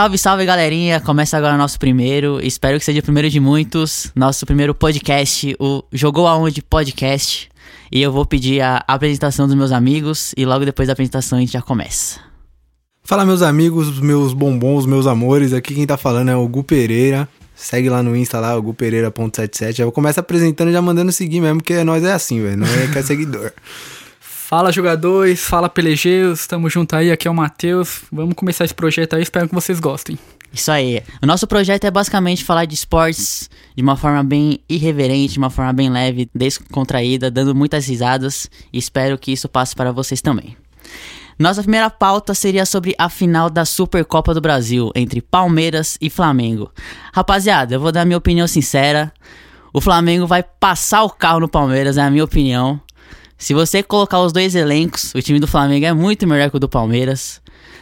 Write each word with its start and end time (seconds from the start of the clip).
Salve, 0.00 0.16
salve, 0.16 0.46
galerinha! 0.46 0.98
Começa 0.98 1.36
agora 1.36 1.56
o 1.56 1.58
nosso 1.58 1.78
primeiro, 1.78 2.40
espero 2.42 2.78
que 2.78 2.84
seja 2.86 3.00
o 3.00 3.02
primeiro 3.02 3.28
de 3.28 3.38
muitos, 3.38 4.10
nosso 4.16 4.46
primeiro 4.46 4.74
podcast, 4.74 5.54
o 5.60 5.84
Jogou 5.92 6.26
Aonde 6.26 6.62
Podcast. 6.62 7.50
E 7.92 8.00
eu 8.00 8.10
vou 8.10 8.24
pedir 8.24 8.62
a 8.62 8.82
apresentação 8.88 9.46
dos 9.46 9.54
meus 9.54 9.72
amigos 9.72 10.32
e 10.38 10.46
logo 10.46 10.64
depois 10.64 10.86
da 10.86 10.94
apresentação 10.94 11.36
a 11.36 11.42
gente 11.42 11.52
já 11.52 11.60
começa. 11.60 12.18
Fala, 13.04 13.26
meus 13.26 13.42
amigos, 13.42 14.00
meus 14.00 14.32
bombons, 14.32 14.86
meus 14.86 15.06
amores. 15.06 15.52
Aqui 15.52 15.74
quem 15.74 15.86
tá 15.86 15.98
falando 15.98 16.30
é 16.30 16.34
o 16.34 16.48
Gu 16.48 16.64
Pereira. 16.64 17.28
Segue 17.54 17.90
lá 17.90 18.02
no 18.02 18.16
Insta 18.16 18.40
lá, 18.40 18.56
o 18.56 18.62
gupereira.77. 18.62 19.72
Já 19.74 19.90
começa 19.90 20.20
apresentando 20.20 20.70
e 20.70 20.72
já 20.72 20.80
mandando 20.80 21.12
seguir 21.12 21.42
mesmo, 21.42 21.58
porque 21.58 21.84
nós 21.84 22.02
é 22.04 22.12
assim, 22.14 22.40
velho. 22.40 22.56
Não 22.56 22.66
é 22.66 22.86
que 22.86 22.98
é 22.98 23.02
seguidor. 23.02 23.52
Fala 24.50 24.72
jogadores, 24.72 25.44
fala 25.44 25.68
pelejeus, 25.68 26.44
tamo 26.44 26.68
junto 26.68 26.96
aí, 26.96 27.12
aqui 27.12 27.28
é 27.28 27.30
o 27.30 27.34
Matheus. 27.34 28.02
Vamos 28.10 28.34
começar 28.34 28.64
esse 28.64 28.74
projeto 28.74 29.14
aí, 29.14 29.22
espero 29.22 29.48
que 29.48 29.54
vocês 29.54 29.78
gostem. 29.78 30.18
Isso 30.52 30.72
aí. 30.72 31.04
O 31.22 31.26
nosso 31.26 31.46
projeto 31.46 31.84
é 31.84 31.90
basicamente 31.90 32.42
falar 32.42 32.64
de 32.64 32.74
esportes 32.74 33.48
de 33.76 33.80
uma 33.80 33.96
forma 33.96 34.24
bem 34.24 34.58
irreverente, 34.68 35.34
de 35.34 35.38
uma 35.38 35.50
forma 35.50 35.72
bem 35.72 35.88
leve, 35.88 36.28
descontraída, 36.34 37.30
dando 37.30 37.54
muitas 37.54 37.86
risadas 37.86 38.50
e 38.72 38.78
espero 38.78 39.16
que 39.16 39.30
isso 39.30 39.48
passe 39.48 39.72
para 39.72 39.92
vocês 39.92 40.20
também. 40.20 40.56
Nossa 41.38 41.62
primeira 41.62 41.88
pauta 41.88 42.34
seria 42.34 42.66
sobre 42.66 42.92
a 42.98 43.08
final 43.08 43.50
da 43.50 43.64
Supercopa 43.64 44.34
do 44.34 44.40
Brasil 44.40 44.90
entre 44.96 45.22
Palmeiras 45.22 45.96
e 46.00 46.10
Flamengo. 46.10 46.72
Rapaziada, 47.14 47.76
eu 47.76 47.80
vou 47.80 47.92
dar 47.92 48.04
minha 48.04 48.18
opinião 48.18 48.48
sincera. 48.48 49.12
O 49.72 49.80
Flamengo 49.80 50.26
vai 50.26 50.42
passar 50.42 51.04
o 51.04 51.10
carro 51.10 51.38
no 51.38 51.48
Palmeiras, 51.48 51.96
é 51.96 52.02
a 52.02 52.10
minha 52.10 52.24
opinião. 52.24 52.80
Se 53.40 53.54
você 53.54 53.82
colocar 53.82 54.20
os 54.20 54.34
dois 54.34 54.54
elencos, 54.54 55.14
o 55.14 55.22
time 55.22 55.40
do 55.40 55.48
Flamengo 55.48 55.86
é 55.86 55.94
muito 55.94 56.26
melhor 56.26 56.50
que 56.50 56.56
o 56.58 56.60
do 56.60 56.68
Palmeiras. 56.68 57.40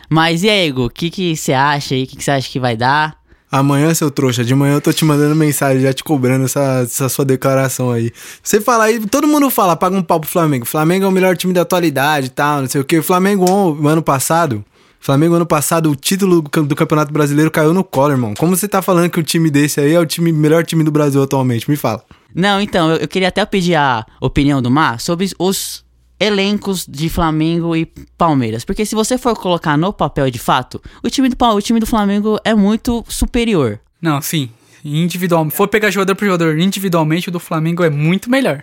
Mas 0.09 0.45
e 0.45 0.49
aí, 0.49 0.69
Ego, 0.69 0.87
o 0.87 0.91
que, 0.91 1.11
que 1.11 1.37
você 1.37 1.53
acha 1.53 1.97
aí? 1.97 2.05
O 2.05 2.07
que, 2.07 2.23
você 2.23 2.31
acha 2.31 2.49
que 2.49 2.61
vai 2.61 2.77
dar? 2.77 3.19
Amanhã, 3.51 3.93
seu 3.93 4.09
trouxa, 4.09 4.45
de 4.45 4.55
manhã 4.55 4.75
eu 4.75 4.81
tô 4.81 4.93
te 4.93 5.05
mandando 5.05 5.35
mensagem, 5.35 5.83
já 5.83 5.93
te 5.93 6.05
cobrando 6.05 6.45
essa, 6.45 6.83
essa 6.85 7.09
sua 7.09 7.25
declaração 7.25 7.91
aí. 7.91 8.13
Você 8.41 8.61
fala 8.61 8.85
aí, 8.85 9.05
todo 9.07 9.27
mundo 9.27 9.51
fala, 9.51 9.75
paga 9.75 9.97
um 9.97 10.03
pau 10.03 10.21
pro 10.21 10.31
Flamengo. 10.31 10.65
Flamengo 10.65 11.05
é 11.05 11.09
o 11.09 11.13
melhor 11.13 11.37
time 11.37 11.53
da 11.53 11.63
atualidade 11.63 12.29
e 12.29 12.31
tal, 12.31 12.61
não 12.61 12.69
sei 12.69 12.81
o 12.81 12.85
que. 12.85 12.97
O 12.97 13.03
Flamengo, 13.03 13.45
ano 13.85 14.03
passado, 14.03 14.65
Flamengo, 15.01 15.35
ano 15.35 15.47
passado, 15.47 15.91
o 15.91 15.97
título 15.97 16.41
do 16.41 16.77
Campeonato 16.77 17.13
Brasileiro 17.13 17.51
caiu 17.51 17.75
no 17.75 17.83
colo, 17.83 18.13
irmão. 18.13 18.33
Como 18.35 18.57
você 18.57 18.69
tá 18.69 18.81
falando 18.81 19.11
que 19.11 19.19
o 19.19 19.25
time 19.25 19.51
desse 19.51 19.81
aí 19.81 19.93
é 19.93 19.99
o 19.99 20.07
time, 20.07 20.31
melhor 20.31 20.65
time 20.65 20.85
do 20.85 20.93
Brasil 20.93 21.21
atualmente? 21.21 21.69
Me 21.69 21.77
fala. 21.77 22.05
Não, 22.35 22.61
então, 22.61 22.91
eu, 22.91 22.97
eu 22.99 23.09
queria 23.09 23.29
até 23.29 23.45
pedir 23.45 23.75
a 23.75 24.05
opinião 24.21 24.61
do 24.61 24.71
Mar 24.71 25.01
sobre 25.01 25.29
os 25.39 25.85
elencos 26.21 26.85
de 26.87 27.09
Flamengo 27.09 27.77
e 27.77 27.87
Palmeiras. 28.17 28.65
Porque 28.65 28.85
se 28.85 28.95
você 28.95 29.17
for 29.17 29.37
colocar 29.37 29.77
no 29.77 29.93
papel 29.93 30.31
de 30.31 30.39
fato, 30.39 30.83
o 31.03 31.09
time 31.09 31.29
do, 31.29 31.37
o 31.45 31.63
time 31.63 31.81
do 31.81 31.87
Flamengo 31.87 32.39
é 32.45 32.55
muito 32.55 33.05
superior. 33.09 33.81
Não, 34.01 34.21
sim. 34.21 34.51
Individualmente. 34.85 35.57
For 35.57 35.69
pegar 35.69 35.91
jogador 35.91 36.15
por 36.15 36.25
jogador 36.25 36.59
individualmente, 36.59 37.29
o 37.29 37.33
do 37.33 37.41
Flamengo 37.41 37.83
é 37.83 37.91
muito 37.91 38.31
melhor. 38.31 38.63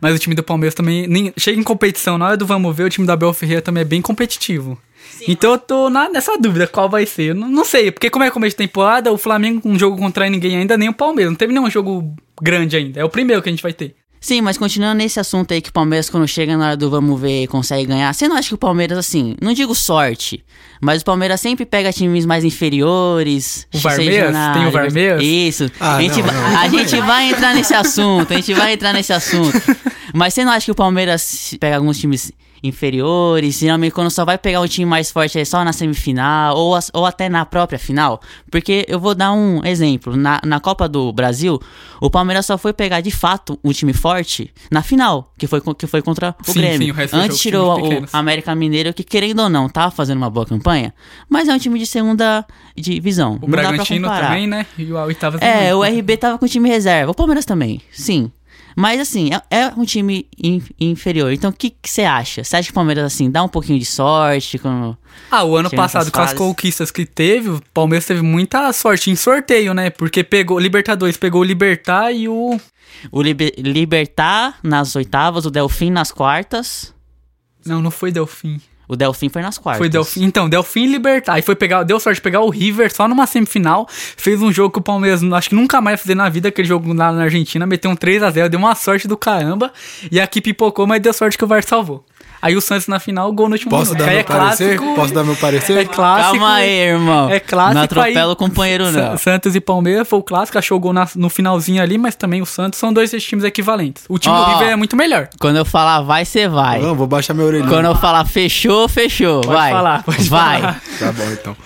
Mas 0.00 0.14
o 0.14 0.18
time 0.18 0.34
do 0.34 0.42
Palmeiras 0.42 0.74
também. 0.74 1.06
Nem, 1.06 1.32
chega 1.36 1.58
em 1.58 1.62
competição, 1.62 2.18
na 2.18 2.26
hora 2.26 2.36
do 2.36 2.46
vamos 2.46 2.76
ver, 2.76 2.84
o 2.84 2.90
time 2.90 3.06
da 3.06 3.16
Bel 3.16 3.32
Ferreira 3.32 3.62
também 3.62 3.80
é 3.80 3.84
bem 3.84 4.02
competitivo. 4.02 4.78
Sim, 5.12 5.24
então 5.28 5.52
eu 5.52 5.58
tô 5.58 5.88
na, 5.88 6.10
nessa 6.10 6.36
dúvida 6.36 6.66
qual 6.66 6.90
vai 6.90 7.06
ser. 7.06 7.34
Não, 7.34 7.48
não, 7.48 7.64
sei, 7.64 7.90
porque 7.90 8.10
como 8.10 8.24
é 8.24 8.30
começo 8.30 8.52
de 8.52 8.58
temporada, 8.58 9.10
o 9.10 9.16
Flamengo 9.16 9.62
um 9.64 9.78
jogo 9.78 9.96
contra 9.96 10.28
ninguém 10.28 10.56
ainda, 10.56 10.76
nem 10.76 10.88
o 10.88 10.94
Palmeiras. 10.94 11.32
Não 11.32 11.38
teve 11.38 11.52
nenhum 11.52 11.70
jogo 11.70 12.14
grande 12.42 12.76
ainda. 12.76 13.00
É 13.00 13.04
o 13.04 13.08
primeiro 13.08 13.42
que 13.42 13.48
a 13.48 13.52
gente 13.52 13.62
vai 13.62 13.72
ter. 13.72 13.94
Sim, 14.20 14.40
mas 14.40 14.58
continuando 14.58 14.96
nesse 14.96 15.20
assunto 15.20 15.52
aí 15.52 15.60
que 15.60 15.70
o 15.70 15.72
Palmeiras, 15.72 16.10
quando 16.10 16.26
chega 16.26 16.56
na 16.56 16.66
hora 16.66 16.76
do 16.76 16.90
vamos 16.90 17.20
ver, 17.20 17.46
consegue 17.46 17.86
ganhar. 17.86 18.12
Você 18.12 18.26
não 18.26 18.36
acha 18.36 18.48
que 18.48 18.54
o 18.54 18.58
Palmeiras, 18.58 18.98
assim, 18.98 19.36
não 19.40 19.52
digo 19.52 19.74
sorte, 19.74 20.44
mas 20.80 21.02
o 21.02 21.04
Palmeiras 21.04 21.40
sempre 21.40 21.64
pega 21.64 21.92
times 21.92 22.26
mais 22.26 22.42
inferiores. 22.42 23.68
O 23.72 23.78
Varmeiras? 23.78 24.34
Tem 24.54 24.66
o 24.66 24.70
Varmeiras? 24.70 25.22
Isso. 25.22 25.70
Ah, 25.78 25.96
a 25.96 26.02
gente, 26.02 26.22
não, 26.22 26.32
não, 26.32 26.58
a 26.58 26.68
gente 26.68 26.96
vai 27.02 27.30
entrar 27.30 27.54
nesse 27.54 27.74
assunto, 27.74 28.32
a 28.32 28.36
gente 28.36 28.52
vai 28.54 28.72
entrar 28.72 28.92
nesse 28.92 29.12
assunto. 29.12 29.56
Mas 30.12 30.34
você 30.34 30.44
não 30.44 30.52
acha 30.52 30.64
que 30.64 30.72
o 30.72 30.74
Palmeiras 30.74 31.54
pega 31.60 31.76
alguns 31.76 31.98
times 31.98 32.32
inferiores. 32.62 33.58
Geralmente, 33.58 33.92
quando 33.92 34.10
só 34.10 34.24
vai 34.24 34.38
pegar 34.38 34.60
um 34.60 34.66
time 34.66 34.86
mais 34.86 35.10
forte 35.10 35.38
é 35.38 35.44
só 35.44 35.64
na 35.64 35.72
semifinal 35.72 36.56
ou, 36.56 36.78
ou 36.92 37.06
até 37.06 37.28
na 37.28 37.44
própria 37.44 37.78
final. 37.78 38.20
Porque 38.50 38.84
eu 38.88 38.98
vou 38.98 39.14
dar 39.14 39.32
um 39.32 39.64
exemplo: 39.64 40.16
na, 40.16 40.40
na 40.44 40.60
Copa 40.60 40.88
do 40.88 41.12
Brasil, 41.12 41.60
o 42.00 42.10
Palmeiras 42.10 42.46
só 42.46 42.58
foi 42.58 42.72
pegar 42.72 43.00
de 43.00 43.10
fato 43.10 43.58
um 43.62 43.72
time 43.72 43.92
forte 43.92 44.52
na 44.70 44.82
final, 44.82 45.32
que 45.38 45.46
foi, 45.46 45.60
que 45.76 45.86
foi 45.86 46.02
contra 46.02 46.34
o 46.46 46.52
sim, 46.52 46.58
Grêmio. 46.58 46.94
Sim, 46.94 47.16
o 47.16 47.20
Antes 47.20 47.38
tirou 47.38 47.80
o 47.80 48.06
América 48.12 48.54
Mineiro, 48.54 48.92
que 48.92 49.04
querendo 49.04 49.40
ou 49.40 49.48
não, 49.48 49.68
tava 49.68 49.90
fazendo 49.90 50.18
uma 50.18 50.30
boa 50.30 50.46
campanha, 50.46 50.92
mas 51.28 51.48
é 51.48 51.54
um 51.54 51.58
time 51.58 51.78
de 51.78 51.86
segunda 51.86 52.44
divisão. 52.76 53.38
O 53.40 53.46
Bragantino 53.46 54.08
também, 54.08 54.46
né? 54.46 54.66
E 54.76 54.84
o 54.92 54.96
Oitava 54.96 55.38
É, 55.38 55.74
o 55.74 55.82
RB 55.82 56.16
tava 56.16 56.38
com 56.38 56.46
time 56.46 56.68
reserva. 56.68 57.10
O 57.10 57.14
Palmeiras 57.14 57.44
também, 57.44 57.80
sim. 57.90 58.30
Mas 58.78 59.00
assim, 59.00 59.30
é, 59.32 59.62
é 59.62 59.72
um 59.74 59.86
time 59.86 60.28
in, 60.38 60.62
inferior. 60.78 61.32
Então 61.32 61.48
o 61.48 61.52
que 61.52 61.74
você 61.82 62.02
acha? 62.02 62.44
Você 62.44 62.56
acha 62.56 62.66
que 62.66 62.72
o 62.72 62.74
Palmeiras, 62.74 63.04
assim, 63.04 63.30
dá 63.30 63.42
um 63.42 63.48
pouquinho 63.48 63.78
de 63.78 63.86
sorte? 63.86 64.58
Com, 64.58 64.94
ah, 65.30 65.44
o 65.44 65.56
ano 65.56 65.70
passado, 65.70 66.12
com 66.12 66.20
as 66.20 66.34
conquistas 66.34 66.90
que 66.90 67.06
teve, 67.06 67.48
o 67.48 67.62
Palmeiras 67.72 68.04
teve 68.04 68.20
muita 68.20 68.70
sorte 68.74 69.10
em 69.10 69.16
sorteio, 69.16 69.72
né? 69.72 69.88
Porque 69.88 70.22
pegou 70.22 70.58
Libertadores, 70.58 71.16
pegou 71.16 71.40
o 71.40 71.44
Libertar 71.44 72.12
e 72.12 72.28
o. 72.28 72.60
O 73.10 73.22
Liber, 73.22 73.52
Libertar 73.58 74.58
nas 74.62 74.94
oitavas, 74.94 75.46
o 75.46 75.50
Delfim 75.50 75.90
nas 75.90 76.12
quartas. 76.12 76.94
Não, 77.64 77.80
não 77.80 77.90
foi 77.90 78.12
Delfim. 78.12 78.60
O 78.88 78.96
Delfim 78.96 79.28
foi 79.28 79.42
nas 79.42 79.58
quartas. 79.58 79.78
Foi 79.78 79.88
Delfim. 79.88 80.24
Então, 80.24 80.48
Delfim 80.48 80.84
e 80.84 80.86
Libertar. 80.86 81.34
Aí 81.34 81.42
foi 81.42 81.56
pegar, 81.56 81.82
deu 81.82 81.98
sorte 81.98 82.16
de 82.16 82.22
pegar 82.22 82.40
o 82.40 82.50
River 82.50 82.92
só 82.94 83.08
numa 83.08 83.26
semifinal. 83.26 83.86
Fez 83.90 84.40
um 84.40 84.52
jogo 84.52 84.72
que 84.72 84.78
o 84.78 84.82
Palmeiras 84.82 85.22
acho 85.22 85.48
que 85.48 85.54
nunca 85.54 85.80
mais 85.80 85.94
ia 85.94 85.98
fazer 85.98 86.14
na 86.14 86.28
vida, 86.28 86.48
aquele 86.48 86.68
jogo 86.68 86.92
lá 86.92 87.12
na 87.12 87.24
Argentina. 87.24 87.66
Meteu 87.66 87.90
um 87.90 87.96
3 87.96 88.22
a 88.22 88.30
0 88.30 88.48
deu 88.48 88.58
uma 88.58 88.74
sorte 88.74 89.08
do 89.08 89.16
caramba. 89.16 89.72
E 90.10 90.20
aqui 90.20 90.40
pipocou, 90.40 90.86
mas 90.86 91.00
deu 91.00 91.12
sorte 91.12 91.36
que 91.36 91.44
o 91.44 91.46
VAR 91.48 91.64
salvou. 91.64 92.04
Aí 92.46 92.54
o 92.54 92.60
Santos 92.60 92.86
na 92.86 93.00
final, 93.00 93.32
gol 93.32 93.48
no 93.48 93.54
último 93.54 93.70
Posso 93.70 93.92
minuto. 93.92 94.06
Dar 94.06 94.12
meu 94.12 94.20
é 94.20 94.22
parecer? 94.22 94.76
Clássico, 94.76 94.94
Posso 94.94 95.14
dar 95.14 95.24
meu 95.24 95.34
parecer? 95.34 95.78
É 95.78 95.84
clássico. 95.84 96.30
Calma 96.30 96.54
aí, 96.54 96.70
irmão. 96.70 97.28
É 97.28 97.40
clássico. 97.40 97.74
Não 97.74 97.82
atropela 97.82 98.32
o 98.32 98.36
companheiro, 98.36 98.92
não. 98.92 99.18
Santos 99.18 99.56
e 99.56 99.60
Palmeiras 99.60 100.06
foi 100.08 100.20
o 100.20 100.22
clássico, 100.22 100.56
achou 100.56 100.76
o 100.76 100.80
gol 100.80 100.92
na, 100.92 101.08
no 101.16 101.28
finalzinho 101.28 101.82
ali, 101.82 101.98
mas 101.98 102.14
também 102.14 102.40
o 102.40 102.46
Santos 102.46 102.78
são 102.78 102.92
dois 102.92 103.10
times 103.10 103.44
equivalentes. 103.44 104.04
O 104.08 104.16
time 104.16 104.32
oh, 104.32 104.44
do 104.44 104.50
River 104.52 104.68
é 104.68 104.76
muito 104.76 104.94
melhor. 104.96 105.28
Quando 105.40 105.56
eu 105.56 105.64
falar 105.64 106.02
vai, 106.02 106.24
você 106.24 106.46
vai. 106.46 106.80
Não, 106.80 106.94
vou 106.94 107.08
baixar 107.08 107.34
meu 107.34 107.46
orelhinha. 107.46 107.68
Quando 107.68 107.86
eu 107.86 107.96
falar 107.96 108.24
fechou, 108.24 108.88
fechou. 108.88 109.40
Pode 109.40 109.56
vai. 109.56 109.72
falar, 109.72 110.04
pode 110.04 110.28
vai. 110.28 110.60
Falar. 110.60 110.80
Tá 111.00 111.10
bom, 111.10 111.32
então. 111.32 111.56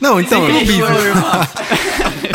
Não, 0.00 0.20
então. 0.20 0.42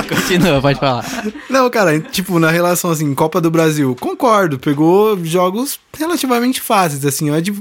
Continua, 0.09 0.61
pode 0.61 0.79
falar. 0.79 1.05
Não, 1.49 1.69
cara, 1.69 1.99
tipo, 1.99 2.39
na 2.39 2.49
relação 2.49 2.89
assim, 2.89 3.13
Copa 3.13 3.39
do 3.39 3.51
Brasil, 3.51 3.95
concordo. 3.99 4.57
Pegou 4.57 5.23
jogos 5.23 5.79
relativamente 5.95 6.61
fáceis, 6.61 7.05
assim. 7.05 7.29
É 7.29 7.41
de 7.41 7.53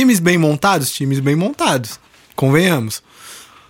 Times 0.00 0.18
bem 0.18 0.38
montados, 0.38 0.90
times 0.90 1.20
bem 1.20 1.36
montados. 1.36 2.00
Convenhamos. 2.34 3.02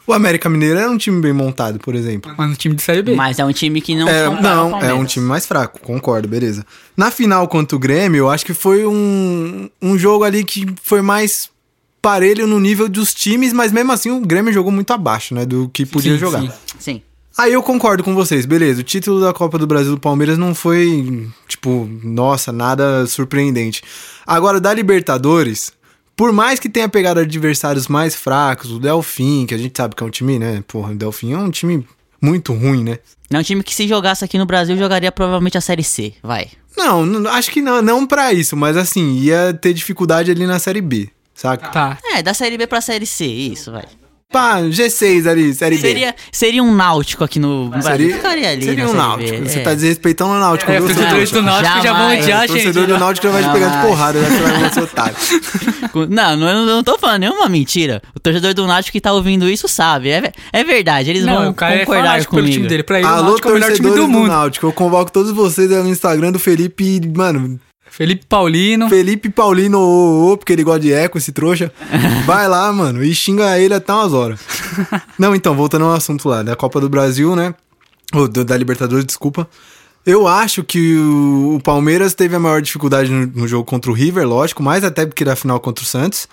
O 0.07 0.13
América 0.13 0.49
Mineiro 0.49 0.79
era 0.79 0.89
um 0.89 0.97
time 0.97 1.21
bem 1.21 1.33
montado, 1.33 1.81
por 1.81 1.93
exemplo. 1.93 2.33
Mas 2.39 2.53
um 2.53 2.55
time 2.55 2.77
de 2.77 2.83
Série 2.83 3.03
B. 3.03 3.17
Mas 3.17 3.41
é 3.41 3.45
um 3.45 3.53
time 3.53 3.81
que 3.81 3.97
não 3.97 4.09
é, 4.09 4.41
Não, 4.41 4.81
é 4.81 4.95
um 4.95 5.05
time 5.05 5.27
mais 5.27 5.45
fraco, 5.45 5.81
concordo, 5.81 6.29
beleza. 6.29 6.65
Na 6.97 7.11
final 7.11 7.49
contra 7.49 7.75
o 7.75 7.81
Grêmio, 7.81 8.19
eu 8.19 8.31
acho 8.31 8.47
que 8.47 8.55
foi 8.55 8.87
um, 8.87 9.69
um 9.83 9.99
jogo 9.99 10.23
ali 10.23 10.45
que 10.45 10.73
foi 10.81 11.03
mais 11.03 11.51
parelho 12.01 12.47
no 12.47 12.61
nível 12.61 12.89
dos 12.89 13.13
times, 13.13 13.53
mas 13.53 13.73
mesmo 13.73 13.91
assim 13.91 14.13
o 14.13 14.21
Grêmio 14.21 14.53
jogou 14.53 14.71
muito 14.71 14.93
abaixo, 14.93 15.35
né, 15.35 15.45
do 15.45 15.69
que 15.73 15.85
podia 15.85 16.13
sim, 16.13 16.19
jogar. 16.19 16.43
Sim, 16.43 16.53
sim. 16.79 17.03
Aí 17.37 17.53
eu 17.53 17.63
concordo 17.63 18.05
com 18.05 18.15
vocês, 18.15 18.47
beleza. 18.47 18.83
O 18.83 18.85
título 18.85 19.21
da 19.21 19.33
Copa 19.33 19.59
do 19.59 19.67
Brasil 19.67 19.97
do 19.97 20.01
Palmeiras 20.01 20.39
não 20.39 20.55
foi, 20.55 21.29
tipo, 21.49 21.91
nossa, 22.05 22.53
nada 22.53 23.05
surpreendente. 23.09 23.83
Agora, 24.25 24.61
da 24.61 24.73
Libertadores, 24.73 25.73
por 26.21 26.35
mais 26.35 26.61
que 26.61 26.69
tenha 26.69 26.87
pegado 26.87 27.19
adversários 27.19 27.89
mais 27.89 28.15
fracos, 28.15 28.71
o 28.71 28.79
Delfim, 28.79 29.47
que 29.47 29.55
a 29.55 29.57
gente 29.57 29.75
sabe 29.75 29.95
que 29.95 30.03
é 30.03 30.07
um 30.07 30.11
time, 30.11 30.39
né? 30.39 30.63
Porra, 30.69 30.93
o 30.93 30.95
Delfim 30.95 31.33
é 31.33 31.39
um 31.39 31.51
time 31.51 31.89
muito 32.21 32.53
ruim, 32.53 32.85
né? 32.85 32.99
É 33.31 33.39
um 33.39 33.43
time 33.43 33.63
que 33.63 33.75
se 33.75 33.89
jogasse 33.89 34.23
aqui 34.23 34.37
no 34.37 34.45
Brasil 34.45 34.77
jogaria 34.77 35.11
provavelmente 35.11 35.57
a 35.57 35.63
Série 35.63 35.83
C, 35.83 36.13
vai. 36.23 36.49
Não, 36.77 37.07
não 37.07 37.31
acho 37.31 37.51
que 37.51 37.63
não, 37.63 37.81
não 37.81 38.07
para 38.07 38.35
isso, 38.35 38.55
mas 38.55 38.77
assim, 38.77 39.15
ia 39.15 39.55
ter 39.55 39.73
dificuldade 39.73 40.31
ali 40.31 40.47
na 40.47 40.59
Série 40.59 40.83
B, 40.83 41.09
saca? 41.35 41.69
Tá. 41.71 41.99
É, 42.13 42.23
da 42.23 42.35
Série 42.35 42.59
B 42.59 42.67
pra 42.67 42.83
Série 42.83 43.07
C, 43.07 43.25
isso, 43.25 43.73
vai. 43.73 43.87
Pá, 44.31 44.61
G6 44.61 45.29
ali, 45.29 45.53
Série 45.53 45.75
B. 45.75 45.81
Seria, 45.81 46.15
seria 46.31 46.63
um 46.63 46.73
Náutico 46.73 47.25
aqui 47.25 47.41
no 47.41 47.69
Brasil. 47.69 48.13
Ficaria 48.13 48.51
ali 48.51 48.63
Seria 48.63 48.89
um 48.89 48.93
Náutico. 48.93 49.39
Você 49.39 49.59
é. 49.59 49.63
tá 49.63 49.75
desrespeitando 49.75 50.31
o 50.31 50.39
Náutico. 50.39 50.71
É, 50.71 50.79
os 50.81 50.87
torcedores 50.87 51.31
do 51.33 51.43
Náutico 51.43 51.83
já 51.83 51.93
vão 51.93 52.13
odiar, 52.13 52.41
gente. 52.43 52.51
O 52.51 52.55
torcedor 52.55 52.87
do 52.87 52.99
Náutico 52.99 53.27
já 53.27 53.33
vai 53.33 53.43
te 53.43 53.51
pegar 53.51 53.69
de 53.69 53.87
porrada, 53.89 54.21
já 54.21 54.29
que 54.29 54.61
vai 54.61 54.73
ser 54.73 54.81
otário. 54.83 55.17
Não, 56.09 56.37
não, 56.37 56.49
eu 56.49 56.67
não 56.67 56.85
tô 56.85 56.97
falando 56.97 57.23
nenhuma 57.23 57.49
mentira. 57.49 58.01
O 58.15 58.21
torcedor 58.21 58.55
do 58.55 58.65
Náutico 58.65 58.93
que 58.93 59.01
tá 59.01 59.13
ouvindo 59.13 59.49
isso 59.49 59.67
sabe. 59.67 60.11
É, 60.11 60.33
é 60.53 60.63
verdade, 60.63 61.11
eles 61.11 61.25
não, 61.25 61.43
vão 61.43 61.53
concordar 61.53 62.21
é 62.21 62.25
comigo. 62.25 62.47
Pelo 62.47 62.49
time 62.49 62.69
dele. 62.69 62.83
Pra 62.85 62.99
ele, 62.99 63.09
Alô, 63.09 63.23
o 63.23 63.25
Náutico 63.25 63.49
é 63.49 63.51
o 63.51 63.55
melhor 63.55 63.73
time 63.73 63.91
do 63.91 64.09
mundo. 64.09 64.23
Do 64.23 64.29
Náutico, 64.29 64.67
eu 64.67 64.73
convoco 64.73 65.11
todos 65.11 65.33
vocês 65.33 65.69
no 65.69 65.89
Instagram 65.89 66.31
do 66.31 66.39
Felipe, 66.39 67.01
mano... 67.15 67.59
Felipe 67.91 68.25
Paulino. 68.27 68.89
Felipe 68.89 69.29
Paulino, 69.29 69.79
oh, 69.79 70.33
oh, 70.33 70.37
porque 70.37 70.53
ele 70.53 70.63
gosta 70.63 70.81
de 70.81 70.93
eco, 70.93 71.19
esse 71.19 71.33
trouxa. 71.33 71.73
Vai 72.25 72.49
lá, 72.49 72.73
mano, 72.73 73.05
e 73.05 73.15
xinga 73.15 73.59
ele 73.59 73.75
até 73.75 73.93
umas 73.93 74.13
horas. 74.13 74.41
Não, 75.19 75.35
então, 75.35 75.55
voltando 75.55 75.85
ao 75.85 75.93
assunto 75.93 76.29
lá, 76.29 76.43
da 76.43 76.57
Copa 76.57 76.81
do 76.81 76.89
Brasil, 76.89 77.35
né? 77.35 77.55
Ou 78.15 78.27
da 78.29 78.57
Libertadores, 78.57 79.05
desculpa. 79.05 79.49
Eu 80.07 80.27
acho 80.27 80.65
que 80.65 80.97
o, 80.97 81.57
o 81.57 81.61
Palmeiras 81.61 82.15
teve 82.15 82.35
a 82.35 82.39
maior 82.39 82.63
dificuldade 82.63 83.11
no, 83.11 83.27
no 83.27 83.47
jogo 83.47 83.65
contra 83.65 83.91
o 83.91 83.95
River, 83.95 84.27
lógico, 84.27 84.63
mais 84.63 84.83
até 84.83 85.05
porque 85.05 85.25
da 85.25 85.37
final 85.37 85.61
contra 85.61 85.85
o 85.85 85.87
Santos. 85.87 86.27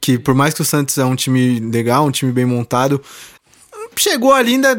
Que 0.00 0.18
por 0.18 0.34
mais 0.34 0.54
que 0.54 0.62
o 0.62 0.64
Santos 0.64 0.96
é 0.96 1.04
um 1.04 1.14
time 1.14 1.60
legal, 1.60 2.06
um 2.06 2.10
time 2.10 2.32
bem 2.32 2.46
montado, 2.46 3.02
chegou 4.00 4.32
ali 4.32 4.58
da, 4.58 4.74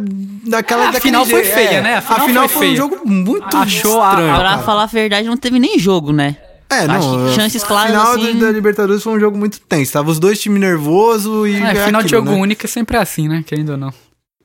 daquela. 0.47 0.85
É, 0.85 0.87
a 0.89 0.93
final 0.93 1.25
foi 1.25 1.43
jeito. 1.43 1.53
feia, 1.55 1.69
É, 1.77 1.81
né? 1.81 1.95
A 1.95 1.97
A 1.99 2.01
final 2.01 2.27
final, 2.27 2.49
foi 2.49 2.57
foi, 2.67 2.71
um 2.71 2.75
jogo 2.75 3.01
muito 3.05 3.55
Achou 3.57 4.01
a- 4.01 4.09
estranho. 4.11 4.35
Pra 4.35 4.43
cara. 4.49 4.57
falar 4.63 4.83
a 4.83 4.87
verdade, 4.87 5.27
não 5.27 5.37
teve 5.37 5.59
nem 5.59 5.77
jogo, 5.79 6.11
né? 6.11 6.37
É, 6.69 6.85
Acho 6.85 7.17
não. 7.17 7.27
que 7.27 7.33
chances 7.35 7.63
a 7.63 7.67
claras, 7.67 7.91
final 7.91 8.13
assim- 8.13 8.39
da 8.39 8.49
Libertadores 8.49 9.03
foi 9.03 9.13
um 9.13 9.19
jogo 9.19 9.37
muito 9.37 9.59
tenso. 9.59 9.91
Tava 9.91 10.09
os 10.09 10.19
dois 10.19 10.39
times 10.39 10.59
nervosos 10.61 11.49
e. 11.49 11.55
É, 11.55 11.71
é 11.71 11.85
final 11.85 12.01
de 12.01 12.09
jogo 12.09 12.31
né? 12.31 12.37
único 12.37 12.65
é 12.65 12.69
sempre 12.69 12.95
assim, 12.97 13.27
né? 13.27 13.43
Querendo 13.45 13.71
ou 13.71 13.77
não. 13.77 13.93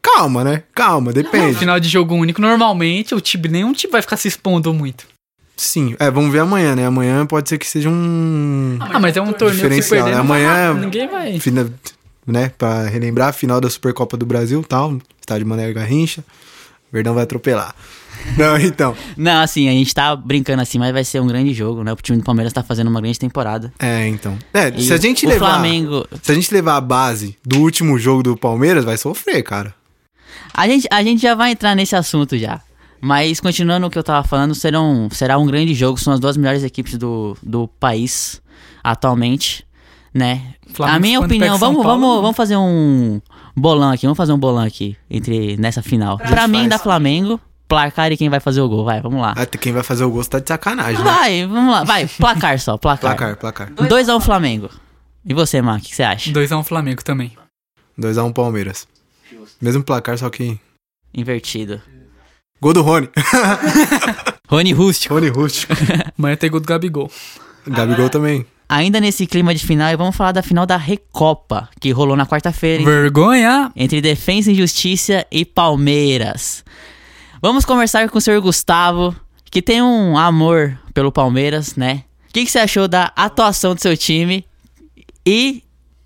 Calma, 0.03 0.43
né? 0.45 0.63
Calma, 0.75 1.13
depende. 1.13 1.57
Final 1.59 1.79
de 1.81 1.89
jogo 1.89 2.15
único, 2.15 2.41
normalmente, 2.41 3.15
o 3.15 3.21
time, 3.21 3.49
nenhum 3.49 3.73
time 3.73 3.91
vai 3.93 4.03
ficar 4.03 4.17
se 4.17 4.29
expondo 4.29 4.73
muito. 4.75 5.05
Sim, 5.57 5.95
é, 5.99 6.11
vamos 6.11 6.31
ver 6.33 6.41
amanhã, 6.41 6.75
né? 6.77 6.85
Amanhã 6.87 7.25
pode 7.27 7.49
ser 7.49 7.59
que 7.59 7.67
seja 7.67 7.89
um. 7.89 8.77
Ah, 8.81 8.99
mas 9.01 9.17
é 9.17 9.21
um 9.23 9.33
torneio 9.33 9.69
que 9.69 9.75
se 9.75 9.81
Diferencial, 9.81 10.05
perder, 10.05 10.15
né? 10.15 10.21
Amanhã- 10.21 10.75
ninguém 10.75 11.09
vai. 11.09 11.39
Fina, 11.41 11.73
né? 12.27 12.51
Pra 12.57 12.85
relembrar 12.85 13.29
a 13.29 13.33
final 13.33 13.61
da 13.61 13.71
Supercopa 13.71 14.17
do 14.17 14.27
Brasil 14.27 14.63
tal. 14.63 14.99
Estádio 15.21 15.47
Mané 15.47 15.73
Garrincha. 15.73 16.25
Verdão 16.93 17.15
vai 17.15 17.25
atropelar. 17.25 17.75
Não, 18.37 18.57
então. 18.59 18.97
Não, 19.17 19.41
assim, 19.43 19.69
a 19.69 19.73
gente 19.73 19.95
tá 19.95 20.17
brincando 20.17 20.63
assim, 20.63 20.79
mas 20.79 20.93
vai 20.93 21.05
ser 21.05 21.21
um 21.21 21.27
grande 21.27 21.53
jogo, 21.53 21.85
né? 21.85 21.93
O 21.93 21.97
time 21.97 22.19
do 22.19 22.25
Palmeiras 22.25 22.53
tá 22.53 22.63
fazendo 22.63 22.89
uma 22.89 23.01
grande 23.01 23.19
temporada. 23.19 23.73
É, 23.79 24.07
então. 24.09 24.39
É, 24.55 24.69
E 24.71 24.83
se 24.83 24.93
a 24.93 24.97
gente 24.97 25.27
o 25.27 25.29
levar. 25.29 25.51
Flamengo. 25.51 26.07
Se 26.23 26.33
a 26.33 26.35
gente 26.35 26.53
levar 26.53 26.77
a 26.77 26.81
base 26.81 27.37
do 27.45 27.61
último 27.61 27.99
jogo 27.99 28.23
do 28.23 28.37
Palmeiras, 28.37 28.85
vai 28.85 28.97
sofrer, 28.97 29.43
cara. 29.43 29.75
A 30.55 30.67
gente, 30.67 30.89
a 30.91 31.03
gente 31.03 31.21
já 31.21 31.35
vai 31.35 31.51
entrar 31.53 31.75
nesse 31.75 31.95
assunto 31.95 32.39
já. 32.39 32.61
Mas 33.01 33.41
continuando 33.41 33.87
o 33.87 33.91
que 33.91 33.99
eu 33.99 34.03
tava 34.03 34.27
falando, 34.27 34.55
será 34.55 34.81
um, 34.81 35.11
será 35.11 35.39
um 35.39 35.47
grande 35.47 35.75
jogo. 35.75 35.99
São 35.99 36.15
as 36.15 36.21
duas 36.21 36.37
melhores 36.37 36.63
equipes 36.65 36.97
do, 36.97 37.37
do 37.43 37.69
país 37.69 38.41
atualmente, 38.83 39.66
né? 40.17 40.55
Flamengo 40.73 40.97
a 40.97 41.01
minha 41.01 41.21
opinião, 41.21 41.59
vamos, 41.59 41.83
Paulo, 41.83 42.01
vamos, 42.01 42.17
né? 42.17 42.23
vamos 42.23 42.37
fazer 42.37 42.57
um 42.57 43.21
bolão 43.55 43.91
aqui. 43.91 44.03
Vamos 44.03 44.17
fazer 44.17 44.33
um 44.33 44.39
bolão 44.39 44.65
aqui 44.65 44.97
entre 45.11 45.57
nessa 45.57 45.83
final. 45.83 46.19
Pra 46.19 46.49
mim, 46.49 46.59
faz. 46.59 46.71
da 46.71 46.79
Flamengo, 46.79 47.41
placar 47.69 48.13
e 48.13 48.17
quem 48.17 48.29
vai 48.29 48.41
fazer 48.41 48.61
o 48.61 48.69
gol. 48.69 48.85
Vai, 48.85 49.01
vamos 49.01 49.21
lá. 49.21 49.35
Ah, 49.37 49.47
quem 49.47 49.73
vai 49.73 49.83
fazer 49.83 50.05
o 50.05 50.11
gosto 50.11 50.31
tá 50.31 50.39
de 50.39 50.49
sacanagem, 50.49 50.99
né? 50.99 51.05
Vai, 51.05 51.47
vamos 51.47 51.73
lá. 51.73 51.85
Vai, 51.85 52.07
placar 52.07 52.59
só, 52.59 52.77
placar. 52.77 53.17
Placar, 53.17 53.37
placar. 53.37 53.73
2x1 53.73 54.21
Flamengo. 54.21 54.71
E 55.25 55.35
você, 55.35 55.61
Mar, 55.61 55.79
o 55.79 55.83
que 55.83 55.89
que 55.89 55.97
você 55.97 56.03
acha? 56.03 56.31
2x1 56.31 56.65
Flamengo 56.65 57.03
também. 57.03 57.33
2x1 57.99 58.33
Palmeiras. 58.33 58.87
Mesmo 59.61 59.83
placar, 59.83 60.19
só 60.19 60.29
que. 60.31 60.59
Invertido. 61.15 61.81
Gol 62.61 62.73
do 62.73 62.83
Rony. 62.83 63.09
Rony 64.49 64.73
Rústico. 64.73 65.15
Rony 65.15 65.29
Rústico. 65.29 65.73
Amanhã 66.19 66.37
tem 66.37 66.51
gol 66.51 66.61
do 66.61 66.67
Gabigol. 66.67 67.11
Gabigol 67.67 68.09
também. 68.09 68.47
Ainda 68.69 69.01
nesse 69.01 69.27
clima 69.27 69.55
de 69.55 69.65
final, 69.65 69.97
vamos 69.97 70.17
falar 70.17 70.33
da 70.33 70.43
final 70.43 70.67
da 70.67 70.77
Recopa, 70.77 71.69
que 71.81 71.93
rolou 71.93 72.17
na 72.17 72.27
quarta-feira? 72.27 72.85
Vergonha! 72.85 73.71
entre 73.77 74.01
Defensa 74.01 74.51
e 74.51 74.55
Justiça 74.55 75.25
e 75.31 75.45
Palmeiras. 75.45 76.65
Vamos 77.41 77.65
conversar 77.65 78.09
com 78.09 78.19
o 78.19 78.21
senhor 78.21 78.41
Gustavo, 78.41 79.15
que 79.51 79.63
tem 79.63 79.81
um 79.81 80.19
amor 80.19 80.77
pelo 80.93 81.13
Palmeiras, 81.13 81.77
né? 81.77 82.03
O 82.29 82.33
que, 82.33 82.45
que 82.45 82.51
você 82.51 82.59
achou 82.59 82.89
da 82.89 83.13
atuação 83.15 83.75
do 83.75 83.81
seu 83.81 83.97
time 83.97 84.45
e 85.25 85.63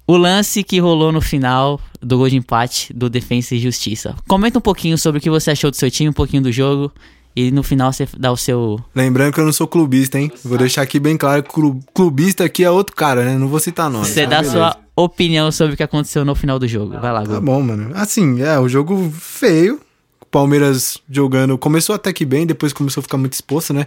o 0.06 0.16
lance 0.16 0.62
que 0.62 0.78
rolou 0.78 1.10
no 1.10 1.20
final 1.20 1.80
do 2.00 2.18
gol 2.18 2.28
de 2.28 2.36
empate 2.36 2.92
do 2.92 3.08
Defensa 3.08 3.54
e 3.54 3.58
Justiça? 3.58 4.14
Comenta 4.28 4.58
um 4.58 4.62
pouquinho 4.62 4.98
sobre 4.98 5.18
o 5.18 5.22
que 5.22 5.30
você 5.30 5.52
achou 5.52 5.70
do 5.70 5.76
seu 5.76 5.90
time, 5.90 6.10
um 6.10 6.12
pouquinho 6.12 6.42
do 6.42 6.52
jogo. 6.52 6.92
E 7.34 7.50
no 7.50 7.62
final 7.62 7.92
você 7.92 8.08
dá 8.18 8.30
o 8.32 8.36
seu. 8.36 8.78
Lembrando 8.94 9.32
que 9.32 9.40
eu 9.40 9.44
não 9.44 9.52
sou 9.52 9.66
clubista, 9.68 10.18
hein? 10.18 10.30
Vou 10.44 10.58
deixar 10.58 10.82
aqui 10.82 10.98
bem 10.98 11.16
claro 11.16 11.42
que 11.42 11.50
clu- 11.50 11.80
clubista 11.94 12.44
aqui 12.44 12.64
é 12.64 12.70
outro 12.70 12.94
cara, 12.96 13.24
né? 13.24 13.38
Não 13.38 13.46
vou 13.48 13.60
citar 13.60 13.88
nome. 13.88 14.04
Você 14.04 14.24
tá? 14.24 14.30
dá 14.30 14.38
a 14.40 14.44
sua 14.44 14.76
opinião 14.96 15.50
sobre 15.52 15.74
o 15.74 15.76
que 15.76 15.82
aconteceu 15.82 16.24
no 16.24 16.34
final 16.34 16.58
do 16.58 16.66
jogo. 16.66 16.98
Vai 17.00 17.12
lá, 17.12 17.22
Tá 17.24 17.34
Gu. 17.36 17.40
bom, 17.40 17.62
mano. 17.62 17.92
Assim, 17.94 18.42
é, 18.42 18.58
o 18.58 18.68
jogo 18.68 19.10
feio. 19.16 19.80
O 20.20 20.26
Palmeiras 20.26 20.98
jogando. 21.08 21.56
Começou 21.56 21.94
até 21.94 22.12
que 22.12 22.24
bem, 22.24 22.46
depois 22.46 22.72
começou 22.72 23.00
a 23.00 23.02
ficar 23.04 23.16
muito 23.16 23.32
exposto, 23.34 23.72
né? 23.72 23.86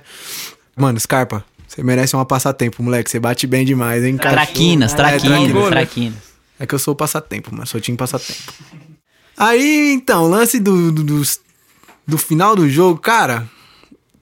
Mano, 0.75 0.99
Scarpa, 0.99 1.43
você 1.67 1.83
merece 1.83 2.15
uma 2.15 2.25
passatempo, 2.25 2.81
moleque. 2.81 3.09
Você 3.11 3.19
bate 3.19 3.45
bem 3.45 3.65
demais, 3.65 4.03
hein? 4.03 4.15
Encaixou. 4.15 4.37
Traquinas, 4.41 4.93
É, 4.93 4.95
traquinas, 4.95 5.69
traquinas. 5.69 6.17
É 6.59 6.65
que 6.65 6.73
eu 6.75 6.79
sou 6.79 6.95
passatempo, 6.95 7.49
mas 7.53 7.69
sou 7.69 7.79
time 7.81 7.97
passatempo. 7.97 8.53
Aí, 9.37 9.91
então, 9.93 10.27
lance 10.29 10.59
do, 10.59 10.91
do, 10.91 11.03
dos- 11.03 11.39
do 12.07 12.17
final 12.17 12.55
do 12.55 12.69
jogo, 12.69 13.00
cara. 13.00 13.47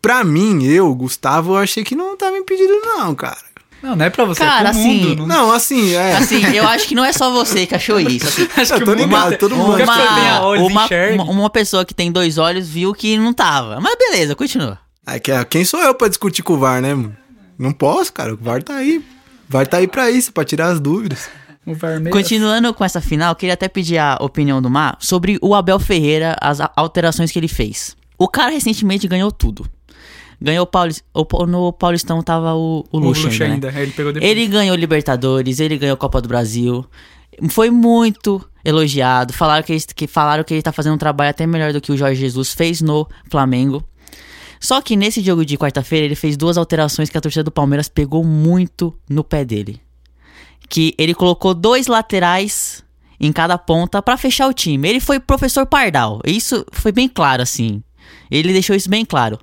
Pra 0.01 0.24
mim, 0.24 0.63
eu, 0.63 0.94
Gustavo, 0.95 1.54
eu 1.54 1.57
achei 1.57 1.83
que 1.83 1.95
não 1.95 2.18
tava 2.18 2.38
impedido, 2.38 2.74
não, 2.83 3.13
cara. 3.13 3.38
Não, 3.83 3.95
não 3.95 4.06
é 4.06 4.10
pra 4.12 4.25
você, 4.25 4.39
Cara, 4.39 4.69
é 4.69 4.72
pro 4.72 4.80
assim, 4.80 5.04
mundo. 5.06 5.16
Não... 5.25 5.28
Não, 5.48 5.51
assim, 5.51 5.94
é. 5.95 6.16
Assim, 6.16 6.44
eu 6.56 6.68
acho 6.68 6.88
que 6.88 6.94
não 6.94 7.04
é 7.04 7.12
só 7.12 7.31
você 7.31 7.66
que 7.66 7.74
achou 7.75 8.00
isso. 8.01 8.28
Assim, 8.28 8.48
Acho 8.56 8.74
Eu 8.75 8.86
que 8.86 8.94
ligado, 8.95 9.28
até- 9.28 9.38
todo 9.38 9.56
mundo. 9.56 9.75
Uma, 9.75 10.83
enxergue. 10.86 11.16
uma, 11.16 11.24
uma 11.24 11.50
pessoa 11.50 11.83
que 11.83 11.94
tem 11.94 12.12
dois 12.12 12.38
olhos 12.38 12.68
viu 12.68 12.94
que 12.94 13.18
não 13.18 13.33
tava. 13.33 13.80
Mas 13.80 13.95
beleza, 13.98 14.36
continua. 14.36 14.78
É 15.06 15.19
que, 15.19 15.31
é, 15.31 15.44
quem 15.45 15.66
sou 15.66 15.80
eu 15.81 15.95
pra 15.95 16.07
discutir 16.07 16.44
com 16.44 16.54
o 16.54 16.57
VAR, 16.60 16.80
né, 16.81 16.94
mano? 16.94 17.16
Não 17.57 17.72
posso, 17.72 18.13
cara. 18.13 18.33
O 18.33 18.38
VAR 18.38 18.62
tá 18.62 18.75
aí. 18.75 18.98
O 19.00 19.04
VAR 19.51 19.66
tá 19.68 19.78
aí 19.78 19.88
pra 19.88 20.12
isso, 20.12 20.31
pra 20.31 20.45
tirar 20.45 20.68
as 20.68 20.80
dúvidas. 20.80 21.28
Continuando 22.12 22.73
com 22.73 22.83
essa 22.83 23.01
final, 23.01 23.35
queria 23.35 23.53
até 23.53 23.68
pedir 23.68 23.97
a 23.97 24.18
opinião 24.21 24.62
do 24.62 24.69
Mar 24.69 24.97
sobre 25.00 25.38
o 25.41 25.53
Abel 25.56 25.79
Ferreira, 25.79 26.35
as 26.41 26.59
alterações 26.75 27.31
que 27.31 27.39
ele 27.39 27.47
fez. 27.47 27.95
O 28.18 28.27
cara 28.27 28.51
recentemente 28.51 29.07
ganhou 29.07 29.31
tudo. 29.31 29.65
Ganhou 30.39 30.63
o 30.63 30.68
Paulista. 30.68 31.03
No 31.47 31.71
Paulistão 31.71 32.21
tava 32.23 32.56
o, 32.56 32.85
o 32.91 33.00
ainda, 33.44 33.69
ainda. 33.69 33.71
né? 34.19 34.27
Ele 34.27 34.47
ganhou 34.47 34.75
Libertadores, 34.75 35.59
ele 35.59 35.77
ganhou 35.77 35.95
Copa 35.97 36.19
do 36.21 36.27
Brasil. 36.27 36.85
Foi 37.50 37.69
muito 37.69 38.44
elogiado. 38.65 39.33
Falaram 39.33 39.63
que, 39.63 39.71
ele, 39.73 39.81
que 39.95 40.07
falaram 40.07 40.44
que 40.44 40.53
ele 40.53 40.62
tá 40.62 40.71
fazendo 40.71 40.95
um 40.95 40.97
trabalho 40.97 41.29
até 41.29 41.45
melhor 41.45 41.73
do 41.73 41.81
que 41.81 41.91
o 41.91 41.97
Jorge 41.97 42.19
Jesus 42.19 42.53
fez 42.53 42.81
no 42.81 43.07
Flamengo. 43.30 43.83
Só 44.59 44.80
que 44.81 44.95
nesse 44.95 45.21
jogo 45.21 45.44
de 45.44 45.57
quarta-feira 45.57 46.06
ele 46.06 46.16
fez 46.16 46.37
duas 46.37 46.57
alterações 46.57 47.09
que 47.09 47.18
a 47.18 47.21
torcida 47.21 47.44
do 47.44 47.51
Palmeiras 47.51 47.90
pegou 47.90 48.23
muito 48.23 48.95
no 49.09 49.23
pé 49.23 49.44
dele. 49.44 49.81
Que 50.71 50.95
ele 50.97 51.13
colocou 51.13 51.54
dois 51.54 51.87
laterais 51.87 52.81
em 53.19 53.31
cada 53.33 53.57
ponta 53.57 54.01
pra 54.01 54.16
fechar 54.16 54.47
o 54.47 54.54
time. 54.54 54.87
Ele 54.87 55.01
foi 55.01 55.19
professor 55.19 55.66
Pardal. 55.66 56.21
Isso 56.25 56.66
foi 56.71 56.94
bem 56.94 57.09
claro 57.09 57.44
assim. 57.44 57.83
Ele 58.30 58.54
deixou 58.54 58.73
isso 58.73 58.90
bem 58.90 59.04
claro. 59.04 59.37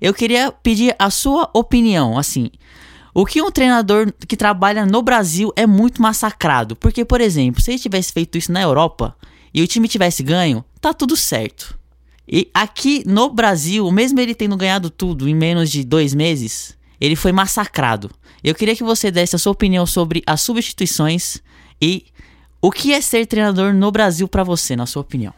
Eu 0.00 0.14
queria 0.14 0.52
pedir 0.52 0.94
a 0.96 1.10
sua 1.10 1.50
opinião, 1.52 2.16
assim. 2.16 2.50
O 3.12 3.26
que 3.26 3.42
um 3.42 3.50
treinador 3.50 4.12
que 4.28 4.36
trabalha 4.36 4.86
no 4.86 5.02
Brasil 5.02 5.52
é 5.56 5.66
muito 5.66 6.00
massacrado. 6.00 6.76
Porque, 6.76 7.04
por 7.04 7.20
exemplo, 7.20 7.60
se 7.60 7.72
ele 7.72 7.78
tivesse 7.80 8.12
feito 8.12 8.38
isso 8.38 8.52
na 8.52 8.62
Europa 8.62 9.16
e 9.52 9.60
o 9.60 9.66
time 9.66 9.88
tivesse 9.88 10.22
ganho, 10.22 10.64
tá 10.80 10.94
tudo 10.94 11.16
certo. 11.16 11.76
E 12.30 12.48
aqui 12.54 13.02
no 13.04 13.28
Brasil, 13.30 13.90
mesmo 13.90 14.20
ele 14.20 14.36
tendo 14.36 14.56
ganhado 14.56 14.88
tudo 14.90 15.28
em 15.28 15.34
menos 15.34 15.70
de 15.70 15.82
dois 15.82 16.14
meses, 16.14 16.78
ele 17.00 17.16
foi 17.16 17.32
massacrado. 17.32 18.10
Eu 18.42 18.54
queria 18.54 18.76
que 18.76 18.84
você 18.84 19.10
desse 19.10 19.36
a 19.36 19.38
sua 19.38 19.52
opinião 19.52 19.84
sobre 19.86 20.22
as 20.26 20.40
substituições 20.40 21.42
e 21.80 22.06
o 22.60 22.70
que 22.70 22.92
é 22.92 23.00
ser 23.00 23.26
treinador 23.26 23.72
no 23.72 23.90
Brasil 23.90 24.28
pra 24.28 24.44
você, 24.44 24.76
na 24.76 24.86
sua 24.86 25.02
opinião. 25.02 25.32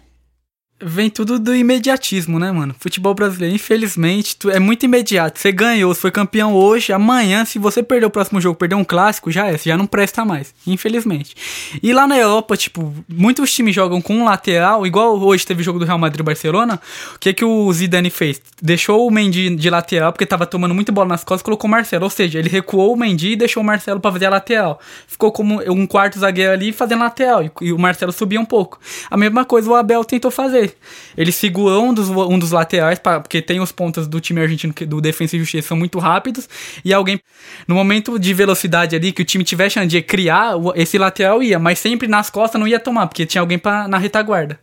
Vem 0.83 1.11
tudo 1.11 1.39
do 1.39 1.55
imediatismo, 1.55 2.39
né, 2.39 2.51
mano? 2.51 2.75
Futebol 2.79 3.13
brasileiro, 3.13 3.55
infelizmente, 3.55 4.35
é 4.51 4.59
muito 4.59 4.83
imediato. 4.85 5.39
Você 5.39 5.53
ganhou, 5.53 5.95
você 5.95 6.01
foi 6.01 6.11
campeão 6.11 6.55
hoje, 6.55 6.91
amanhã, 6.91 7.45
se 7.45 7.59
você 7.59 7.83
perder 7.83 8.07
o 8.07 8.11
próximo 8.11 8.41
jogo, 8.41 8.57
perder 8.57 8.77
um 8.77 8.85
clássico, 8.85 9.31
já 9.31 9.47
é, 9.47 9.59
você 9.59 9.69
já 9.69 9.77
não 9.77 9.87
presta 9.87 10.25
mais, 10.25 10.55
infelizmente. 10.67 11.35
E 11.83 11.93
lá 11.93 12.07
na 12.07 12.17
Europa, 12.17 12.57
tipo, 12.57 12.95
muitos 13.07 13.53
times 13.53 13.75
jogam 13.75 14.01
com 14.01 14.15
um 14.17 14.25
lateral, 14.25 14.87
igual 14.87 15.21
hoje 15.21 15.47
teve 15.47 15.63
jogo 15.63 15.79
do 15.79 15.85
Real 15.85 15.99
Madrid 15.99 16.21
e 16.21 16.23
Barcelona. 16.23 16.81
O 17.15 17.19
que 17.19 17.35
que 17.35 17.45
o 17.45 17.71
Zidane 17.75 18.09
fez? 18.09 18.41
Deixou 18.63 19.07
o 19.07 19.11
Mendy 19.11 19.55
de 19.55 19.69
lateral, 19.69 20.13
porque 20.13 20.25
tava 20.25 20.47
tomando 20.47 20.75
muito 20.75 20.91
bola 20.91 21.09
nas 21.09 21.23
costas, 21.23 21.43
colocou 21.43 21.69
o 21.69 21.71
Marcelo. 21.71 22.05
Ou 22.05 22.11
seja, 22.11 22.39
ele 22.39 22.49
recuou 22.49 22.95
o 22.95 22.97
Mendy 22.97 23.33
e 23.33 23.37
deixou 23.37 23.63
o 23.63 23.67
Marcelo 23.67 24.01
pra 24.01 24.11
fazer 24.11 24.25
a 24.27 24.31
lateral. 24.31 24.81
Ficou 25.07 25.31
como 25.31 25.61
um 25.71 25.87
quarto 25.87 26.19
zagueiro 26.19 26.53
ali 26.53 26.73
fazendo 26.73 27.01
lateral, 27.01 27.51
e 27.61 27.71
o 27.71 27.79
Marcelo 27.79 28.13
subia 28.13 28.41
um 28.41 28.47
pouco. 28.47 28.81
A 29.11 29.17
mesma 29.19 29.45
coisa 29.45 29.69
o 29.69 29.75
Abel 29.75 30.03
tentou 30.05 30.31
fazer. 30.31 30.70
Ele 31.17 31.33
segurou 31.33 31.87
um 31.87 31.95
dos, 31.95 32.09
um 32.09 32.39
dos 32.39 32.51
laterais, 32.51 32.99
pra- 32.99 33.21
porque 33.21 33.43
tem 33.43 33.61
os 33.61 33.73
pontas 33.73 34.07
do 34.07 34.21
time 34.21 34.41
argentino, 34.41 34.73
do 34.87 35.01
Defensa 35.01 35.37
e 35.37 35.39
Justiça, 35.39 35.69
são 35.69 35.77
muito 35.77 35.99
rápidos, 35.99 36.49
e 36.85 36.93
alguém, 36.93 37.21
no 37.67 37.75
momento 37.75 38.19
de 38.19 38.33
velocidade 38.35 38.95
ali, 38.97 39.13
que 39.13 39.23
o 39.23 39.25
time 39.25 39.45
tivesse 39.45 39.75
chance 39.75 39.89
de 39.89 40.01
criar, 40.03 40.55
esse 40.75 40.99
lateral 40.99 41.43
ia, 41.43 41.59
mas 41.59 41.79
sempre 41.79 42.09
nas 42.09 42.31
costas 42.31 42.61
não 42.61 42.67
ia 42.67 42.81
tomar, 42.81 43.07
porque 43.07 43.27
tinha 43.27 43.41
alguém 43.41 43.59
pra, 43.59 43.87
na 43.89 43.99
retaguarda. 43.99 44.59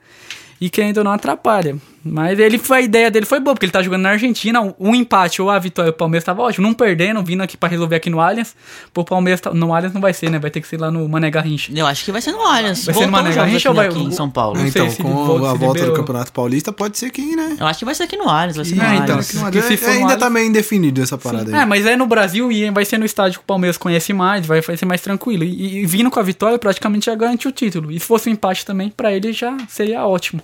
E 0.59 0.69
que 0.71 0.81
ainda 0.81 1.03
não 1.03 1.11
atrapalha. 1.11 1.77
Mas 2.11 2.39
ele 2.39 2.57
foi, 2.57 2.77
a 2.77 2.81
ideia 2.81 3.11
dele 3.11 3.25
foi 3.25 3.39
boa, 3.39 3.53
porque 3.53 3.65
ele 3.65 3.71
tá 3.71 3.81
jogando 3.81 4.01
na 4.03 4.09
Argentina, 4.11 4.61
um 4.79 4.95
empate 4.95 5.41
ou 5.41 5.49
a 5.49 5.59
vitória, 5.59 5.89
o 5.89 5.93
Palmeiras 5.93 6.23
tava 6.23 6.41
ótimo, 6.41 6.65
não 6.67 6.73
perdendo, 6.73 7.21
vindo 7.23 7.41
aqui 7.41 7.55
pra 7.57 7.69
resolver 7.69 7.95
aqui 7.95 8.09
no 8.09 8.19
Allianz. 8.19 8.55
Pô, 8.93 9.01
o 9.01 9.05
Palmeiras, 9.05 9.41
tá- 9.41 9.53
no 9.53 9.73
Allianz 9.73 9.93
não 9.93 10.01
vai 10.01 10.13
ser, 10.13 10.29
né? 10.29 10.39
Vai 10.39 10.49
ter 10.51 10.61
que 10.61 10.67
ser 10.67 10.79
lá 10.79 10.89
no 10.91 11.07
Mané 11.07 11.29
Garrincha. 11.29 11.71
Eu 11.75 11.85
acho 11.85 12.03
que 12.05 12.11
vai 12.11 12.21
ser 12.21 12.31
no 12.31 12.41
Allianz. 12.41 12.85
Vai 12.85 12.93
ser 12.95 13.01
no 13.05 13.07
Voltou 13.11 13.23
Mané 13.23 13.35
Garrincha 13.35 13.69
ou 13.71 13.79
aqui, 13.79 13.89
vai- 13.89 13.97
aqui 14.01 14.07
em 14.07 14.11
São 14.11 14.29
Paulo? 14.29 14.57
Não 14.59 14.67
então, 14.67 14.91
com 14.95 15.13
volta, 15.25 15.49
a 15.49 15.53
volta 15.53 15.85
do. 15.85 15.93
Campeonato 15.93 16.31
Paulista, 16.31 16.71
pode 16.71 16.97
ser 16.97 17.09
que, 17.09 17.35
né? 17.35 17.57
Eu 17.59 17.65
acho 17.67 17.79
que 17.79 17.85
vai 17.85 17.95
ser 17.95 18.03
aqui 18.03 18.15
no 18.17 18.29
Allianz, 18.29 18.55
vai 18.55 18.65
ser 18.65 18.75
no 18.75 18.83
É, 18.83 18.85
então, 18.95 19.01
Allianz. 19.03 19.25
se- 19.25 19.37
no 19.37 19.45
ainda 19.45 19.59
Allianz- 20.03 20.19
tá 20.19 20.29
meio 20.29 20.47
indefinido 20.47 21.01
essa 21.01 21.17
parada 21.17 21.51
É, 21.51 21.59
aí. 21.61 21.65
mas 21.65 21.85
é 21.85 21.95
no 21.95 22.05
Brasil 22.07 22.51
e 22.51 22.69
vai 22.71 22.85
ser 22.85 22.97
no 22.97 23.05
estádio 23.05 23.39
que 23.39 23.43
o 23.43 23.47
Palmeiras 23.47 23.77
conhece 23.77 24.13
mais, 24.13 24.45
vai, 24.45 24.61
vai 24.61 24.77
ser 24.77 24.85
mais 24.85 25.01
tranquilo. 25.01 25.43
E, 25.43 25.79
e 25.79 25.85
vindo 25.85 26.09
com 26.11 26.19
a 26.19 26.23
vitória, 26.23 26.57
praticamente 26.59 27.05
já 27.07 27.15
garante 27.15 27.47
o 27.47 27.51
título. 27.51 27.91
E 27.91 27.99
se 27.99 28.05
fosse 28.05 28.29
um 28.29 28.33
empate 28.33 28.65
também, 28.65 28.89
pra 28.89 29.11
ele 29.13 29.33
já 29.33 29.55
seria 29.67 30.05
ótimo. 30.05 30.41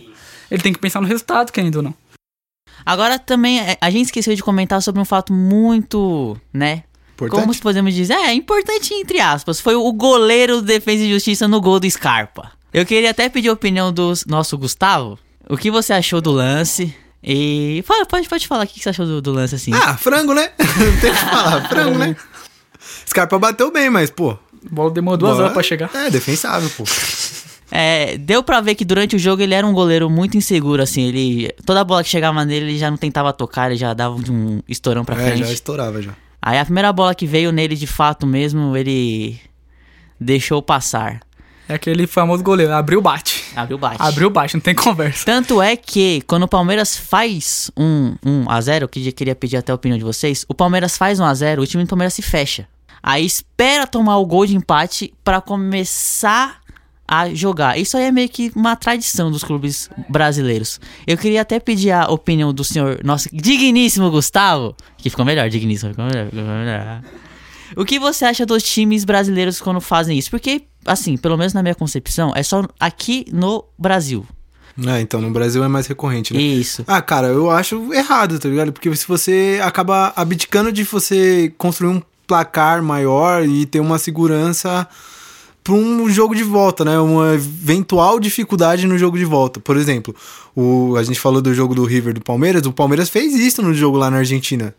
Ele 0.51 0.61
tem 0.61 0.73
que 0.73 0.79
pensar 0.79 1.01
no 1.01 1.07
resultado, 1.07 1.51
querendo 1.51 1.77
ou 1.77 1.83
não. 1.83 1.93
Agora 2.85 3.17
também, 3.17 3.59
é, 3.59 3.77
a 3.79 3.89
gente 3.89 4.05
esqueceu 4.05 4.35
de 4.35 4.43
comentar 4.43 4.81
sobre 4.81 5.01
um 5.01 5.05
fato 5.05 5.31
muito, 5.31 6.37
né? 6.51 6.83
Importante. 7.13 7.41
Como 7.41 7.59
podemos 7.59 7.93
dizer? 7.93 8.13
É, 8.13 8.33
importante 8.33 8.93
entre 8.93 9.19
aspas. 9.19 9.59
Foi 9.59 9.75
o 9.75 9.93
goleiro 9.93 10.57
do 10.57 10.63
Defesa 10.63 11.03
e 11.03 11.11
Justiça 11.11 11.47
no 11.47 11.61
gol 11.61 11.79
do 11.79 11.89
Scarpa. 11.89 12.51
Eu 12.73 12.85
queria 12.85 13.11
até 13.11 13.29
pedir 13.29 13.49
a 13.49 13.53
opinião 13.53 13.93
do 13.93 14.11
nosso 14.27 14.57
Gustavo. 14.57 15.17
O 15.47 15.55
que 15.55 15.69
você 15.69 15.93
achou 15.93 16.19
do 16.19 16.31
lance? 16.31 16.93
E. 17.23 17.83
Fala, 17.85 18.05
pode, 18.05 18.27
pode 18.27 18.47
falar 18.47 18.65
o 18.65 18.67
que 18.67 18.79
você 18.81 18.89
achou 18.89 19.05
do, 19.05 19.21
do 19.21 19.31
lance 19.31 19.55
assim. 19.55 19.71
Ah, 19.73 19.95
frango, 19.95 20.33
né? 20.33 20.51
Não 20.59 20.99
tem 20.99 21.11
o 21.11 21.13
que 21.13 21.19
falar, 21.19 21.69
frango, 21.69 21.97
né? 21.97 22.15
Scarpa 23.07 23.37
bateu 23.39 23.71
bem, 23.71 23.89
mas, 23.89 24.09
pô. 24.09 24.31
A 24.31 24.37
bola 24.69 24.91
demorou 24.91 25.17
duas 25.17 25.31
bola- 25.33 25.43
horas 25.43 25.53
pra 25.53 25.63
chegar. 25.63 25.89
É, 25.93 26.09
defensável, 26.09 26.69
pô. 26.71 26.83
É, 27.71 28.17
deu 28.17 28.43
pra 28.43 28.61
ver 28.61 28.75
que 28.75 28.85
durante 28.85 29.15
o 29.15 29.19
jogo 29.19 29.41
ele 29.41 29.53
era 29.53 29.65
um 29.65 29.73
goleiro 29.73 30.09
muito 30.09 30.37
inseguro, 30.37 30.81
assim. 30.83 31.03
Ele. 31.07 31.49
Toda 31.65 31.83
bola 31.83 32.03
que 32.03 32.09
chegava 32.09 32.43
nele, 32.45 32.71
ele 32.71 32.77
já 32.77 32.89
não 32.91 32.97
tentava 32.97 33.33
tocar, 33.33 33.67
ele 33.71 33.79
já 33.79 33.93
dava 33.93 34.15
um 34.15 34.61
estourão 34.67 35.03
pra 35.03 35.15
É, 35.15 35.25
frente. 35.27 35.39
já 35.45 35.51
estourava 35.51 36.01
já. 36.01 36.11
Aí 36.41 36.59
a 36.59 36.65
primeira 36.65 36.91
bola 36.93 37.15
que 37.15 37.25
veio 37.25 37.51
nele 37.51 37.75
de 37.75 37.87
fato 37.87 38.27
mesmo, 38.27 38.75
ele 38.75 39.39
deixou 40.19 40.61
passar. 40.61 41.21
É 41.67 41.75
aquele 41.75 42.05
famoso 42.05 42.43
goleiro, 42.43 42.73
abriu 42.73 43.01
bate. 43.01 43.41
Abriu 43.55 43.77
bate. 43.77 43.95
Abriu 43.99 44.29
bate, 44.29 44.53
não 44.55 44.61
tem 44.61 44.75
conversa. 44.75 45.25
Tanto 45.25 45.61
é 45.61 45.77
que 45.77 46.21
quando 46.27 46.43
o 46.43 46.47
Palmeiras 46.47 46.97
faz 46.97 47.71
um 47.77 48.13
1 48.25 48.49
a 48.49 48.59
0, 48.59 48.87
que 48.89 49.07
eu 49.07 49.13
queria 49.13 49.33
pedir 49.33 49.55
até 49.55 49.71
a 49.71 49.75
opinião 49.75 49.97
de 49.97 50.03
vocês, 50.03 50.45
o 50.49 50.53
Palmeiras 50.53 50.97
faz 50.97 51.21
1 51.21 51.23
a 51.25 51.33
0, 51.33 51.61
o 51.61 51.65
time 51.65 51.83
do 51.85 51.87
Palmeiras 51.89 52.13
se 52.13 52.21
fecha. 52.21 52.67
Aí 53.01 53.25
espera 53.25 53.87
tomar 53.87 54.17
o 54.17 54.25
gol 54.25 54.45
de 54.45 54.55
empate 54.57 55.13
pra 55.23 55.39
começar 55.39 56.59
a 57.13 57.31
jogar. 57.31 57.77
Isso 57.77 57.95
aí 57.95 58.05
é 58.05 58.11
meio 58.11 58.27
que 58.27 58.51
uma 58.55 58.75
tradição 58.75 59.29
dos 59.29 59.43
clubes 59.43 59.87
brasileiros. 60.09 60.79
Eu 61.05 61.15
queria 61.15 61.41
até 61.41 61.59
pedir 61.59 61.91
a 61.91 62.07
opinião 62.07 62.51
do 62.51 62.63
senhor, 62.63 62.99
nosso 63.03 63.29
digníssimo 63.31 64.09
Gustavo, 64.09 64.75
que 64.97 65.11
ficou 65.11 65.23
melhor, 65.23 65.47
digníssimo, 65.47 65.91
ficou 65.91 66.05
melhor, 66.05 66.25
ficou 66.25 66.43
melhor. 66.43 67.03
O 67.77 67.85
que 67.85 67.99
você 67.99 68.25
acha 68.25 68.47
dos 68.47 68.63
times 68.63 69.05
brasileiros 69.05 69.61
quando 69.61 69.79
fazem 69.79 70.17
isso? 70.17 70.31
Porque, 70.31 70.63
assim, 70.85 71.15
pelo 71.15 71.37
menos 71.37 71.53
na 71.53 71.61
minha 71.61 71.75
concepção, 71.75 72.31
é 72.35 72.41
só 72.41 72.63
aqui 72.79 73.25
no 73.31 73.63
Brasil. 73.77 74.25
É, 74.87 74.99
então 74.99 75.21
no 75.21 75.29
Brasil 75.29 75.63
é 75.63 75.67
mais 75.67 75.85
recorrente, 75.85 76.33
né? 76.33 76.41
Isso. 76.41 76.83
Ah, 76.87 76.99
cara, 76.99 77.27
eu 77.27 77.51
acho 77.51 77.93
errado, 77.93 78.39
tá 78.39 78.49
ligado? 78.49 78.73
Porque 78.73 78.95
se 78.95 79.07
você 79.07 79.59
acaba 79.61 80.11
abdicando 80.15 80.71
de 80.71 80.83
você 80.83 81.53
construir 81.59 81.89
um 81.89 82.01
placar 82.25 82.81
maior 82.81 83.45
e 83.45 83.67
ter 83.67 83.79
uma 83.79 83.99
segurança 83.99 84.87
para 85.63 85.73
um 85.73 86.09
jogo 86.09 86.35
de 86.35 86.43
volta, 86.43 86.83
né? 86.83 86.99
Uma 86.99 87.35
eventual 87.35 88.19
dificuldade 88.19 88.85
no 88.85 88.97
jogo 88.97 89.17
de 89.17 89.25
volta. 89.25 89.59
Por 89.59 89.77
exemplo, 89.77 90.13
o, 90.55 90.95
a 90.97 91.03
gente 91.03 91.19
falou 91.19 91.41
do 91.41 91.53
jogo 91.53 91.73
do 91.73 91.85
River 91.85 92.13
do 92.13 92.21
Palmeiras, 92.21 92.65
o 92.65 92.73
Palmeiras 92.73 93.09
fez 93.09 93.33
isso 93.33 93.61
no 93.61 93.73
jogo 93.73 93.97
lá 93.97 94.11
na 94.11 94.17
Argentina. 94.17 94.75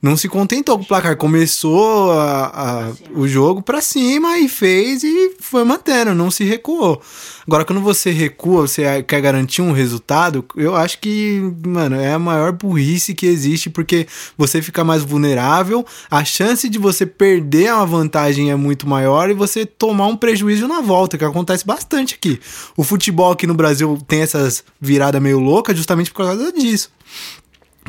Não 0.00 0.14
se 0.16 0.28
contentou 0.28 0.76
com 0.76 0.84
o 0.84 0.86
placar, 0.86 1.16
começou 1.16 2.12
a- 2.12 2.46
a- 2.54 2.92
o 3.14 3.26
jogo 3.26 3.62
pra 3.62 3.80
cima 3.80 4.38
e 4.38 4.46
fez 4.48 5.02
e 5.02 5.34
foi 5.40 5.64
mantendo, 5.64 6.14
não 6.14 6.30
se 6.30 6.44
recuou. 6.44 7.00
Agora, 7.46 7.64
quando 7.64 7.80
você 7.80 8.10
recua, 8.10 8.68
você 8.68 9.02
quer 9.02 9.20
garantir 9.22 9.62
um 9.62 9.72
resultado, 9.72 10.44
eu 10.54 10.76
acho 10.76 10.98
que, 11.00 11.40
mano, 11.66 11.96
é 11.96 12.12
a 12.12 12.18
maior 12.18 12.52
burrice 12.52 13.14
que 13.14 13.26
existe, 13.26 13.70
porque 13.70 14.06
você 14.36 14.60
fica 14.60 14.84
mais 14.84 15.02
vulnerável, 15.02 15.84
a 16.10 16.24
chance 16.24 16.68
de 16.68 16.78
você 16.78 17.06
perder 17.06 17.72
uma 17.72 17.86
vantagem 17.86 18.50
é 18.50 18.54
muito 18.56 18.86
maior 18.86 19.30
e 19.30 19.34
você 19.34 19.64
tomar 19.64 20.06
um 20.08 20.16
prejuízo 20.16 20.68
na 20.68 20.82
volta, 20.82 21.16
que 21.16 21.24
acontece 21.24 21.64
bastante 21.66 22.14
aqui. 22.14 22.38
O 22.76 22.84
futebol 22.84 23.32
aqui 23.32 23.46
no 23.46 23.54
Brasil 23.54 23.98
tem 24.06 24.20
essas 24.20 24.62
viradas 24.80 25.22
meio 25.22 25.40
loucas 25.40 25.76
justamente 25.76 26.12
por 26.12 26.26
causa 26.26 26.52
disso. 26.52 26.90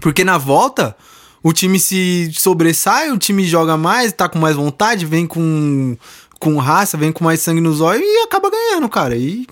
Porque 0.01 0.23
na 0.23 0.37
volta, 0.37 0.95
o 1.43 1.53
time 1.53 1.79
se 1.79 2.31
sobressai, 2.33 3.11
o 3.11 3.17
time 3.17 3.43
joga 3.45 3.77
mais, 3.77 4.11
tá 4.11 4.27
com 4.27 4.39
mais 4.39 4.55
vontade, 4.55 5.05
vem 5.05 5.25
com, 5.27 5.95
com 6.39 6.57
raça, 6.57 6.97
vem 6.97 7.11
com 7.11 7.23
mais 7.23 7.39
sangue 7.41 7.61
nos 7.61 7.81
olhos 7.81 8.03
e 8.05 8.23
acaba 8.23 8.49
ganhando, 8.49 8.89
cara. 8.89 9.15
E, 9.15 9.47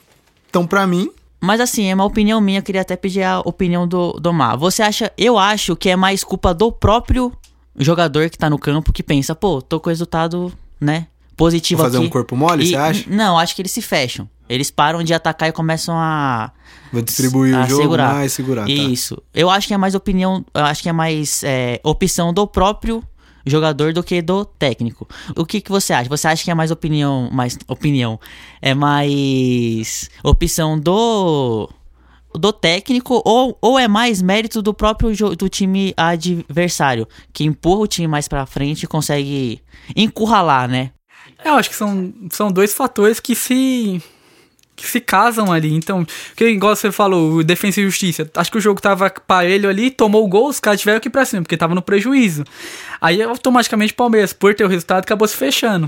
então, 0.49 0.65
pra 0.65 0.85
mim, 0.87 1.09
Mas 1.41 1.59
assim, 1.61 1.85
é 1.85 1.93
uma 1.95 2.05
opinião 2.05 2.39
minha, 2.41 2.59
eu 2.59 2.63
queria 2.63 2.81
até 2.81 2.95
pedir 2.95 3.23
a 3.23 3.39
opinião 3.41 3.87
do, 3.87 4.13
do 4.13 4.33
Mar. 4.33 4.57
Você 4.57 4.81
acha, 4.81 5.11
eu 5.17 5.37
acho 5.37 5.75
que 5.75 5.89
é 5.89 5.95
mais 5.95 6.23
culpa 6.23 6.53
do 6.53 6.71
próprio 6.71 7.31
jogador 7.77 8.29
que 8.29 8.37
tá 8.37 8.49
no 8.49 8.57
campo 8.57 8.91
que 8.93 9.03
pensa, 9.03 9.35
pô, 9.35 9.61
tô 9.61 9.79
com 9.79 9.89
resultado, 9.89 10.51
né, 10.79 11.07
positivo 11.35 11.79
Vou 11.79 11.85
fazer 11.87 11.97
aqui. 11.97 12.07
um 12.07 12.09
corpo 12.09 12.35
mole, 12.35 12.63
E- 12.63 12.67
você 12.69 12.75
acha? 12.75 13.03
Não, 13.09 13.37
acho 13.37 13.53
que 13.55 13.61
eles 13.61 13.71
se 13.73 13.81
fecham. 13.81 14.27
Eles 14.47 14.69
param 14.69 15.03
de 15.03 15.13
atacar 15.13 15.49
e 15.49 15.51
começam 15.51 15.95
a 15.97 16.51
vou 16.93 17.01
distribuir 17.01 17.55
a 17.55 17.63
o 17.63 17.67
jogo 17.67 17.81
segurar. 17.81 18.13
mais, 18.13 18.33
segurar. 18.33 18.65
tá. 18.65 18.71
Isso. 18.71 19.21
Eu 19.33 19.49
acho 19.49 19.67
que 19.67 19.73
é 19.73 19.77
mais 19.77 19.95
opinião, 19.95 20.45
eu 20.53 20.63
acho 20.65 20.83
que 20.83 20.89
é 20.89 20.93
mais 20.93 21.43
é, 21.43 21.79
opção 21.83 22.33
do 22.33 22.45
próprio 22.45 23.03
jogador 23.45 23.93
do 23.93 24.03
que 24.03 24.21
do 24.21 24.45
técnico. 24.45 25.07
O 25.35 25.45
que, 25.45 25.61
que 25.61 25.69
você 25.69 25.93
acha? 25.93 26.09
Você 26.09 26.27
acha 26.27 26.43
que 26.43 26.51
é 26.51 26.55
mais 26.55 26.71
opinião, 26.71 27.29
mais 27.31 27.57
opinião, 27.67 28.19
é 28.61 28.73
mais 28.73 30.09
opção 30.23 30.79
do 30.79 31.69
do 32.33 32.51
técnico 32.51 33.21
ou, 33.23 33.57
ou 33.61 33.79
é 33.79 33.87
mais 33.87 34.21
mérito 34.21 34.61
do 34.61 34.73
próprio 34.73 35.15
do 35.37 35.47
time 35.47 35.93
adversário 35.95 37.07
que 37.31 37.45
empurra 37.45 37.81
o 37.81 37.87
time 37.87 38.07
mais 38.09 38.27
pra 38.27 38.45
frente 38.45 38.83
e 38.83 38.87
consegue 38.87 39.61
encurralar, 39.95 40.67
né? 40.67 40.91
É, 41.43 41.49
Eu 41.49 41.53
acho 41.53 41.69
que 41.69 41.75
são, 41.75 42.13
são 42.31 42.51
dois 42.51 42.73
fatores 42.73 43.19
que 43.21 43.35
se 43.35 44.01
que 44.75 44.87
se 44.87 44.99
casam 44.99 45.51
ali. 45.51 45.73
Então, 45.73 46.05
que 46.35 46.47
igual 46.47 46.75
você 46.75 46.91
falou, 46.91 47.35
o 47.35 47.43
Defensa 47.43 47.79
e 47.79 47.83
Justiça. 47.83 48.29
Acho 48.35 48.51
que 48.51 48.57
o 48.57 48.61
jogo 48.61 48.81
tava 48.81 49.09
parelho 49.09 49.69
ali, 49.69 49.89
tomou 49.89 50.23
o 50.25 50.27
gol, 50.27 50.49
os 50.49 50.59
caras 50.59 50.79
tiveram 50.79 50.99
que 50.99 51.07
ir 51.07 51.11
pra 51.11 51.25
cima, 51.25 51.41
porque 51.41 51.57
tava 51.57 51.73
no 51.73 51.81
prejuízo. 51.81 52.43
Aí 53.05 53.21
automaticamente 53.21 53.93
o 53.93 53.95
Palmeiras, 53.95 54.33
por 54.33 54.55
ter 54.55 54.63
o 54.63 54.67
resultado, 54.67 55.03
acabou 55.03 55.27
se 55.27 55.37
fechando. 55.37 55.87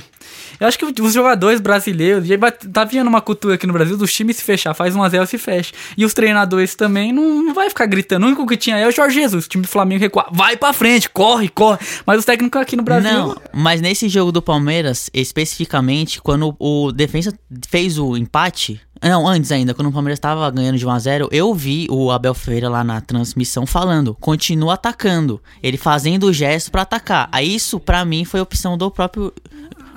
Eu 0.60 0.68
acho 0.68 0.78
que 0.78 1.02
os 1.02 1.14
jogadores 1.14 1.60
brasileiros, 1.60 2.30
e 2.30 2.38
tá 2.72 2.84
vindo 2.84 3.08
uma 3.08 3.22
cultura 3.22 3.56
aqui 3.56 3.66
no 3.66 3.74
Brasil 3.74 3.98
dos 3.98 4.14
times 4.14 4.38
se 4.38 4.44
fechar, 4.44 4.76
faz 4.76 4.94
1x0 4.96 5.26
se 5.26 5.40
fecha. 5.40 5.74
E 5.98 6.06
os 6.06 6.14
treinadores 6.14 6.76
também 6.76 7.12
não, 7.12 7.56
vai 7.56 7.70
ficar 7.70 7.88
gritando. 7.88 8.24
O 8.24 8.28
único 8.28 8.46
que 8.46 8.56
tinha 8.56 8.78
é 8.78 8.88
o 8.88 8.92
Jorge 8.92 9.20
Jesus, 9.20 9.48
o 9.48 9.50
time 9.50 9.64
do 9.64 9.68
Flamengo 9.68 10.00
recuar. 10.00 10.28
Vai 10.32 10.56
pra 10.56 10.72
frente, 10.74 11.10
corre, 11.10 11.50
corre. 11.50 11.80
Mas 12.06 12.20
os 12.20 12.26
técnicos 12.26 12.62
aqui 12.62 12.76
no 12.76 12.84
Brasil. 12.84 13.12
Não, 13.12 13.36
mas 13.52 13.82
nesse 13.82 14.08
jogo 14.08 14.32
do 14.32 14.42
Palmeiras, 14.42 15.10
especificamente, 15.12 16.22
quando 16.22 16.56
o 16.60 16.92
defensa 16.92 17.34
fez 17.68 17.98
o 17.98 18.16
empate. 18.16 18.80
Não, 19.02 19.28
antes 19.28 19.52
ainda, 19.52 19.74
quando 19.74 19.88
o 19.90 19.92
Palmeiras 19.92 20.20
tava 20.20 20.50
ganhando 20.50 20.78
de 20.78 20.86
1x0, 20.86 21.28
eu 21.32 21.54
vi 21.54 21.88
o 21.90 22.12
Abel 22.12 22.34
Ferreira 22.34 22.70
lá 22.70 22.84
na 22.84 23.00
transmissão 23.02 23.66
falando: 23.66 24.16
continua 24.20 24.74
atacando. 24.76 25.42
Ele 25.62 25.78
fazendo 25.78 26.26
o 26.28 26.34
gesto 26.34 26.72
pra 26.72 26.82
atacar. 26.84 27.30
Aí 27.32 27.56
isso, 27.56 27.80
pra 27.80 28.04
mim, 28.06 28.26
foi 28.26 28.40
opção 28.40 28.78
do 28.78 28.90
próprio 28.90 29.34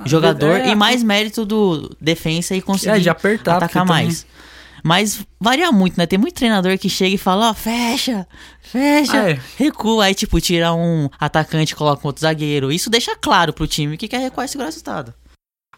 jogador 0.05 0.57
É, 0.61 0.69
e 0.71 0.75
mais 0.75 1.03
mérito 1.03 1.45
do 1.45 1.95
defensa 2.01 2.55
e 2.55 2.63
conseguir 2.63 2.97
É, 2.97 2.99
de 2.99 3.09
apertar, 3.11 3.57
atacar 3.57 3.85
mais. 3.85 4.27
Mas 4.83 5.25
varia 5.39 5.71
muito, 5.71 5.99
né? 5.99 6.07
Tem 6.07 6.19
muito 6.19 6.35
treinador 6.35 6.79
que 6.79 6.89
chega 6.89 7.15
e 7.15 7.19
fala, 7.19 7.51
ó, 7.51 7.55
fecha, 7.55 8.27
fecha, 8.63 9.13
Ah, 9.13 9.31
é. 9.33 9.41
recua. 9.59 10.05
Aí, 10.07 10.15
tipo, 10.15 10.41
tira 10.41 10.73
um 10.73 11.09
atacante 11.21 11.75
e 11.75 11.77
coloca 11.77 12.01
um 12.03 12.07
outro 12.07 12.23
zagueiro. 12.23 12.73
Isso 12.73 12.89
deixa 12.89 13.15
claro 13.15 13.53
pro 13.53 13.67
time 13.67 13.99
que 13.99 14.09
quer 14.09 14.21
recuar 14.21 14.47
e 14.47 14.49
segurar 14.49 14.69
o 14.69 14.71
resultado. 14.71 15.13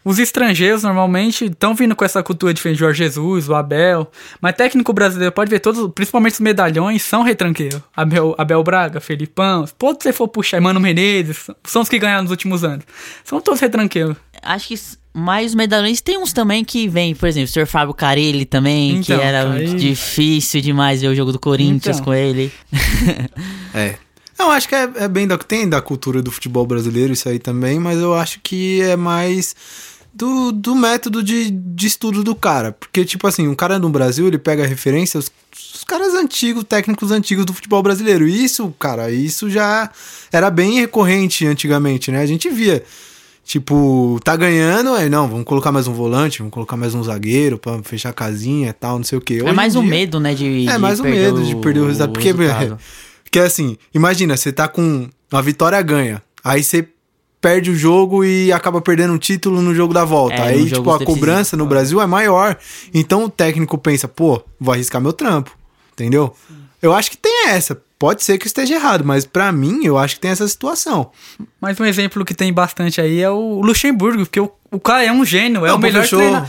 Os 0.05 0.19
estrangeiros 0.19 0.83
normalmente 0.83 1.45
estão 1.45 1.73
vindo 1.73 1.95
com 1.95 2.03
essa 2.03 2.21
cultura 2.21 2.53
diferente 2.53 2.75
de 2.77 2.81
Jorge 2.81 3.03
Jesus, 3.03 3.47
o 3.47 3.55
Abel. 3.55 4.09
Mas 4.41 4.55
técnico 4.55 4.91
brasileiro 4.91 5.31
pode 5.31 5.49
ver 5.49 5.59
todos, 5.59 5.89
principalmente 5.93 6.33
os 6.33 6.39
medalhões, 6.39 7.01
são 7.03 7.23
retranqueiros. 7.23 7.81
Abel, 7.95 8.35
Abel 8.37 8.63
Braga, 8.63 8.99
Felipão, 8.99 9.65
pode 9.77 10.03
você 10.03 10.11
for 10.11 10.27
puxar, 10.27 10.59
Mano 10.59 10.79
Menezes, 10.79 11.49
são 11.63 11.81
os 11.81 11.89
que 11.89 11.97
ganharam 11.99 12.23
nos 12.23 12.31
últimos 12.31 12.63
anos. 12.63 12.85
São 13.23 13.39
todos 13.39 13.59
retranqueiros. 13.61 14.17
Acho 14.41 14.67
que 14.67 14.79
mais 15.13 15.51
os 15.51 15.55
medalhões 15.55 16.01
tem 16.01 16.17
uns 16.17 16.33
também 16.33 16.65
que 16.65 16.87
vem, 16.87 17.13
por 17.15 17.29
exemplo, 17.29 17.49
o 17.49 17.53
Sr. 17.53 17.67
Fábio 17.67 17.93
Carilli 17.93 18.45
também, 18.45 19.01
que 19.01 19.13
Então, 19.13 19.23
era 19.23 19.45
Carille. 19.47 19.75
difícil 19.79 20.59
demais 20.59 21.01
ver 21.01 21.07
o 21.07 21.15
jogo 21.15 21.31
do 21.31 21.39
Corinthians 21.39 21.97
Então. 21.97 22.05
com 22.05 22.13
ele. 22.13 22.51
É. 23.73 23.95
Eu 24.37 24.49
acho 24.51 24.67
que 24.67 24.75
é, 24.75 24.89
é 24.97 25.07
bem 25.07 25.27
da 25.27 25.37
tem 25.37 25.67
da 25.69 25.81
cultura 25.81 26.21
do 26.21 26.31
futebol 26.31 26.65
brasileiro 26.65 27.13
isso 27.13 27.29
aí 27.29 27.39
também, 27.39 27.79
mas 27.79 27.99
eu 27.99 28.13
acho 28.13 28.39
que 28.41 28.81
é 28.81 28.95
mais 28.95 29.55
do, 30.13 30.51
do 30.51 30.75
método 30.75 31.23
de, 31.23 31.49
de 31.49 31.87
estudo 31.87 32.23
do 32.23 32.35
cara. 32.35 32.71
Porque, 32.71 33.03
tipo 33.03 33.25
assim, 33.27 33.47
um 33.47 33.55
cara 33.55 33.79
no 33.79 33.89
Brasil, 33.89 34.27
ele 34.27 34.37
pega 34.37 34.65
referência 34.65 35.19
os, 35.19 35.31
os 35.75 35.83
caras 35.83 36.13
antigos, 36.13 36.63
técnicos 36.63 37.11
antigos 37.11 37.45
do 37.45 37.53
futebol 37.53 37.81
brasileiro. 37.81 38.27
E 38.27 38.43
isso, 38.43 38.73
cara, 38.79 39.09
isso 39.11 39.49
já 39.49 39.89
era 40.31 40.49
bem 40.49 40.79
recorrente 40.79 41.45
antigamente, 41.47 42.11
né? 42.11 42.19
A 42.21 42.25
gente 42.25 42.49
via. 42.49 42.83
Tipo, 43.45 44.19
tá 44.23 44.37
ganhando, 44.37 44.93
aí 44.93 45.09
não, 45.09 45.27
vamos 45.27 45.43
colocar 45.43 45.69
mais 45.69 45.85
um 45.85 45.93
volante, 45.93 46.37
vamos 46.39 46.53
colocar 46.53 46.77
mais 46.77 46.95
um 46.95 47.03
zagueiro 47.03 47.57
pra 47.57 47.83
fechar 47.83 48.09
a 48.11 48.13
casinha 48.13 48.69
e 48.69 48.73
tal, 48.73 48.95
não 48.97 49.03
sei 49.03 49.17
o 49.17 49.21
quê. 49.21 49.39
é 49.41 49.43
Hoje 49.43 49.53
mais 49.53 49.75
em 49.75 49.79
o 49.79 49.81
dia- 49.81 49.89
medo, 49.89 50.17
né, 50.19 50.33
de 50.33 50.65
É 50.65 50.77
mais 50.77 51.01
o 51.01 51.03
perder 51.03 51.33
medo 51.33 51.43
de 51.45 51.53
perder 51.57 51.81
o 51.81 51.85
resultado. 51.87 52.13
Porque, 52.13 52.31
resultado. 52.31 52.77
porque 53.21 53.39
assim, 53.39 53.75
imagina, 53.93 54.37
você 54.37 54.49
tá 54.53 54.69
com 54.69 55.09
uma 55.29 55.41
vitória 55.41 55.81
ganha, 55.81 56.23
aí 56.41 56.63
você 56.63 56.87
perde 57.43 57.69
o 57.69 57.75
jogo 57.75 58.23
e 58.23 58.53
acaba 58.53 58.79
perdendo 58.79 59.13
um 59.13 59.17
título 59.17 59.61
no 59.61 59.75
jogo 59.75 59.93
da 59.93 60.05
volta. 60.05 60.35
É, 60.35 60.41
aí, 60.43 60.65
tipo, 60.69 60.89
a 60.89 60.93
decisivo. 60.97 61.05
cobrança 61.05 61.57
no 61.57 61.65
Brasil 61.65 62.01
é 62.01 62.07
maior. 62.07 62.57
Então 62.93 63.25
o 63.25 63.29
técnico 63.29 63.77
pensa, 63.77 64.07
pô, 64.07 64.41
vou 64.57 64.73
arriscar 64.73 65.01
meu 65.01 65.11
trampo. 65.11 65.51
Entendeu? 65.91 66.33
Eu 66.81 66.93
acho 66.93 67.11
que 67.11 67.17
tem 67.17 67.49
essa. 67.49 67.79
Pode 67.99 68.23
ser 68.23 68.37
que 68.37 68.45
eu 68.45 68.47
esteja 68.47 68.75
errado, 68.75 69.03
mas 69.03 69.25
pra 69.25 69.51
mim, 69.51 69.81
eu 69.83 69.97
acho 69.97 70.15
que 70.15 70.21
tem 70.21 70.31
essa 70.31 70.47
situação. 70.47 71.11
Mas 71.59 71.77
um 71.79 71.85
exemplo 71.85 72.23
que 72.23 72.33
tem 72.33 72.51
bastante 72.51 73.01
aí 73.01 73.21
é 73.21 73.29
o 73.29 73.61
Luxemburgo, 73.61 74.25
porque 74.25 74.39
o, 74.39 74.49
o 74.71 74.79
cara 74.79 75.03
é 75.03 75.11
um 75.11 75.25
gênio, 75.25 75.65
é 75.65 75.69
Não, 75.69 75.75
o 75.75 75.79
melhor 75.79 76.01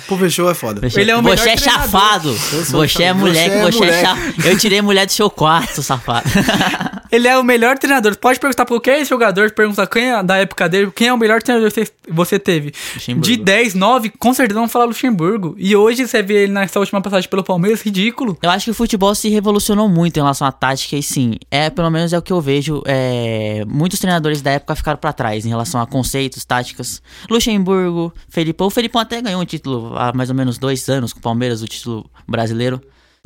pô, 0.08 0.16
fechou 0.16 0.48
é 0.48 0.54
foda. 0.54 0.80
Ele 0.96 1.10
é 1.10 1.16
o 1.16 1.22
você 1.22 1.50
é 1.50 1.56
chafado. 1.56 2.28
Eu 2.52 2.64
sou 2.64 2.80
Você 2.80 3.02
é 3.02 3.12
moleque, 3.12 3.60
Você 3.62 3.84
é 3.84 3.88
é 3.88 4.02
chafado. 4.02 4.48
Eu 4.48 4.58
tirei 4.58 4.80
mulher 4.80 5.06
do 5.06 5.12
seu 5.12 5.28
quarto, 5.28 5.82
safado. 5.82 6.28
Ele 7.14 7.28
é 7.28 7.38
o 7.38 7.42
melhor 7.44 7.78
treinador. 7.78 8.16
Pode 8.16 8.40
perguntar 8.40 8.64
pra 8.64 8.74
qualquer 8.74 9.04
jogador, 9.04 9.50
perguntar 9.52 9.86
quem 9.86 10.10
é 10.10 10.22
da 10.22 10.36
época 10.38 10.68
dele, 10.68 10.90
quem 10.94 11.08
é 11.08 11.12
o 11.12 11.18
melhor 11.18 11.42
treinador 11.42 11.70
que 11.72 11.86
você- 12.10 12.38
teve. 12.38 12.72
Luxemburgo. 12.94 13.26
De 13.26 13.36
10, 13.36 13.74
9, 13.74 14.10
com 14.10 14.34
certeza 14.34 14.58
vão 14.58 14.68
falar 14.68 14.86
Luxemburgo. 14.86 15.54
E 15.58 15.74
hoje 15.76 16.06
você 16.06 16.22
vê 16.22 16.44
ele 16.44 16.52
nessa 16.52 16.78
última 16.80 17.00
passagem 17.00 17.28
pelo 17.30 17.44
Palmeiras, 17.44 17.80
ridículo. 17.82 18.36
Eu 18.42 18.50
acho 18.50 18.64
que 18.66 18.70
o 18.70 18.74
futebol 18.74 19.14
se 19.14 19.28
revolucionou 19.28 19.88
muito 19.88 20.16
em 20.16 20.20
relação 20.20 20.46
à 20.46 20.52
tática 20.52 20.96
e 20.96 21.02
sim, 21.02 21.36
é 21.50 21.70
pelo 21.70 21.90
menos 21.90 22.12
é 22.12 22.18
o 22.18 22.22
que 22.22 22.32
eu 22.32 22.40
vejo. 22.40 22.82
É, 22.86 23.64
muitos 23.66 23.98
treinadores 24.00 24.42
da 24.42 24.50
época 24.50 24.74
ficaram 24.74 24.98
pra 24.98 25.12
trás 25.12 25.46
em 25.46 25.48
relação 25.48 25.80
a 25.80 25.86
conceitos, 25.86 26.44
táticas. 26.44 27.00
Luxemburgo, 27.30 28.12
Felipão. 28.28 28.66
O 28.66 28.70
Felipão 28.70 29.00
até 29.00 29.20
ganhou 29.22 29.40
um 29.40 29.44
título 29.44 29.96
há 29.96 30.12
mais 30.12 30.30
ou 30.30 30.34
menos 30.34 30.58
dois 30.58 30.88
anos 30.88 31.12
com 31.12 31.18
o 31.18 31.22
Palmeiras, 31.22 31.62
o 31.62 31.66
título 31.68 32.10
brasileiro. 32.26 32.80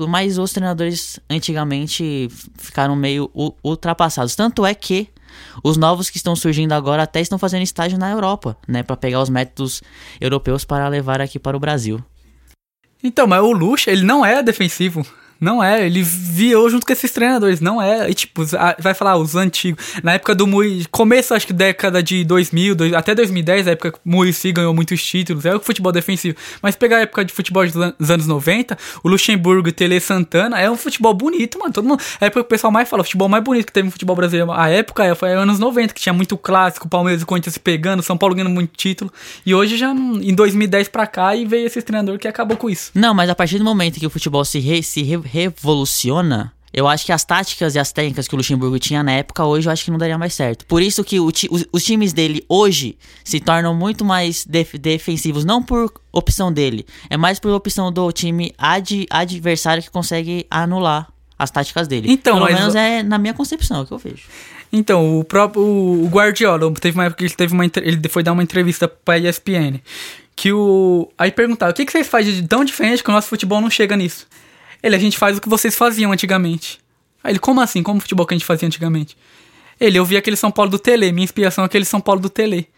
Mas 0.07 0.39
os 0.39 0.53
treinadores 0.53 1.19
antigamente 1.29 2.29
ficaram 2.57 2.95
meio 2.95 3.31
ultrapassados. 3.65 4.37
Tanto 4.37 4.65
é 4.65 4.73
que 4.73 5.09
os 5.63 5.77
novos 5.77 6.09
que 6.09 6.17
estão 6.17 6.37
surgindo 6.37 6.73
agora 6.73 7.03
até 7.03 7.21
estão 7.21 7.39
fazendo 7.39 7.63
estágio 7.63 7.99
na 7.99 8.11
Europa, 8.11 8.57
né? 8.67 8.83
Pra 8.83 8.97
pegar 8.97 9.21
os 9.21 9.29
métodos 9.29 9.83
europeus 10.21 10.65
para 10.65 10.87
levar 10.89 11.21
aqui 11.21 11.39
para 11.39 11.57
o 11.57 11.61
Brasil. 11.61 12.03
Então, 13.03 13.27
mas 13.27 13.43
o 13.43 13.53
Luxa, 13.53 13.91
ele 13.91 14.03
não 14.03 14.25
é 14.25 14.43
defensivo. 14.43 15.05
Não 15.41 15.63
é, 15.63 15.87
ele 15.87 16.03
viu 16.03 16.69
junto 16.69 16.85
com 16.87 16.93
esses 16.93 17.11
treinadores, 17.13 17.61
não 17.61 17.81
é. 17.81 18.11
E 18.11 18.15
tipo, 18.15 18.43
vai 18.79 18.93
falar 18.95 19.17
os 19.17 19.37
antigos. 19.37 19.85
Na 20.03 20.15
época 20.15 20.35
do 20.35 20.47
Mui, 20.47 20.85
começo 20.91 21.33
acho 21.35 21.47
que 21.47 21.53
década 21.53 22.03
de 22.03 22.25
2000, 22.25 22.75
dois- 22.75 22.93
até 22.93 23.15
2010, 23.15 23.69
a 23.69 23.71
época 23.73 23.93
que 23.93 23.99
o 23.99 24.01
Muricy 24.05 24.51
ganhou 24.53 24.75
muitos 24.75 25.03
títulos, 25.05 25.45
é 25.47 25.55
o 25.55 25.61
futebol 25.61 25.93
defensivo. 25.93 26.37
Mas 26.61 26.75
pegar 26.75 26.97
a 26.99 27.01
época 27.03 27.25
de 27.25 27.33
futebol 27.33 27.65
dos 27.65 27.77
an- 27.77 27.95
dos 27.99 28.11
anos 28.11 28.27
90, 28.27 28.77
o 29.05 29.09
Luxemburgo 29.09 29.71
Tele 29.71 30.01
Santana, 30.01 30.59
é 30.61 30.71
um 30.71 30.77
futebol 30.77 31.15
bonito, 31.15 31.59
mano. 31.59 31.73
Todo 31.73 31.87
mundo, 31.87 32.03
é 32.21 32.25
a 32.25 32.27
época 32.27 32.43
que 32.43 32.47
o 32.47 32.49
pessoal 32.49 32.73
mais 32.73 32.89
fala, 32.89 33.03
o 33.03 33.05
futebol 33.05 33.29
mais 33.29 33.45
bonito 33.45 33.67
que 33.67 33.73
teve 33.73 33.87
no 33.87 33.93
futebol 33.93 34.17
brasileiro. 34.17 34.51
A 34.53 34.69
época 34.69 35.05
é, 35.05 35.15
foi 35.15 35.33
anos 35.35 35.59
90, 35.59 35.95
que 35.95 36.01
tinha 36.01 36.13
muito 36.13 36.37
clássico, 36.37 36.89
Palmeiras 36.89 37.23
e 37.23 37.25
Corinthians 37.27 37.55
se 37.55 37.61
pegando, 37.61 38.03
São 38.03 38.17
Paulo 38.19 38.35
ganhando 38.35 38.51
muito 38.53 38.77
título. 38.77 39.13
E 39.47 39.55
hoje 39.55 39.77
já 39.77 39.91
em 39.93 40.35
2010 40.35 40.89
pra 40.89 41.07
cá 41.07 41.35
e 41.37 41.45
veio 41.45 41.67
esse 41.67 41.81
treinador 41.83 42.19
que 42.19 42.27
acabou 42.27 42.57
com 42.57 42.69
isso. 42.69 42.91
Não, 42.95 43.15
mas 43.15 43.31
a 43.31 43.35
partir 43.35 43.59
do 43.59 43.65
momento 43.65 44.01
que 44.01 44.07
o 44.07 44.11
futebol 44.11 44.45
se, 44.45 44.59
re- 44.59 44.83
se 44.83 45.03
re- 45.03 45.21
revoluciona, 45.33 46.53
eu 46.73 46.87
acho 46.87 47.07
que 47.07 47.13
as 47.13 47.25
táticas 47.25 47.75
e 47.75 47.79
as 47.79 47.93
técnicas 47.93 48.29
que 48.29 48.35
o 48.35 48.37
Luxemburgo 48.39 48.79
tinha 48.79 49.03
na 49.03 49.13
época, 49.13 49.45
hoje 49.45 49.69
eu 49.69 49.73
acho 49.73 49.85
que 49.85 49.91
não 49.91 49.99
daria 49.99 50.19
mais 50.19 50.35
certo. 50.35 50.67
Por 50.67 50.83
isso 50.83 51.03
que 51.03 51.17
ti- 51.33 51.49
os, 51.51 51.65
os 51.73 51.83
times 51.85 52.13
dele 52.13 52.45
hoje 52.49 52.97
se 53.25 53.41
tornam 53.41 53.75
muito 53.75 54.05
mais 54.05 54.45
def- 54.45 54.75
defensivos, 54.75 55.45
não 55.45 55.63
por 55.63 55.93
opção 56.13 56.53
dele, 56.53 56.85
é 57.09 57.17
mais 57.17 57.39
por 57.39 57.51
opção 57.53 57.91
do 57.91 58.13
time 58.13 58.53
ad- 58.59 59.07
adversário 59.11 59.83
que 59.83 59.91
consegue 59.91 60.47
anular 60.51 61.09
as 61.39 61.51
táticas 61.51 61.89
dele. 61.89 62.11
Então, 62.11 62.35
Pelo 62.35 62.47
mas- 62.47 62.59
menos 62.59 62.75
é 62.75 63.03
na 63.03 63.17
minha 63.19 63.33
concepção, 63.35 63.79
é 63.79 63.81
o 63.83 63.87
que 63.87 63.93
eu 63.93 63.99
vejo. 63.99 64.25
Então, 64.71 65.19
o 65.19 65.25
próprio 65.25 65.63
o 65.63 66.07
Guardiola, 66.09 66.71
teve 66.75 66.97
uma 66.99 67.05
época 67.07 67.19
que 67.19 67.25
ele 67.25 67.35
teve 67.35 67.55
uma 67.55 67.65
ele 67.65 68.09
foi 68.11 68.23
dar 68.23 68.33
uma 68.33 68.43
entrevista 68.43 68.87
pra 68.87 69.19
ESPN, 69.19 69.81
que 70.37 70.53
o 70.53 71.09
aí 71.17 71.33
perguntaram: 71.33 71.71
"O 71.73 71.75
que 71.75 71.87
que 71.87 71.93
vocês 71.93 72.07
fazem 72.07 72.35
de 72.35 72.47
tão 72.47 72.63
diferente 72.65 73.03
que 73.03 73.09
o 73.09 73.13
nosso 73.13 73.29
futebol 73.29 73.61
não 73.63 73.71
chega 73.71 73.97
nisso?" 73.97 74.27
Ele: 74.83 74.95
"A 74.97 74.99
gente 74.99 75.17
faz 75.19 75.37
o 75.39 75.41
que 75.41 75.49
vocês 75.49 75.75
faziam 75.77 76.13
antigamente." 76.13 76.79
Aí 77.23 77.33
ele: 77.33 77.39
"Como 77.39 77.61
assim? 77.61 77.83
Como 77.83 77.99
o 77.99 78.01
futebol 78.01 78.27
que 78.27 78.35
a 78.35 78.37
gente 78.39 78.47
fazia 78.47 78.67
antigamente?" 78.67 79.17
Ele: 79.81 79.99
"Eu 79.99 80.05
vi 80.05 80.17
aquele 80.17 80.37
São 80.37 80.51
Paulo 80.51 80.71
do 80.71 80.79
Tele, 80.79 81.11
minha 81.13 81.25
inspiração 81.25 81.65
é 81.65 81.67
aquele 81.67 81.85
São 81.85 82.01
Paulo 82.01 82.21
do 82.21 82.29
Tele." 82.31 82.69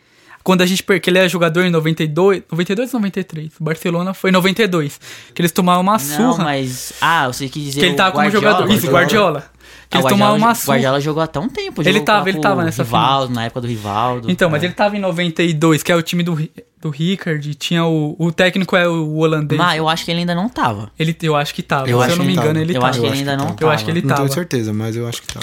Quando 0.43 0.63
a 0.63 0.67
gente 0.67 0.83
per- 0.83 0.99
que 1.03 1.11
ele 1.11 1.19
é 1.19 1.29
jogador 1.29 1.65
em 1.67 1.71
92, 1.71 2.43
92 2.51 2.95
ou 2.95 3.01
93? 3.01 3.51
O 3.61 3.63
Barcelona 3.65 4.15
foi 4.15 4.31
em 4.31 4.33
92, 4.33 4.99
que 5.35 5.43
eles 5.43 5.53
tomaram 5.53 5.83
uma 5.83 5.93
Não, 5.93 5.99
surra. 5.99 6.45
mas 6.45 6.95
ah, 6.99 7.27
você 7.27 7.47
quis 7.47 7.63
dizer 7.63 7.81
Que 7.81 7.87
ele 7.87 7.93
o 7.93 7.97
tava 7.97 8.13
como 8.13 8.31
jogador. 8.31 8.71
Isso, 8.73 8.87
Guardiola. 8.91 9.50
Que 9.91 9.97
Ah, 9.97 10.01
eles 10.01 10.07
o 10.07 10.09
tomaram 10.15 10.37
uma 10.37 10.55
surra. 10.55 10.75
Guardiola 10.77 11.01
jogou 11.01 11.21
até 11.23 11.41
um 11.41 11.49
tempo. 11.49 11.83
Ele 11.83 12.01
tava- 12.01 12.29
ele 12.29 12.39
tava 12.39 12.63
nessa 12.65 12.85
Rivaldo, 12.85 13.35
na 13.35 13.45
época 13.47 13.61
do 13.63 13.67
Rivaldo. 13.67 14.31
Então, 14.31 14.49
mas 14.49 14.63
É. 14.63 14.67
ele 14.67 14.73
tava 14.75 14.97
em 14.97 15.01
92, 15.01 15.83
que 15.83 15.91
é 15.91 15.97
o 15.97 16.01
time 16.03 16.23
do, 16.23 16.39
do 16.81 16.91
Rickard, 16.91 17.55
tinha 17.57 17.85
o, 17.85 18.15
o 18.17 18.31
técnico 18.31 18.77
é 18.77 18.89
o 18.89 19.17
holandês. 19.17 19.59
Mas 19.61 19.77
eu 19.79 19.89
acho 19.89 20.05
que 20.05 20.13
ele 20.13 20.21
ainda 20.21 20.35
não 20.35 20.49
tava. 20.49 20.93
Ele, 20.97 21.17
eu 21.23 21.35
acho 21.35 21.53
que 21.53 21.61
tava. 21.63 21.91
Eu 21.91 21.99
Se 21.99 22.05
acho 22.05 22.13
eu 22.13 22.17
não 22.19 22.25
que 22.25 22.27
me 22.29 22.33
engano, 22.35 22.49
tava. 22.55 22.61
ele 22.61 22.71
eu 22.77 22.81
tava. 22.81 22.91
acho 22.91 23.01
que 23.01 23.07
ele 23.07 23.19
ainda 23.19 23.37
não 23.37 23.49
Eu 23.49 23.55
tava. 23.57 23.73
acho 23.73 23.85
que 23.85 23.91
ele 23.91 24.01
Não 24.03 24.09
tava. 24.09 24.21
tenho 24.23 24.33
certeza, 24.33 24.73
mas 24.73 24.95
eu 24.95 25.09
acho 25.09 25.23
que 25.23 25.35
tá. 25.35 25.41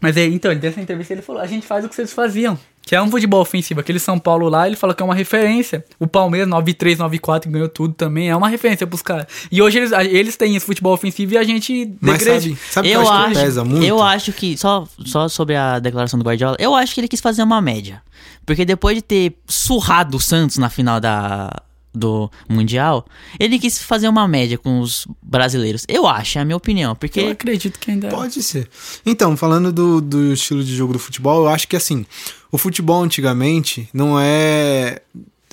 Mas 0.00 0.16
aí, 0.16 0.32
então, 0.34 0.52
dessa 0.56 0.80
entrevista 0.80 1.12
ele 1.14 1.22
falou: 1.22 1.40
a 1.40 1.46
gente 1.46 1.64
faz 1.66 1.84
o 1.84 1.88
que 1.88 1.94
vocês 1.94 2.12
faziam. 2.12 2.58
Que 2.88 2.96
é 2.96 3.02
um 3.02 3.10
futebol 3.10 3.42
ofensivo. 3.42 3.80
Aquele 3.80 3.98
São 3.98 4.18
Paulo 4.18 4.48
lá, 4.48 4.66
ele 4.66 4.74
fala 4.74 4.94
que 4.94 5.02
é 5.02 5.04
uma 5.04 5.14
referência. 5.14 5.84
O 5.98 6.06
Palmeiras, 6.06 6.48
9-3, 6.48 6.96
9-4, 6.96 7.42
que 7.42 7.48
ganhou 7.50 7.68
tudo 7.68 7.92
também. 7.92 8.30
É 8.30 8.34
uma 8.34 8.48
referência 8.48 8.86
pros 8.86 9.02
caras. 9.02 9.26
E 9.52 9.60
hoje 9.60 9.76
eles, 9.76 9.92
eles 9.92 10.36
têm 10.36 10.56
esse 10.56 10.64
futebol 10.64 10.94
ofensivo 10.94 11.34
e 11.34 11.36
a 11.36 11.44
gente 11.44 11.94
Mas 12.00 12.20
degrade. 12.20 12.56
sabe, 12.56 12.58
sabe 12.70 12.88
o 12.88 12.90
que 12.90 12.96
eu 12.96 13.02
eu 13.02 13.08
acho 13.08 13.12
acho, 13.12 13.34
que 13.34 13.40
pesa 13.40 13.64
muito? 13.64 13.84
eu 13.84 14.02
acho 14.02 14.32
que 14.32 14.56
só 14.56 14.88
só 15.04 15.28
sobre 15.28 15.54
a 15.54 15.78
declaração 15.78 16.18
do 16.18 16.24
Guardiola, 16.24 16.56
eu 16.58 16.74
acho 16.74 16.94
que 16.94 17.00
ele 17.02 17.08
quis 17.08 17.20
fazer 17.20 17.42
uma 17.42 17.60
média, 17.60 18.02
porque 18.46 18.64
depois 18.64 18.96
de 18.96 19.02
ter 19.02 19.36
surrado 19.46 20.16
o 20.16 20.20
Santos 20.20 20.56
na 20.56 20.70
final 20.70 20.98
da 20.98 21.62
do 21.94 22.30
mundial, 22.48 23.04
ele 23.40 23.58
quis 23.58 23.82
fazer 23.82 24.08
uma 24.08 24.26
média 24.28 24.56
com 24.56 24.80
os 24.80 25.06
brasileiros. 25.22 25.84
Eu 25.88 26.06
acho, 26.06 26.38
é 26.38 26.42
a 26.42 26.44
minha 26.44 26.56
opinião, 26.56 26.92
Eu 26.92 26.96
porque 26.96 27.20
acredito 27.20 27.78
que 27.78 27.90
ainda. 27.90 28.08
Pode 28.08 28.42
ser. 28.42 28.68
Então, 29.04 29.36
falando 29.36 29.72
do, 29.72 30.00
do 30.00 30.32
estilo 30.32 30.62
de 30.62 30.74
jogo 30.76 30.92
do 30.92 30.98
futebol, 30.98 31.42
eu 31.44 31.48
acho 31.48 31.66
que 31.66 31.74
assim, 31.76 32.06
o 32.50 32.58
futebol 32.58 33.02
antigamente 33.02 33.88
não 33.92 34.18
é. 34.18 35.00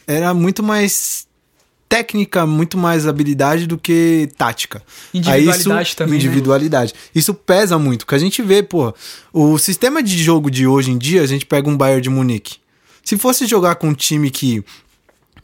Era 0.08 0.34
muito 0.34 0.62
mais 0.62 1.28
técnica, 1.88 2.46
muito 2.46 2.78
mais 2.78 3.08
habilidade 3.08 3.68
do 3.68 3.78
que 3.78 4.30
tática. 4.38 4.82
Individualidade 5.14 5.88
isso, 5.88 5.98
também, 5.98 6.14
né? 6.14 6.18
Individualidade. 6.18 6.94
Isso 7.14 7.34
pesa 7.34 7.78
muito, 7.78 8.06
porque 8.06 8.16
a 8.16 8.20
gente 8.20 8.42
vê, 8.42 8.62
pô, 8.62 8.94
o 9.32 9.58
sistema 9.58 10.04
de 10.04 10.18
jogo 10.22 10.52
de 10.52 10.68
hoje 10.68 10.92
em 10.92 10.98
dia, 10.98 11.22
a 11.22 11.28
gente 11.28 11.46
pega 11.46 11.70
um 11.70 11.78
Bayern 11.78 12.02
de 12.02 12.10
Munique. 12.10 12.58
Se 13.04 13.18
fosse 13.18 13.46
jogar 13.46 13.76
com 13.76 13.90
um 13.90 13.94
time 13.94 14.30
que 14.30 14.64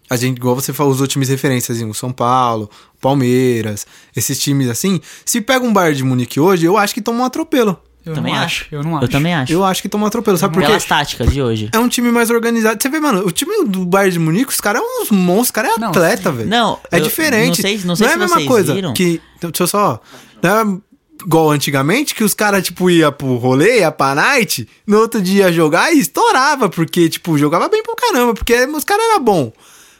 a 0.09 0.17
gente, 0.17 0.37
igual 0.37 0.55
você 0.55 0.73
falou, 0.73 0.91
usou 0.91 1.07
times 1.07 1.29
referências, 1.29 1.77
assim, 1.77 1.89
o 1.89 1.93
São 1.93 2.11
Paulo, 2.11 2.69
Palmeiras, 2.99 3.87
esses 4.13 4.37
times 4.37 4.67
assim. 4.67 4.99
Se 5.23 5.39
pega 5.39 5.65
um 5.65 5.71
Bayern 5.71 5.95
de 5.95 6.03
Munique 6.03 6.39
hoje, 6.39 6.65
eu 6.65 6.75
acho 6.77 6.93
que 6.93 7.01
toma 7.01 7.21
um 7.21 7.25
atropelo. 7.25 7.79
Eu 8.05 8.13
também 8.15 8.33
não 8.33 8.41
acho. 8.41 8.65
Eu 8.71 8.83
não 8.83 8.95
acho. 8.97 9.05
eu 9.05 9.09
também 9.09 9.33
acho. 9.33 9.53
Eu 9.53 9.63
acho 9.63 9.81
que 9.81 9.87
toma 9.89 10.07
atropelo, 10.07 10.37
sabe 10.37 10.53
por 10.53 10.61
quê? 10.61 10.67
Pelas 10.67 10.85
táticas 10.85 11.31
de 11.31 11.41
hoje. 11.41 11.69
É 11.71 11.77
um 11.79 11.87
time 11.87 12.11
mais 12.11 12.29
organizado. 12.29 12.81
Você 12.81 12.89
vê, 12.89 12.99
mano, 12.99 13.25
o 13.25 13.31
time 13.31 13.65
do 13.65 13.85
Bayern 13.85 14.13
de 14.13 14.19
Munique, 14.19 14.51
os 14.51 14.59
caras 14.61 14.81
são 14.81 15.03
uns 15.03 15.11
monstros, 15.11 15.45
os 15.47 15.51
caras 15.51 15.71
é 15.77 15.79
Não, 15.79 15.89
atleta, 15.89 16.31
velho. 16.31 16.49
Não, 16.49 16.79
é 16.91 16.97
eu 16.97 17.03
diferente. 17.03 17.47
não 17.61 17.69
sei- 17.69 17.81
não 17.85 17.95
sei 17.95 18.07
é 18.07 18.09
se 18.09 18.15
a 18.15 18.17
mesma 18.19 18.35
vocês 18.37 18.47
coisa 18.47 18.73
viram. 18.73 18.93
que. 18.93 19.21
então, 19.37 19.51
Deixa 19.51 19.63
eu 19.63 19.67
só. 19.67 20.01
Não 20.41 20.49
é 20.77 20.79
igual 21.23 21.51
antigamente, 21.51 22.15
que 22.15 22.23
os 22.23 22.33
caras, 22.33 22.63
tipo, 22.63 22.89
ia 22.89 23.11
pro 23.11 23.35
rolê, 23.35 23.81
ia 23.81 23.91
pra 23.91 24.15
night, 24.15 24.67
no 24.87 24.97
outro 24.97 25.21
dia 25.21 25.43
ia 25.45 25.53
jogar 25.53 25.93
e 25.93 25.99
estourava, 25.99 26.67
porque, 26.69 27.07
tipo, 27.09 27.37
jogava 27.37 27.69
bem 27.69 27.83
pra 27.83 27.95
caramba, 27.95 28.33
porque 28.33 28.55
os 28.65 28.83
caras 28.83 29.05
eram 29.05 29.23
bom. 29.23 29.53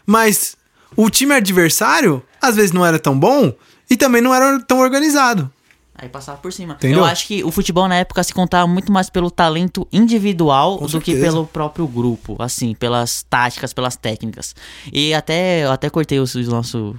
Mas 0.06 0.56
o 0.96 1.10
time 1.12 1.36
adversário, 1.36 2.24
às 2.42 2.56
vezes, 2.56 2.72
não 2.72 2.84
era 2.84 2.98
tão 2.98 3.18
bom 3.18 3.54
e 3.90 3.96
também 3.96 4.22
não 4.22 4.34
era 4.34 4.60
tão 4.62 4.80
organizado. 4.80 5.52
Aí 6.02 6.10
passava 6.10 6.40
por 6.40 6.52
cima. 6.52 6.74
Entendeu? 6.74 7.00
Eu 7.00 7.06
acho 7.06 7.28
que 7.28 7.44
o 7.44 7.52
futebol 7.52 7.88
na 7.88 7.96
época 7.96 8.24
se 8.24 8.34
contava 8.34 8.66
muito 8.68 8.92
mais 8.92 9.08
pelo 9.10 9.30
talento 9.30 9.88
individual 9.94 10.80
Com 10.80 10.88
do 10.88 11.00
que 11.00 11.12
certeza. 11.12 11.32
pelo 11.32 11.46
próprio 11.46 11.86
grupo, 11.88 12.36
assim, 12.40 12.74
pelas 12.74 13.22
táticas, 13.30 13.72
pelas 13.72 13.96
técnicas. 13.96 14.56
E 14.92 15.14
até 15.14 15.64
eu 15.64 15.72
até 15.72 15.90
cortei 15.92 16.20
o, 16.20 16.24
o 16.24 16.40
nosso 16.50 16.96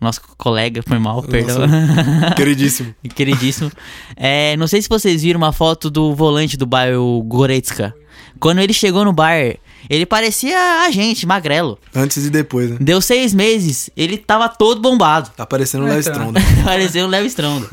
nosso 0.00 0.20
colega, 0.36 0.82
foi 0.84 0.98
mal, 0.98 1.22
perdão. 1.22 1.58
Queridíssimo. 2.36 2.92
Queridíssimo. 3.14 3.70
É, 4.16 4.56
não 4.56 4.66
sei 4.66 4.82
se 4.82 4.88
vocês 4.88 5.22
viram 5.22 5.38
uma 5.38 5.52
foto 5.52 5.88
do 5.88 6.12
volante 6.12 6.56
do 6.56 6.66
Bayern, 6.66 6.96
o 6.98 7.22
Goretzka. 7.22 7.94
Quando 8.40 8.58
ele 8.58 8.72
chegou 8.72 9.04
no 9.04 9.12
Bayern, 9.12 9.56
Ele 9.88 10.04
parecia 10.04 10.58
a 10.84 10.90
gente, 10.90 11.24
magrelo. 11.26 11.78
Antes 11.94 12.24
e 12.26 12.30
depois, 12.30 12.70
né? 12.70 12.76
Deu 12.80 13.00
seis 13.00 13.32
meses, 13.32 13.90
ele 13.96 14.18
tava 14.18 14.48
todo 14.48 14.80
bombado. 14.80 15.30
Tá 15.36 15.46
parecendo 15.46 15.84
um 15.84 15.88
É, 15.88 15.90
Léo 15.92 16.00
então. 16.00 16.12
Stronda. 16.12 16.40
Parecia 16.64 17.04
o 17.04 17.08
Léo 17.08 17.26
Stronda. 17.26 17.68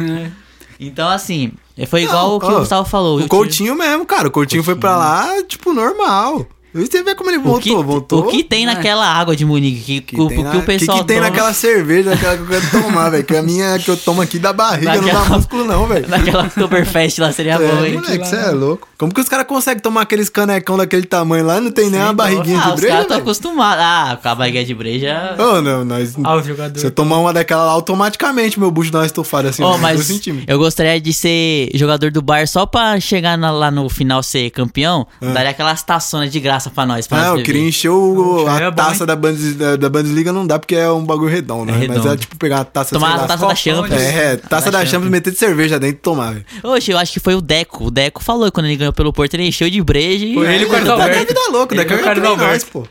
Então, 0.79 1.09
assim, 1.09 1.51
foi 1.87 2.03
igual 2.03 2.29
Não, 2.29 2.35
o 2.37 2.39
que 2.39 2.45
ó, 2.45 2.55
o 2.55 2.59
Gustavo 2.59 2.87
falou. 2.87 3.19
O 3.19 3.27
Coutinho 3.27 3.75
mesmo, 3.75 4.05
cara. 4.05 4.29
O 4.29 4.31
Coutinho, 4.31 4.63
foi 4.63 4.75
pra 4.75 4.95
lá, 4.95 5.43
tipo, 5.43 5.73
normal. 5.73 6.47
Você 6.73 7.03
vê 7.03 7.15
como 7.15 7.29
ele 7.29 7.39
tive- 7.39 7.49
o 7.49 7.59
que, 7.59 7.69
voltou, 7.71 7.83
voltou. 7.83 8.19
o 8.19 8.27
que 8.27 8.43
tem 8.43 8.65
naquela 8.65 9.05
água 9.05 9.35
de 9.35 9.43
Munique 9.45 9.81
que, 9.81 10.01
que 10.01 10.15
tem 10.15 10.27
que 10.37 10.43
na- 10.43 10.55
o 10.57 10.61
pessoal 10.63 10.97
que, 10.99 11.03
que 11.03 11.07
tem 11.07 11.17
toma 11.17 11.29
naquela 11.29 11.53
cerveja, 11.53 12.15
que 12.15 12.25
eu 12.25 12.45
quero 12.47 12.69
tomar, 12.71 13.09
velho? 13.09 13.23
Que 13.23 13.35
a 13.35 13.41
minha 13.43 13.79
que 13.79 13.89
eu 13.89 13.97
tomo 13.97 14.21
aqui 14.21 14.37
da 14.39 14.53
barriga, 14.53 14.93
não 14.95 15.01
Naquela- 15.01 15.23
dá 15.23 15.29
músculo, 15.37 15.63
não, 15.65 15.87
velho. 15.87 16.07
naquela 16.07 16.43
Oktoberfest 16.45 17.19
lá 17.19 17.31
seria 17.31 17.57
bom, 17.59 17.63
É, 17.63 17.87
hein? 17.89 17.93
moleque, 17.95 18.25
você 18.27 18.35
é 18.35 18.51
louco. 18.51 18.87
Como 18.97 19.13
que 19.13 19.21
os 19.21 19.29
caras 19.29 19.47
conseguem 19.47 19.81
tomar 19.81 20.01
aqueles 20.01 20.27
canecão 20.29 20.75
daquele 20.77 21.05
tamanho 21.05 21.45
lá 21.45 21.57
e 21.57 21.61
não 21.61 21.71
tem 21.71 21.89
nem 21.89 22.01
uma 22.01 22.11
barriguinha 22.13 22.59
Ah, 22.59 22.63
de 22.65 22.69
os 22.69 22.75
breja, 22.75 22.87
caras 22.89 23.03
estão 23.03 23.17
acostumados. 23.17 23.81
Ah, 23.83 24.19
com 24.21 24.27
a 24.27 24.35
barriguinha 24.35 24.65
de 24.65 24.73
breja. 24.75 25.35
Ô, 25.39 25.61
não, 25.61 25.85
nós... 25.85 26.15
Ah, 26.21 26.35
os 26.35 26.45
jogadores. 26.45 26.81
Se 26.81 26.87
eu 26.87 26.91
tomar 26.91 27.17
uma 27.17 27.31
daquela 27.31 27.63
lá, 27.63 27.71
automaticamente 27.71 28.59
meu 28.59 28.69
bucho 28.69 28.91
dá 28.91 28.99
uma 28.99 29.05
estufada 29.05 29.49
assim. 29.49 29.63
Oh, 29.63 29.77
mas 29.77 30.19
eu 30.45 30.57
gostaria 30.59 30.99
de 30.99 31.13
ser 31.13 31.69
jogador 31.75 32.11
do 32.11 32.21
Bar 32.21 32.45
só 32.45 32.65
pra 32.65 32.99
chegar 32.99 33.37
na- 33.37 33.51
lá 33.51 33.71
no 33.71 33.87
final 33.87 34.21
ser 34.21 34.49
campeão. 34.49 35.07
Daria 35.21 35.51
aquelas 35.51 35.81
taçonas 35.81 36.29
de 36.29 36.39
graça 36.41 36.58
pra 36.67 36.83
nós. 36.87 37.05
Pra 37.05 37.17
Ah, 37.19 37.29
nós 37.29 37.39
eu 37.39 37.45
queria 37.45 37.61
encher 37.61 37.89
o, 37.89 38.47
a 38.47 38.59
é 38.59 38.69
bom, 38.71 38.75
taça 38.75 39.03
hein? 39.03 39.07
da, 39.07 39.15
Bundes, 39.15 39.55
da, 39.55 39.75
da 39.75 39.87
Bundesliga, 39.87 40.33
não 40.33 40.47
dá 40.47 40.57
porque 40.57 40.73
é 40.75 40.89
um 40.91 41.05
bagulho 41.05 41.29
redondo, 41.29 41.71
É 41.71 41.75
né? 41.75 41.85
Mas 41.87 41.97
redondo. 41.97 42.13
é 42.13 42.17
tipo 42.17 42.35
pegar 42.37 42.61
a 42.61 42.65
taça, 42.65 42.95
Tomar 42.95 43.15
a 43.15 43.27
taça 43.27 43.45
da 43.45 43.53
Champions. 43.55 44.01
de- 44.01 44.07
É, 44.07 44.35
taça 44.37 44.71
da 44.71 44.83
Champions, 44.85 45.11
meter 45.11 45.31
de 45.31 45.37
cerveja 45.37 45.79
dentro 45.79 45.97
e 45.97 45.99
tomar, 45.99 46.33
velho. 46.33 46.45
Oxe, 46.63 46.89
eu 46.89 46.97
acho 46.97 47.13
que 47.13 47.19
foi 47.19 47.35
o 47.35 47.41
Deco. 47.41 47.85
O 47.85 47.91
Deco 47.91 48.23
falou 48.23 48.45
que 48.45 48.51
quando 48.51 48.65
ele 48.65 48.75
ganhou 48.77 48.91
pelo 48.93 49.13
Porto, 49.13 49.35
ele 49.35 49.47
encheu 49.47 49.69
de 49.69 49.81
breja 49.83 50.25
e... 50.25 50.33
Foi 50.33 50.53
ele 50.55 50.63
e 50.63 50.67
o 50.67 50.73
é 50.75 50.79
Alberto. 50.89 51.27
vida 51.27 51.39
louca, 51.51 51.75
o 51.75 51.77
Ele 51.77 51.83
Deca 51.85 51.93
e 51.93 51.97
o 51.97 52.09
é 52.09 52.13
nem 52.15 52.23
nós, 52.23 52.31
Alberto. 52.41 52.65
pô. 52.71 52.87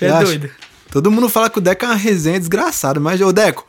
É 0.00 0.22
doido. 0.24 0.50
Todo 0.92 1.10
mundo 1.10 1.28
fala 1.28 1.50
que 1.50 1.58
o 1.58 1.60
Deca 1.60 1.86
é 1.86 1.88
uma 1.90 1.94
resenha 1.96 2.38
desgraçada, 2.38 2.98
mas, 3.00 3.20
ô 3.20 3.32
Deco, 3.32 3.64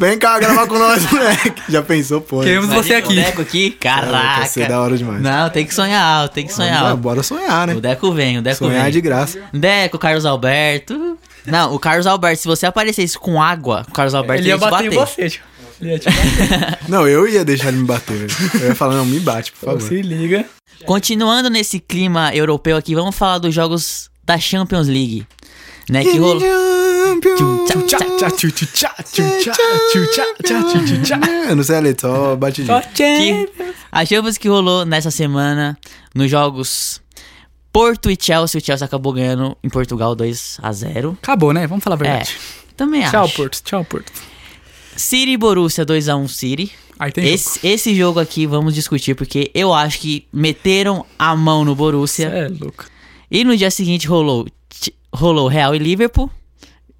vem 0.00 0.18
cá 0.18 0.38
gravar 0.38 0.66
com 0.66 0.78
nós, 0.78 1.04
moleque. 1.12 1.62
Já 1.68 1.82
pensou, 1.82 2.20
pô? 2.20 2.40
Queremos 2.40 2.70
Imagina 2.70 2.82
você 2.82 2.94
o 2.94 2.98
aqui. 2.98 3.14
Deco 3.14 3.42
aqui, 3.42 3.70
caraca. 3.72 4.38
Vai 4.40 4.48
ser 4.48 4.68
da 4.68 4.80
hora 4.80 4.96
demais. 4.96 5.20
Não, 5.22 5.50
tem 5.50 5.66
que 5.66 5.74
sonhar, 5.74 6.28
tem 6.30 6.46
que 6.46 6.52
sonhar. 6.52 6.96
bora 6.96 7.22
sonhar, 7.22 7.66
né? 7.66 7.74
O 7.74 7.80
Deco 7.80 8.12
vem, 8.12 8.38
o 8.38 8.42
Deco 8.42 8.56
Sonhar 8.64 8.84
vem. 8.84 8.92
de 8.92 9.00
graça. 9.00 9.38
Deco, 9.52 9.98
Carlos 9.98 10.24
Alberto. 10.24 11.18
Não, 11.46 11.74
o 11.74 11.78
Carlos 11.78 12.06
Alberto, 12.06 12.42
se 12.42 12.48
você 12.48 12.66
aparecesse 12.66 13.18
com 13.18 13.40
água, 13.40 13.84
o 13.88 13.92
Carlos 13.92 14.14
Alberto 14.14 14.42
Ele 14.42 14.48
ia 14.50 14.58
te 14.58 14.60
bater 14.60 14.86
em 14.86 14.96
você, 14.96 15.28
tio. 15.30 15.42
Ele 15.80 15.90
ia 15.92 15.98
te 15.98 16.06
bater. 16.10 16.78
Não, 16.88 17.06
eu 17.08 17.26
ia 17.28 17.44
deixar 17.44 17.68
ele 17.68 17.78
me 17.78 17.86
bater, 17.86 18.16
velho. 18.16 18.50
Eu 18.60 18.68
ia 18.68 18.74
falar, 18.74 18.96
não, 18.96 19.06
me 19.06 19.18
bate, 19.20 19.52
por 19.52 19.66
favor. 19.66 19.80
Se 19.80 20.02
liga. 20.02 20.44
Continuando 20.84 21.48
nesse 21.48 21.78
clima 21.78 22.34
europeu 22.34 22.76
aqui, 22.76 22.94
vamos 22.94 23.16
falar 23.16 23.38
dos 23.38 23.54
jogos 23.54 24.10
da 24.24 24.38
Champions 24.38 24.86
League. 24.88 25.26
Né, 25.90 26.04
que 26.04 26.18
rolou. 26.18 26.40
Tchu, 27.36 27.64
tchá. 31.02 31.18
Eu 31.48 31.56
não 31.56 31.62
sei 31.64 31.76
a 31.76 31.80
letra, 31.80 32.08
só 32.08 32.36
bate 32.36 32.62
de. 32.62 32.70
a 33.90 34.04
Champions 34.06 34.38
que 34.38 34.48
rolou 34.48 34.84
nessa 34.84 35.10
semana 35.10 35.76
nos 36.14 36.30
jogos 36.30 37.00
Porto 37.72 38.10
e 38.10 38.16
Chelsea. 38.20 38.60
O 38.60 38.64
Chelsea 38.64 38.84
acabou 38.84 39.12
ganhando 39.12 39.56
em 39.62 39.68
Portugal 39.68 40.14
2 40.14 40.58
a 40.62 40.72
0 40.72 41.18
Acabou, 41.22 41.52
né? 41.52 41.66
Vamos 41.66 41.82
falar 41.82 41.96
a 41.96 42.06
É, 42.06 42.08
verdade. 42.08 42.36
também 42.76 43.02
Tchau, 43.08 43.24
acho. 43.24 43.34
Porto. 43.34 43.60
Tchau, 43.62 43.84
Porto. 43.84 44.12
City 44.96 45.32
e 45.32 45.36
Borussia 45.36 45.84
2 45.84 46.08
a 46.08 46.16
1 46.16 46.28
City. 46.28 46.72
Aí 46.98 47.10
tem 47.10 47.24
jogo. 47.24 47.34
Esse, 47.34 47.66
esse 47.66 47.94
jogo 47.96 48.20
aqui 48.20 48.46
vamos 48.46 48.74
discutir 48.74 49.14
porque 49.14 49.50
eu 49.54 49.72
acho 49.72 49.98
que 49.98 50.26
meteram 50.32 51.04
a 51.18 51.34
mão 51.34 51.64
no 51.64 51.74
Borussia. 51.74 52.26
É 52.28 52.48
louco. 52.48 52.84
E 53.30 53.42
no 53.44 53.56
dia 53.56 53.70
seguinte 53.70 54.06
rolou, 54.06 54.46
rolou 55.12 55.48
Real 55.48 55.74
e 55.74 55.78
Liverpool. 55.78 56.30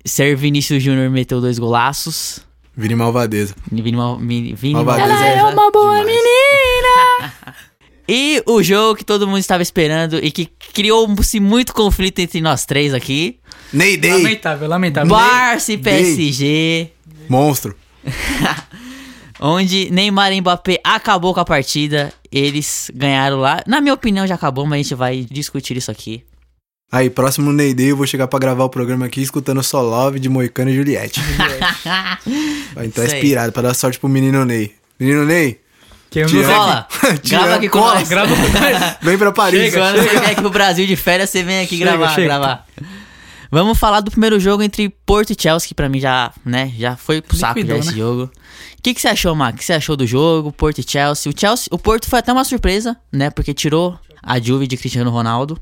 Ser 0.05 0.35
Vinícius 0.37 0.83
Júnior 0.83 1.11
meteu 1.11 1.41
dois 1.41 1.59
golaços. 1.59 2.41
Vini 2.77 2.95
Malvadeza. 2.95 3.55
Vini, 3.71 3.93
Mal- 3.93 4.17
Vini, 4.19 4.55
Vini 4.55 4.75
Malvadeza 4.75 5.09
Malvadeza. 5.09 5.37
é 5.39 5.45
uma 5.45 5.71
boa 5.71 5.99
demais. 5.99 6.07
menina. 6.07 7.33
E 8.13 8.43
o 8.45 8.61
jogo 8.61 8.97
que 8.97 9.05
todo 9.05 9.25
mundo 9.25 9.39
estava 9.39 9.63
esperando 9.63 10.19
e 10.19 10.33
que 10.33 10.47
criou-se 10.75 11.39
muito 11.39 11.73
conflito 11.73 12.19
entre 12.19 12.41
nós 12.41 12.67
três 12.67 12.93
aqui. 12.93 13.39
Ney 13.73 13.97
Day, 13.97 14.11
Lamentável, 14.15 14.69
lamentável. 14.69 15.09
Barça 15.11 15.73
e 15.73 15.79
PSG. 15.79 16.91
monstro. 17.29 17.77
Onde 19.39 19.91
Neymar 19.93 20.33
e 20.33 20.41
Mbappé 20.41 20.81
acabou 20.83 21.33
com 21.33 21.39
a 21.39 21.45
partida. 21.45 22.13
Eles 22.33 22.91
ganharam 22.93 23.39
lá. 23.39 23.63
Na 23.67 23.81
minha 23.81 23.95
opinião 23.95 24.27
já 24.27 24.35
acabou, 24.35 24.67
mas 24.67 24.81
a 24.81 24.83
gente 24.83 24.95
vai 24.97 25.27
discutir 25.31 25.77
isso 25.77 25.91
aqui. 25.93 26.25
Aí, 26.93 27.09
próximo 27.09 27.53
Ney 27.53 27.73
Day, 27.73 27.93
eu 27.93 27.97
vou 27.97 28.07
chegar 28.07 28.27
pra 28.27 28.39
gravar 28.39 28.65
o 28.65 28.69
programa 28.69 29.07
aqui 29.07 29.23
escutando 29.23 29.63
só 29.63 29.81
Love 29.81 30.19
de 30.19 30.29
Moicano 30.29 30.71
e 30.71 30.75
Juliette. 30.75 31.21
Vai 32.75 32.87
entrar 32.87 33.05
aí. 33.05 33.13
inspirado 33.15 33.53
pra 33.53 33.63
dar 33.63 33.75
sorte 33.75 33.99
pro 33.99 34.09
menino 34.09 34.45
Ney. 34.45 34.75
Menino 34.99 35.25
Ney, 35.25 35.61
Que 36.11 36.23
não 36.23 36.29
sei 36.29 36.43
Cola, 36.43 36.89
grava 37.23 37.55
aqui 37.55 37.69
com 37.69 37.79
cola. 37.79 37.95
nós. 37.95 38.09
Grava 38.09 38.35
com 38.35 38.43
nós. 38.43 38.97
vem 39.03 39.17
pra 39.17 39.31
Paris. 39.33 39.61
Chega, 39.61 39.79
Quando 39.79 40.03
você 40.03 40.19
vem 40.19 40.31
aqui 40.31 40.41
pro 40.41 40.51
Brasil 40.51 40.87
de 40.87 40.97
férias, 40.97 41.31
você 41.31 41.43
vem 41.45 41.61
aqui 41.61 41.79
Chega, 41.79 41.93
gravar, 41.97 42.15
chega. 42.15 42.27
gravar. 42.27 42.67
Vamos 43.53 43.79
falar 43.79 44.01
do 44.01 44.11
primeiro 44.11 44.39
jogo 44.39 44.63
entre 44.63 44.89
Porto 45.07 45.31
e 45.31 45.37
Chelsea, 45.41 45.69
que 45.69 45.75
pra 45.75 45.89
mim 45.89 45.99
já, 46.01 46.33
né, 46.45 46.73
já 46.77 46.97
foi 46.97 47.21
pro 47.23 47.37
saco 47.37 47.55
já 47.61 47.65
Liquidou, 47.65 47.79
esse 47.79 47.91
né? 47.93 47.97
jogo. 47.97 48.25
O 48.79 48.83
que, 48.83 48.95
que 48.95 49.01
você 49.01 49.09
achou, 49.09 49.35
Mac? 49.35 49.55
O 49.55 49.59
que 49.59 49.65
você 49.65 49.73
achou 49.75 49.97
do 49.97 50.07
jogo, 50.07 50.53
Porto 50.53 50.79
e 50.81 50.85
Chelsea? 50.89 51.31
O 51.31 51.35
Chelsea, 51.39 51.67
o 51.71 51.79
Porto 51.79 52.09
foi 52.09 52.19
até 52.19 52.33
uma 52.33 52.45
surpresa, 52.45 52.97
né, 53.13 53.31
porque 53.31 53.53
tirou 53.55 53.99
a 54.23 54.39
Juve 54.41 54.67
de 54.67 54.77
Cristiano 54.77 55.11
Ronaldo. 55.11 55.59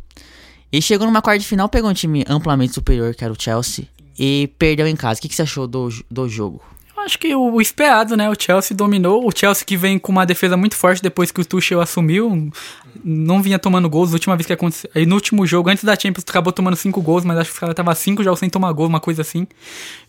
E 0.71 0.83
chegou 0.83 1.07
numa 1.07 1.23
quarta 1.23 1.41
de 1.41 1.47
final, 1.47 1.69
pegou 1.69 1.91
um 1.91 1.95
time 1.95 2.25
amplamente 2.29 2.75
superior, 2.75 3.15
que 3.15 3.25
era 3.25 3.33
o 3.33 3.41
Chelsea, 3.41 3.87
e 4.19 4.53
perdeu 4.59 4.87
em 4.87 4.95
casa. 4.95 5.19
O 5.19 5.23
que, 5.23 5.29
que 5.29 5.35
você 5.35 5.43
achou 5.43 5.67
do, 5.67 5.89
do 6.11 6.29
jogo? 6.29 6.61
Acho 7.09 7.19
que 7.19 7.35
o, 7.35 7.59
esperado, 7.59 8.15
né? 8.19 8.29
O 8.29 8.35
Chelsea 8.39 8.77
dominou. 8.77 9.27
O 9.27 9.31
Chelsea 9.35 9.65
que 9.65 9.79
vem 9.79 9.99
com 9.99 10.13
uma 10.13 10.27
defesa 10.27 10.59
muito 10.59 10.77
forte 10.77 11.03
depois 11.03 11.31
que 11.31 11.41
o 11.41 11.45
Tuchel 11.45 11.81
assumiu. 11.81 12.51
Não 13.03 13.41
vinha 13.41 13.59
tomando 13.59 13.89
gols. 13.89 14.11
A 14.11 14.13
última 14.13 14.37
vez 14.37 14.47
que 14.47 14.53
aconteceu. 14.53 14.91
Aí 14.95 15.07
no 15.07 15.15
último 15.15 15.47
jogo, 15.47 15.71
antes 15.71 15.85
da 15.85 15.99
Champions, 15.99 16.25
acabou 16.29 16.53
tomando 16.53 16.77
cinco 16.77 17.01
gols, 17.01 17.25
mas 17.25 17.39
acho 17.39 17.49
que 17.49 17.55
os 17.55 17.59
caras 17.59 17.73
estavam 17.73 17.95
cinco 17.95 18.23
jogos 18.23 18.39
sem 18.41 18.51
tomar 18.51 18.71
gol, 18.73 18.87
uma 18.87 19.01
coisa 19.01 19.23
assim. 19.23 19.47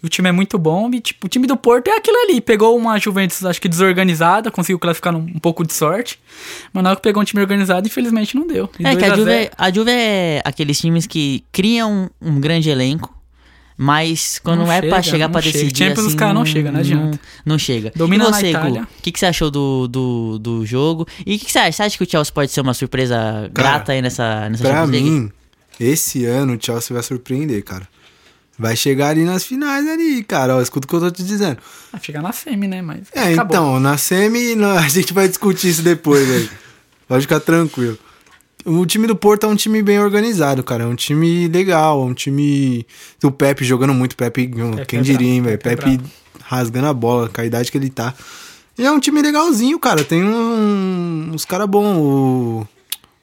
E 0.03 0.05
o 0.05 0.09
time 0.09 0.27
é 0.27 0.31
muito 0.33 0.57
bom. 0.59 0.89
E, 0.93 0.99
tipo, 0.99 1.27
o 1.27 1.29
time 1.29 1.47
do 1.47 1.55
Porto 1.55 1.87
é 1.87 1.95
aquilo 1.95 2.17
ali. 2.23 2.41
Pegou 2.41 2.75
uma 2.77 2.99
Juventus, 2.99 3.45
acho 3.45 3.61
que 3.61 3.69
desorganizada, 3.69 4.51
conseguiu 4.51 4.77
classificar 4.77 5.13
num, 5.13 5.19
um 5.19 5.39
pouco 5.39 5.65
de 5.65 5.71
sorte. 5.73 6.19
Mas 6.73 6.83
na 6.83 6.89
hora 6.89 6.97
que 6.97 7.03
pegou 7.03 7.21
um 7.21 7.25
time 7.25 7.41
organizado, 7.41 7.87
infelizmente 7.87 8.35
não 8.35 8.45
deu. 8.45 8.69
E 8.77 8.85
É 8.85 8.93
que 8.95 9.05
a 9.05 9.09
2 9.09 9.19
Juve, 9.19 9.31
0. 9.31 9.43
é- 9.45 9.51
a 9.57 9.71
Juve 9.71 9.91
é 9.91 10.41
aqueles 10.43 10.77
times 10.77 11.07
que 11.07 11.45
criam 11.51 12.09
um 12.21 12.39
grande 12.41 12.69
elenco, 12.69 13.15
mas 13.81 14.39
quando 14.43 14.59
Não 14.59 14.69
é 14.71 14.81
pra 14.81 15.01
chega, 15.01 15.03
chegar 15.03 15.25
não 15.27 15.31
pra 15.31 15.41
chega. 15.41 15.53
decidir 15.53 15.77
Champions, 15.77 15.99
os 15.99 16.07
assim, 16.07 16.17
caras 16.17 16.33
não 16.35 16.45
chega, 16.45 16.69
não 16.69 16.79
adianta. 16.81 17.05
Não, 17.05 17.19
não 17.45 17.57
chega. 17.57 17.93
Domina 17.95 18.25
e 18.25 18.27
você, 18.27 18.41
Gu, 18.41 18.49
Itália. 18.49 18.81
o 18.83 19.01
que, 19.01 19.09
que 19.09 19.17
você 19.17 19.25
achou 19.25 19.49
do, 19.49 19.87
do, 19.87 20.37
do 20.37 20.65
jogo? 20.65 21.07
E 21.25 21.35
o 21.35 21.39
que, 21.39 21.45
que 21.45 21.51
você 21.53 21.59
acha? 21.59 21.71
Você 21.71 21.83
acha 21.83 21.97
que 21.97 22.03
o 22.03 22.09
Chelsea 22.09 22.33
pode 22.33 22.51
ser 22.51 22.59
uma 22.59 22.73
surpresa 22.73 23.49
grata 23.53 23.93
aí 23.93 24.01
nessa, 24.01 24.49
nessa 24.49 24.63
Pra 24.63 24.73
Champions 24.81 24.91
League? 24.91 25.09
mim, 25.09 25.31
esse 25.79 26.25
ano 26.25 26.57
o 26.57 26.59
Chelsea 26.61 26.93
vai 26.93 27.01
surpreender, 27.01 27.63
cara. 27.63 27.87
Vai 28.57 28.75
chegar 28.75 29.07
ali 29.11 29.23
nas 29.23 29.45
finais 29.45 29.87
ali, 29.87 30.21
cara. 30.25 30.57
Ó, 30.57 30.61
escuta 30.61 30.85
o 30.85 30.89
que 30.89 30.95
eu 30.95 30.99
tô 30.99 31.09
te 31.11 31.23
dizendo. 31.23 31.59
Ah, 31.93 31.99
chegar 32.01 32.21
na 32.21 32.33
semi, 32.33 32.67
né? 32.67 32.81
Mas. 32.81 33.03
É, 33.15 33.31
acabou. 33.31 33.55
então, 33.55 33.79
na 33.79 33.97
semi 33.97 34.55
não, 34.55 34.71
a 34.77 34.89
gente 34.89 35.13
vai 35.13 35.29
discutir 35.29 35.69
isso 35.69 35.81
depois, 35.81 36.27
velho. 36.27 36.49
Pode 37.07 37.21
ficar 37.21 37.39
tranquilo. 37.39 37.97
O 38.65 38.85
time 38.85 39.07
do 39.07 39.15
Porto 39.15 39.45
é 39.45 39.49
um 39.49 39.55
time 39.55 39.81
bem 39.81 39.99
organizado, 39.99 40.63
cara. 40.63 40.83
É 40.83 40.87
um 40.87 40.95
time 40.95 41.47
legal, 41.47 42.01
é 42.01 42.05
um 42.05 42.13
time. 42.13 42.85
O 43.23 43.31
Pepe 43.31 43.63
jogando 43.63 43.93
muito, 43.93 44.15
Pepe, 44.15 44.51
quem 44.87 44.99
é 44.99 45.01
diria, 45.01 45.27
hein, 45.27 45.41
brabo, 45.41 45.47
velho? 45.49 45.59
Pepe 45.77 45.89
é 45.89 45.97
Pepe 45.97 46.03
rasgando 46.43 46.87
a 46.87 46.93
bola 46.93 47.29
com 47.29 47.39
a 47.41 47.45
idade 47.45 47.71
que 47.71 47.77
ele 47.77 47.89
tá. 47.89 48.13
E 48.77 48.85
é 48.85 48.91
um 48.91 48.99
time 48.99 49.21
legalzinho, 49.21 49.77
cara. 49.79 50.03
Tem 50.03 50.23
um, 50.23 51.31
uns 51.33 51.45
caras 51.45 51.67
bons. 51.67 51.97
O 51.97 52.67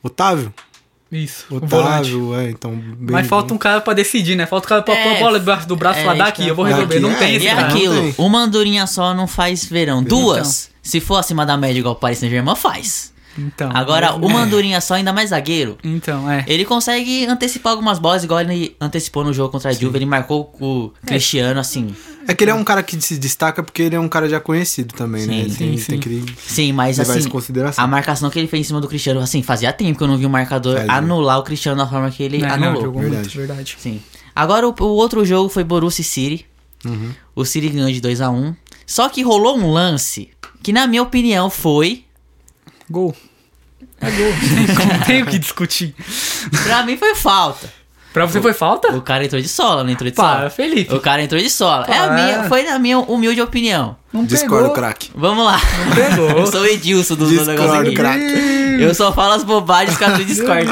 Otávio. 0.03 0.53
Isso. 1.11 1.47
Otávio, 1.51 2.35
é, 2.35 2.51
então. 2.51 2.73
bem 2.77 3.13
Mas 3.13 3.27
falta 3.27 3.49
bom. 3.49 3.55
um 3.55 3.59
cara 3.59 3.81
pra 3.81 3.95
decidir, 3.95 4.37
né? 4.37 4.45
Falta 4.45 4.67
um 4.67 4.69
cara 4.69 4.83
pra 4.83 4.95
É, 4.95 5.03
pôr 5.05 5.17
a 5.17 5.21
bola 5.21 5.39
debaixo 5.39 5.69
do 5.69 5.77
braço 5.77 5.99
e 5.99 6.03
é, 6.03 6.05
falar 6.05 6.15
isso 6.17 6.25
daqui, 6.25 6.49
eu 6.49 6.55
vou 6.55 6.65
resolver. 6.65 6.99
Não 6.99 7.11
Daqui, 7.11 7.21
tem 7.21 7.33
é, 7.33 7.37
esse 7.37 7.45
E 7.45 7.49
é 7.49 7.55
cara. 7.55 7.69
não 7.69 7.75
aquilo, 7.77 7.95
tem. 7.95 8.15
uma 8.19 8.41
andorinha 8.41 8.87
só 8.87 9.15
não 9.15 9.27
faz 9.27 9.65
verão. 9.65 10.03
Duas, 10.03 10.71
se 10.83 10.99
for 11.01 11.17
acima 11.17 11.47
da 11.47 11.57
média 11.57 11.79
igual 11.79 11.95
o 11.95 11.99
Paris 11.99 12.19
Saint-Germain, 12.19 12.57
faz. 12.57 13.13
Então. 13.39 13.71
Agora, 13.75 14.07
é- 14.07 14.11
uma 14.13 14.41
andorinha 14.43 14.81
só, 14.81 14.95
ainda 14.95 15.13
mais 15.13 15.31
zagueiro, 15.31 15.77
Então, 15.85 16.31
é. 16.31 16.45
Ele 16.47 16.65
consegue 16.65 17.27
antecipar 17.27 17.73
algumas 17.73 17.99
bolas, 17.99 18.25
igual 18.25 18.41
ele 18.41 18.77
antecipou 18.81 19.25
no 19.25 19.33
jogo 19.33 19.51
contra 19.53 19.71
a 19.71 19.73
Juve. 19.73 19.99
Ele 19.99 20.07
marcou 20.07 20.53
o 20.61 20.93
Cristiano, 21.07 21.61
assim. 21.61 21.95
É 22.29 22.35
que 22.35 22.43
ele 22.45 22.51
é 22.51 22.55
um 22.55 22.65
cara 22.65 22.83
que 22.83 23.01
se 23.01 23.19
destaca 23.19 23.63
porque 23.63 23.83
ele 23.83 23.95
é 23.95 24.01
um 24.01 24.09
cara 24.09 24.29
já 24.29 24.41
conhecido 24.41 24.95
também, 24.95 25.27
né? 25.27 25.33
Sim, 25.35 25.41
Ele 25.41 25.51
sim, 25.51 25.57
tem, 25.57 25.79
sim. 25.79 25.87
tem 25.93 26.01
que 26.01 26.35
Sim, 26.39 26.73
mas 26.73 26.99
levar 26.99 27.15
assim, 27.17 27.29
a 27.77 27.87
marcação 27.87 28.29
que 28.31 28.39
ele 28.39 28.49
fez 28.49 28.63
em 28.63 28.65
cima 28.65 28.81
do 28.81 28.89
Cristiano, 28.89 29.21
assim, 29.21 29.43
fazia 29.43 29.73
tempo 29.73 29.97
que 29.97 30.03
eu 30.03 30.09
não 30.09 30.17
vi 30.17 30.27
um 30.27 30.31
marcador 30.31 30.85
anular 30.89 31.39
o 31.39 31.43
Cristiano 31.45 31.79
da 31.79 31.87
forma 31.87 32.11
que 32.11 32.23
ele 32.23 32.39
Não, 32.39 32.49
não, 32.49 32.55
anulou. 32.55 32.83
jogou 32.83 33.01
verdade. 33.03 33.23
muito, 33.23 33.37
verdade. 33.39 33.77
Sim. 33.79 34.03
Agora, 34.35 34.69
o, 34.69 34.75
o 34.81 34.85
outro 34.87 35.25
jogo 35.25 35.49
foi 35.49 35.63
Borussia 35.63 36.03
e 36.03 36.05
City. 36.05 36.47
Uhum. 36.85 37.11
O 37.35 37.45
City 37.45 37.69
ganhou 37.69 37.91
de 37.91 38.01
2 38.01 38.21
a 38.21 38.29
1 38.31 38.55
Só 38.87 39.09
que 39.09 39.23
rolou 39.23 39.57
um 39.57 39.71
lance 39.73 40.31
que, 40.63 40.73
na 40.73 40.87
minha 40.87 41.03
opinião, 41.03 41.49
foi... 41.49 42.05
Gol. 42.91 43.15
É 44.01 44.11
gol. 44.11 44.33
Não 44.99 45.01
tem 45.07 45.23
o 45.23 45.27
que 45.27 45.39
discutir. 45.39 45.95
Pra 46.65 46.83
mim, 46.85 46.97
foi 46.97 47.15
falta. 47.15 47.69
Pra 48.13 48.27
você 48.27 48.41
foi 48.41 48.55
falta? 48.55 48.97
O 48.97 49.03
cara 49.03 49.27
entrou 49.27 49.43
de 49.43 49.47
sola, 49.49 49.85
não 49.85 49.91
entrou 49.91 50.09
de 50.09 50.17
Para, 50.17 50.39
sola. 50.39 50.51
Felipe. 50.51 50.95
O 50.95 51.01
cara 51.01 51.23
entrou 51.23 51.39
de 51.39 51.51
sola. 51.51 51.85
É 51.87 51.99
a 51.99 52.11
minha, 52.13 52.45
foi 52.45 52.63
na 52.63 52.79
minha 52.79 52.99
humilde 52.99 53.43
opinião. 53.43 53.95
Não 54.11 54.25
Discordo, 54.25 54.71
craque. 54.71 55.11
Vamos 55.15 55.45
lá. 55.45 55.61
pegou. 55.95 56.31
Eu 56.33 56.47
sou 56.47 56.63
o 56.63 56.67
Edilson 56.67 57.15
do, 57.15 57.27
do 57.27 57.29
Discordo, 57.29 57.51
negócio 57.53 57.81
aqui. 57.83 57.95
craque. 57.95 58.81
Eu 58.81 58.95
só 58.95 59.13
falo 59.13 59.35
as 59.35 59.45
bobagens 59.45 59.99
causa 59.99 60.17
do 60.17 60.25
Discord. 60.25 60.67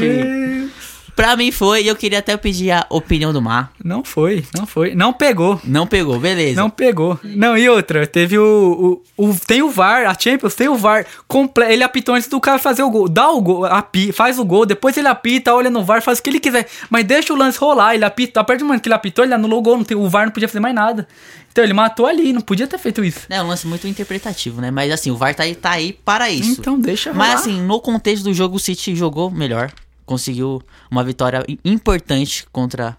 Pra 1.16 1.36
mim 1.36 1.52
foi, 1.52 1.84
e 1.84 1.88
eu 1.88 1.94
queria 1.94 2.18
até 2.18 2.36
pedir 2.36 2.72
a 2.72 2.84
opinião 2.90 3.32
do 3.32 3.40
Mar. 3.40 3.70
Não 3.84 4.02
foi, 4.02 4.44
não 4.52 4.66
foi. 4.66 4.94
Não 4.96 5.12
pegou. 5.12 5.60
Não 5.62 5.86
pegou, 5.86 6.18
beleza. 6.18 6.60
Não 6.60 6.68
pegou. 6.68 7.18
Não, 7.22 7.56
e 7.56 7.68
outra, 7.68 8.04
teve 8.06 8.36
o, 8.36 9.00
o, 9.16 9.28
o- 9.30 9.36
Tem 9.46 9.62
o 9.62 9.70
VAR, 9.70 10.06
a 10.08 10.16
Champions 10.18 10.54
tem 10.56 10.68
o 10.68 10.74
VAR. 10.76 11.06
Comple 11.28 11.64
ele 11.72 11.84
apitou 11.84 12.14
antes 12.16 12.28
do 12.28 12.40
cara 12.40 12.58
fazer 12.58 12.82
o 12.82 12.90
gol. 12.90 13.08
Dá 13.08 13.30
o 13.30 13.40
gol, 13.40 13.64
api, 13.64 14.10
faz 14.10 14.38
o 14.40 14.44
gol, 14.44 14.66
depois 14.66 14.96
ele 14.96 15.06
apita, 15.06 15.54
olha 15.54 15.70
no 15.70 15.84
VAR, 15.84 16.02
faz 16.02 16.18
o 16.18 16.22
que 16.22 16.30
ele 16.30 16.40
quiser. 16.40 16.66
Mas 16.90 17.04
deixa 17.04 17.32
o 17.32 17.36
lance 17.36 17.58
rolar, 17.58 17.94
ele 17.94 18.04
apita. 18.04 18.40
A 18.40 18.44
partir 18.44 18.60
do 18.60 18.66
momento 18.66 18.82
que 18.82 18.88
ele 18.88 18.94
apitou, 18.94 19.24
ele 19.24 19.34
anulou 19.34 19.60
o 19.60 19.62
gol, 19.62 19.76
não 19.76 19.84
tem, 19.84 19.96
o 19.96 20.08
VAR 20.08 20.24
não 20.26 20.32
podia 20.32 20.48
fazer 20.48 20.60
mais 20.60 20.74
nada. 20.74 21.06
Então 21.52 21.62
ele 21.62 21.72
matou 21.72 22.06
ali, 22.06 22.32
não 22.32 22.40
podia 22.40 22.66
ter 22.66 22.78
feito 22.78 23.04
isso. 23.04 23.20
É 23.30 23.40
um 23.40 23.46
lance 23.46 23.64
muito 23.68 23.86
interpretativo, 23.86 24.60
né? 24.60 24.72
Mas 24.72 24.90
assim, 24.90 25.12
o 25.12 25.16
VAR 25.16 25.32
tá 25.32 25.44
aí, 25.44 25.54
tá 25.54 25.70
aí 25.70 25.92
para 25.92 26.28
isso. 26.28 26.60
Então 26.60 26.76
deixa 26.76 27.12
rolar. 27.12 27.28
Mas 27.28 27.40
assim, 27.42 27.62
no 27.62 27.80
contexto 27.80 28.24
do 28.24 28.34
jogo, 28.34 28.56
o 28.56 28.58
City 28.58 28.96
jogou 28.96 29.30
melhor. 29.30 29.70
Conseguiu 30.06 30.62
uma 30.90 31.02
vitória 31.02 31.44
importante 31.64 32.46
contra 32.52 32.96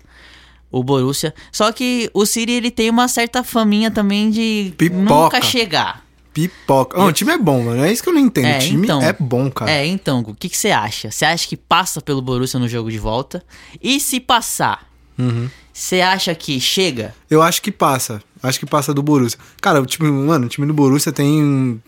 o 0.71 0.83
Borussia. 0.83 1.33
Só 1.51 1.71
que 1.71 2.09
o 2.13 2.25
City, 2.25 2.51
ele 2.51 2.71
tem 2.71 2.89
uma 2.89 3.07
certa 3.07 3.43
faminha 3.43 3.89
também 3.91 4.29
de 4.29 4.73
Pipoca. 4.77 5.01
nunca 5.03 5.41
chegar. 5.41 6.03
Pipoca. 6.33 6.97
Não, 6.97 7.05
o 7.07 7.13
time 7.13 7.31
é 7.31 7.37
bom, 7.37 7.63
mano. 7.63 7.83
É 7.85 7.91
isso 7.91 8.03
que 8.03 8.09
eu 8.09 8.13
não 8.13 8.19
entendo. 8.19 8.47
É, 8.47 8.57
o 8.57 8.61
time 8.61 8.83
então. 8.83 9.01
é 9.01 9.13
bom, 9.13 9.49
cara. 9.49 9.71
É, 9.71 9.85
então, 9.85 10.19
o 10.19 10.35
que 10.35 10.49
que 10.49 10.57
você 10.57 10.71
acha? 10.71 11.09
Você 11.09 11.23
acha 11.23 11.47
que 11.47 11.55
passa 11.55 12.01
pelo 12.01 12.21
Borussia 12.21 12.59
no 12.59 12.67
jogo 12.67 12.91
de 12.91 12.97
volta? 12.99 13.41
E 13.81 13.99
se 14.01 14.19
passar, 14.19 14.85
Uhum. 15.17 15.49
você 15.71 16.01
acha 16.01 16.35
que 16.35 16.59
chega? 16.59 17.15
Eu 17.29 17.41
acho 17.41 17.61
que 17.61 17.71
passa. 17.71 18.21
Acho 18.43 18.59
que 18.59 18.65
passa 18.65 18.93
do 18.93 19.01
Borussia. 19.01 19.39
Cara, 19.61 19.81
o 19.81 19.85
time, 19.85 20.11
mano, 20.11 20.47
o 20.47 20.49
time 20.49 20.67
do 20.67 20.73
Borussia 20.73 21.13
tem 21.13 21.81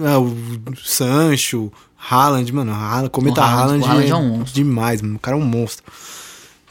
é, 0.00 0.16
o 0.16 0.34
Sancho, 0.82 1.70
Haaland, 2.10 2.52
mano, 2.52 2.72
Haaland, 2.72 3.10
Cometa 3.10 3.40
O 3.40 3.44
Haaland- 3.44 3.60
Haaland, 3.60 3.82
o 3.82 3.86
Haaland 3.86 4.06
é, 4.06 4.10
é 4.10 4.16
um 4.16 4.28
monstro. 4.38 4.54
demais, 4.54 5.00
mano. 5.02 5.16
O 5.16 5.18
cara 5.18 5.36
é 5.36 5.40
um 5.40 5.44
monstro. 5.44 5.84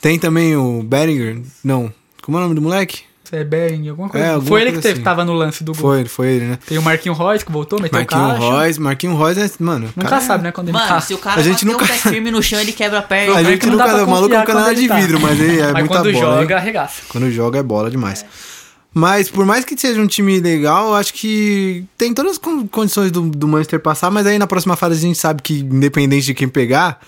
Tem 0.01 0.17
também 0.19 0.55
o 0.55 0.81
Bellinger, 0.83 1.41
não, 1.63 1.91
como 2.21 2.37
é 2.37 2.41
o 2.41 2.43
nome 2.43 2.55
do 2.55 2.61
moleque? 2.61 3.03
É 3.33 3.45
Bering, 3.45 3.87
alguma 3.87 4.09
coisa. 4.09 4.25
É, 4.25 4.29
alguma 4.31 4.49
Foi 4.49 4.61
ele 4.61 4.73
que 4.73 4.79
teve, 4.79 4.95
assim. 4.95 5.03
tava 5.03 5.23
no 5.23 5.31
lance 5.31 5.63
do 5.63 5.71
gol. 5.71 5.81
Foi, 5.81 6.03
foi 6.03 6.27
ele, 6.31 6.45
né? 6.47 6.59
Tem 6.67 6.77
o 6.77 6.81
Marquinho 6.81 7.15
Royce 7.15 7.45
que 7.45 7.51
voltou, 7.51 7.79
meteu 7.79 7.97
o 7.97 8.01
Marquinhos 8.01 8.27
caixa. 8.33 8.45
Royce, 8.51 8.81
Marquinhos 8.81 9.17
Royce 9.17 9.39
é, 9.39 9.49
mano, 9.63 9.85
Nunca 9.95 10.09
cara 10.09 10.21
sabe, 10.21 10.43
né? 10.43 10.51
Quando 10.51 10.67
ele 10.67 10.77
Mano, 10.77 10.87
tá. 10.89 10.99
se 10.99 11.13
o 11.13 11.17
cara 11.17 11.39
A 11.39 11.43
gente 11.43 11.65
nunca- 11.65 11.85
o 11.85 11.87
pé 11.87 11.93
firme 11.93 12.29
no 12.29 12.43
chão, 12.43 12.59
ele 12.59 12.73
quebra 12.73 12.99
a 12.99 13.01
perna. 13.01 13.35
A 13.37 13.41
gente 13.43 13.65
nunca, 13.67 14.03
o 14.03 14.09
maluco 14.09 14.35
é 14.35 14.41
um 14.41 14.43
canal 14.43 14.63
quando 14.65 14.75
de 14.75 14.85
tá. 14.89 14.99
vidro, 14.99 15.17
mas 15.21 15.39
ele 15.39 15.61
é 15.61 15.71
Mas 15.71 15.73
muita 15.81 15.87
quando 16.03 16.11
bola, 16.11 16.25
joga, 16.41 16.53
hein? 16.55 16.59
arregaça. 16.59 17.01
Quando 17.07 17.31
joga 17.31 17.59
é 17.59 17.63
bola 17.63 17.89
demais. 17.89 18.25
Mas 18.93 19.29
por 19.29 19.45
mais 19.45 19.63
que 19.63 19.77
seja 19.79 20.01
um 20.01 20.07
time 20.07 20.39
legal, 20.41 20.87
eu 20.89 20.95
acho 20.95 21.13
que 21.13 21.85
tem 21.97 22.13
todas 22.13 22.33
as 22.33 22.37
con- 22.37 22.67
condições 22.67 23.09
do, 23.11 23.21
do 23.21 23.47
Manchester 23.47 23.79
passar, 23.79 24.11
mas 24.11 24.27
aí 24.27 24.37
na 24.37 24.47
próxima 24.47 24.75
fase 24.75 24.95
a 24.95 24.99
gente 25.07 25.17
sabe 25.17 25.41
que 25.41 25.59
independente 25.59 26.25
de 26.25 26.33
quem 26.33 26.49
pegar, 26.49 26.99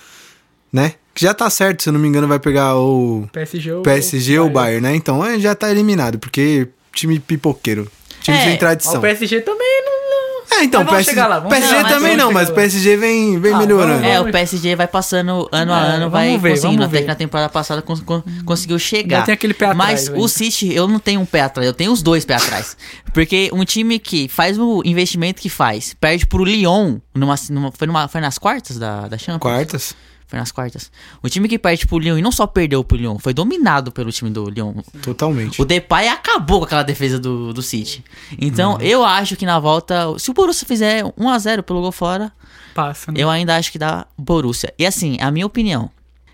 né? 0.71 0.93
Que 1.13 1.21
já 1.23 1.33
tá 1.33 1.49
certo, 1.49 1.83
se 1.83 1.89
eu 1.89 1.93
não 1.93 1.99
me 1.99 2.07
engano, 2.07 2.27
vai 2.27 2.39
pegar 2.39 2.75
o 2.77 3.27
PSG 3.33 3.71
ou 3.73 3.81
PSG 3.83 4.39
ou 4.39 4.47
o 4.47 4.49
Bayern, 4.49 4.81
né? 4.81 4.95
Então 4.95 5.23
é, 5.25 5.37
já 5.39 5.53
tá 5.53 5.69
eliminado, 5.69 6.17
porque 6.17 6.69
time 6.93 7.19
pipoqueiro. 7.19 7.87
Time 8.21 8.37
É, 8.37 8.43
sem 8.45 8.57
tradição. 8.57 8.95
O 8.97 9.01
PSG 9.01 9.41
também 9.41 9.83
não. 9.85 10.02
É, 10.51 10.63
então, 10.63 10.83
Mas 10.83 11.05
PSG, 11.05 11.21
lá, 11.27 11.41
PSG 11.41 11.83
também 11.85 12.15
não, 12.17 12.31
mas 12.31 12.49
o. 12.49 12.53
PSG 12.53 12.97
vem, 12.97 13.39
vem 13.39 13.53
Ah, 13.53 13.57
melhorando. 13.57 13.93
vamos- 14.01 14.07
É, 14.07 14.19
o 14.19 14.31
PSG 14.31 14.75
vai 14.75 14.87
passando 14.87 15.49
ano 15.51 15.73
a 15.73 15.79
É, 15.85 15.89
ano, 15.95 16.09
vai 16.09 16.37
ver, 16.37 16.49
conseguindo. 16.51 16.83
Até 16.83 17.01
que 17.01 17.07
na 17.07 17.15
temporada 17.15 17.49
passada 17.49 17.81
cons- 17.81 18.01
con- 18.01 18.21
conseguiu 18.45 18.77
chegar. 18.77 19.17
Ainda 19.17 19.25
tem 19.25 19.33
aquele 19.33 19.53
pé 19.53 19.65
atrás 19.67 20.09
Mas 20.09 20.21
o 20.23 20.27
City, 20.27 20.73
eu 20.73 20.87
não 20.87 20.99
tenho 20.99 21.21
um 21.21 21.25
pé 21.25 21.41
atrás, 21.41 21.65
eu 21.67 21.73
tenho 21.73 21.91
os 21.91 22.01
dois 22.01 22.23
pés 22.25 22.43
atrás. 22.43 22.77
Porque 23.13 23.49
um 23.53 23.63
time 23.65 23.99
que 23.99 24.27
faz 24.27 24.57
o 24.59 24.81
investimento 24.85 25.41
que 25.41 25.49
faz, 25.49 25.95
perde 25.99 26.25
pro 26.27 26.43
Lyon, 26.43 26.97
numa, 27.15 27.35
numa- 27.49 27.71
foi, 27.71 27.87
numa, 27.87 28.07
foi 28.07 28.21
nas 28.21 28.37
quartas 28.37 28.77
da, 28.77 29.07
da 29.07 29.17
Champions? 29.17 29.39
Quartas. 29.41 29.95
Foi 30.27 30.39
nas 30.39 30.51
quartas. 30.51 30.91
O 31.21 31.29
time 31.29 31.47
que 31.47 31.59
perde 31.59 31.85
pro 31.85 31.99
Lyon, 31.99 32.17
e 32.17 32.21
não 32.21 32.31
só 32.31 32.47
perdeu 32.47 32.83
pro 32.83 32.97
Lyon, 32.97 33.19
foi 33.19 33.33
dominado 33.33 33.91
pelo 33.91 34.11
time 34.11 34.29
do 34.31 34.49
Lyon. 34.49 34.73
Totalmente. 35.01 35.61
O 35.61 35.65
Depay 35.65 36.07
acabou 36.07 36.59
com 36.59 36.65
aquela 36.65 36.83
defesa 36.83 37.19
do, 37.19 37.53
do 37.53 37.61
City. 37.61 38.03
Então, 38.39 38.73
Uhum. 38.73 38.81
eu 38.81 39.03
acho 39.03 39.35
que 39.35 39.45
na 39.45 39.59
volta, 39.59 40.17
se 40.17 40.31
o 40.31 40.33
Borussia 40.33 40.67
fizer 40.67 41.03
1x0 41.17 41.61
pelo 41.63 41.81
gol 41.81 41.91
fora, 41.91 42.31
Passa, 42.73 43.11
né? 43.11 43.21
eu 43.21 43.29
ainda 43.29 43.55
acho 43.55 43.71
que 43.71 43.77
dá 43.77 44.07
Borussia. 44.17 44.73
E 44.79 44.85
assim, 44.85 45.17
a 45.21 45.29
minha 45.29 45.45
opinião, 45.45 45.89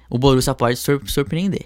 o 0.10 0.18
Borussia 0.18 0.54
pode 0.56 0.78
sur- 0.78 1.02
surpreender. 1.06 1.66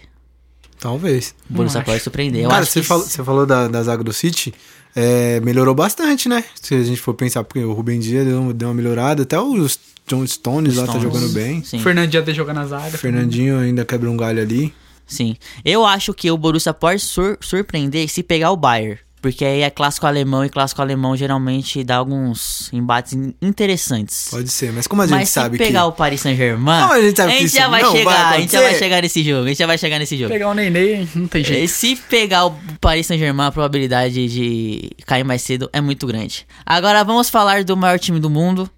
Talvez. 0.83 1.33
O 1.49 1.53
Borussia 1.53 1.81
pode 1.81 2.03
surpreender. 2.03 2.43
Eu 2.43 2.49
Cara, 2.49 2.61
acho 2.63 2.71
você 2.71 2.81
que 2.81 2.85
falou, 2.87 3.05
você 3.05 3.23
falou 3.23 3.45
da, 3.45 3.67
da 3.69 3.81
zaga 3.81 4.03
do 4.03 4.11
City, 4.11 4.53
é, 4.93 5.39
melhorou 5.39 5.73
bastante, 5.73 6.27
né? 6.27 6.43
Se 6.61 6.75
a 6.75 6.83
gente 6.83 6.99
for 6.99 7.13
pensar, 7.13 7.43
porque 7.45 7.59
o 7.63 7.71
Rubem 7.71 7.99
Dias 8.01 8.25
deu, 8.27 8.51
deu 8.51 8.67
uma 8.67 8.73
melhorada, 8.73 9.23
até 9.23 9.39
os 9.39 9.79
John 10.05 10.27
Stones 10.27 10.75
lá 10.75 10.85
tá 10.85 10.91
Stones. 10.91 11.03
jogando 11.13 11.31
bem. 11.33 11.63
Sim, 11.63 11.77
O 11.77 11.79
Fernandinho 11.79 12.21
até 12.21 12.33
joga 12.33 12.53
na 12.53 12.65
zaga. 12.67 12.97
Fernandinho 12.97 13.57
ainda 13.59 13.85
quebra 13.85 14.11
um 14.11 14.17
galho 14.17 14.41
ali. 14.41 14.73
sim. 15.07 15.37
Eu 15.63 15.85
acho 15.85 16.13
que 16.13 16.29
o 16.29 16.37
Borussia 16.37 16.73
pode 16.73 17.01
sur- 17.01 17.37
surpreender 17.39 18.09
se 18.09 18.21
pegar 18.21 18.51
o 18.51 18.57
Bayern. 18.57 18.99
Porque 19.23 19.45
aí 19.45 19.61
é 19.61 19.69
clássico 19.69 20.05
alemão 20.05 20.43
e 20.43 20.49
clássico 20.49 20.81
alemão 20.81 21.15
geralmente 21.15 21.81
dá 21.81 21.95
alguns 21.95 22.67
embates 22.73 23.13
in- 23.13 23.33
interessantes. 23.41 24.27
Pode 24.29 24.49
ser, 24.49 24.73
mas 24.73 24.85
como 24.85 25.01
a 25.01 25.05
gente 25.07 25.15
Mas 25.15 25.29
se 25.29 25.35
sabe 25.35 25.57
que. 25.57 25.63
pegar 25.63 25.85
o 25.85 25.93
Paris 25.93 26.19
Saint-Germain, 26.19 26.91
a 26.91 26.99
gente 27.01 27.15
sabe 27.15 27.37
que 27.37 27.43
isso 27.45 27.55
já 27.55 27.69
vai 27.69 27.81
não 27.81 27.91
vai 27.93 27.99
chegar, 27.99 28.33
a 28.33 28.39
gente 28.41 28.51
já 28.51 28.61
vai 28.61 28.75
chegar 28.75 29.01
nesse 29.01 29.23
jogo, 29.23 29.45
a 29.45 29.47
gente 29.47 29.57
já 29.59 29.65
vai 29.65 29.77
chegar 29.77 29.97
nesse 29.97 30.17
jogo. 30.17 30.29
Pegar 30.29 30.49
o 30.49 30.53
Nenê, 30.53 31.07
não 31.15 31.25
tem 31.27 31.41
E 31.41 31.45
jeito. 31.45 31.69
se 31.69 31.95
pegar 31.95 32.47
o 32.47 32.51
Paris 32.81 33.07
Saint-Germain, 33.07 33.47
a 33.47 33.51
probabilidade 33.53 34.27
de 34.27 34.91
cair 35.05 35.23
mais 35.23 35.41
cedo 35.41 35.69
é 35.71 35.79
muito 35.79 36.05
grande. 36.05 36.45
Agora 36.65 37.01
vamos 37.05 37.29
falar 37.29 37.63
do 37.63 37.77
maior 37.77 37.97
time 37.97 38.19
do 38.19 38.29
mundo, 38.29 38.69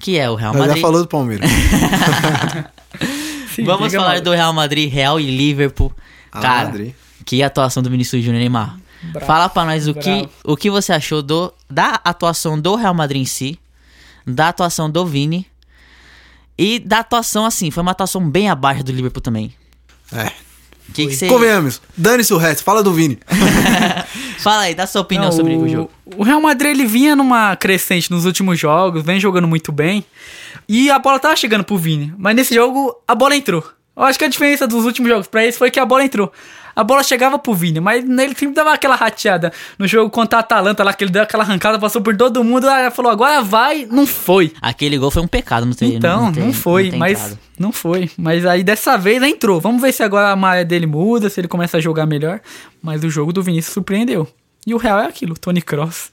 que 0.00 0.18
é 0.18 0.28
o 0.28 0.34
Real 0.34 0.52
Nós 0.52 0.62
já 0.62 0.66
Madrid. 0.66 0.82
falou 0.82 1.02
do 1.02 1.06
Palmeiras. 1.08 1.48
Sim, 3.54 3.64
Vamos 3.64 3.94
falar 3.94 4.20
do 4.20 4.32
Real 4.32 4.52
Madrid, 4.52 4.92
Real 4.92 5.18
e 5.20 5.34
Liverpool. 5.34 5.90
Cara, 6.30 6.66
Madrid. 6.66 6.92
que 7.24 7.42
atuação 7.42 7.82
do 7.82 7.88
Vinícius 7.88 8.22
Júnior 8.22 8.40
Neymar. 8.40 8.76
Bravo, 9.12 9.26
Fala 9.26 9.48
pra 9.48 9.64
nós 9.64 9.86
o 9.88 9.94
que, 9.94 10.28
o 10.44 10.56
que 10.56 10.70
você 10.70 10.92
achou 10.92 11.22
do, 11.22 11.52
da 11.68 12.00
atuação 12.04 12.58
do 12.60 12.74
Real 12.74 12.94
Madrid 12.94 13.22
em 13.22 13.26
si, 13.26 13.58
da 14.26 14.48
atuação 14.48 14.90
do 14.90 15.04
Vini 15.06 15.46
e 16.58 16.78
da 16.78 17.00
atuação, 17.00 17.44
assim, 17.44 17.70
foi 17.70 17.82
uma 17.82 17.92
atuação 17.92 18.28
bem 18.28 18.48
abaixo 18.48 18.82
do 18.82 18.92
Liverpool 18.92 19.20
também. 19.20 19.54
É. 20.12 20.32
Que 20.94 21.06
que 21.06 21.16
você... 21.16 21.26
Convenhamos. 21.26 21.80
Dane-se 21.96 22.32
o 22.32 22.38
resto. 22.38 22.62
Fala 22.62 22.82
do 22.82 22.92
Vini. 22.92 23.18
Fala 24.38 24.62
aí, 24.62 24.74
dá 24.74 24.86
sua 24.86 25.02
opinião 25.02 25.26
Não, 25.26 25.32
sobre 25.32 25.54
o 25.54 25.68
jogo. 25.68 25.90
O 26.16 26.22
Real 26.22 26.40
Madrid 26.40 26.70
ele 26.70 26.86
vinha 26.86 27.16
numa 27.16 27.56
crescente 27.56 28.10
nos 28.10 28.24
últimos 28.24 28.58
jogos, 28.58 29.02
vem 29.02 29.18
jogando 29.18 29.48
muito 29.48 29.72
bem. 29.72 30.04
E 30.68 30.90
a 30.90 30.98
bola 30.98 31.18
tava 31.18 31.36
chegando 31.36 31.64
pro 31.64 31.76
Vini. 31.76 32.14
Mas 32.16 32.34
nesse 32.36 32.54
jogo 32.54 32.96
a 33.06 33.14
bola 33.14 33.36
entrou. 33.36 33.64
Eu 33.96 34.04
acho 34.04 34.18
que 34.18 34.24
a 34.24 34.28
diferença 34.28 34.66
dos 34.66 34.84
últimos 34.84 35.10
jogos 35.10 35.26
pra 35.26 35.44
esse 35.44 35.58
foi 35.58 35.70
que 35.70 35.80
a 35.80 35.84
bola 35.86 36.04
entrou. 36.04 36.32
A 36.76 36.84
bola 36.84 37.02
chegava 37.02 37.38
pro 37.38 37.54
Vini, 37.54 37.80
mas 37.80 38.04
ele 38.04 38.34
sempre 38.34 38.50
dava 38.54 38.74
aquela 38.74 38.94
rateada. 38.94 39.50
No 39.78 39.88
jogo 39.88 40.10
contra 40.10 40.38
a 40.38 40.40
Atalanta 40.40 40.84
lá, 40.84 40.92
que 40.92 41.02
ele 41.02 41.10
deu 41.10 41.22
aquela 41.22 41.42
arrancada, 41.42 41.78
passou 41.78 42.02
por 42.02 42.14
todo 42.14 42.44
mundo, 42.44 42.68
aí 42.68 42.90
falou, 42.90 43.10
agora 43.10 43.42
vai, 43.42 43.86
não 43.90 44.06
foi. 44.06 44.52
Aquele 44.60 44.98
gol 44.98 45.10
foi 45.10 45.22
um 45.22 45.26
pecado, 45.26 45.64
não 45.64 45.72
tem 45.72 45.94
Então, 45.94 46.30
ter- 46.30 46.40
não 46.40 46.52
foi, 46.52 46.90
ter 46.90 46.96
mas 46.98 47.18
entrado. 47.18 47.38
não 47.58 47.72
foi. 47.72 48.10
Mas 48.18 48.44
aí 48.44 48.62
dessa 48.62 48.98
vez 48.98 49.22
entrou. 49.22 49.58
Vamos 49.58 49.80
ver 49.80 49.90
se 49.92 50.02
agora 50.02 50.30
a 50.30 50.36
malha 50.36 50.66
dele 50.66 50.86
muda, 50.86 51.30
se 51.30 51.40
ele 51.40 51.48
começa 51.48 51.78
a 51.78 51.80
jogar 51.80 52.04
melhor. 52.04 52.40
Mas 52.82 53.02
o 53.02 53.08
jogo 53.08 53.32
do 53.32 53.42
Vinícius 53.42 53.72
surpreendeu. 53.72 54.28
E 54.66 54.74
o 54.74 54.76
Real 54.76 54.98
é 55.00 55.06
aquilo, 55.06 55.34
Tony 55.38 55.62
Cross. 55.62 56.10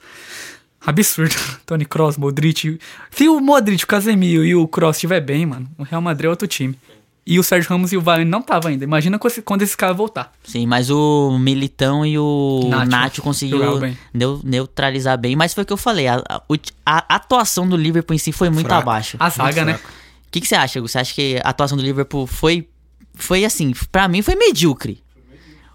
Absurdo. 0.85 1.35
Tony 1.65 1.85
Cross, 1.85 2.17
Modric. 2.17 2.79
Se 3.11 3.27
o 3.27 3.39
Modric, 3.39 3.83
o 3.83 3.87
Casemiro 3.87 4.43
e 4.45 4.55
o 4.55 4.67
Cross 4.67 4.97
estiver 4.97 5.21
bem, 5.21 5.45
mano, 5.45 5.67
o 5.77 5.83
Real 5.83 6.01
Madrid 6.01 6.25
é 6.27 6.29
outro 6.29 6.47
time. 6.47 6.77
E 7.25 7.39
o 7.39 7.43
Sérgio 7.43 7.69
Ramos 7.69 7.93
e 7.93 7.97
o 7.97 8.01
Varane 8.01 8.29
não 8.29 8.41
tava 8.41 8.67
ainda. 8.67 8.83
Imagina 8.83 9.17
quando 9.17 9.61
esse- 9.61 9.77
caras 9.77 9.95
voltar. 9.95 10.31
Sim, 10.43 10.65
mas 10.67 10.89
o 10.89 11.37
Militão 11.39 12.05
e 12.05 12.17
o 12.19 12.69
Nacho 12.87 13.21
conseguiu 13.21 13.79
bem. 13.79 13.97
neutralizar 14.43 15.17
bem. 15.17 15.35
Mas 15.35 15.53
foi 15.53 15.63
o 15.63 15.65
que 15.65 15.71
eu 15.73 15.77
falei, 15.77 16.07
a, 16.07 16.21
a- 16.27 16.41
a 16.85 17.15
atuação 17.15 17.67
do 17.67 17.77
Liverpool 17.77 18.13
em 18.15 18.17
si 18.17 18.31
foi 18.31 18.49
muito 18.49 18.67
Fraco. 18.67 18.81
abaixo. 18.81 19.17
A 19.19 19.29
zaga, 19.29 19.63
né? 19.63 19.75
O 19.75 20.31
que, 20.31 20.41
que 20.41 20.47
você 20.47 20.55
acha, 20.55 20.79
Hugo? 20.79 20.87
Você 20.87 20.97
acha 20.97 21.13
que 21.13 21.39
a 21.43 21.49
atuação 21.49 21.77
do 21.77 21.83
Liverpool 21.83 22.25
foi, 22.25 22.67
foi 23.13 23.45
assim, 23.45 23.71
pra 23.91 24.07
mim 24.07 24.21
foi 24.21 24.35
medíocre. 24.35 25.02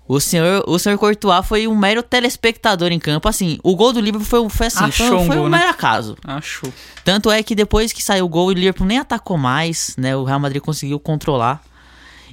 O 0.08 0.18
senhor, 0.20 0.64
o 0.66 0.78
senhor 0.78 0.96
Courtois 0.98 1.46
foi 1.46 1.68
um 1.68 1.76
mero 1.76 2.02
telespectador 2.02 2.90
em 2.90 2.98
campo. 2.98 3.28
Assim, 3.28 3.58
o 3.62 3.76
gol 3.76 3.92
do 3.92 4.00
Liverpool 4.00 4.26
foi, 4.26 4.48
foi 4.48 4.66
assim, 4.68 4.78
foi, 4.90 5.06
Achou 5.06 5.20
um 5.20 5.26
foi 5.26 5.36
um 5.36 5.40
gol, 5.42 5.48
né? 5.50 5.58
mero 5.58 5.70
acaso. 5.70 6.16
Achou. 6.24 6.72
Tanto 7.04 7.30
é 7.30 7.42
que 7.42 7.54
depois 7.54 7.92
que 7.92 8.02
saiu 8.02 8.24
o 8.24 8.28
gol, 8.28 8.46
o 8.48 8.52
Liverpool 8.52 8.86
nem 8.86 8.98
atacou 8.98 9.36
mais, 9.36 9.94
né? 9.98 10.16
O 10.16 10.24
Real 10.24 10.40
Madrid 10.40 10.62
conseguiu 10.62 10.98
controlar. 10.98 11.60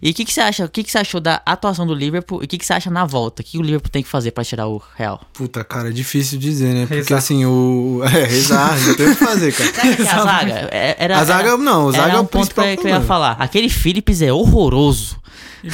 E 0.02 0.12
o 0.12 0.14
que, 0.14 0.24
que 0.26 0.34
você 0.34 0.42
acha? 0.42 0.66
O 0.66 0.70
que, 0.70 0.84
que 0.84 0.92
você 0.92 0.98
achou 1.00 1.20
da 1.22 1.42
atuação 1.46 1.88
do 1.88 1.94
Liverpool 1.94 2.42
e 2.42 2.46
o 2.46 2.48
que, 2.48 2.58
que 2.58 2.66
você 2.66 2.74
acha 2.74 2.90
na 2.92 3.06
volta? 3.06 3.42
O 3.42 3.46
que 3.46 3.58
o 3.58 3.62
Liverpool 3.62 3.90
tem 3.90 4.04
que 4.04 4.10
fazer 4.10 4.32
pra 4.32 4.44
tirar 4.44 4.68
o 4.68 4.82
Real? 4.96 5.22
Puta, 5.34 5.64
cara, 5.64 5.90
é 5.90 5.92
difícil 5.92 6.38
dizer, 6.38 6.74
né? 6.74 6.82
Porque 6.82 6.96
Rezar. 6.96 7.18
assim, 7.18 7.46
o. 7.46 8.02
É, 8.04 8.24
rezar, 8.26 8.78
não 8.88 8.96
tem 8.96 9.08
o 9.08 9.16
que 9.16 9.26
fazer, 9.26 9.54
cara. 9.54 9.72
Que 9.72 10.02
a 10.02 10.22
zaga? 10.24 10.70
é- 10.72 10.96
Era, 11.00 11.18
A 11.20 11.24
zaga, 11.26 11.50
era- 11.50 11.58
não, 11.58 11.90
a 11.90 11.92
zaga 11.94 12.04
era 12.10 12.14
é 12.18 12.20
um 12.20 12.24
o 12.24 12.28
ponto 12.28 12.54
que 12.54 12.60
eu, 12.60 12.64
principal 12.64 12.84
que 12.84 12.88
eu 12.88 13.00
ia 13.00 13.02
falar. 13.02 13.32
Aquele 13.40 13.70
Phillips 13.70 14.22
é 14.22 14.32
horroroso. 14.32 15.18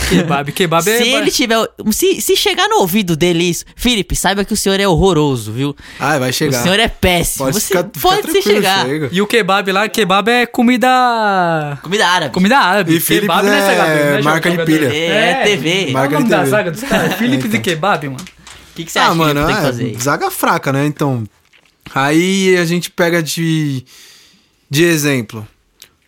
Kebab, 0.09 0.51
kebab 0.51 0.89
é. 0.89 0.97
Se 0.97 1.03
ele 1.09 1.31
tiver. 1.31 1.57
Se, 1.91 2.21
se 2.21 2.35
chegar 2.37 2.67
no 2.69 2.77
ouvido 2.77 3.15
dele 3.17 3.43
isso, 3.43 3.65
Felipe, 3.75 4.15
saiba 4.15 4.45
que 4.45 4.53
o 4.53 4.57
senhor 4.57 4.79
é 4.79 4.87
horroroso, 4.87 5.51
viu? 5.51 5.75
Ah, 5.99 6.17
vai 6.17 6.31
chegar. 6.31 6.59
O 6.59 6.63
senhor 6.63 6.79
é 6.79 6.87
péssimo. 6.87 7.45
Pode 7.45 7.59
Você 7.59 7.67
ficar, 7.67 7.83
ficar 7.93 7.99
pode 8.01 8.31
se 8.31 8.41
chegar. 8.41 8.85
chega. 8.85 9.09
E 9.11 9.21
o 9.21 9.27
kebab 9.27 9.71
lá, 9.71 9.89
kebab 9.89 10.29
é 10.29 10.45
comida. 10.45 10.87
Comida 11.81 12.07
árabe. 12.07 12.33
Comida 12.33 12.57
árabe. 12.57 12.95
E 12.95 12.99
Philips 12.99 13.27
kebab 13.27 13.47
é 13.47 13.51
SHB, 13.51 14.03
né, 14.17 14.21
marca 14.21 14.49
de 14.49 14.55
jogador? 14.55 14.65
pilha. 14.79 14.95
É, 14.95 15.43
TV. 15.43 15.83
Qual 15.83 15.93
Marca 15.93 16.09
o 16.15 16.19
nome 16.19 16.23
de 16.25 16.29
da 16.31 16.37
TV. 16.39 16.49
zaga 16.49 16.71
dos 16.71 16.83
caras? 16.83 17.13
Philips 17.15 17.45
então. 17.45 17.59
e 17.59 17.63
kebab, 17.63 18.07
mano. 18.09 18.21
O 18.23 18.73
que, 18.75 18.85
que 18.85 18.91
você 18.91 18.99
acha 18.99 19.11
Ah, 19.11 19.15
mano, 19.15 19.41
que 19.41 19.45
tem 19.47 19.55
que 19.55 19.61
é, 19.61 19.65
fazer? 19.65 19.97
zaga 20.01 20.31
fraca, 20.31 20.71
né? 20.71 20.85
Então. 20.85 21.25
Aí 21.93 22.55
a 22.57 22.65
gente 22.65 22.89
pega 22.89 23.21
de. 23.21 23.83
De 24.69 24.83
exemplo. 24.85 25.45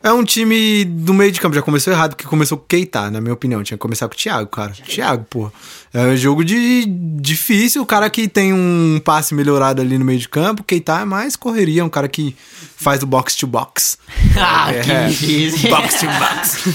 É 0.04 0.12
um 0.12 0.22
time 0.24 0.84
do 0.84 1.14
meio 1.14 1.32
de 1.32 1.40
campo. 1.40 1.56
Já 1.56 1.62
começou 1.62 1.94
errado, 1.94 2.10
porque 2.16 2.28
começou 2.28 2.58
com 2.58 2.66
o 2.66 2.68
Keita, 2.68 3.10
na 3.10 3.22
minha 3.22 3.34
opinião. 3.34 3.64
Tinha 3.64 3.78
que 3.78 3.82
começar 3.82 4.06
com 4.10 4.14
o 4.14 4.18
Thiago, 4.18 4.50
cara. 4.50 4.72
Thiago, 4.72 5.26
pô. 5.30 5.50
É 5.94 6.02
um 6.08 6.18
jogo 6.18 6.44
de 6.44 6.86
difícil. 6.86 7.82
O 7.82 7.86
cara 7.86 8.10
que 8.10 8.28
tem 8.28 8.52
um 8.52 9.00
passe 9.04 9.34
melhorado 9.34 9.82
ali 9.82 9.98
no 9.98 10.04
meio 10.04 10.20
de 10.20 10.28
campo. 10.28 10.62
Keita 10.62 11.00
é 11.00 11.06
mais 11.06 11.38
correria. 11.38 11.82
É 11.82 11.84
um 11.86 11.90
cara 11.90 12.10
que 12.10 12.36
faz 12.76 13.02
o 13.02 13.08
box 13.08 13.36
to 13.38 13.48
box. 13.48 13.98
Ah, 14.38 14.74
É, 14.74 14.82
que 14.82 15.08
difícil. 15.10 15.70
box 15.70 16.00
to 16.00 16.06
box. 16.08 16.74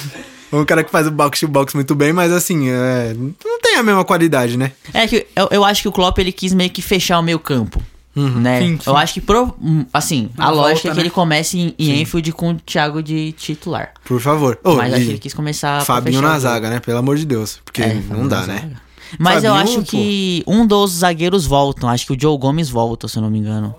É 0.50 0.56
um 0.56 0.64
cara 0.64 0.82
que 0.82 0.90
faz 0.90 1.06
o 1.06 1.10
box 1.10 1.40
to 1.40 1.48
box 1.48 1.74
muito 1.74 1.94
bem, 1.94 2.12
mas 2.14 2.32
assim, 2.32 2.70
é, 2.70 3.14
não 3.14 3.60
tem 3.60 3.76
a 3.76 3.82
mesma 3.82 4.04
qualidade, 4.06 4.56
né? 4.56 4.72
É 4.94 5.06
que 5.06 5.26
eu, 5.36 5.48
eu 5.50 5.64
acho 5.64 5.82
que 5.82 5.88
o 5.88 5.92
Klopp 5.92 6.16
ele 6.18 6.32
quis 6.32 6.54
meio 6.54 6.70
que 6.70 6.80
fechar 6.80 7.18
o 7.18 7.22
meio 7.22 7.38
campo. 7.38 7.82
Né? 8.18 8.60
Sim, 8.60 8.78
sim. 8.78 8.90
Eu 8.90 8.96
acho 8.96 9.14
que, 9.14 9.20
pro, 9.20 9.54
hum, 9.60 9.84
assim, 9.92 10.30
a 10.36 10.44
Na 10.44 10.50
lógica 10.50 10.64
volta, 10.74 10.88
é 10.88 10.90
que 10.90 10.96
né? 10.96 11.02
ele 11.02 11.10
comece 11.10 11.58
em, 11.58 11.74
em 11.78 12.00
Enfield 12.02 12.32
com 12.32 12.50
o 12.50 12.54
Thiago 12.54 13.02
de 13.02 13.32
titular. 13.32 13.92
Por 14.04 14.20
favor. 14.20 14.58
Ô, 14.64 14.74
Mas 14.76 14.92
acho 14.94 15.04
que 15.04 15.10
ele 15.10 15.18
quis 15.18 15.34
começar 15.34 15.84
Fabinho 15.84 16.20
na 16.22 16.36
o 16.36 16.40
zaga, 16.40 16.70
né? 16.70 16.80
Pelo 16.80 16.98
amor 16.98 17.16
de 17.16 17.24
Deus. 17.26 17.60
Porque 17.64 17.82
É, 17.82 17.94
não 18.10 18.26
dá, 18.26 18.46
né? 18.46 18.58
zaga. 18.60 18.88
Mas 19.18 19.44
eu 19.44 19.54
Fabinho, 19.54 19.78
acho 19.80 19.82
que 19.90 20.42
um 20.46 20.66
dos 20.66 20.90
zagueiros 20.92 21.46
voltam. 21.46 21.88
Acho 21.88 22.06
que 22.06 22.12
o 22.12 22.16
Joe 22.20 22.36
Gomes 22.38 22.68
volta, 22.68 23.08
se 23.08 23.16
eu 23.18 23.22
não 23.22 23.30
me 23.30 23.38
engano. 23.38 23.74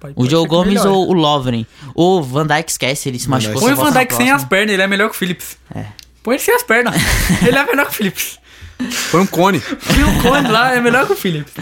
Pode- 0.00 0.12
O 0.14 0.16
pode 0.16 0.30
Joe 0.30 0.42
ser 0.42 0.48
que 0.48 0.54
Gomes 0.56 0.84
ou 0.84 1.08
o 1.08 1.12
Lovren. 1.12 1.64
O 1.94 2.20
Van 2.22 2.46
Dijk 2.46 2.68
esquece, 2.70 3.08
ele 3.08 3.18
se 3.20 3.28
machucou. 3.30 3.60
Põe 3.60 3.72
o 3.72 3.76
Van 3.76 3.82
volta 3.84 3.98
Dijk 4.00 4.14
sem 4.14 4.30
as 4.32 4.44
pernas, 4.44 4.72
ele 4.74 4.82
é 4.82 4.86
melhor 4.88 5.08
que 5.08 5.14
o 5.14 5.18
Phillips. 5.18 5.56
É. 5.72 5.84
Põe 6.24 6.34
ele 6.34 6.42
sem 6.42 6.54
as 6.54 6.62
pernas. 6.64 6.94
ele 7.46 7.56
é 7.56 7.64
melhor 7.66 7.86
que 7.86 7.92
o 7.92 7.94
Phillips. 7.94 8.38
Foi 8.90 9.20
um 9.20 9.26
cone. 9.26 9.58
E 9.58 10.02
o 10.02 10.22
Conde 10.22 10.50
lá 10.50 10.74
é 10.74 10.80
melhor 10.80 11.06
que 11.06 11.12
o 11.12 11.16
Phillips. 11.16 11.52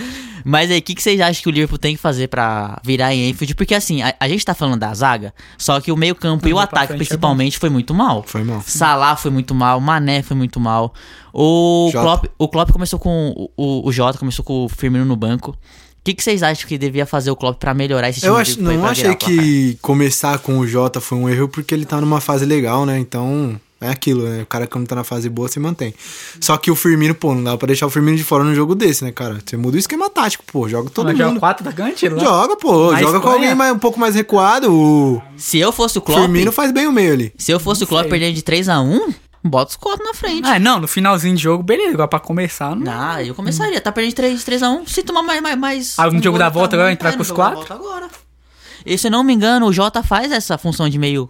Mas 0.44 0.70
aí, 0.70 0.78
o 0.78 0.82
que, 0.82 0.94
que 0.94 1.02
vocês 1.02 1.20
acham 1.20 1.42
que 1.42 1.48
o 1.48 1.52
Liverpool 1.52 1.78
tem 1.78 1.96
que 1.96 2.00
fazer 2.00 2.28
pra 2.28 2.80
virar 2.84 3.14
em 3.14 3.28
Enfield? 3.28 3.54
Porque 3.54 3.74
assim, 3.74 4.02
a, 4.02 4.14
a 4.18 4.28
gente 4.28 4.44
tá 4.44 4.54
falando 4.54 4.80
da 4.80 4.92
zaga, 4.94 5.34
só 5.58 5.80
que 5.80 5.92
o 5.92 5.96
meio 5.96 6.14
campo 6.14 6.48
e 6.48 6.52
o 6.52 6.58
ataque 6.58 6.92
é 6.92 6.96
principalmente 6.96 7.58
foi 7.58 7.70
muito 7.70 7.94
mal. 7.94 8.22
Foi 8.26 8.42
mal. 8.42 8.62
Salah 8.66 9.16
foi 9.16 9.30
muito 9.30 9.54
mal, 9.54 9.80
Mané 9.80 10.22
foi 10.22 10.36
muito 10.36 10.58
mal. 10.58 10.94
O 11.32 11.90
Jota. 11.92 12.04
Klopp, 12.04 12.24
o 12.38 12.48
Klopp 12.48 12.70
começou 12.70 12.98
com 12.98 13.32
o, 13.36 13.50
o, 13.56 13.88
o 13.88 13.92
Jota, 13.92 14.18
começou 14.18 14.44
com 14.44 14.64
o 14.64 14.68
Firmino 14.68 15.04
no 15.04 15.16
banco. 15.16 15.50
O 15.52 16.02
que, 16.02 16.14
que 16.14 16.22
vocês 16.22 16.42
acham 16.42 16.66
que 16.66 16.78
devia 16.78 17.04
fazer 17.04 17.30
o 17.30 17.36
Klopp 17.36 17.58
pra 17.58 17.74
melhorar 17.74 18.08
esse 18.08 18.20
time? 18.20 18.32
Eu 18.32 18.36
acho, 18.36 18.60
não 18.60 18.86
achei 18.86 19.14
que 19.14 19.76
começar 19.82 20.38
com 20.38 20.58
o 20.58 20.66
Jota 20.66 20.98
foi 21.00 21.18
um 21.18 21.28
erro 21.28 21.46
porque 21.46 21.74
ele 21.74 21.84
tá 21.84 22.00
numa 22.00 22.22
fase 22.22 22.46
legal, 22.46 22.86
né? 22.86 22.98
Então, 22.98 23.60
é 23.80 23.88
aquilo, 23.88 24.22
né? 24.28 24.42
O 24.42 24.46
cara 24.46 24.66
quando 24.66 24.86
tá 24.86 24.94
na 24.94 25.04
fase 25.04 25.28
boa 25.28 25.48
se 25.48 25.58
mantém. 25.58 25.94
Só 26.40 26.56
que 26.56 26.70
o 26.70 26.76
Firmino, 26.76 27.14
pô, 27.14 27.34
não 27.34 27.42
dá 27.44 27.56
pra 27.56 27.66
deixar 27.66 27.86
o 27.86 27.90
Firmino 27.90 28.16
de 28.16 28.22
fora 28.24 28.44
num 28.44 28.54
jogo 28.54 28.74
desse, 28.74 29.02
né, 29.04 29.10
cara? 29.12 29.38
Você 29.44 29.56
muda 29.56 29.76
o 29.76 29.80
esquema 29.80 30.10
tático, 30.10 30.44
pô. 30.46 30.68
Joga 30.68 30.90
todo 30.90 31.06
Mas 31.06 31.16
joga 31.18 31.30
mundo. 31.30 31.40
quatro 31.40 31.66
atacante 31.66 32.08
lá. 32.08 32.22
Joga, 32.22 32.56
pô. 32.56 32.92
Na 32.92 33.00
joga 33.00 33.20
com 33.20 33.28
alguém 33.28 33.54
mais, 33.54 33.72
um 33.72 33.78
pouco 33.78 33.98
mais 33.98 34.14
recuado. 34.14 34.72
O 34.72 35.22
Se 35.36 35.58
eu 35.58 35.72
fosse 35.72 35.98
o 35.98 36.00
Klopp, 36.00 36.20
Firmino 36.20 36.52
faz 36.52 36.72
bem 36.72 36.86
o 36.86 36.92
meio 36.92 37.12
ali. 37.14 37.32
se 37.38 37.50
eu 37.52 37.58
fosse 37.60 37.84
o 37.84 37.86
Klopp 37.86 38.08
perdendo 38.08 38.34
de 38.34 38.42
3x1, 38.42 39.14
bota 39.42 39.70
os 39.70 39.76
quatro 39.76 40.04
na 40.04 40.12
frente. 40.12 40.46
Ah, 40.46 40.58
não, 40.58 40.78
no 40.80 40.86
finalzinho 40.86 41.34
de 41.34 41.42
jogo, 41.42 41.62
beleza. 41.62 41.94
Agora 41.94 42.08
pra 42.08 42.20
começar, 42.20 42.76
não. 42.76 42.92
Ah, 42.92 43.22
eu 43.24 43.34
começaria. 43.34 43.80
Tá 43.80 43.90
perdendo 43.90 44.10
de 44.10 44.16
3, 44.16 44.44
3x1. 44.44 44.86
Se 44.88 45.02
tomar 45.02 45.22
mais. 45.22 45.40
mais, 45.40 45.58
mais 45.58 45.98
Ah, 45.98 46.10
no 46.10 46.18
um 46.18 46.22
jogo 46.22 46.38
da 46.38 46.48
volta 46.50 46.76
agora, 46.76 46.92
entrar 46.92 47.10
É, 47.10 47.16
com 47.16 47.22
os 47.22 47.30
quatro? 47.30 47.56
volta 47.60 47.74
agora. 47.74 48.08
E 48.84 48.96
se 48.96 49.06
eu 49.08 49.10
não 49.10 49.22
me 49.22 49.32
engano, 49.34 49.66
o 49.66 49.72
Jota 49.72 50.02
faz 50.02 50.32
essa 50.32 50.56
função 50.56 50.88
de 50.88 50.98
meio, 50.98 51.28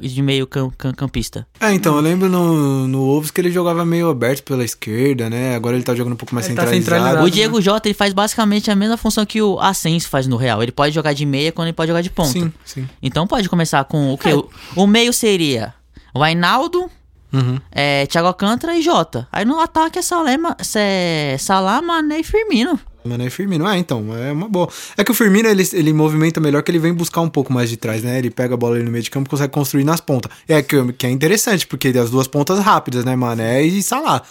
de 0.00 0.22
meio 0.22 0.46
cam- 0.46 0.70
cam- 0.76 0.92
campista. 0.92 1.46
É, 1.60 1.72
então, 1.72 1.94
eu 1.96 2.00
lembro 2.00 2.28
no, 2.28 2.86
no 2.88 2.98
Wolves 3.06 3.30
que 3.30 3.40
ele 3.40 3.50
jogava 3.50 3.84
meio 3.84 4.08
aberto 4.08 4.42
pela 4.42 4.64
esquerda, 4.64 5.28
né? 5.30 5.54
Agora 5.54 5.76
ele 5.76 5.84
tá 5.84 5.94
jogando 5.94 6.14
um 6.14 6.16
pouco 6.16 6.34
mais 6.34 6.46
tá 6.46 6.50
centralizado. 6.50 6.84
centralizado. 6.84 7.24
O 7.26 7.30
Diego 7.30 7.60
Jota 7.60 7.88
ele 7.88 7.94
faz 7.94 8.12
basicamente 8.12 8.70
a 8.70 8.76
mesma 8.76 8.96
função 8.96 9.24
que 9.26 9.40
o 9.42 9.58
Asensio 9.60 10.08
faz 10.08 10.26
no 10.26 10.36
Real. 10.36 10.62
Ele 10.62 10.72
pode 10.72 10.94
jogar 10.94 11.12
de 11.12 11.24
meia 11.26 11.52
quando 11.52 11.68
ele 11.68 11.74
pode 11.76 11.88
jogar 11.88 12.00
de 12.02 12.10
ponta. 12.10 12.28
Sim, 12.30 12.52
sim. 12.64 12.88
Então 13.02 13.26
pode 13.26 13.48
começar 13.48 13.84
com 13.84 14.12
o 14.12 14.18
que? 14.18 14.28
É. 14.28 14.34
O, 14.34 14.48
o 14.76 14.86
meio 14.86 15.12
seria 15.12 15.74
o 16.14 16.22
Ainaldo, 16.22 16.88
Uhum. 17.34 17.60
é, 17.70 18.06
Thiago 18.06 18.28
Alcântara 18.28 18.76
e 18.76 18.82
Jota. 18.82 19.26
Aí 19.32 19.44
no 19.44 19.58
ataque 19.58 19.98
é 19.98 20.02
Salema, 20.02 20.56
é 20.76 21.36
Salah, 21.38 21.82
Mané 21.82 22.20
e 22.20 22.24
Firmino. 22.24 22.78
Mano, 23.04 23.22
é 23.22 23.28
Firmino. 23.28 23.66
Ah, 23.66 23.76
então, 23.76 24.16
é 24.16 24.32
uma 24.32 24.48
boa. 24.48 24.66
É 24.96 25.04
que 25.04 25.10
o 25.10 25.14
Firmino, 25.14 25.46
ele, 25.46 25.62
ele 25.74 25.92
movimenta 25.92 26.40
melhor 26.40 26.62
que 26.62 26.70
ele 26.70 26.78
vem 26.78 26.94
buscar 26.94 27.20
um 27.20 27.28
pouco 27.28 27.52
mais 27.52 27.68
de 27.68 27.76
trás, 27.76 28.02
né? 28.02 28.18
Ele 28.18 28.30
pega 28.30 28.54
a 28.54 28.56
bola 28.56 28.76
ali 28.76 28.84
no 28.84 28.90
meio 28.90 29.04
de 29.04 29.10
campo 29.10 29.28
e 29.28 29.30
consegue 29.30 29.52
construir 29.52 29.84
nas 29.84 30.00
pontas. 30.00 30.32
É 30.48 30.62
que, 30.62 30.92
que 30.94 31.06
é 31.06 31.10
interessante, 31.10 31.66
porque 31.66 31.92
tem 31.92 32.00
as 32.00 32.08
duas 32.08 32.26
pontas 32.26 32.58
rápidas, 32.60 33.04
né, 33.04 33.14
Mané 33.14 33.62
e 33.62 33.82
Salah. 33.82 34.22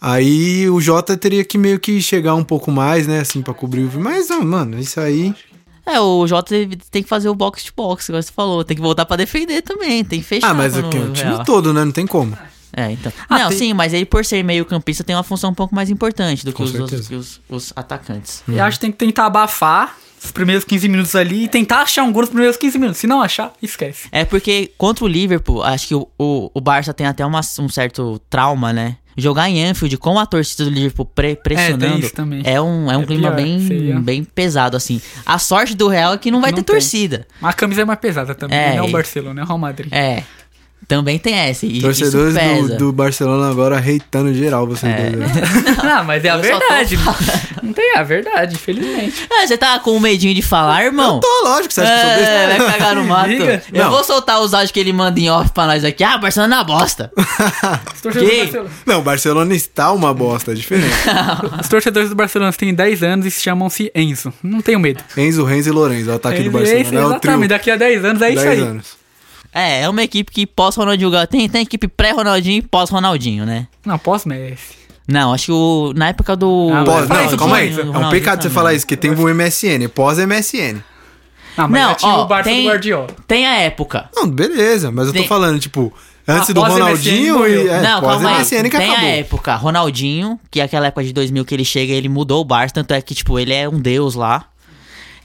Aí 0.00 0.68
o 0.70 0.80
Jota 0.80 1.16
teria 1.16 1.44
que 1.44 1.58
meio 1.58 1.80
que 1.80 2.00
chegar 2.00 2.34
um 2.34 2.44
pouco 2.44 2.70
mais, 2.70 3.08
né, 3.08 3.20
assim, 3.20 3.42
pra 3.42 3.54
cobrir 3.54 3.84
o... 3.84 4.00
Mas, 4.00 4.30
ah, 4.30 4.40
mano, 4.40 4.78
isso 4.78 5.00
aí... 5.00 5.34
É, 5.86 6.00
o 6.00 6.26
Jota 6.26 6.54
tem 6.90 7.02
que 7.02 7.08
fazer 7.08 7.28
o 7.28 7.34
box 7.34 7.64
to 7.64 7.72
box, 7.76 8.08
igual 8.08 8.22
você 8.22 8.32
falou. 8.32 8.64
Tem 8.64 8.76
que 8.76 8.82
voltar 8.82 9.04
pra 9.04 9.16
defender 9.16 9.62
também. 9.62 10.02
Tem 10.04 10.20
que 10.20 10.24
fechar. 10.26 10.50
Ah, 10.50 10.54
mas 10.54 10.72
que- 10.74 10.78
o 10.80 10.90
time 11.12 11.12
Real. 11.30 11.44
todo, 11.44 11.72
né? 11.74 11.84
Não 11.84 11.92
tem 11.92 12.06
como. 12.06 12.36
É, 12.76 12.90
então. 12.90 13.12
Ah, 13.28 13.38
não, 13.38 13.48
tem- 13.50 13.58
sim, 13.58 13.72
mas 13.74 13.92
ele 13.92 14.04
por 14.04 14.24
ser 14.24 14.42
meio 14.42 14.64
campista 14.64 15.04
tem 15.04 15.14
uma 15.14 15.22
função 15.22 15.50
um 15.50 15.54
pouco 15.54 15.74
mais 15.74 15.90
importante 15.90 16.44
do 16.44 16.52
que, 16.52 16.62
os, 16.62 16.70
certeza. 16.72 17.08
que 17.08 17.14
os, 17.14 17.40
os 17.48 17.72
atacantes. 17.76 18.42
Eu 18.48 18.64
acho 18.64 18.78
que 18.78 18.80
tem 18.80 18.90
que 18.92 18.98
tentar 18.98 19.26
abafar 19.26 19.96
os 20.24 20.32
primeiros 20.32 20.64
15 20.64 20.88
minutos 20.88 21.14
ali 21.14 21.44
e 21.44 21.48
tentar 21.48 21.82
achar 21.82 22.02
um 22.02 22.10
gol 22.12 22.22
nos 22.22 22.30
primeiros 22.30 22.56
15 22.56 22.78
minutos. 22.78 22.98
Se 23.00 23.06
não 23.06 23.20
achar, 23.22 23.52
esquece. 23.62 24.08
É 24.10 24.24
porque 24.24 24.72
contra 24.78 25.04
o 25.04 25.08
Liverpool, 25.08 25.62
acho 25.62 25.86
que 25.86 25.94
o, 25.94 26.08
o, 26.18 26.50
o 26.54 26.60
Barça 26.60 26.92
tem 26.94 27.06
até 27.06 27.24
uma- 27.24 27.40
um 27.60 27.68
certo 27.68 28.18
trauma, 28.30 28.72
né? 28.72 28.96
Jogar 29.16 29.48
em 29.48 29.64
Anfield 29.64 29.96
com 29.98 30.18
a 30.18 30.26
torcida 30.26 30.64
do 30.64 30.70
Liverpool 30.70 31.06
pre- 31.06 31.36
pressionando 31.36 32.08
também. 32.10 32.42
é 32.44 32.60
um, 32.60 32.90
é 32.90 32.96
um 32.98 33.02
É 33.02 33.06
clima 33.06 33.30
pior, 33.32 33.36
bem, 33.36 33.66
seria. 33.66 33.98
bem 34.00 34.24
pesado, 34.24 34.76
assim. 34.76 35.00
A 35.24 35.38
sorte 35.38 35.74
do 35.74 35.88
Real 35.88 36.14
é 36.14 36.18
que 36.18 36.30
não 36.30 36.40
vai 36.40 36.50
Não 36.50 36.56
ter 36.56 36.62
tem. 36.64 36.74
torcida. 36.74 37.26
Mas 37.40 37.50
a 37.50 37.54
camisa 37.54 37.82
é 37.82 37.84
mais 37.84 37.98
pesada 38.00 38.34
também. 38.34 38.58
É, 38.58 38.76
não 38.76 38.84
é 38.84 38.88
o 38.88 38.90
Barcelona, 38.90 39.40
é 39.40 39.44
o 39.44 39.46
Real 39.46 39.58
Madrid. 39.58 39.92
É. 39.92 40.22
Também 40.86 41.18
tem 41.18 41.34
essa. 41.34 41.64
E 41.66 41.80
Torcedores 41.80 42.34
isso 42.36 42.44
pesa. 42.44 42.68
do, 42.68 42.78
do 42.78 42.92
Barcelona 42.92 43.50
agora 43.50 43.78
reitando 43.78 44.34
geral, 44.34 44.66
vocês 44.66 44.92
É. 44.92 45.10
né? 45.10 45.26
ah, 45.82 46.02
mas 46.06 46.24
é 46.24 46.28
a 46.30 46.36
Eu 46.36 46.44
só 46.44 46.50
tô 46.50 46.58
verdade. 46.58 46.98
Não 47.62 47.72
tem 47.72 47.96
a 47.96 48.02
verdade, 48.02 48.54
infelizmente. 48.54 49.26
É, 49.30 49.46
você 49.46 49.56
tá 49.56 49.78
com 49.78 49.98
medinho 49.98 50.34
de 50.34 50.42
falar, 50.42 50.84
irmão? 50.84 51.14
Eu 51.16 51.20
tô, 51.20 51.44
lógico, 51.44 51.72
você 51.72 51.80
acha 51.80 51.92
que 51.92 52.00
eu 52.00 52.08
sou 52.08 52.16
besta? 52.18 52.32
É, 52.34 52.58
vai 52.58 52.72
cagar 52.78 52.94
no 52.96 53.04
mato. 53.04 53.28
Liga. 53.30 53.62
Eu 53.72 53.84
Não. 53.84 53.90
vou 53.90 54.04
soltar 54.04 54.40
os 54.40 54.52
áudios 54.52 54.70
que 54.70 54.78
ele 54.80 54.92
manda 54.92 55.18
em 55.18 55.30
off 55.30 55.50
pra 55.52 55.66
nós 55.66 55.84
aqui. 55.84 56.04
Ah, 56.04 56.18
Barcelona 56.18 56.54
é 56.54 56.58
uma 56.58 56.64
bosta. 56.64 57.10
Os 57.94 58.00
torcedores, 58.02 58.30
Que? 58.30 58.36
do 58.46 58.52
Barcelona, 58.52 58.70
Não, 58.86 58.98
o 58.98 59.02
Barcelona 59.02 59.54
está 59.54 59.92
uma 59.92 60.12
bosta, 60.12 60.52
é 60.52 60.54
diferente. 60.54 60.92
os 61.60 61.68
torcedores 61.68 62.08
do 62.10 62.14
Barcelona 62.14 62.52
têm 62.52 62.74
10 62.74 63.02
anos 63.02 63.26
e 63.26 63.30
se 63.30 63.40
chamam-se 63.42 63.90
Enzo. 63.94 64.32
Não 64.42 64.60
tenho 64.60 64.78
medo. 64.78 65.02
Enzo, 65.16 65.44
Renzo 65.44 65.68
e 65.70 65.72
Lorenzo, 65.72 66.10
o 66.10 66.14
ataque 66.14 66.36
do 66.42 66.48
Enzo, 66.48 66.50
Barcelona. 66.52 66.82
esse, 66.82 66.94
é 66.94 66.98
o 66.98 67.06
exatamente, 67.10 67.36
trio. 67.38 67.48
daqui 67.48 67.70
a 67.70 67.76
10 67.76 68.04
anos 68.04 68.22
é 68.22 68.30
isso 68.30 68.44
10 68.44 68.58
aí. 68.62 68.68
anos. 68.68 69.03
É, 69.54 69.82
é 69.82 69.88
uma 69.88 70.02
equipe 70.02 70.32
que 70.32 70.46
pós-Ronaldinho 70.46 71.10
Gaúcho- 71.10 71.28
tem, 71.28 71.48
tem 71.48 71.62
equipe 71.62 71.86
pré-Ronaldinho 71.86 72.58
e 72.58 72.62
pós-Ronaldinho, 72.62 73.46
né? 73.46 73.68
Não, 73.86 73.96
pós-Messi. 73.98 74.82
Não, 75.06 75.32
acho 75.32 75.44
que 75.46 75.52
o, 75.52 75.92
na 75.94 76.08
época 76.08 76.34
do. 76.34 76.70
Ah, 76.72 76.82
Pós, 76.82 77.08
não, 77.08 77.24
isso, 77.26 77.36
calma 77.36 77.56
aí. 77.58 77.72
É 77.78 77.82
um 77.98 78.08
pecado 78.10 78.42
você 78.42 78.48
falar 78.50 78.72
isso, 78.74 78.86
que 78.86 78.96
tem 78.96 79.10
o 79.10 79.28
MSN, 79.34 79.86
pós-MSN. 79.94 80.82
Não, 81.56 81.68
mas 81.68 81.82
Não, 81.82 81.88
já 81.90 81.94
tinha 81.94 82.12
ó, 82.12 82.22
o 82.22 82.26
Barça 82.26 82.50
tem- 82.50 82.62
do 82.64 82.68
Guardiola. 82.70 83.06
Tem 83.28 83.46
a 83.46 83.56
época. 83.58 84.08
Não, 84.16 84.26
beleza, 84.28 84.90
mas 84.90 85.06
eu 85.06 85.12
tô 85.12 85.18
Tem- 85.20 85.28
falando, 85.28 85.60
tipo, 85.60 85.92
antes 86.26 86.48
Ah, 86.50 86.52
do 86.54 86.60
Ronaldinho 86.62 87.46
e. 87.46 87.68
É, 87.68 87.80
não, 87.82 88.00
calma 88.00 88.30
aí. 88.30 88.34
pós-MSN 88.38 88.70
que 88.70 88.76
Tem 88.78 88.90
acabou. 88.90 89.08
a 89.08 89.12
época, 89.12 89.54
Ronaldinho, 89.56 90.40
que 90.50 90.58
é 90.60 90.64
aquela 90.64 90.86
época 90.86 91.04
de 91.04 91.12
2000 91.12 91.44
que 91.44 91.54
ele 91.54 91.64
chega 91.66 91.92
e 91.92 91.96
ele 91.96 92.08
mudou 92.08 92.40
o 92.40 92.44
Barça, 92.44 92.74
tanto 92.74 92.92
é 92.94 93.02
que, 93.02 93.14
tipo, 93.14 93.38
ele 93.38 93.52
é 93.52 93.68
um 93.68 93.78
deus 93.78 94.14
lá. 94.14 94.46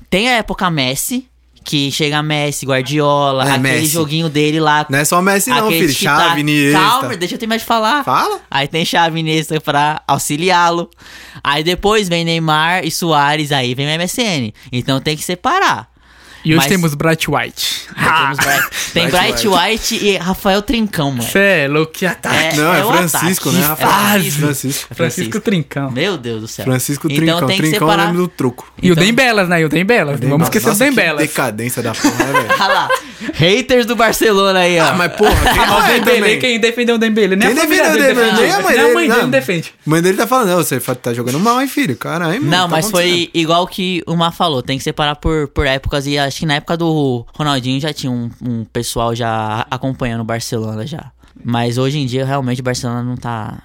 Tem 0.10 0.28
a 0.28 0.34
época 0.34 0.70
Messi, 0.70 1.29
que 1.70 1.92
chega 1.92 2.24
Messi, 2.24 2.66
Guardiola, 2.66 3.44
É, 3.44 3.48
aquele 3.50 3.60
Messi. 3.62 3.86
joguinho 3.94 4.28
dele 4.28 4.60
lá. 4.60 4.88
Não 4.90 4.98
é 4.98 5.06
só 5.06 5.22
Messi, 5.22 5.52
não, 5.52 5.70
filho. 5.70 5.88
Chave, 5.94 6.42
Iniesta. 6.42 6.80
Calma, 6.80 7.16
deixa 7.16 7.36
eu 7.36 7.40
terminar 7.40 7.58
de 7.60 7.66
falar. 7.66 8.04
Fala. 8.04 8.40
Aí 8.50 8.68
tem 8.68 8.84
Xavi 8.84 9.20
Iniesta 9.20 9.62
pra 9.62 10.02
auxiliá-lo. 10.08 10.90
Aí 11.44 11.64
depois 11.64 12.10
vem 12.10 12.26
Neymar 12.26 12.84
e 12.84 12.90
Soares, 12.90 13.52
aí 13.52 13.76
vem 13.76 13.86
o 13.86 14.00
MSN. 14.02 14.52
Então 14.72 15.00
tem 15.00 15.16
que 15.16 15.24
separar. 15.24 15.89
E 16.50 16.54
hoje 16.54 16.58
Mas- 16.58 16.68
temos 16.68 16.94
Bright 16.96 17.30
White. 17.30 17.82
Temos 17.94 18.38
Bright- 18.38 18.70
Tem 18.92 19.08
Bright 19.08 19.48
Bright 19.48 19.48
White 19.48 19.96
e 20.04 20.18
Rafael 20.18 20.64
Trincão, 20.64 21.12
mano. 21.12 21.22
Cê 21.22 21.40
é 21.40 21.68
louco, 21.68 21.92
que 21.94 22.08
ataque. 22.08 22.58
Não, 22.58 22.74
é 22.74 22.84
o 22.84 22.92
Francisco, 22.92 23.50
ataque. 23.50 23.62
né, 23.62 23.64
É 23.64 23.68
Rafael? 23.68 23.92
Francisco. 23.92 24.40
Francisco. 24.40 24.96
Francisco 24.96 25.40
Trincão. 25.42 25.92
Meu 25.92 26.18
Deus 26.18 26.42
do 26.42 26.48
céu. 26.48 26.66
Francisco 26.66 27.06
então 27.08 27.18
Trincão. 27.18 27.48
tem 27.48 27.58
que 27.58 27.62
Trincão 27.70 27.88
é 27.88 27.92
o 27.92 27.92
separar. 27.94 28.08
nome 28.14 28.18
do 28.18 28.28
truco. 28.28 28.74
E 28.82 28.90
o 28.90 28.94
Então- 28.94 29.04
Dembelas, 29.04 29.48
né? 29.48 29.62
E 29.62 29.66
o 29.66 29.70
Dembelas. 29.70 30.20
Não 30.20 30.30
vamos 30.30 30.48
esquecer 30.48 30.70
Nossa, 30.70 30.84
o 30.84 30.88
que 30.88 30.96
Dembelas. 30.96 31.22
decadência 31.22 31.84
da 31.84 31.94
porra, 31.94 32.16
né, 32.26 32.34
velho? 32.34 32.50
Ah 32.60 32.68
lá, 32.68 32.90
haters 33.36 33.86
do 33.86 33.96
Barcelona 33.96 34.60
aí, 34.60 34.80
ó. 34.80 34.86
Ah, 34.88 34.94
mas 34.94 35.14
porra, 35.14 35.54
quem 35.54 35.64
Ah, 35.64 35.78
o 35.78 35.84
é 35.84 36.00
Dembele, 36.00 36.38
quem 36.38 36.60
defendeu 36.60 36.96
o 36.96 36.98
Dembele? 36.98 37.36
Nem 37.36 37.50
Quem 37.50 37.58
a 37.58 37.62
família 37.62 37.84
defendeu 37.84 38.02
o 38.02 38.08
dele 38.08 38.16
Dembele? 38.16 38.32
defende. 38.32 38.42
Nem 38.48 38.52
a 38.52 38.62
mãe 38.62 38.70
Nem 38.70 38.78
dele, 38.80 38.92
a 38.92 38.94
mãe 38.96 39.08
dele 39.10 39.22
não. 39.22 39.30
defende. 39.30 39.74
A 39.86 39.90
mãe 39.90 40.02
dele 40.02 40.18
tá 40.18 40.26
falando, 40.28 40.48
não, 40.50 40.58
você 40.58 40.80
tá 40.80 41.14
jogando 41.14 41.40
mal, 41.40 41.62
hein, 41.62 41.68
filho? 41.68 41.96
Caralho, 41.96 42.42
mano. 42.42 42.50
Não, 42.50 42.62
tá 42.64 42.68
mas 42.68 42.90
foi 42.90 43.30
igual 43.34 43.68
que 43.68 44.02
o 44.08 44.16
Má 44.16 44.32
falou, 44.32 44.62
tem 44.64 44.78
que 44.80 44.84
separar 44.84 45.16
por, 45.16 45.48
por 45.50 45.68
épocas. 45.68 46.08
E 46.08 46.18
acho 46.18 46.39
que 46.40 46.46
na 46.46 46.56
época 46.56 46.78
do 46.78 47.26
Ronaldinho 47.34 47.80
já 47.80 47.94
tinha 47.94 48.12
um, 48.12 48.30
um 48.42 48.66
pessoal 48.66 49.14
já 49.14 49.66
acompanhando 49.70 50.22
o 50.22 50.26
Barcelona 50.26 50.86
já. 50.88 51.12
Mas 51.44 51.78
hoje 51.78 52.00
em 52.00 52.06
dia, 52.06 52.26
realmente, 52.26 52.62
o 52.62 52.64
Barcelona 52.64 53.04
não 53.04 53.16
tá. 53.16 53.62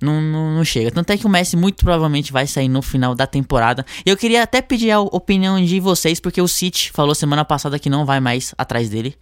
Não, 0.00 0.20
não, 0.20 0.56
não 0.56 0.64
chega. 0.64 0.90
Tanto 0.90 1.10
é 1.10 1.16
que 1.16 1.26
o 1.26 1.28
Messi 1.28 1.56
muito 1.56 1.76
provavelmente 1.76 2.32
vai 2.32 2.46
sair 2.46 2.68
no 2.68 2.82
final 2.82 3.14
da 3.14 3.26
temporada. 3.26 3.86
E 4.04 4.10
eu 4.10 4.16
queria 4.16 4.42
até 4.42 4.60
pedir 4.60 4.90
a 4.90 5.00
opinião 5.00 5.62
de 5.62 5.80
vocês, 5.80 6.20
porque 6.20 6.40
o 6.42 6.48
City 6.48 6.90
falou 6.92 7.14
semana 7.14 7.44
passada 7.44 7.78
que 7.78 7.88
não 7.88 8.04
vai 8.04 8.20
mais 8.20 8.54
atrás 8.58 8.88
dele. 8.88 9.16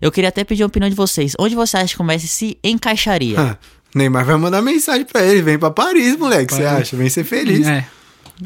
Eu 0.00 0.12
queria 0.12 0.28
até 0.28 0.44
pedir 0.44 0.62
a 0.62 0.66
opinião 0.66 0.88
de 0.88 0.94
vocês. 0.94 1.34
Onde 1.38 1.54
você 1.54 1.78
acha 1.78 1.96
que 1.96 2.02
o 2.02 2.04
Messi 2.04 2.28
se 2.28 2.58
encaixaria? 2.62 3.40
Ah, 3.40 3.56
Neymar 3.94 4.24
vai 4.24 4.36
mandar 4.36 4.62
mensagem 4.62 5.04
pra 5.04 5.22
ele. 5.22 5.42
Vem 5.42 5.58
pra 5.58 5.70
Paris, 5.70 6.16
moleque. 6.16 6.54
Você 6.54 6.64
acha? 6.64 6.96
Vem 6.96 7.08
ser 7.08 7.24
feliz. 7.24 7.66
É. 7.66 7.86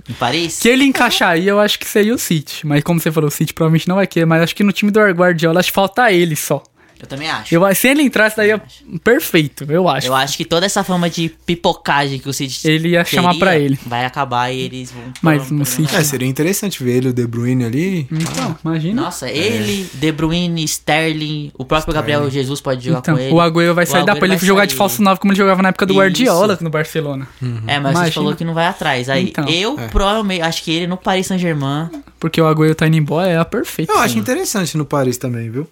Em 0.09 0.13
Paris? 0.15 0.61
Que 0.61 0.69
ele 0.69 0.85
encaixaria, 0.85 1.51
eu 1.51 1.61
acho 1.61 1.79
que 1.79 1.87
seria 1.87 2.15
o 2.15 2.19
City. 2.19 2.67
Mas 2.67 2.83
como 2.83 3.01
você 3.01 3.11
falou, 3.11 3.29
o 3.29 3.31
City 3.31 3.53
provavelmente 3.53 3.89
não 3.89 3.97
vai 3.97 4.07
querer. 4.07 4.27
Mas 4.27 4.43
acho 4.43 4.55
que 4.55 4.63
no 4.63 4.73
time 4.73 4.91
do 4.91 5.01
Guardiola, 5.01 5.61
acho 5.61 5.71
que 5.71 5.75
falta 5.75 6.13
ele 6.13 6.37
só. 6.37 6.63
Eu 7.01 7.07
também 7.07 7.31
acho. 7.31 7.55
Eu, 7.55 7.75
se 7.75 7.89
ele 7.89 8.03
entrasse, 8.03 8.37
daria 8.37 8.61
perfeito, 9.03 9.65
eu 9.69 9.89
acho. 9.89 10.07
Eu 10.07 10.15
acho 10.15 10.37
que 10.37 10.45
toda 10.45 10.67
essa 10.67 10.85
fama 10.85 11.09
de 11.09 11.31
pipocagem 11.47 12.19
que 12.19 12.29
o 12.29 12.33
City 12.33 12.69
Ele 12.69 12.91
ia 12.91 13.05
chamar 13.05 13.31
teria 13.31 13.41
pra 13.41 13.59
ele. 13.59 13.79
Vai 13.87 14.05
acabar 14.05 14.51
e 14.53 14.61
eles 14.61 14.91
vão. 14.93 15.03
Mas 15.23 15.51
no 15.51 15.65
City- 15.65 15.95
É, 15.97 16.05
seria 16.05 16.29
interessante 16.29 16.83
ver 16.85 16.97
ele, 16.99 17.09
o 17.09 17.13
De 17.13 17.27
Bruyne 17.27 17.65
ali. 17.65 18.07
Então, 18.13 18.57
imagina. 18.65 19.03
Nossa, 19.03 19.31
ele, 19.31 19.89
De 19.95 20.13
Bruyne, 20.13 20.63
Sterling, 20.65 21.51
o 21.57 21.65
próprio 21.65 21.95
Gabriel 21.95 22.29
Jesus 22.31 22.61
pode 22.61 22.85
jogar 22.85 22.99
Então, 22.99 23.15
com 23.17 23.21
ele. 23.21 23.33
o 23.33 23.41
Agüero 23.41 23.75
vai 23.75 23.87
sair, 23.87 24.03
Agüero 24.03 24.19
pra 24.19 24.29
ele 24.29 24.39
jogar 24.39 24.67
de 24.67 24.75
falso 24.75 25.03
9 25.03 25.21
como 25.21 25.33
ele 25.33 25.39
jogava 25.39 25.63
na 25.63 25.71
época 25.71 25.87
do 25.87 25.93
Isso. 25.95 26.01
Guardiola 26.01 26.59
no 26.61 26.71
Barcelona. 26.71 27.27
É, 27.67 27.79
mas 27.81 27.93
Imagina. 27.93 28.05
você 28.07 28.13
falou 28.13 28.35
que 28.37 28.45
não 28.45 28.55
vai 28.55 28.67
atrás. 28.67 29.09
Aí, 29.09 29.29
Então. 29.31 29.49
eu 29.49 29.79
É. 29.79 29.89
provavelmente 29.89 30.43
acho 30.43 30.63
que 30.63 30.71
ele 30.71 30.87
no 30.87 30.97
Paris 30.97 31.27
Saint-Germain. 31.27 31.89
Porque 32.19 32.41
o 32.41 32.45
Agüero 32.47 32.75
tá 32.75 32.87
indo 32.87 32.97
embora, 32.99 33.29
é 33.29 33.39
a 33.39 33.45
perfeito. 33.45 33.91
Eu 33.91 33.99
acho 33.99 34.19
interessante 34.19 34.77
no 34.77 34.85
Paris 34.85 35.17
também, 35.17 35.51
viu? 35.51 35.67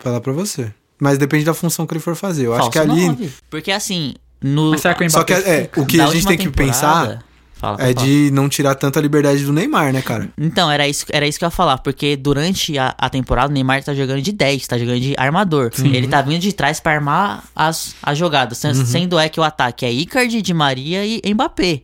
Falar 0.00 0.20
pra 0.20 0.32
você. 0.32 0.72
Mas 0.98 1.16
depende 1.16 1.44
da 1.44 1.54
função 1.54 1.86
que 1.86 1.94
ele 1.94 2.00
for 2.00 2.14
fazer. 2.14 2.46
Eu 2.46 2.52
acho 2.52 2.62
falso 2.64 2.72
que 2.72 2.78
ali. 2.78 3.06
nove. 3.06 3.30
Porque 3.48 3.70
assim, 3.70 4.14
no. 4.42 4.72
Mas 4.72 4.80
será 4.82 4.94
que 4.94 5.04
o 5.04 5.10
Só 5.10 5.24
que 5.24 5.32
é, 5.32 5.70
o 5.76 5.86
que 5.86 6.00
a 6.00 6.06
gente 6.06 6.26
tem 6.26 6.36
que 6.36 6.50
pensar 6.50 7.24
Fala, 7.54 7.76
é 7.82 7.92
fala. 7.92 7.94
de 7.94 8.30
não 8.32 8.48
tirar 8.48 8.74
tanta 8.74 9.00
liberdade 9.00 9.44
do 9.44 9.52
Neymar, 9.52 9.92
né, 9.92 10.00
cara? 10.02 10.28
Então, 10.38 10.70
era 10.70 10.86
isso, 10.88 11.04
era 11.10 11.26
isso 11.26 11.38
que 11.38 11.44
eu 11.44 11.46
ia 11.46 11.50
falar, 11.50 11.78
porque 11.78 12.16
durante 12.16 12.78
a, 12.78 12.94
a 12.98 13.08
temporada 13.10 13.50
o 13.50 13.52
Neymar 13.54 13.82
tá 13.84 13.94
jogando 13.94 14.20
de 14.22 14.32
10, 14.32 14.66
tá 14.66 14.78
jogando 14.78 15.00
de 15.00 15.14
armador. 15.18 15.70
Ele 15.78 16.06
tá 16.08 16.20
vindo 16.22 16.40
de 16.40 16.52
trás 16.52 16.80
pra 16.80 16.92
armar 16.92 17.44
as, 17.54 17.94
as 18.02 18.16
jogadas, 18.18 18.62
Uhum. 18.64 18.84
sendo 18.86 19.18
é 19.18 19.28
que 19.28 19.38
o 19.40 19.42
ataque 19.42 19.84
é 19.86 19.92
Icardi, 19.92 20.40
Di 20.42 20.52
Maria 20.54 21.04
e 21.04 21.20
Mbappé. 21.34 21.82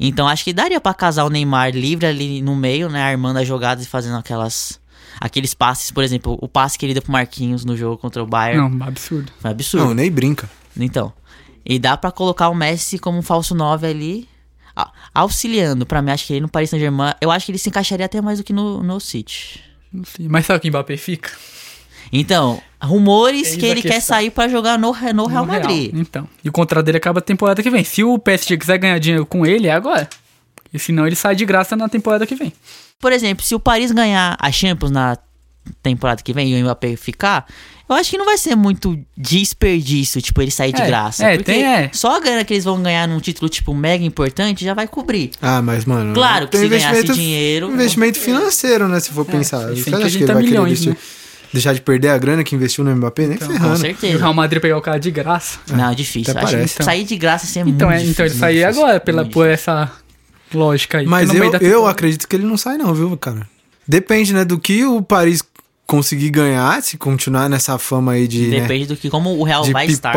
Então 0.00 0.26
acho 0.26 0.42
que 0.44 0.52
daria 0.52 0.80
pra 0.80 0.92
casar 0.94 1.24
o 1.24 1.30
Neymar 1.30 1.70
livre 1.70 2.06
ali 2.06 2.42
no 2.42 2.56
meio, 2.56 2.88
né, 2.88 3.02
armando 3.02 3.38
as 3.38 3.46
jogadas 3.46 3.84
e 3.84 3.88
fazendo 3.88 4.16
aquelas 4.16 4.80
aqueles 5.20 5.54
passes, 5.54 5.90
por 5.90 6.02
exemplo, 6.04 6.38
o 6.40 6.48
passe 6.48 6.78
que 6.78 6.86
ele 6.86 6.94
deu 6.94 7.02
pro 7.02 7.12
Marquinhos 7.12 7.64
no 7.64 7.76
jogo 7.76 7.96
contra 7.98 8.22
o 8.22 8.26
Bayern, 8.26 8.76
Não, 8.76 8.86
absurdo. 8.86 9.30
foi 9.40 9.50
absurdo. 9.50 9.86
Não, 9.86 9.94
nem 9.94 10.10
brinca. 10.10 10.48
Então, 10.78 11.12
e 11.64 11.78
dá 11.78 11.96
pra 11.96 12.10
colocar 12.10 12.48
o 12.48 12.54
Messi 12.54 12.98
como 12.98 13.18
um 13.18 13.22
falso 13.22 13.54
9 13.54 13.86
ali, 13.86 14.28
auxiliando. 15.14 15.86
Pra 15.86 16.02
mim, 16.02 16.10
acho 16.10 16.26
que 16.26 16.32
ele 16.34 16.40
no 16.40 16.48
Paris 16.48 16.70
Saint-Germain, 16.70 17.12
eu 17.20 17.30
acho 17.30 17.46
que 17.46 17.52
ele 17.52 17.58
se 17.58 17.68
encaixaria 17.68 18.06
até 18.06 18.20
mais 18.20 18.38
do 18.38 18.44
que 18.44 18.52
no, 18.52 18.82
no 18.82 18.98
City. 19.00 19.60
Não 19.92 20.04
sei. 20.04 20.26
Mas 20.28 20.46
sabe 20.46 20.60
que 20.60 20.68
o 20.68 20.70
Mbappé 20.70 20.96
fica? 20.96 21.30
Então, 22.12 22.60
rumores 22.82 23.48
Eis 23.48 23.56
que 23.56 23.64
ele 23.66 23.80
quer 23.82 24.00
sair 24.00 24.30
pra 24.30 24.48
jogar 24.48 24.78
no, 24.78 24.90
Re- 24.90 25.12
no 25.12 25.26
Real 25.26 25.46
No 25.46 25.52
Madrid. 25.52 25.92
Então. 25.94 26.28
E 26.44 26.48
o 26.48 26.52
contrato 26.52 26.84
dele 26.84 26.98
acaba 26.98 27.20
a 27.20 27.22
temporada 27.22 27.62
que 27.62 27.70
vem. 27.70 27.84
Se 27.84 28.02
o 28.04 28.18
PSG 28.18 28.56
quiser 28.58 28.78
ganhar 28.78 28.98
dinheiro 28.98 29.24
com 29.24 29.46
ele, 29.46 29.66
é 29.68 29.72
agora. 29.72 30.08
E 30.72 30.78
senão 30.78 31.06
ele 31.06 31.16
sai 31.16 31.34
de 31.36 31.44
graça 31.44 31.76
na 31.76 31.88
temporada 31.88 32.26
que 32.26 32.34
vem. 32.34 32.52
Por 33.00 33.12
exemplo, 33.12 33.44
se 33.44 33.54
o 33.54 33.60
Paris 33.60 33.90
ganhar 33.92 34.36
a 34.40 34.50
Champions 34.52 34.90
na 34.90 35.16
temporada 35.82 36.22
que 36.22 36.32
vem 36.32 36.50
e 36.52 36.60
o 36.60 36.64
Mbappé 36.64 36.96
ficar, 36.96 37.46
eu 37.88 37.94
acho 37.94 38.10
que 38.10 38.16
não 38.18 38.24
vai 38.24 38.38
ser 38.38 38.54
muito 38.56 38.98
desperdício, 39.16 40.20
tipo, 40.22 40.40
ele 40.40 40.50
sair 40.50 40.72
de 40.72 40.80
É, 40.82 40.86
graça. 40.86 41.24
é, 41.24 41.36
porque 41.36 41.52
tem- 41.52 41.64
é. 41.64 41.90
só 41.92 42.16
a 42.16 42.20
grana 42.20 42.44
que 42.44 42.54
eles 42.54 42.64
vão 42.64 42.82
ganhar 42.82 43.06
num 43.06 43.20
título, 43.20 43.48
tipo, 43.48 43.74
mega 43.74 44.04
importante 44.04 44.64
já 44.64 44.74
vai 44.74 44.86
cobrir. 44.88 45.30
Ah, 45.40 45.60
mas, 45.62 45.84
mano. 45.84 46.14
Claro 46.14 46.48
que 46.48 46.56
se 46.58 46.68
ganhasse 46.68 47.04
dinheiro- 47.04 47.70
Investimento 47.70 48.18
financeiro, 48.18 48.88
né? 48.88 48.98
Se 49.00 49.10
for 49.10 49.24
pensar. 49.24 49.72
e 49.72 49.82
Você 49.82 49.90
acha 49.90 49.98
que 49.98 50.04
ele 50.04 50.16
30 50.18 50.34
vai 50.34 50.42
querer 50.42 50.50
milhões, 50.54 50.70
investir- 50.84 50.92
né? 50.92 50.96
deixar 51.52 51.74
de 51.74 51.80
perder 51.82 52.08
a 52.08 52.18
grana 52.18 52.42
que 52.42 52.54
investiu 52.54 52.82
no 52.84 52.94
Mbappé? 52.96 53.26
Nem 53.26 53.34
Então, 53.36 53.48
Com 53.48 53.54
ferrando. 53.54 53.74
E 53.74 53.76
o 53.76 53.80
certeza. 53.80 54.18
Real 54.18 54.34
Madrid 54.34 54.62
pegar 54.62 54.78
o 54.78 54.82
cara 54.82 54.98
de 54.98 55.10
graça. 55.10 55.58
Não, 55.70 55.94
difícil. 55.94 56.30
Até 56.32 56.40
Acho 56.40 56.52
parece. 56.52 56.76
que 56.76 56.84
sair 56.84 57.04
de 57.04 57.16
graça 57.16 57.44
assim, 57.46 57.58
é 57.60 57.62
Então, 57.62 57.88
muito 57.88 58.00
é, 58.00 58.04
então 58.10 58.24
ele 58.24 58.30
difícil. 58.30 58.40
sair 58.40 58.60
difícil, 58.60 58.82
agora 58.82 59.00
pela, 59.00 59.24
por 59.26 59.46
essa 59.48 59.90
lógica 60.56 60.98
aí. 60.98 61.06
Mas 61.06 61.32
eu, 61.32 61.44
eu 61.60 61.86
acredito 61.86 62.26
que 62.26 62.36
ele 62.36 62.44
não 62.44 62.56
sai, 62.56 62.76
não, 62.76 62.94
viu, 62.94 63.16
cara? 63.16 63.48
Depende, 63.86 64.32
né, 64.32 64.44
do 64.44 64.58
que 64.58 64.84
o 64.84 65.02
Paris 65.02 65.42
conseguir 65.86 66.30
ganhar, 66.30 66.82
se 66.82 66.96
continuar 66.96 67.48
nessa 67.48 67.78
fama 67.78 68.12
aí 68.12 68.26
de, 68.26 68.46
né, 68.46 68.60
Depende 68.60 68.86
do 68.86 68.96
que 68.96 69.10
como 69.10 69.38
o 69.38 69.42
Real 69.42 69.62
de 69.62 69.72
vai 69.72 69.86
estar. 69.86 70.12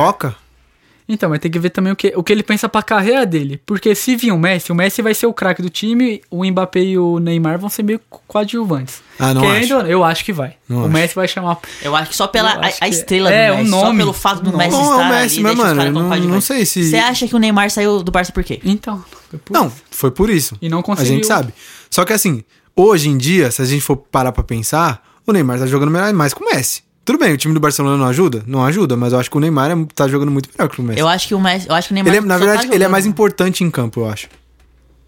Então, 1.07 1.29
mas 1.29 1.39
tem 1.39 1.51
que 1.51 1.59
ver 1.59 1.69
também 1.69 1.93
o 1.93 1.95
que, 1.95 2.11
o 2.15 2.23
que 2.23 2.33
ele 2.33 2.41
pensa 2.41 2.67
pra 2.67 2.81
carreira 2.81 3.25
dele. 3.27 3.61
Porque 3.63 3.93
se 3.93 4.15
vir 4.15 4.31
o 4.31 4.37
Messi, 4.39 4.71
o 4.71 4.75
Messi 4.75 5.03
vai 5.03 5.13
ser 5.13 5.27
o 5.27 5.33
craque 5.33 5.61
do 5.61 5.69
time, 5.69 6.19
o 6.31 6.43
Mbappé 6.43 6.79
e 6.81 6.97
o 6.97 7.19
Neymar 7.19 7.59
vão 7.59 7.69
ser 7.69 7.83
meio 7.83 7.99
coadjuvantes. 8.09 9.01
Ah, 9.19 9.33
não 9.33 9.41
Querendo 9.41 9.63
acho. 9.63 9.75
ou 9.75 9.83
não, 9.83 9.89
eu 9.89 10.03
acho 10.03 10.25
que 10.25 10.33
vai. 10.33 10.55
Não 10.67 10.77
o 10.77 10.85
acho. 10.85 10.89
Messi 10.93 11.15
vai 11.15 11.27
chamar. 11.27 11.59
Eu 11.81 11.95
acho 11.95 12.09
que 12.09 12.15
só 12.15 12.25
pela 12.27 12.53
a, 12.53 12.71
a 12.81 12.87
estrela 12.87 13.31
é, 13.31 13.49
do 13.49 13.53
o 13.53 13.57
Messi, 13.59 13.69
só 13.69 13.85
nome. 13.85 13.97
pelo 13.99 14.13
fato 14.13 14.43
do 14.43 14.49
O 14.49 14.57
Messi 14.57 14.69
estar 14.75 14.95
o 14.95 15.09
Messi, 15.09 15.33
ali, 15.35 15.43
mas, 15.43 15.55
mano, 15.57 15.91
não- 15.91 16.17
não 16.27 16.41
sei 16.41 16.65
se- 16.65 16.89
Você 16.89 16.97
acha 16.97 17.27
que 17.27 17.35
o 17.35 17.39
Neymar 17.39 17.69
saiu 17.69 18.01
do 18.01 18.11
Barça 18.11 18.31
por 18.31 18.43
quê? 18.43 18.59
Então. 18.65 19.03
foi 19.29 19.39
por 19.39 19.53
Não, 19.53 19.71
foi 19.91 20.11
por 20.11 20.29
isso. 20.29 20.57
E 20.61 20.67
não 20.69 20.79
A 20.79 20.83
conseguiu. 20.83 21.13
gente 21.13 21.27
sabe. 21.27 21.53
Só 21.89 22.03
que 22.03 22.13
assim, 22.13 22.43
hoje 22.75 23.09
em 23.09 23.17
dia, 23.17 23.51
se 23.51 23.61
a 23.61 23.65
gente 23.65 23.81
for 23.81 23.95
parar 23.95 24.31
pra 24.31 24.43
pensar, 24.43 25.01
o 25.25 25.31
Neymar 25.31 25.59
tá 25.59 25.67
jogando 25.67 25.91
melhor- 25.91 26.11
mais 26.13 26.33
que 26.33 26.43
o 26.43 26.45
Messi. 26.45 26.83
Tudo 27.05 27.19
bem, 27.19 27.31
o 27.33 27.37
time 27.37 27.53
do 27.53 27.59
Barcelona 27.59 27.95
não 27.97 28.05
ajuda? 28.07 28.43
Não 28.47 28.65
ajuda, 28.65 28.97
mas 28.97 29.13
eu 29.13 29.19
acho 29.19 29.29
que 29.29 29.37
o 29.37 29.39
Neymar 29.39 29.69
é- 29.71 29.85
tá 29.93 30.07
jogando 30.07 30.31
muito 30.31 30.49
melhor 30.57 30.67
que 30.69 30.81
o 30.81 30.83
Messi. 30.83 30.99
Eu 30.99 31.07
acho 31.07 31.27
que 31.27 31.35
o 31.35 31.39
Messi, 31.39 31.67
eu 31.69 31.75
acho 31.75 31.87
que 31.89 31.93
o 31.93 31.95
Neymar 31.95 32.11
Ele 32.13 32.17
é- 32.17 32.27
na 32.27 32.39
tá 32.39 32.45
verdade, 32.45 32.69
ele 32.73 32.83
é 32.83 32.87
mais 32.87 33.05
importante 33.05 33.63
em 33.63 33.69
campo, 33.69 34.01
eu 34.01 34.09
acho. 34.09 34.27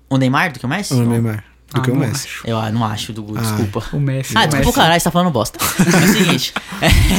o 0.09 0.15
Neymar 0.17 0.53
do 0.53 0.59
que 0.59 0.65
o 0.65 0.69
Messi? 0.69 0.93
O 0.93 1.03
Neymar. 1.03 1.43
Do 1.73 1.81
Ah, 1.81 1.83
que 1.83 1.91
o 1.91 1.95
Messi. 1.97 2.27
acho. 2.27 2.41
Eu 2.47 2.57
ah, 2.57 2.71
não 2.71 2.83
acho, 2.85 3.11
Dugu, 3.11 3.33
Ah, 3.37 3.41
desculpa. 3.41 3.83
O 3.91 3.99
Messi. 3.99 4.31
Ah, 4.37 4.43
o 4.45 4.47
desculpa 4.47 4.55
o 4.55 4.65
Messi. 4.67 4.73
caralho, 4.79 4.99
você 5.01 5.03
tá 5.03 5.11
falando 5.11 5.31
bosta. 5.31 5.59
É 5.77 6.05
o 6.05 6.07
seguinte, 6.13 6.53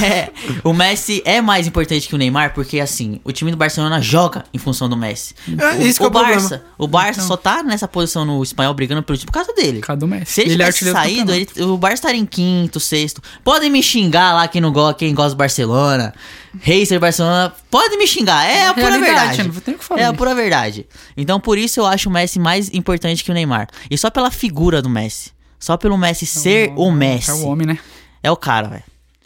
é, 0.02 0.30
o 0.64 0.72
Messi 0.72 1.22
é 1.24 1.40
mais 1.42 1.66
importante 1.66 2.08
que 2.08 2.14
o 2.14 2.18
Neymar 2.18 2.54
porque, 2.54 2.80
assim, 2.80 3.20
o 3.24 3.30
time 3.32 3.50
do 3.50 3.56
Barcelona 3.56 4.00
joga 4.00 4.44
em 4.54 4.58
função 4.58 4.88
do 4.88 4.96
Messi. 4.96 5.34
É, 5.58 5.76
o, 5.76 5.82
isso 5.82 5.98
que 5.98 6.04
é 6.04 6.06
o 6.06 6.08
o 6.08 6.12
problema. 6.12 6.40
Barça, 6.40 6.62
o 6.78 6.86
Barça 6.86 7.22
só 7.22 7.36
tá 7.36 7.62
nessa 7.62 7.86
posição 7.86 8.24
no 8.24 8.42
espanhol 8.42 8.72
brigando 8.72 9.02
pelo 9.02 9.18
time 9.18 9.26
por 9.26 9.32
causa 9.34 9.52
dele. 9.52 9.80
Por 9.80 9.86
causa 9.88 10.00
do 10.00 10.08
Messi. 10.08 10.32
Se 10.32 10.40
ele, 10.40 10.52
Ele 10.54 10.62
é 10.62 10.72
tivesse 10.72 10.92
saído, 10.92 11.32
ele- 11.34 11.48
o 11.64 11.76
Barça 11.76 11.94
estaria 11.96 12.20
em 12.20 12.26
quinto, 12.26 12.80
sexto. 12.80 13.22
Podem 13.44 13.68
me 13.70 13.82
xingar 13.82 14.32
lá 14.34 14.48
quem 14.48 14.60
não 14.62 14.72
gosta, 14.72 14.94
quem 14.98 15.14
gosta 15.14 15.30
do 15.34 15.36
Barcelona. 15.38 16.14
Racer 16.60 16.98
Barcelona, 16.98 17.52
pode 17.70 17.96
me 17.96 18.06
xingar. 18.06 18.44
É 18.44 18.68
a 18.68 18.74
pura 18.74 18.98
verdade. 18.98 19.42
não 19.42 19.50
o 19.50 19.60
que 19.60 19.84
falar. 19.84 20.00
É 20.00 20.04
a 20.04 20.12
pura 20.12 20.34
verdade. 20.34 20.86
Então 21.16 21.38
por 21.40 21.58
isso 21.58 21.80
eu 21.80 21.86
acho 21.86 22.08
o 22.08 22.12
Messi 22.12 22.38
mais 22.38 22.72
importante 22.72 23.22
que 23.22 23.30
o 23.30 23.34
Neymar. 23.34 23.68
E 23.90 23.98
só 23.98 24.10
pela 24.10 24.30
figura 24.30 24.80
do 24.80 24.88
Messi. 24.88 25.30
Só 25.58 25.76
pelo 25.76 25.98
Messi 25.98 26.24
ser 26.26 26.72
o 26.76 26.90
Messi. 26.90 27.30
É 27.30 27.34
o 27.34 27.46
homem, 27.46 27.66
né? 27.66 27.78
É 28.22 28.30
o 28.30 28.36
cara, 28.36 28.68
velho. 28.68 28.84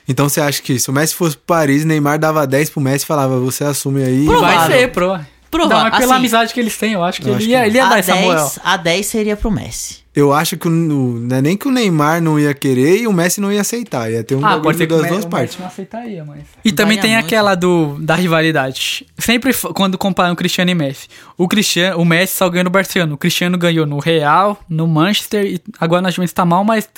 Então 0.09 0.29
você 0.29 0.41
acha 0.41 0.61
que 0.61 0.79
se 0.79 0.91
o 0.91 0.93
Messi 0.93 1.14
fosse 1.14 1.37
pro 1.37 1.47
Paris, 1.47 1.85
Neymar 1.85 2.18
dava 2.18 2.47
10 2.47 2.70
pro 2.70 2.81
Messi 2.81 3.05
e 3.05 3.07
falava, 3.07 3.39
você 3.39 3.64
assume 3.64 4.03
aí. 4.03 4.25
Provável. 4.25 4.59
Vai 4.59 4.79
ser, 4.79 4.89
pro. 4.93 5.20
Provável. 5.51 5.77
Não, 5.77 5.91
mas 5.91 5.99
pela 5.99 6.14
Assim, 6.14 6.20
amizade 6.20 6.55
que 6.55 6.59
eles 6.59 6.77
têm, 6.77 6.95
eu 6.95 7.05
acho 7.05 7.20
que 7.20 7.29
eu 7.29 7.35
ele 7.35 7.43
acho 7.43 7.49
ia, 7.49 7.61
que 7.61 7.66
ele 7.66 7.77
ia 7.77 7.85
a 7.85 7.89
dar 7.89 7.99
essa 7.99 8.16
moral. 8.16 8.47
10, 8.47 8.59
a 8.64 8.77
10 8.79 9.07
seria 9.07 9.37
pro 9.37 9.51
Messi. 9.51 10.02
Eu 10.15 10.33
acho 10.33 10.59
que 10.59 10.69
o, 10.69 10.71
não 10.71 11.37
é 11.37 11.41
nem 11.41 11.57
que 11.57 11.67
o 11.67 11.71
Neymar 11.71 12.21
não 12.21 12.39
ia 12.39 12.53
querer 12.53 13.01
e 13.01 13.07
o 13.07 13.13
Messi 13.13 13.41
não 13.41 13.51
ia 13.51 13.63
aceitar. 13.63 14.11
Ia 14.11 14.23
ter 14.23 14.35
um 14.35 14.45
Ah, 14.45 14.59
pode 14.61 14.77
ser 14.77 14.87
que 14.87 14.95
das 14.95 15.09
duas 15.09 15.25
o 15.25 15.29
partes. 15.29 15.55
Messi 15.55 15.61
não 15.61 15.67
aceitaria, 15.69 16.25
mas... 16.25 16.41
E 16.65 16.71
também 16.71 16.99
tem 16.99 17.13
muito. 17.13 17.25
aquela 17.25 17.55
do, 17.55 17.97
da 17.99 18.15
rivalidade. 18.15 19.07
Sempre 19.19 19.55
quando 19.75 19.97
comparam 19.97 20.35
o 20.35 20.37
Cristiano 20.37 20.71
e 20.71 20.75
Messi. 20.75 21.09
O, 21.39 21.49
Cristiano, 21.49 21.99
o 21.99 22.05
Messi 22.05 22.37
só 22.37 22.49
ganhou 22.51 22.65
no 22.65 22.71
Barcelona. 22.71 23.15
O 23.15 23.17
Cristiano 23.17 23.57
ganhou 23.57 23.87
no 23.87 23.99
Real, 23.99 24.61
no 24.69 24.87
Manchester 24.87 25.47
e 25.47 25.61
agora 25.81 26.03
na 26.03 26.11
Juventus 26.11 26.35
tá 26.35 26.45
mal, 26.45 26.63
mas 26.63 26.89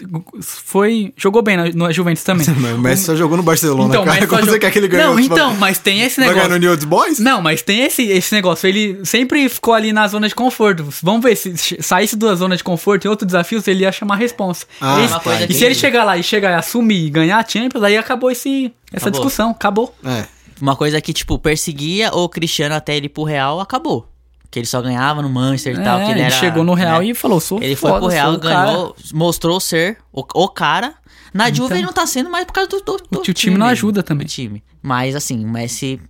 foi 0.40 1.12
jogou 1.16 1.40
bem 1.40 1.56
na, 1.56 1.70
na 1.72 1.92
Juventus 1.92 2.24
também. 2.24 2.44
O 2.74 2.78
Messi 2.78 3.04
só 3.04 3.14
jogou 3.14 3.36
no 3.36 3.42
Barcelona, 3.42 3.88
Então, 3.94 4.04
cara. 4.04 4.26
Como 4.26 4.44
você 4.44 4.58
quer 4.58 4.70
que 4.70 4.78
ele 4.78 4.88
ganhe 4.88 5.04
Não, 5.04 5.20
então, 5.20 5.54
mas 5.56 5.78
tem 5.78 6.00
esse 6.00 6.16
Vai 6.16 6.30
ganhar 6.30 6.48
negócio. 6.48 6.54
no 6.54 6.58
New 6.58 6.70
Old 6.70 6.86
Boys? 6.86 7.18
Não, 7.20 7.40
mas 7.40 7.62
tem 7.62 7.82
esse, 7.82 8.02
esse 8.02 8.34
negócio. 8.34 8.66
Ele 8.66 8.98
sempre 9.04 9.48
ficou 9.48 9.72
ali 9.72 9.92
na 9.92 10.08
zona 10.08 10.26
de 10.28 10.34
conforto. 10.34 10.86
Vamos 11.02 11.22
ver 11.22 11.36
se 11.36 11.56
se 11.56 11.76
saísse 11.80 12.16
da 12.16 12.34
zona 12.34 12.56
de 12.56 12.64
conforto, 12.64 13.03
tem 13.04 13.10
outros 13.10 13.26
desafios, 13.26 13.68
ele 13.68 13.82
ia 13.82 13.92
chamar 13.92 14.14
a 14.14 14.16
responsa. 14.16 14.64
Ah, 14.80 14.98
e, 15.02 15.06
uma 15.06 15.20
coisa 15.20 15.44
e 15.46 15.52
se 15.52 15.62
ele 15.62 15.74
chegar 15.74 16.04
lá 16.04 16.16
e 16.16 16.22
chegar 16.22 16.52
e 16.52 16.54
assumir 16.54 17.04
e 17.06 17.10
ganhar 17.10 17.36
a 17.38 17.46
Champions, 17.46 17.82
aí 17.84 17.98
acabou 17.98 18.30
esse, 18.30 18.72
essa 18.90 19.08
Acabou. 19.08 19.10
discussão, 19.20 19.50
acabou. 19.50 19.94
É. 20.02 20.24
Uma 20.58 20.74
coisa 20.74 20.98
que, 21.02 21.12
tipo, 21.12 21.38
perseguia 21.38 22.10
o 22.14 22.26
Cristiano 22.30 22.74
até 22.74 22.96
ele 22.96 23.06
ir 23.06 23.08
pro 23.10 23.24
Real, 23.24 23.60
acabou. 23.60 24.08
Que 24.50 24.58
ele 24.60 24.66
só 24.66 24.80
ganhava 24.80 25.20
no 25.20 25.28
Manchester 25.28 25.78
e 25.78 25.84
tal. 25.84 25.98
É, 25.98 26.04
Que 26.06 26.10
ele, 26.12 26.20
ele 26.20 26.26
era, 26.28 26.34
chegou 26.36 26.64
no 26.64 26.72
Real 26.72 27.00
né? 27.00 27.06
e 27.08 27.14
falou, 27.14 27.40
sou 27.40 27.60
Ele 27.62 27.76
foi 27.76 27.92
pro 27.92 28.06
Real, 28.06 28.32
o 28.32 28.38
cara. 28.38 28.66
ganhou, 28.66 28.96
mostrou 29.12 29.60
ser 29.60 29.98
o, 30.10 30.20
o 30.34 30.48
cara. 30.48 30.94
Na 31.34 31.50
Juve 31.50 31.66
Então. 31.66 31.76
ele 31.76 31.86
não 31.86 31.92
tá 31.92 32.06
sendo 32.06 32.30
mais 32.30 32.46
por 32.46 32.52
causa 32.54 32.70
do, 32.70 32.80
do, 32.80 32.96
do 33.10 33.18
O 33.20 33.34
time 33.34 33.58
não 33.58 33.66
ajuda 33.66 34.02
também. 34.02 34.26
do 34.26 34.30
time. 34.30 34.62
Mas, 34.80 35.14
assim, 35.14 35.44
o 35.44 35.48
Messi 35.50 36.00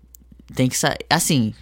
tem 0.54 0.68
que 0.68 0.78
sair. 0.78 0.98
Assim, 1.10 1.52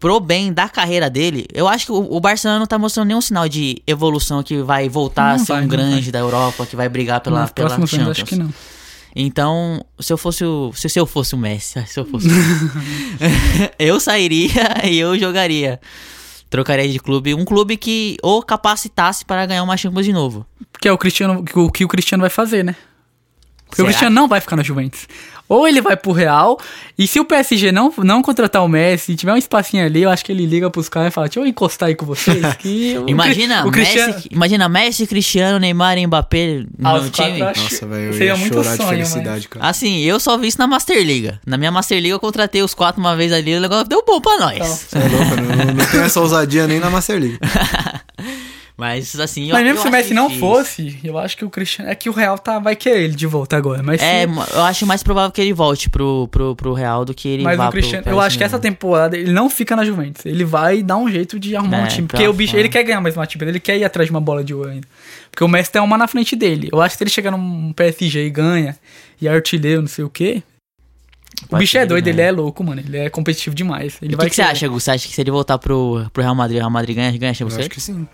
pro 0.00 0.18
bem 0.18 0.50
da 0.50 0.68
carreira 0.68 1.10
dele, 1.10 1.46
eu 1.52 1.68
acho 1.68 1.86
que 1.86 1.92
o, 1.92 2.16
o 2.16 2.18
Barcelona 2.18 2.58
não 2.58 2.66
tá 2.66 2.78
mostrando 2.78 3.08
nenhum 3.08 3.20
sinal 3.20 3.46
de 3.46 3.82
evolução 3.86 4.42
que 4.42 4.62
vai 4.62 4.88
voltar 4.88 5.28
Não 5.28 5.34
a 5.34 5.38
ser 5.38 5.52
vai, 5.52 5.58
um 5.58 5.60
não 5.62 5.68
grande 5.68 6.10
da 6.10 6.18
Europa, 6.18 6.64
que 6.64 6.74
vai 6.74 6.88
brigar 6.88 7.20
pela, 7.20 7.42
Nos 7.42 7.52
pela 7.52 7.68
próximos 7.68 7.92
anos, 7.92 8.16
Champions. 8.16 8.18
acho 8.18 8.24
que 8.24 8.36
não. 8.36 8.80
Então, 9.14 9.84
se 9.98 10.12
eu 10.12 10.16
fosse 10.16 10.44
o. 10.44 10.72
Se, 10.72 10.88
se 10.88 10.98
eu 10.98 11.04
fosse 11.04 11.34
o 11.34 11.38
Messi, 11.38 11.82
se 11.86 12.00
eu 12.00 12.06
fosse. 12.06 12.28
eu 13.78 14.00
sairia 14.00 14.86
e 14.88 14.98
eu 14.98 15.18
jogaria. 15.18 15.78
Trocaria 16.48 16.88
de 16.88 16.98
clube. 16.98 17.34
Um 17.34 17.44
clube 17.44 17.76
que 17.76 18.16
ou 18.22 18.42
capacitasse 18.42 19.24
para 19.24 19.46
ganhar 19.46 19.62
uma 19.62 19.76
Champions 19.76 20.06
de 20.06 20.12
novo. 20.12 20.46
Que 20.80 20.88
é 20.88 20.92
o 20.92 20.98
Cristiano, 20.98 21.44
o 21.54 21.70
que 21.70 21.84
o 21.84 21.88
Cristiano 21.88 22.22
vai 22.22 22.30
fazer, 22.30 22.64
né? 22.64 22.74
Porque 23.70 23.76
Será? 23.76 23.86
o 23.86 23.88
Cristiano 23.88 24.14
não 24.14 24.28
vai 24.28 24.40
ficar 24.40 24.56
na 24.56 24.62
Juventus. 24.62 25.06
Ou 25.48 25.66
ele 25.66 25.80
vai 25.80 25.96
pro 25.96 26.12
Real, 26.12 26.60
e 26.96 27.08
se 27.08 27.18
o 27.18 27.24
PSG 27.24 27.72
não, 27.72 27.92
não 27.98 28.22
contratar 28.22 28.62
o 28.64 28.68
Messi, 28.68 29.16
tiver 29.16 29.32
um 29.32 29.36
espacinho 29.36 29.84
ali, 29.84 30.02
eu 30.02 30.08
acho 30.10 30.24
que 30.24 30.30
ele 30.30 30.46
liga 30.46 30.70
pros 30.70 30.88
caras 30.88 31.08
e 31.08 31.10
fala, 31.12 31.26
deixa 31.26 31.40
eu 31.40 31.46
encostar 31.46 31.88
aí 31.88 31.96
com 31.96 32.06
vocês, 32.06 32.40
que 32.54 32.96
o 33.04 33.08
Imagina, 33.10 33.66
o 33.66 33.70
Cristiano... 33.72 34.14
Messi, 34.14 34.28
imagina 34.30 34.68
Messi, 34.68 35.06
Cristiano, 35.08 35.58
Neymar 35.58 35.98
e 35.98 36.06
Mbappé 36.06 36.64
no 36.78 36.88
Ah, 36.88 36.92
quatro 36.92 37.10
time. 37.10 37.40
eu 37.40 37.48
acho- 37.48 37.62
Nossa, 37.64 37.86
velho, 37.88 38.02
eu 38.04 38.12
Seria 38.12 38.26
ia 38.28 38.36
muito 38.36 38.54
chorar 38.54 38.70
de 38.70 38.76
sonho, 38.76 38.88
felicidade, 38.90 39.48
cara. 39.48 39.66
Assim, 39.66 39.98
eu 40.02 40.20
só 40.20 40.38
vi 40.38 40.46
isso 40.46 40.58
na 40.58 40.68
Master 40.68 41.04
Liga. 41.04 41.40
Na 41.44 41.56
minha 41.56 41.72
Master 41.72 41.98
Liga 42.00 42.14
eu 42.14 42.20
contratei 42.20 42.62
os 42.62 42.72
quatro 42.72 43.00
uma 43.00 43.16
vez 43.16 43.32
ali, 43.32 43.52
o 43.56 43.60
negócio 43.60 43.88
deu 43.88 44.04
bom 44.06 44.20
pra 44.20 44.38
nós. 44.38 44.58
Você 44.88 44.98
é 44.98 45.00
louco, 45.08 45.34
não, 45.34 45.74
não 45.74 45.86
tem 45.86 46.00
essa 46.02 46.20
ousadia 46.20 46.68
nem 46.68 46.78
na 46.78 46.90
Master 46.90 47.18
League. 47.18 47.38
Mas 48.80 49.20
assim, 49.20 49.46
eu 49.48 49.52
Mas 49.54 49.62
mesmo 49.64 49.78
eu 49.78 49.82
se 49.82 49.88
o 49.88 49.90
Messi 49.92 50.14
não 50.14 50.30
fosse, 50.30 50.98
eu 51.04 51.18
acho 51.18 51.36
que 51.36 51.44
o 51.44 51.50
Cristiano... 51.50 51.90
É 51.90 51.94
que 51.94 52.08
o 52.08 52.12
Real 52.12 52.38
tá, 52.38 52.58
vai 52.58 52.74
querer 52.74 53.02
ele 53.04 53.14
de 53.14 53.26
volta 53.26 53.56
agora, 53.56 53.82
mas... 53.82 54.00
É, 54.02 54.26
se- 54.26 54.54
eu 54.54 54.62
acho 54.62 54.86
mais 54.86 55.02
provável 55.02 55.30
que 55.30 55.40
ele 55.40 55.52
volte 55.52 55.90
pro, 55.90 56.26
pro, 56.28 56.56
pro 56.56 56.72
Real 56.72 57.04
do 57.04 57.12
que 57.14 57.28
ele 57.28 57.42
Mas 57.42 57.56
vá 57.56 57.68
o 57.68 57.70
Cristiano, 57.70 58.02
pro 58.02 58.12
eu 58.12 58.20
acho 58.20 58.36
que 58.38 58.42
essa 58.44 58.58
temporada 58.58 59.16
ele 59.16 59.30
não 59.32 59.48
fica 59.50 59.76
na 59.76 59.84
Juventus. 59.84 60.24
Ele 60.24 60.44
vai 60.44 60.82
dar 60.82 60.96
um 60.96 61.10
jeito 61.10 61.38
de 61.38 61.54
arrumar 61.54 61.80
É, 61.80 61.84
um 61.84 61.88
time. 61.88 62.08
Porque 62.08 62.26
o 62.26 62.32
bicho, 62.32 62.56
ele 62.56 62.68
quer 62.68 62.82
ganhar 62.82 63.00
mais 63.00 63.14
uma 63.16 63.28
Champions, 63.28 63.48
ele 63.50 63.60
quer 63.60 63.76
ir 63.76 63.84
atrás 63.84 64.06
de 64.08 64.10
uma 64.10 64.20
bola 64.20 64.42
de 64.42 64.54
ouro 64.54 64.70
ainda. 64.70 64.88
Porque 65.30 65.44
o 65.44 65.48
Messi 65.48 65.70
tem 65.70 65.80
uma 65.82 65.98
na 65.98 66.08
frente 66.08 66.34
dele. 66.34 66.68
Eu 66.72 66.80
acho 66.80 66.94
que 66.94 66.98
se 66.98 67.04
ele 67.04 67.10
chegar 67.10 67.30
num 67.30 67.72
PSG 67.72 68.24
e 68.26 68.30
ganha, 68.30 68.76
e 69.20 69.28
é 69.28 69.30
artilheiro, 69.30 69.82
não 69.82 69.88
sei 69.88 70.04
o 70.04 70.10
quê. 70.10 70.42
O 71.44 71.48
Pode 71.48 71.60
bicho 71.60 71.72
ser 71.72 71.78
é 71.78 71.86
doido, 71.86 72.04
ganhe. 72.04 72.16
ele 72.16 72.22
é 72.22 72.30
louco, 72.32 72.62
mano. 72.62 72.82
Ele 72.86 72.98
é 72.98 73.08
competitivo 73.08 73.54
demais. 73.54 73.96
Ele 74.02 74.12
E 74.12 74.14
o 74.14 74.18
que, 74.18 74.28
que 74.28 74.34
você 74.36 74.42
acha, 74.42 74.68
Gus? 74.68 74.82
Você 74.84 74.90
acha 74.90 75.08
que 75.08 75.14
se 75.14 75.20
ele 75.20 75.30
voltar 75.30 75.56
pro, 75.58 76.04
pro 76.12 76.22
Real 76.22 76.34
Madrid, 76.34 76.56
o 76.56 76.60
Real 76.60 76.70
Madrid 76.70 76.96
ganha, 76.96 77.10
ganha 77.16 77.32
a 77.32 77.40
Eu 77.40 77.46
acho 77.46 77.70
que 77.70 77.80
sim. 77.80 78.06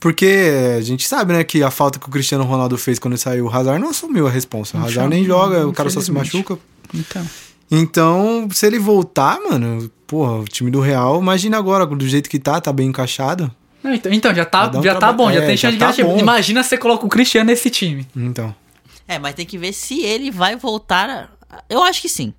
Porque 0.00 0.50
a 0.76 0.80
gente 0.82 1.08
sabe, 1.08 1.32
né, 1.32 1.42
que 1.44 1.62
a 1.62 1.70
falta 1.70 1.98
que 1.98 2.06
o 2.06 2.10
Cristiano 2.10 2.44
Ronaldo 2.44 2.76
fez 2.76 2.98
quando 2.98 3.14
ele 3.14 3.20
saiu, 3.20 3.46
o 3.46 3.50
Hazard 3.50 3.80
não 3.80 3.90
assumiu 3.90 4.26
a 4.26 4.30
responsa. 4.30 4.76
O 4.76 4.80
Não 4.80 4.86
Hazard 4.86 5.08
nem 5.08 5.24
joga, 5.24 5.66
o 5.66 5.72
cara 5.72 5.88
só 5.90 6.00
se 6.00 6.12
machuca. 6.12 6.58
Então. 6.92 7.26
Então, 7.70 8.48
se 8.52 8.66
ele 8.66 8.78
voltar, 8.78 9.40
mano, 9.40 9.90
porra, 10.06 10.32
o 10.40 10.44
time 10.44 10.70
do 10.70 10.80
Real, 10.80 11.20
imagina 11.20 11.56
agora, 11.56 11.86
do 11.86 12.06
jeito 12.06 12.28
que 12.28 12.38
tá, 12.38 12.60
tá 12.60 12.72
bem 12.72 12.88
encaixado. 12.88 13.50
Não, 13.82 13.92
então, 13.94 14.12
então, 14.12 14.34
já 14.34 14.44
tá, 14.44 14.70
um 14.78 14.82
já 14.82 14.94
tá 14.94 15.12
bom, 15.12 15.30
já 15.32 15.40
é, 15.42 15.46
tem 15.46 15.56
já 15.56 15.70
chance 15.70 15.94
de 15.96 16.02
tá 16.02 16.08
bom. 16.08 16.18
Imagina 16.18 16.62
se 16.62 16.68
você 16.70 16.78
coloca 16.78 17.04
o 17.04 17.08
Cristiano 17.08 17.46
nesse 17.50 17.68
time. 17.70 18.06
Então. 18.14 18.54
É, 19.08 19.18
mas 19.18 19.34
tem 19.34 19.44
que 19.44 19.58
ver 19.58 19.72
se 19.72 20.00
ele 20.02 20.30
vai 20.30 20.56
voltar. 20.56 21.08
a- 21.50 21.62
Eu 21.68 21.82
acho 21.82 22.00
que 22.02 22.08
sim. 22.08 22.32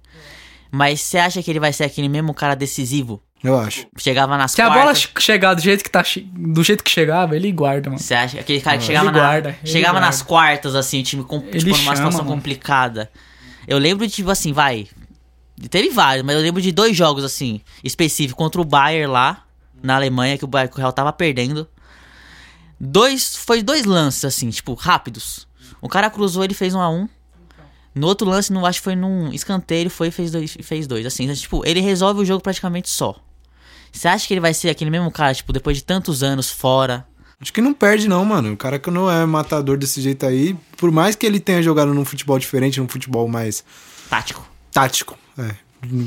Mas 0.72 1.02
você 1.02 1.18
acha 1.18 1.42
que 1.44 1.50
ele 1.52 1.60
vai 1.60 1.72
ser 1.72 1.84
aquele 1.84 2.10
mesmo 2.10 2.34
cara 2.34 2.56
decisivo? 2.56 3.22
Eu 3.48 3.60
acho. 3.60 3.88
Chegava 3.98 4.38
nas 4.38 4.52
Se 4.52 4.62
a 4.62 4.70
bola 4.70 4.82
quartas. 4.84 4.98
che- 5.04 5.10
chegar 5.22 5.54
do 5.54 5.62
jeito 5.62 5.84
que 5.84 5.90
tá, 5.90 6.04
do 6.34 6.64
jeito 6.64 6.84
que 6.84 6.90
chegava, 6.90 7.36
ele 7.36 7.52
guarda, 7.52 7.90
mano. 7.90 8.00
Você 8.02 8.14
acha 8.14 8.40
aquele 8.40 8.60
cara 8.62 8.78
que 8.78 8.84
Ele 8.84 8.88
chegava, 8.88 9.12
na- 9.12 9.20
guarda, 9.20 9.50
ele 9.64 9.72
chegava 9.72 9.94
guarda. 9.94 10.06
nas 10.08 10.22
quartas, 10.22 10.76
assim, 10.76 11.00
o 11.02 11.04
time 11.04 11.24
com, 11.24 11.38
Ele 11.38 11.60
tipo, 11.60 11.66
numa 11.72 11.78
chama, 11.78 11.96
situação 11.96 12.24
mano. 12.24 12.36
complicada. 12.36 13.12
Eu 13.68 13.78
lembro 13.78 14.06
de, 14.08 14.14
tipo 14.14 14.30
assim, 14.30 14.52
vai. 14.54 14.88
Teve 15.70 15.90
vários, 15.90 16.26
mas 16.26 16.36
eu 16.36 16.42
lembro 16.42 16.62
de 16.62 16.72
dois 16.72 16.96
jogos, 16.98 17.24
assim, 17.24 17.62
específicos, 17.84 18.38
contra 18.38 18.60
o 18.60 18.66
Bayern 18.66 19.12
lá, 19.12 19.44
na 19.82 19.96
Alemanha, 19.96 20.38
que 20.38 20.44
o 20.44 20.48
Bayern 20.48 20.72
que 20.72 20.78
o 20.78 20.82
Real 20.82 20.92
tava 20.92 21.14
perdendo. 21.14 21.68
Dois. 22.80 23.36
Foi 23.36 23.64
dois 23.64 23.86
lances, 23.86 24.26
assim, 24.26 24.50
tipo, 24.50 24.74
rápidos. 24.74 25.48
O 25.82 25.88
cara 25.88 26.10
cruzou, 26.10 26.44
ele 26.44 26.54
fez 26.54 26.74
um 26.76 26.82
a 26.82 26.90
um. 26.90 27.08
No 27.94 28.08
outro 28.08 28.28
lance, 28.30 28.52
não 28.52 28.66
acho 28.66 28.80
que 28.80 28.84
foi 28.84 28.96
num 28.96 29.32
escanteio, 29.32 29.84
ele 29.84 29.90
foi 29.90 30.10
e 30.10 30.12
fez 30.12 30.30
dois, 30.32 30.58
fez 30.62 30.86
dois. 30.88 31.06
Assim, 31.06 31.24
então, 31.24 31.36
tipo, 31.36 31.66
ele 31.66 31.80
resolve 31.80 32.20
o 32.22 32.26
jogo 32.26 32.42
praticamente 32.44 32.90
só. 32.90 33.16
Você 33.96 34.08
acha 34.10 34.28
que 34.28 34.34
ele 34.34 34.42
vai 34.42 34.54
ser 34.54 34.70
aquele 34.70 34.90
mesmo 34.92 35.10
cara, 35.10 35.34
tipo, 35.34 35.54
depois 35.54 35.78
de 35.78 35.84
tantos 35.84 36.22
anos 36.22 36.50
fora? 36.52 37.08
Acho 37.40 37.52
que 37.54 37.62
não 37.62 37.74
perde, 37.74 38.08
não, 38.08 38.24
mano. 38.26 38.54
O 38.54 38.58
cara 38.58 38.78
que 38.78 38.92
não 38.92 39.10
é 39.10 39.26
matador 39.26 39.78
desse 39.78 40.02
jeito 40.02 40.26
aí, 40.26 40.56
por 40.78 40.92
mais 40.92 41.16
que 41.16 41.26
ele 41.26 41.40
tenha 41.40 41.62
jogado 41.64 41.94
num 41.94 42.04
futebol 42.06 42.38
diferente, 42.38 42.80
num 42.80 42.88
futebol 42.88 43.28
mais 43.28 43.64
Tático. 44.10 44.46
tático, 44.72 45.18
é. 45.38 45.56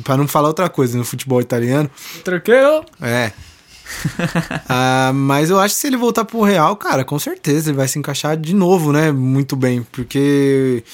Pra 0.04 0.16
não 0.16 0.26
falar 0.26 0.48
outra 0.48 0.68
coisa, 0.68 0.98
no 0.98 1.04
futebol 1.04 1.40
italiano, 1.40 1.90
Troqueu. 2.24 2.84
é. 3.00 3.32
Ah, 4.68 5.12
mas 5.14 5.48
eu 5.48 5.58
acho 5.58 5.74
que 5.74 5.80
se 5.80 5.86
ele 5.86 5.96
voltar 5.96 6.24
pro 6.26 6.42
Real, 6.42 6.76
cara, 6.76 7.04
com 7.06 7.18
certeza 7.18 7.70
ele 7.70 7.76
vai 7.78 7.88
se 7.88 7.98
encaixar 7.98 8.36
de 8.36 8.54
novo, 8.54 8.92
né? 8.92 9.10
Muito 9.10 9.56
bem, 9.56 9.82
porque 9.90 10.84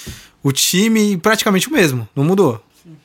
o 0.43 0.53
time 0.53 1.17
praticamente 1.17 1.69
o 1.69 1.73
mesmo, 1.73 2.09
não 2.15 2.23
mudou. 2.25 2.63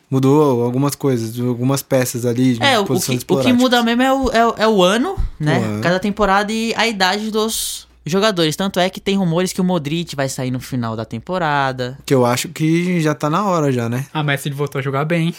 Mudou 0.10 0.64
algumas 0.64 0.96
coisas, 0.96 1.40
algumas 1.40 1.84
peças 1.84 2.26
ali 2.26 2.56
de 2.56 2.64
É, 2.64 2.80
o, 2.80 2.86
que, 2.86 2.94
o 3.28 3.40
que 3.42 3.54
muda 3.54 3.84
mesmo 3.84 4.02
é 4.02 4.12
o, 4.14 4.30
é, 4.32 4.48
o- 4.48 4.54
é 4.58 4.68
o 4.68 4.82
ano, 4.84 5.16
né? 5.40 5.80
Cada 5.84 6.00
temporada 6.00 6.52
e 6.52 6.74
a 6.76 6.88
idade 6.88 7.30
dos 7.30 7.88
jogadores. 8.06 8.56
Tanto 8.56 8.80
é 8.80 8.90
que 8.90 9.00
tem 9.00 9.16
rumores 9.18 9.54
que 9.54 9.62
o 9.62 9.64
Modric 9.64 10.16
vai 10.16 10.28
sair 10.28 10.50
no 10.50 10.60
final 10.60 10.96
da 10.96 11.06
temporada. 11.06 11.98
Que 12.06 12.14
eu 12.14 12.26
acho 12.26 12.50
que 12.50 13.00
já 13.02 13.14
tá 13.14 13.30
na 13.30 13.46
hora 13.46 13.72
já, 13.72 13.88
né? 13.88 14.08
Ah, 14.12 14.24
mas 14.24 14.44
ele 14.48 14.56
voltou 14.56 14.80
a 14.80 14.82
jogar 14.82 15.06
bem. 15.06 15.34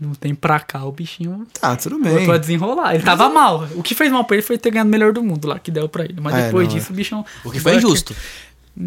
Não 0.00 0.14
tem 0.14 0.34
pra 0.34 0.58
cá, 0.58 0.82
o 0.86 0.90
bichinho 0.92 1.46
Tá, 1.60 1.76
tudo 1.76 2.00
bem. 2.00 2.14
voltou 2.14 2.34
a 2.34 2.38
desenrolar. 2.38 2.94
Ele 2.94 3.04
tava 3.04 3.28
mal. 3.28 3.68
O 3.76 3.82
que 3.82 3.94
fez 3.94 4.10
mal 4.10 4.24
pra 4.24 4.36
ele 4.36 4.42
foi 4.42 4.56
ter 4.58 4.70
ganhado 4.70 4.88
o 4.88 4.90
melhor 4.90 5.12
do 5.12 5.22
mundo 5.22 5.46
lá, 5.46 5.58
que 5.58 5.70
deu 5.70 5.88
pra 5.90 6.04
ele. 6.04 6.16
Mas 6.20 6.34
É, 6.34 6.46
depois 6.46 6.66
não, 6.66 6.74
disso, 6.74 6.90
o 6.90 6.96
bichão. 6.96 7.24
O 7.44 7.50
que 7.50 7.60
foi 7.60 7.76
injusto. 7.76 8.16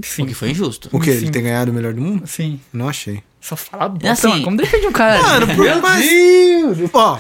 Sim. 0.03 0.23
O 0.23 0.25
que 0.25 0.33
foi 0.33 0.49
injusto. 0.49 0.89
O 0.91 0.99
que? 0.99 1.11
Ele 1.11 1.29
tem 1.29 1.43
ganhado 1.43 1.69
o 1.69 1.73
melhor 1.73 1.93
do 1.93 2.01
mundo? 2.01 2.23
Sim. 2.25 2.59
Não 2.73 2.89
achei. 2.89 3.21
Só 3.43 3.55
fala 3.57 3.89
bosta, 3.89 4.11
assim- 4.11 4.27
mano. 4.29 4.43
Como 4.45 4.55
defende 4.57 4.87
um 4.87 4.91
cara? 4.93 5.21
Mano, 5.21 5.47
por 5.47 5.65
Meu 5.65 5.81
mais- 5.81 6.01
Deus! 6.09 6.89
Ó, 6.93 7.19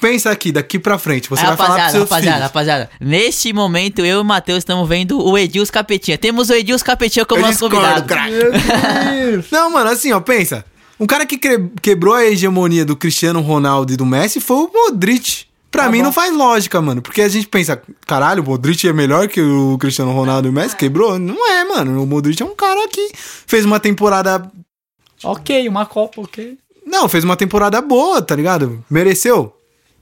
pensa 0.00 0.30
aqui, 0.30 0.50
daqui 0.50 0.78
pra 0.78 0.96
frente. 0.98 1.28
Você 1.28 1.42
Aí, 1.42 1.48
vai 1.48 1.56
falar 1.56 1.68
pros 1.68 1.78
rapaziada, 1.78 1.90
seus 1.92 2.02
rapaziada, 2.10 2.36
filhos. 2.36 2.46
rapaziada. 2.48 2.90
Neste 2.98 3.52
momento, 3.52 3.98
eu 3.98 4.18
e 4.18 4.20
o 4.20 4.24
Matheus 4.24 4.58
estamos 4.58 4.88
vendo 4.88 5.22
o 5.22 5.36
Edilson 5.36 5.70
Capetinha. 5.72 6.16
Temos 6.16 6.48
o 6.48 6.54
Edilson 6.54 6.84
Capetinha 6.84 7.26
como 7.26 7.40
Eu 7.42 7.46
nosso 7.46 7.68
discordo, 7.68 8.02
convidado. 8.02 8.30
Deus! 8.30 9.44
Não, 9.52 9.70
mano, 9.70 9.90
assim, 9.90 10.12
ó, 10.12 10.20
pensa. 10.20 10.64
Um 10.98 11.06
cara 11.06 11.24
que 11.26 11.38
quebrou 11.82 12.14
a 12.14 12.24
hegemonia 12.24 12.84
do 12.84 12.96
Cristiano 12.96 13.40
Ronaldo 13.40 13.92
e 13.92 13.96
do 13.96 14.06
Messi 14.06 14.40
foi 14.40 14.56
o 14.56 14.70
Modric. 14.72 15.44
Pra 15.70 15.84
Tá 15.84 15.90
mim 15.90 15.98
bom. 15.98 16.04
não 16.04 16.12
faz 16.12 16.34
lógica, 16.34 16.80
mano. 16.82 17.00
Porque 17.00 17.22
a 17.22 17.28
gente 17.28 17.46
pensa, 17.46 17.80
caralho, 18.06 18.42
o 18.42 18.46
Modric 18.46 18.88
é 18.88 18.92
melhor 18.92 19.28
que 19.28 19.40
o 19.40 19.78
Cristiano 19.78 20.12
Ronaldo 20.12 20.48
e 20.48 20.50
o 20.50 20.52
Messi? 20.52 20.74
Quebrou? 20.74 21.18
Não 21.18 21.48
é, 21.52 21.64
mano. 21.64 22.02
O 22.02 22.06
Modric 22.06 22.42
é 22.42 22.44
um 22.44 22.56
cara 22.56 22.88
que 22.88 23.10
fez 23.46 23.64
uma 23.64 23.78
temporada. 23.78 24.50
Ok, 25.24 25.68
uma 25.68 25.86
Copa, 25.86 26.20
ok. 26.22 26.58
Não, 26.86 27.08
fez 27.08 27.24
uma 27.24 27.36
temporada 27.36 27.80
boa, 27.80 28.20
tá 28.20 28.34
ligado? 28.34 28.84
Mereceu? 28.90 29.54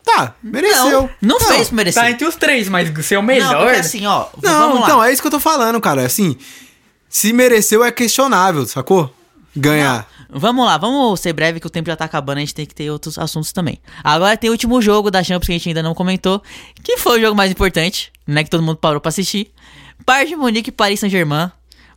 Tá, 0.04 0.34
mereceu. 0.42 1.10
Não, 1.20 1.38
não 1.38 1.40
fez 1.40 1.70
merecer. 1.70 2.02
Tá 2.02 2.10
entre 2.10 2.26
os 2.26 2.34
três, 2.34 2.68
mas 2.68 2.88
ser 3.04 3.16
o 3.16 3.20
Não, 3.20 3.26
melhor. 3.26 3.64
porque 3.64 3.80
assim, 3.80 4.06
ó. 4.06 4.26
Não, 4.42 4.60
vamos 4.60 4.80
lá. 4.80 4.86
então, 4.86 5.04
é 5.04 5.12
isso 5.12 5.20
que 5.20 5.28
eu 5.28 5.32
tô 5.32 5.40
falando, 5.40 5.78
cara. 5.80 6.06
Assim, 6.06 6.36
se 7.08 7.32
mereceu 7.32 7.84
é 7.84 7.92
questionável, 7.92 8.64
sacou? 8.66 9.12
Ganhar. 9.54 10.08
Vamos 10.30 10.64
lá, 10.64 10.76
vamos 10.76 11.20
ser 11.20 11.32
breve 11.32 11.58
que 11.58 11.66
o 11.66 11.70
tempo 11.70 11.88
já 11.88 11.96
tá 11.96 12.04
acabando, 12.04 12.36
a 12.36 12.40
gente 12.40 12.54
tem 12.54 12.66
que 12.66 12.74
ter 12.74 12.90
outros 12.90 13.18
assuntos 13.18 13.50
também. 13.50 13.78
Agora 14.04 14.36
tem 14.36 14.50
o 14.50 14.52
último 14.52 14.80
jogo 14.80 15.10
da 15.10 15.22
Champions 15.22 15.46
que 15.46 15.52
a 15.52 15.56
gente 15.56 15.68
ainda 15.68 15.82
não 15.82 15.94
comentou, 15.94 16.42
que 16.82 16.98
foi 16.98 17.18
o 17.18 17.22
jogo 17.22 17.34
mais 17.36 17.50
importante, 17.50 18.12
né, 18.26 18.44
que 18.44 18.50
todo 18.50 18.62
mundo 18.62 18.76
parou 18.76 19.00
pra 19.00 19.08
assistir. 19.08 19.50
Bayern 20.06 20.30
de 20.30 20.36
Munique 20.36 20.68
e 20.68 20.72
Paris 20.72 21.00
Saint-Germain. 21.00 21.50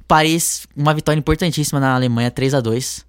Paris, 0.08 0.66
uma 0.76 0.94
vitória 0.94 1.20
importantíssima 1.20 1.80
na 1.80 1.94
Alemanha, 1.94 2.32
3 2.32 2.54
a 2.54 2.62
2 2.62 3.06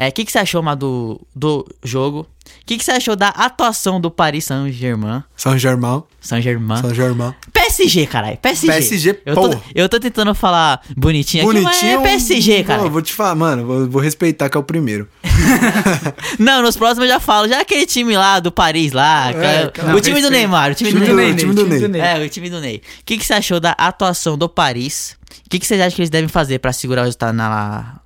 É, 0.00 0.08
o 0.08 0.12
que, 0.12 0.24
que 0.24 0.32
você 0.32 0.38
achou, 0.38 0.62
Má, 0.62 0.74
do, 0.74 1.20
do 1.36 1.62
jogo? 1.84 2.20
O 2.20 2.64
que, 2.64 2.78
que 2.78 2.82
você 2.84 2.92
achou 2.92 3.14
da 3.14 3.28
atuação 3.28 4.00
do 4.00 4.10
Paris 4.10 4.46
Saint-Germain? 4.46 5.22
Saint-Germain. 5.36 6.80
São 6.80 6.94
Germão. 6.94 7.34
PSG 7.52 8.06
caralho. 8.06 8.38
PSG. 8.38 8.66
PSG, 8.66 9.20
eu 9.26 9.34
tô, 9.34 9.50
pô. 9.50 9.60
eu 9.74 9.88
tô 9.90 10.00
tentando 10.00 10.34
falar 10.34 10.80
bonitinho, 10.96 11.44
aqui, 11.44 11.52
Bonitinho. 11.60 12.00
mas 12.00 12.08
é 12.08 12.12
PSG, 12.12 12.64
cara. 12.64 12.88
Vou 12.88 13.02
te 13.02 13.12
falar, 13.12 13.34
mano, 13.34 13.66
vou, 13.66 13.90
vou 13.90 14.00
respeitar 14.00 14.48
que 14.48 14.56
é 14.56 14.60
o 14.60 14.62
primeiro. 14.62 15.06
Não, 16.40 16.62
nos 16.62 16.78
próximos 16.78 17.06
eu 17.06 17.14
já 17.14 17.20
falo. 17.20 17.46
Já 17.46 17.60
aquele 17.60 17.84
time 17.84 18.16
lá 18.16 18.40
do 18.40 18.50
Paris 18.50 18.92
lá. 18.92 19.32
cara, 19.34 19.70
cara, 19.70 19.96
o 19.96 20.00
time 20.00 20.22
do. 20.22 20.30
Neymar. 20.30 20.72
O 20.72 20.74
time, 20.74 20.90
Time 20.92 21.00
do 21.00 21.06
do 21.06 21.14
Neymar. 21.14 21.34
Ney, 21.34 21.36
time 21.36 21.54
do 21.54 21.88
Ney. 21.88 22.00
É, 22.00 22.24
o 22.24 22.28
time 22.30 22.48
do 22.48 22.60
Ney. 22.60 22.76
O 22.76 23.04
que, 23.04 23.18
que 23.18 23.26
você 23.26 23.34
achou 23.34 23.60
da 23.60 23.72
atuação 23.72 24.38
do 24.38 24.48
Paris? 24.48 25.16
O 25.46 25.50
que, 25.50 25.58
que 25.58 25.66
vocês 25.66 25.80
acham 25.80 25.94
que 25.94 26.00
eles 26.02 26.10
devem 26.10 26.28
fazer 26.28 26.58
pra 26.58 26.72
segurar 26.72 27.02
o 27.02 27.04
resultado 27.04 27.34
na, 27.34 27.99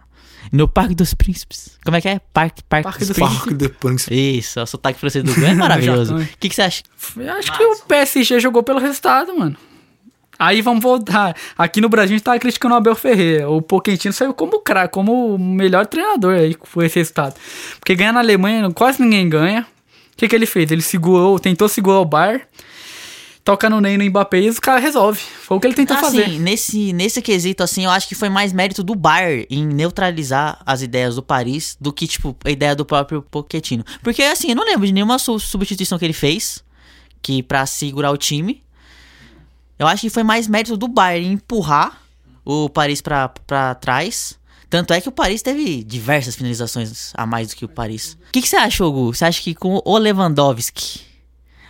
no 0.55 0.69
Parque 0.69 0.95
dos 0.95 1.15
Príncipes? 1.15 1.79
Como 1.85 1.97
é 1.97 2.01
que 2.01 2.09
é? 2.09 2.21
Parque, 2.33 2.63
Parque, 2.63 2.85
Parque 2.85 3.01
dos 3.01 3.09
dos 3.09 3.17
Príncipes. 3.17 3.39
Parque 3.41 3.55
de 3.55 3.69
Príncipe. 3.69 4.39
Isso, 4.39 4.61
o 4.61 4.67
sotaque 4.67 5.01
francês 5.01 5.25
do 5.25 5.35
Gol 5.35 5.49
é 5.49 5.55
maravilhoso. 5.55 6.15
O 6.35 6.39
que, 6.39 6.49
que 6.49 6.55
você 6.55 6.63
acha? 6.63 6.83
Eu 7.17 7.33
acho 7.33 7.57
que 7.57 7.63
o 7.63 7.77
PSG 7.87 8.39
jogou 8.39 8.63
pelo 8.63 8.79
resultado, 8.79 9.37
mano. 9.37 9.57
Aí 10.39 10.63
vamos 10.63 10.83
voltar. 10.83 11.35
Aqui 11.59 11.81
no 11.81 11.89
Brasil 11.89 12.15
a 12.15 12.19
gente 12.19 12.25
tava 12.25 12.39
criticando 12.39 12.75
o 12.75 12.77
Abel 12.77 12.95
Ferreira. 12.95 13.51
O 13.51 13.61
Poquetino 13.61 14.13
saiu 14.13 14.33
como 14.33 14.61
craque, 14.61 14.95
como 14.95 15.35
o 15.35 15.39
melhor 15.39 15.87
treinador 15.87 16.35
aí 16.35 16.55
com 16.55 16.83
esse 16.83 16.99
resultado. 17.01 17.35
Porque 17.79 17.95
ganhar 17.95 18.13
na 18.13 18.21
Alemanha 18.21 18.71
quase 18.71 19.03
ninguém 19.03 19.29
ganha. 19.29 19.63
O 20.13 20.17
que, 20.17 20.29
que 20.29 20.37
ele 20.37 20.47
fez? 20.47 20.71
Ele 20.71 20.83
segurou, 20.83 21.39
tentou 21.41 21.69
segurar 21.69 21.99
o 21.99 22.05
Bar, 22.05 22.43
toca 23.45 23.69
no 23.69 23.79
Ney 23.81 23.99
no 23.99 24.05
Mbappé 24.07 24.41
e 24.41 24.49
os 24.49 24.59
caras 24.59 24.83
resolve. 24.83 25.21
Foi 25.21 25.57
o 25.57 25.61
que 25.61 25.67
ele 25.67 25.75
tentou 25.75 25.97
assim, 25.97 26.19
fazer. 26.23 26.39
nesse, 26.41 26.93
nesse 26.95 27.21
quesito, 27.21 27.63
assim, 27.63 27.85
eu 27.85 27.91
acho 27.91 28.09
que 28.09 28.15
foi 28.15 28.31
mais 28.31 28.53
mérito 28.53 28.83
do 28.83 28.95
Bayern 28.95 29.47
em 29.51 29.67
neutralizar 29.67 30.61
as 30.65 30.81
ideias 30.81 31.17
do 31.17 31.23
Paris 31.23 31.77
do 31.79 31.93
que, 31.93 32.07
tipo, 32.07 32.35
a 32.45 32.51
ideia 32.51 32.75
do 32.75 32.85
próprio 32.87 33.21
Pochettino. 33.23 33.85
Porque, 34.03 34.23
assim, 34.23 34.49
eu 34.49 34.57
não 34.57 34.65
lembro 34.65 34.87
de 34.87 34.93
nenhuma 34.93 35.19
su- 35.19 35.39
substituição 35.39 35.99
que 35.99 36.05
ele 36.07 36.15
fez 36.15 36.65
que 37.21 37.43
para 37.43 37.67
segurar 37.67 38.11
o 38.11 38.17
time. 38.17 38.63
Eu 39.79 39.87
acho 39.87 40.03
que 40.03 40.11
foi 40.11 40.23
mais 40.23 40.49
mérito 40.49 40.77
do 40.77 40.89
Bayern 40.89 41.29
em 41.29 41.33
empurrar 41.33 42.01
o 42.45 42.69
Paris 42.71 43.03
pra, 43.03 43.29
pra 43.29 43.75
trás. 43.75 44.39
Tanto 44.71 44.93
é 44.93 45.01
que 45.01 45.09
o 45.09 45.13
Paris 45.13 45.43
teve 45.43 45.85
diversas 45.85 46.35
finalizações 46.35 47.13
a 47.15 47.27
mais 47.27 47.49
do 47.49 47.57
que 47.57 47.65
o 47.65 47.69
Paris. 47.69 48.17
O 48.29 48.33
que, 48.33 48.41
que 48.43 48.49
você 48.49 48.57
achou, 48.57 48.91
Gu? 48.93 49.15
Você 49.15 49.25
acha 49.25 49.43
que 49.43 49.55
com 49.55 49.81
o 49.85 49.99
Lewandowski... 49.99 51.14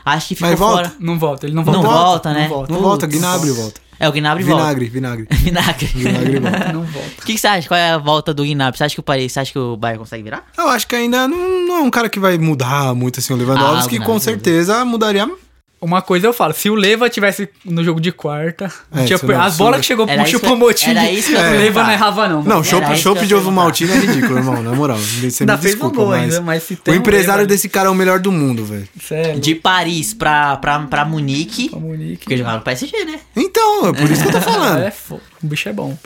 Acho 0.04 0.28
que 0.28 0.34
ficou 0.34 0.50
Mas 0.50 0.58
volta. 0.58 0.76
fora... 0.90 0.92
Não 1.00 1.18
volta, 1.18 1.46
ele 1.46 1.54
não 1.54 1.64
Não 1.64 1.72
volta. 1.72 1.88
volta, 1.88 2.32
né? 2.34 2.42
Não 2.42 2.48
volta. 2.48 2.72
Não 2.72 2.80
volta. 2.80 3.06
Gnabry 3.06 3.50
volta. 3.50 3.80
É, 3.98 4.08
o 4.08 4.12
Gnabry 4.12 4.42
volta. 4.44 4.62
Vinagre, 4.64 4.86
vinagre. 4.88 5.26
Vinagre. 5.30 5.86
Vinagre 5.86 6.40
volta. 6.40 6.72
Não 6.72 6.82
volta. 6.82 7.08
O 7.22 7.24
que, 7.24 7.32
que 7.34 7.38
você 7.38 7.46
acha? 7.46 7.68
Qual 7.68 7.78
é 7.78 7.90
a 7.92 7.98
volta 7.98 8.34
do 8.34 8.44
Gnabry? 8.44 8.76
Você 8.76 8.84
acha 8.84 8.94
que 8.94 9.00
o 9.00 9.04
Paris, 9.04 9.32
você 9.32 9.40
acha 9.40 9.52
que 9.52 9.58
o 9.58 9.76
Bayern 9.76 10.00
consegue 10.00 10.22
virar? 10.24 10.44
Eu 10.58 10.68
acho 10.68 10.86
que 10.86 10.96
ainda 10.96 11.26
não, 11.28 11.66
não 11.66 11.76
é 11.76 11.80
um 11.82 11.90
cara 11.90 12.08
que 12.08 12.18
vai 12.18 12.36
mudar 12.36 12.94
muito 12.94 13.20
assim 13.20 13.32
o 13.32 13.36
Lewandowski, 13.36 13.76
Ah, 13.82 13.84
o 13.86 13.88
que 13.88 13.96
Gnabry 13.96 14.12
com 14.12 14.18
certeza 14.20 14.84
mudaria. 14.84 15.30
Uma 15.84 16.00
coisa 16.00 16.26
eu 16.26 16.32
falo, 16.32 16.54
se 16.54 16.70
o 16.70 16.74
Leva 16.74 17.10
tivesse 17.10 17.48
no 17.64 17.84
jogo 17.84 18.00
de 18.00 18.10
quarta, 18.10 18.72
É, 18.90 19.04
tinha 19.04 19.18
não, 19.22 19.40
as 19.42 19.56
bolas 19.58 19.80
que 19.80 19.86
chegou 19.86 20.06
pro 20.06 20.14
isso 20.14 20.24
que- 20.24 20.30
Chupomotinho, 20.30 20.90
era 20.98 21.10
isso 21.10 21.28
que 21.28 21.34
eu 21.34 21.40
ia 21.40 21.46
o 21.50 21.52
Leva 21.58 21.84
não 21.84 21.90
errava 21.92 22.28
não. 22.28 22.42
Não, 22.42 22.56
Era 22.56 22.96
chopp, 22.96 23.26
de 23.26 23.34
ovo 23.34 23.52
maltino 23.52 23.92
é 23.92 23.98
ridículo, 23.98 24.38
irmão, 24.38 24.62
na 24.62 24.72
moral. 24.72 24.96
Você 24.96 25.42
Ainda 25.42 25.56
me 25.56 25.62
fez 25.62 25.74
um 25.74 25.76
desculpa, 25.78 25.96
gol 25.96 26.08
mas... 26.08 26.22
ainda, 26.22 26.40
mas 26.40 26.62
se 26.62 26.72
O 26.74 26.76
tem 26.78 26.94
um 26.94 26.96
empresário 26.96 27.42
Leva- 27.42 27.46
desse 27.48 27.68
cara 27.68 27.88
é 27.88 27.90
o 27.90 27.94
melhor 27.94 28.18
do 28.18 28.32
mundo, 28.32 28.64
velho. 28.64 28.88
Sério. 29.00 29.38
De 29.40 29.54
Paris 29.54 30.14
pra, 30.14 30.56
pra, 30.56 30.78
pra 30.80 31.04
Munique. 31.04 31.68
Pra 31.68 31.78
Munique. 31.78 32.18
Porque 32.24 32.36
jogaram 32.38 32.58
no 32.58 32.64
PSG, 32.64 33.04
né? 33.04 33.20
Então, 33.36 33.88
é 33.88 33.92
por 33.92 34.10
isso 34.10 34.22
que 34.22 34.28
eu 34.28 34.32
tô 34.32 34.40
falando. 34.42 34.82
É, 34.82 34.90
fo- 34.90 35.20
o 35.42 35.46
bicho 35.46 35.68
é 35.68 35.72
bom. 35.72 35.96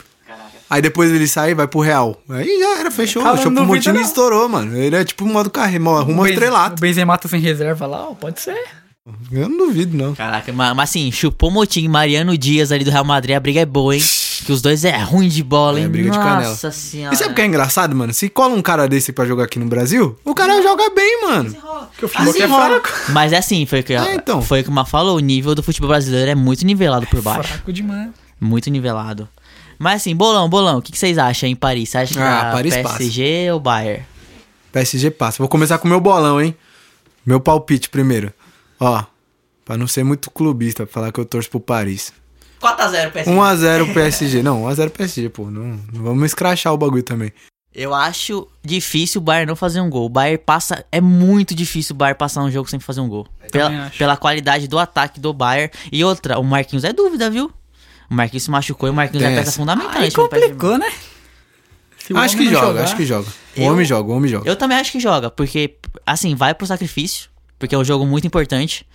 Aí 0.69 0.83
depois 0.83 1.09
ele 1.11 1.27
sai 1.27 1.51
e 1.51 1.53
vai 1.55 1.67
pro 1.67 1.79
Real. 1.79 2.21
Aí 2.29 2.59
já 2.59 2.79
era, 2.79 2.91
fechou. 2.91 3.23
Cara, 3.23 3.35
o 3.35 3.37
não. 4.01 4.01
estourou, 4.05 4.47
mano. 4.47 4.77
Ele 4.77 4.95
é 4.95 5.03
tipo 5.03 5.25
modo 5.25 5.49
carreira, 5.49 5.83
ao 5.89 6.05
O 6.07 6.27
estrelato. 6.27 6.75
O 6.75 6.79
Benzema 6.79 7.17
tá 7.17 7.27
sem 7.27 7.39
reserva 7.39 7.87
lá, 7.87 8.09
ó, 8.09 8.13
pode 8.13 8.39
ser. 8.39 8.55
Eu 9.31 9.49
não 9.49 9.57
duvido, 9.57 9.97
não. 9.97 10.13
Caraca, 10.13 10.51
mas, 10.53 10.75
mas 10.75 10.89
assim, 10.89 11.11
chupou 11.11 11.49
Motim 11.49 11.83
e 11.83 11.87
Mariano 11.87 12.37
Dias 12.37 12.71
ali 12.71 12.83
do 12.83 12.91
Real 12.91 13.03
Madrid, 13.05 13.35
a 13.35 13.39
briga 13.39 13.61
é 13.61 13.65
boa, 13.65 13.95
hein? 13.95 14.03
Que 14.45 14.51
os 14.51 14.61
dois 14.61 14.85
é 14.85 14.95
ruim 14.97 15.27
de 15.27 15.43
bola, 15.43 15.79
É, 15.79 15.83
hein? 15.83 15.89
briga 15.89 16.11
de 16.11 16.17
Nossa 16.17 16.29
canela. 16.29 16.71
senhora. 16.71 17.13
E 17.13 17.17
sabe 17.17 17.31
o 17.31 17.35
que 17.35 17.41
é 17.41 17.45
engraçado, 17.45 17.95
mano? 17.95 18.13
Se 18.13 18.29
cola 18.29 18.53
um 18.53 18.61
cara 18.61 18.87
desse 18.87 19.11
pra 19.11 19.25
jogar 19.25 19.45
aqui 19.45 19.57
no 19.57 19.65
Brasil, 19.65 20.17
o 20.23 20.35
cara 20.35 20.61
joga 20.61 20.89
bem, 20.91 21.21
mano. 21.23 21.51
Que 21.97 22.05
o 22.05 22.07
futebol 22.07 22.29
Assim 22.29 22.43
aqui 22.43 22.53
é 22.53 22.55
fraco. 22.55 22.89
Mas 23.11 23.33
é 23.33 23.37
assim, 23.37 23.65
foi 23.65 23.79
o 23.79 23.83
que, 23.83 23.93
É, 23.93 24.15
então. 24.15 24.41
foi 24.41 24.61
o 24.61 24.63
que 24.63 24.69
o 24.69 24.85
falou, 24.85 25.17
o 25.17 25.19
nível 25.19 25.55
do 25.55 25.63
futebol 25.63 25.89
brasileiro 25.89 26.29
é 26.31 26.35
muito 26.35 26.65
nivelado 26.65 27.07
por 27.07 27.21
baixo. 27.21 27.49
Fraco 27.49 27.73
demais. 27.73 28.09
Muito 28.39 28.69
nivelado. 28.69 29.27
Mas 29.77 30.01
assim, 30.01 30.15
bolão, 30.15 30.47
bolão, 30.49 30.77
o 30.77 30.81
que, 30.81 30.91
que 30.91 30.99
vocês 30.99 31.17
acham 31.17 31.49
em 31.49 31.55
Paris? 31.55 31.89
Você 31.89 31.97
acha 31.97 32.13
que 32.13 32.19
Ah, 32.19 32.43
dá 32.43 32.51
Paris 32.51 32.75
PSG 32.75 33.51
ou 33.51 33.59
Bayern? 33.59 34.03
PSG 34.71 35.09
passa. 35.11 35.37
Vou 35.39 35.47
começar 35.49 35.77
com 35.79 35.87
o 35.87 35.89
meu 35.89 35.99
bolão, 35.99 36.39
hein? 36.39 36.55
Meu 37.25 37.39
palpite 37.39 37.89
primeiro. 37.89 38.31
Ó, 38.79 39.03
pra 39.65 39.77
não 39.77 39.87
ser 39.87 40.03
muito 40.03 40.29
clubista, 40.31 40.85
pra 40.85 40.93
falar 40.93 41.11
que 41.11 41.19
eu 41.19 41.25
torço 41.25 41.49
pro 41.49 41.59
Paris. 41.59 42.13
4x0 42.61 43.11
PSG. 43.11 43.31
1x0 43.31 43.93
PSG. 43.93 44.43
Não, 44.43 44.63
1x0 44.63 44.89
PSG, 44.89 45.29
pô. 45.29 45.45
Não, 45.49 45.79
não 45.93 46.03
vamos 46.03 46.25
escrachar 46.25 46.73
o 46.73 46.77
bagulho 46.77 47.03
também. 47.03 47.31
Eu 47.73 47.93
acho 47.93 48.47
difícil 48.63 49.21
o 49.21 49.23
Bayern 49.23 49.47
não 49.47 49.55
fazer 49.55 49.79
um 49.79 49.89
gol. 49.89 50.05
O 50.05 50.09
Bayern 50.09 50.41
passa. 50.43 50.83
É 50.91 50.99
muito 50.99 51.53
difícil 51.53 51.93
o 51.93 51.97
Bayern 51.97 52.17
passar 52.17 52.41
um 52.43 52.49
jogo 52.51 52.69
sem 52.69 52.79
fazer 52.79 52.99
um 52.99 53.07
gol. 53.07 53.27
Pela, 53.51 53.91
pela 53.97 54.17
qualidade 54.17 54.67
do 54.67 54.77
ataque 54.79 55.19
do 55.19 55.31
Bayern. 55.33 55.71
E 55.91 56.03
outra, 56.03 56.39
o 56.39 56.43
Marquinhos 56.43 56.83
é 56.83 56.91
dúvida, 56.91 57.29
viu? 57.29 57.51
O 58.09 58.13
Marquinhos 58.13 58.43
se 58.43 58.49
machucou 58.51 58.89
e 58.89 58.91
o 58.91 58.93
Marquinhos 58.95 59.23
Tem 59.23 59.33
é 59.33 59.39
peça 59.39 59.51
fundamental. 59.51 60.01
Aí 60.01 60.11
complicou, 60.11 60.77
né? 60.79 60.91
Acho 62.15 62.35
que 62.37 62.45
joga, 62.45 62.65
jogar- 62.67 62.83
acho 62.83 62.95
que 62.97 63.05
joga. 63.05 63.27
O 63.55 63.61
Eu- 63.61 63.71
homem 63.71 63.85
joga, 63.85 64.09
o 64.11 64.15
homem 64.15 64.29
joga. 64.31 64.49
Eu 64.49 64.55
também 64.55 64.77
acho 64.79 64.91
que 64.91 64.99
joga, 64.99 65.29
porque, 65.29 65.75
assim, 66.05 66.33
vai 66.33 66.55
pro 66.55 66.65
sacrifício. 66.65 67.29
Porque 67.59 67.75
é 67.75 67.77
um 67.77 67.83
jogo 67.83 68.05
muito 68.05 68.25
importante. 68.25 68.85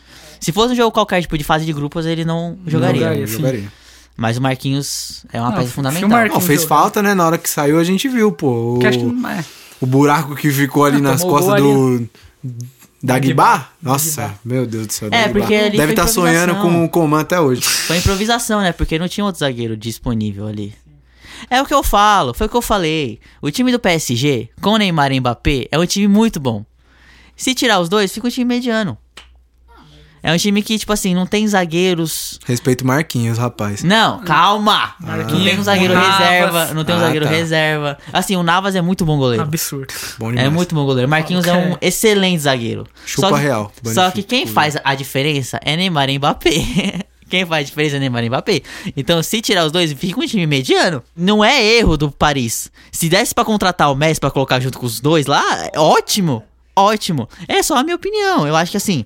Se 0.40 0.50
fosse 0.50 0.72
um 0.72 0.76
jogo 0.76 0.90
qualquer, 0.90 1.20
tipo, 1.20 1.36
de 1.38 1.44
fase 1.44 1.64
de 1.66 1.72
grupos, 1.72 2.06
ele 2.06 2.24
não 2.24 2.58
jogaria. 2.66 3.00
jogaria. 3.02 3.22
Eu 3.22 3.28
sim. 3.28 3.36
jogaria. 3.36 3.72
Mas 4.16 4.36
o 4.38 4.42
Marquinhos 4.42 5.24
é 5.32 5.40
uma 5.40 5.50
Não, 5.50 5.58
peça 5.58 5.70
fundamental. 5.70 6.08
Marquinhos- 6.08 6.34
Não, 6.34 6.40
fez 6.46 6.62
jogar. 6.62 6.76
falta, 6.76 7.02
né? 7.02 7.14
Na 7.14 7.26
hora 7.26 7.36
que 7.38 7.48
saiu 7.50 7.78
a 7.78 7.84
gente 7.84 8.08
viu, 8.08 8.32
pô. 8.32 8.76
O, 8.76 8.78
Que 8.78 8.86
acho 8.86 8.98
que 8.98 9.04
não 9.04 9.28
é. 9.28 9.44
o 9.80 9.86
buraco 9.86 10.34
que 10.34 10.50
ficou 10.50 10.84
ali 10.84 10.96
Ah, 10.98 11.00
nas 11.00 11.22
costas 11.22 11.60
do. 11.62 12.08
Da 13.02 13.18
Guibá? 13.18 13.68
Nossa, 13.82 14.34
meu 14.42 14.64
Deus 14.64 14.86
do 14.86 14.92
céu. 14.92 15.08
É, 15.08 15.24
Dagba. 15.24 15.40
porque 15.40 15.54
ali 15.54 15.76
Deve 15.76 15.92
estar 15.92 16.06
sonhando 16.06 16.52
improvisação. 16.52 16.78
com 16.78 16.84
o 16.84 16.88
Coman 16.88 17.20
até 17.20 17.38
hoje. 17.38 17.60
Foi 17.60 17.98
improvisação, 17.98 18.60
né? 18.62 18.72
Porque 18.72 18.98
não 18.98 19.08
tinha 19.08 19.24
outro 19.26 19.40
zagueiro 19.40 19.76
disponível 19.76 20.46
ali. 20.46 20.74
É 21.50 21.60
o 21.60 21.66
que 21.66 21.74
eu 21.74 21.82
falo, 21.82 22.32
foi 22.32 22.46
o 22.46 22.50
que 22.50 22.56
eu 22.56 22.62
falei. 22.62 23.20
O 23.42 23.50
time 23.50 23.70
do 23.70 23.78
PSG, 23.78 24.48
com 24.62 24.78
Neymar 24.78 25.12
e 25.12 25.20
Mbappé, 25.20 25.68
é 25.70 25.78
um 25.78 25.84
time 25.84 26.08
muito 26.08 26.40
bom. 26.40 26.64
Se 27.36 27.54
tirar 27.54 27.80
os 27.80 27.88
dois, 27.88 28.12
fica 28.12 28.26
um 28.26 28.30
time 28.30 28.44
mediano. 28.44 28.96
É 30.22 30.32
um 30.32 30.38
time 30.38 30.62
que, 30.62 30.78
tipo 30.78 30.90
assim, 30.90 31.14
não 31.14 31.26
tem 31.26 31.46
zagueiros. 31.46 32.40
Respeito 32.46 32.80
o 32.80 32.86
Marquinhos, 32.86 33.36
rapaz. 33.36 33.84
Não, 33.84 34.20
calma! 34.20 34.94
Não 34.98 35.26
tem 35.44 35.58
um 35.60 35.62
zagueiro 35.62 35.92
Navas. 35.92 36.16
reserva. 36.18 36.66
Não 36.72 36.82
tem 36.82 36.94
um 36.94 36.98
Ah, 36.98 37.00
zagueiro 37.02 37.26
tá. 37.26 37.30
reserva. 37.30 37.98
Assim, 38.10 38.34
o 38.34 38.42
Navas 38.42 38.74
é 38.74 38.80
muito 38.80 39.04
bom 39.04 39.18
goleiro. 39.18 39.42
Absurdo. 39.42 39.92
Bom 40.18 40.32
É 40.32 40.48
muito 40.48 40.74
bom 40.74 40.86
goleiro. 40.86 41.10
Marquinhos 41.10 41.44
é 41.46 41.52
um 41.52 41.76
excelente 41.78 42.38
zagueiro. 42.40 42.86
Chupa 43.04 43.28
só 43.28 43.34
que, 43.36 43.42
real, 43.42 43.72
Só 43.84 44.10
que 44.10 44.22
quem 44.22 44.46
faz 44.46 44.78
a 44.82 44.94
diferença 44.94 45.60
é 45.62 45.76
Neymar 45.76 46.08
e 46.08 46.16
Mbappé. 46.18 46.50
Quem 47.28 47.44
faz 47.46 47.62
a 47.62 47.68
diferença 47.68 47.96
é 47.96 47.98
Neymar 47.98 48.22
e 48.22 48.28
Mbappé. 48.28 48.60
Então, 48.96 49.20
se 49.22 49.40
tirar 49.40 49.64
os 49.66 49.72
dois, 49.72 49.92
fica 49.92 50.20
um 50.20 50.26
time 50.26 50.46
mediano. 50.46 51.02
Não 51.16 51.42
é 51.44 51.62
erro 51.64 51.96
do 51.96 52.10
Paris. 52.10 52.70
Se 52.92 53.08
desse 53.08 53.34
pra 53.34 53.44
contratar 53.44 53.90
o 53.90 53.94
Messi 53.94 54.20
pra 54.20 54.30
colocar 54.30 54.60
junto 54.60 54.78
com 54.78 54.86
os 54.86 55.00
dois 55.00 55.26
lá, 55.26 55.42
é 55.72 55.78
ótimo. 55.80 56.44
Ótimo. 56.76 57.28
É 57.48 57.62
só 57.62 57.76
a 57.78 57.82
minha 57.84 57.96
opinião. 57.96 58.46
Eu 58.46 58.56
acho 58.56 58.70
que 58.70 58.76
assim, 58.76 59.04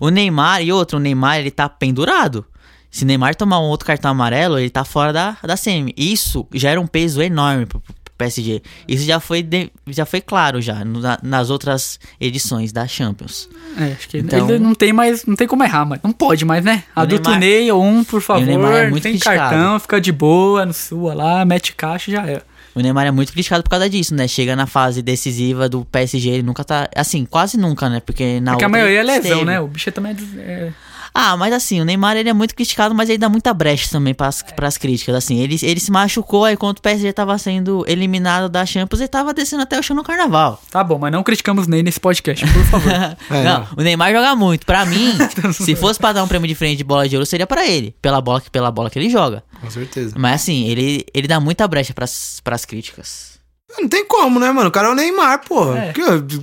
o 0.00 0.08
Neymar 0.08 0.62
e 0.62 0.72
outro, 0.72 0.98
o 0.98 1.00
Neymar 1.00 1.38
ele 1.38 1.50
tá 1.50 1.68
pendurado. 1.68 2.44
Se 2.90 3.04
Neymar 3.04 3.34
tomar 3.34 3.60
um 3.60 3.64
outro 3.64 3.86
cartão 3.86 4.10
amarelo, 4.10 4.58
ele 4.58 4.70
tá 4.70 4.84
fora 4.84 5.12
da, 5.12 5.36
da 5.42 5.56
semi. 5.56 5.92
Isso 5.96 6.46
já 6.54 6.70
era 6.70 6.80
um 6.80 6.86
peso 6.86 7.20
enorme 7.20 7.66
pro, 7.66 7.78
pro 7.80 7.94
PSG. 8.16 8.62
Isso 8.88 9.04
já 9.04 9.20
foi, 9.20 9.42
de- 9.42 9.70
já 9.88 10.06
foi 10.06 10.22
claro 10.22 10.62
já 10.62 10.82
no- 10.82 11.00
na- 11.00 11.18
nas 11.22 11.50
outras 11.50 12.00
edições 12.18 12.72
da 12.72 12.86
Champions. 12.86 13.50
É, 13.78 13.92
acho 13.92 14.08
que 14.08 14.16
Então- 14.18 14.48
ele 14.48 14.58
não 14.58 14.74
tem 14.74 14.94
mais, 14.94 15.26
não 15.26 15.36
tem 15.36 15.46
como 15.46 15.62
errar, 15.62 15.84
mas 15.84 16.00
não 16.02 16.10
pode 16.12 16.46
mais, 16.46 16.64
né? 16.64 16.84
Adulto 16.94 17.28
Ney, 17.38 17.70
um, 17.70 18.02
por 18.02 18.22
favor, 18.22 18.46
Neymar 18.46 18.72
é 18.72 18.82
não 18.84 18.90
muito 18.92 19.02
tem 19.02 19.12
criticado. 19.12 19.38
cartão, 19.38 19.78
fica 19.80 20.00
de 20.00 20.12
boa, 20.12 20.64
no 20.64 20.72
sua 20.72 21.12
lá, 21.12 21.44
mete 21.44 21.74
caixa 21.74 22.10
e 22.10 22.14
já 22.14 22.26
é. 22.26 22.40
O 22.76 22.80
Neymar 22.80 23.06
é 23.06 23.10
muito 23.10 23.32
criticado 23.32 23.62
por 23.62 23.70
causa 23.70 23.88
disso, 23.88 24.14
né? 24.14 24.28
Chega 24.28 24.54
na 24.54 24.66
fase 24.66 25.00
decisiva 25.02 25.68
do 25.68 25.84
PSG, 25.86 26.28
ele 26.28 26.42
nunca 26.42 26.62
tá. 26.62 26.88
Assim, 26.94 27.24
quase 27.24 27.56
nunca, 27.56 27.88
né? 27.88 28.00
Porque 28.04 28.38
na 28.40 28.52
Porque 28.52 28.64
a 28.64 28.66
outra 28.66 28.68
maioria 28.68 29.00
é 29.00 29.02
lesão, 29.02 29.22
esteve. 29.22 29.44
né? 29.46 29.60
O 29.60 29.66
bicho 29.66 29.90
também 29.90 30.12
é 30.12 30.14
des- 30.14 30.36
é... 30.38 30.72
Ah, 31.18 31.34
mas 31.34 31.50
assim, 31.54 31.80
o 31.80 31.84
Neymar 31.86 32.14
ele 32.18 32.28
é 32.28 32.32
muito 32.34 32.54
criticado, 32.54 32.94
mas 32.94 33.08
ele 33.08 33.16
dá 33.16 33.26
muita 33.30 33.54
brecha 33.54 33.88
também 33.90 34.12
pras, 34.12 34.42
pras 34.54 34.76
críticas. 34.76 35.14
Assim, 35.14 35.38
ele, 35.40 35.58
ele 35.62 35.80
se 35.80 35.90
machucou 35.90 36.44
aí 36.44 36.58
quando 36.58 36.76
o 36.76 36.82
PSG 36.82 37.10
tava 37.14 37.38
sendo 37.38 37.86
eliminado 37.88 38.50
da 38.50 38.66
Champions 38.66 39.00
e 39.00 39.08
tava 39.08 39.32
descendo 39.32 39.62
até 39.62 39.78
o 39.78 39.82
chão 39.82 39.96
no 39.96 40.04
carnaval. 40.04 40.60
Tá 40.70 40.84
bom, 40.84 40.98
mas 40.98 41.10
não 41.10 41.22
criticamos 41.22 41.66
Ney 41.66 41.82
nesse 41.82 41.98
podcast, 41.98 42.44
por 42.46 42.64
favor. 42.66 42.92
É, 43.30 43.42
não, 43.44 43.60
não. 43.60 43.66
o 43.78 43.82
Neymar 43.82 44.12
joga 44.12 44.36
muito. 44.36 44.66
Pra 44.66 44.84
mim, 44.86 45.14
se 45.54 45.74
fosse 45.74 45.98
pra 45.98 46.12
dar 46.12 46.22
um 46.22 46.28
prêmio 46.28 46.46
de 46.46 46.54
frente 46.54 46.76
de 46.76 46.84
bola 46.84 47.08
de 47.08 47.16
ouro, 47.16 47.24
seria 47.24 47.46
pra 47.46 47.66
ele. 47.66 47.94
Pela 48.02 48.20
bola, 48.20 48.42
que- 48.42 48.50
pela 48.50 48.70
bola 48.70 48.90
que 48.90 48.98
ele 48.98 49.08
joga. 49.08 49.42
Com 49.60 49.70
certeza. 49.70 50.14
Mas 50.18 50.42
assim, 50.42 50.68
ele, 50.68 51.04
ele 51.14 51.26
dá 51.28 51.40
muita 51.40 51.66
brecha 51.68 51.92
pras, 51.94 52.40
pras 52.42 52.64
críticas. 52.64 53.36
Não 53.78 53.88
tem 53.88 54.06
como, 54.06 54.38
né, 54.40 54.50
mano? 54.52 54.68
O 54.68 54.72
cara 54.72 54.88
é 54.88 54.90
o 54.90 54.94
Neymar, 54.94 55.40
porra. 55.44 55.78
É. 55.78 55.92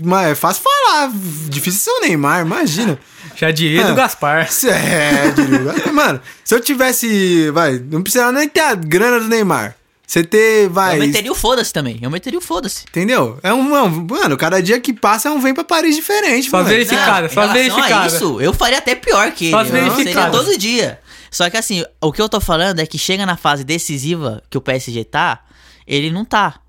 Mas 0.04 0.28
é 0.32 0.36
fácil 0.36 0.62
falar. 0.64 1.10
Difícil 1.50 1.80
ser 1.80 1.90
o 1.92 2.02
Neymar, 2.02 2.46
imagina. 2.46 3.00
Já 3.36 3.50
diria 3.50 3.82
É. 3.82 3.88
do 3.88 3.96
Gaspar. 3.96 4.48
É, 4.68 5.32
diria. 5.32 5.92
Mano, 5.94 6.22
se 6.44 6.54
eu 6.54 6.60
tivesse. 6.60 7.50
Vai, 7.52 7.80
não 7.80 8.04
precisava 8.04 8.32
nem 8.32 8.48
ter 8.48 8.60
a 8.60 8.76
grana 8.76 9.20
do 9.20 9.28
Neymar. 9.28 9.76
Você 10.06 10.24
ter. 10.24 10.70
Vai. 10.70 10.96
Eu 10.98 11.00
meteria 11.00 11.32
o 11.32 11.36
foda-se 11.36 11.74
também. 11.74 11.98
Eu 12.02 12.12
meteria 12.12 12.38
o 12.38 12.42
foda-se. 12.42 12.84
Entendeu? 12.90 13.40
É 13.42 13.52
um. 13.54 13.68
não, 13.68 13.90
Mano, 13.90 14.38
cada 14.38 14.62
dia 14.62 14.80
que 14.80 14.94
passa 14.94 15.30
é 15.30 15.32
um 15.32 15.40
vem 15.40 15.54
pra 15.56 15.64
Paris 15.64 15.96
diferente, 15.96 16.50
Só 16.52 16.58
mano. 16.58 16.70
só 16.70 17.48
verificado. 17.52 18.04
a 18.04 18.08
isso, 18.08 18.40
eu 18.42 18.54
faria 18.54 18.78
até 18.78 18.94
pior 18.94 19.32
que 19.32 19.46
ele. 19.46 19.52
Só 19.52 19.62
Eu 19.62 19.66
verificado. 19.72 20.04
Seria 20.04 20.30
todo 20.30 20.58
dia. 20.58 21.00
Só 21.34 21.50
que 21.50 21.58
assim, 21.58 21.84
o 22.00 22.12
que 22.12 22.22
eu 22.22 22.30
tô 22.30 22.40
falando 22.40 22.80
é 22.80 22.86
que 22.86 22.98
chega 22.98 23.26
na 23.26 23.36
fase 23.36 23.64
decisiva 23.64 24.42
que 24.50 24.58
o 24.58 24.62
PSG 24.62 25.04
tá, 25.04 25.44
ele 25.88 26.12
não 26.12 26.24
tá. 26.24 26.60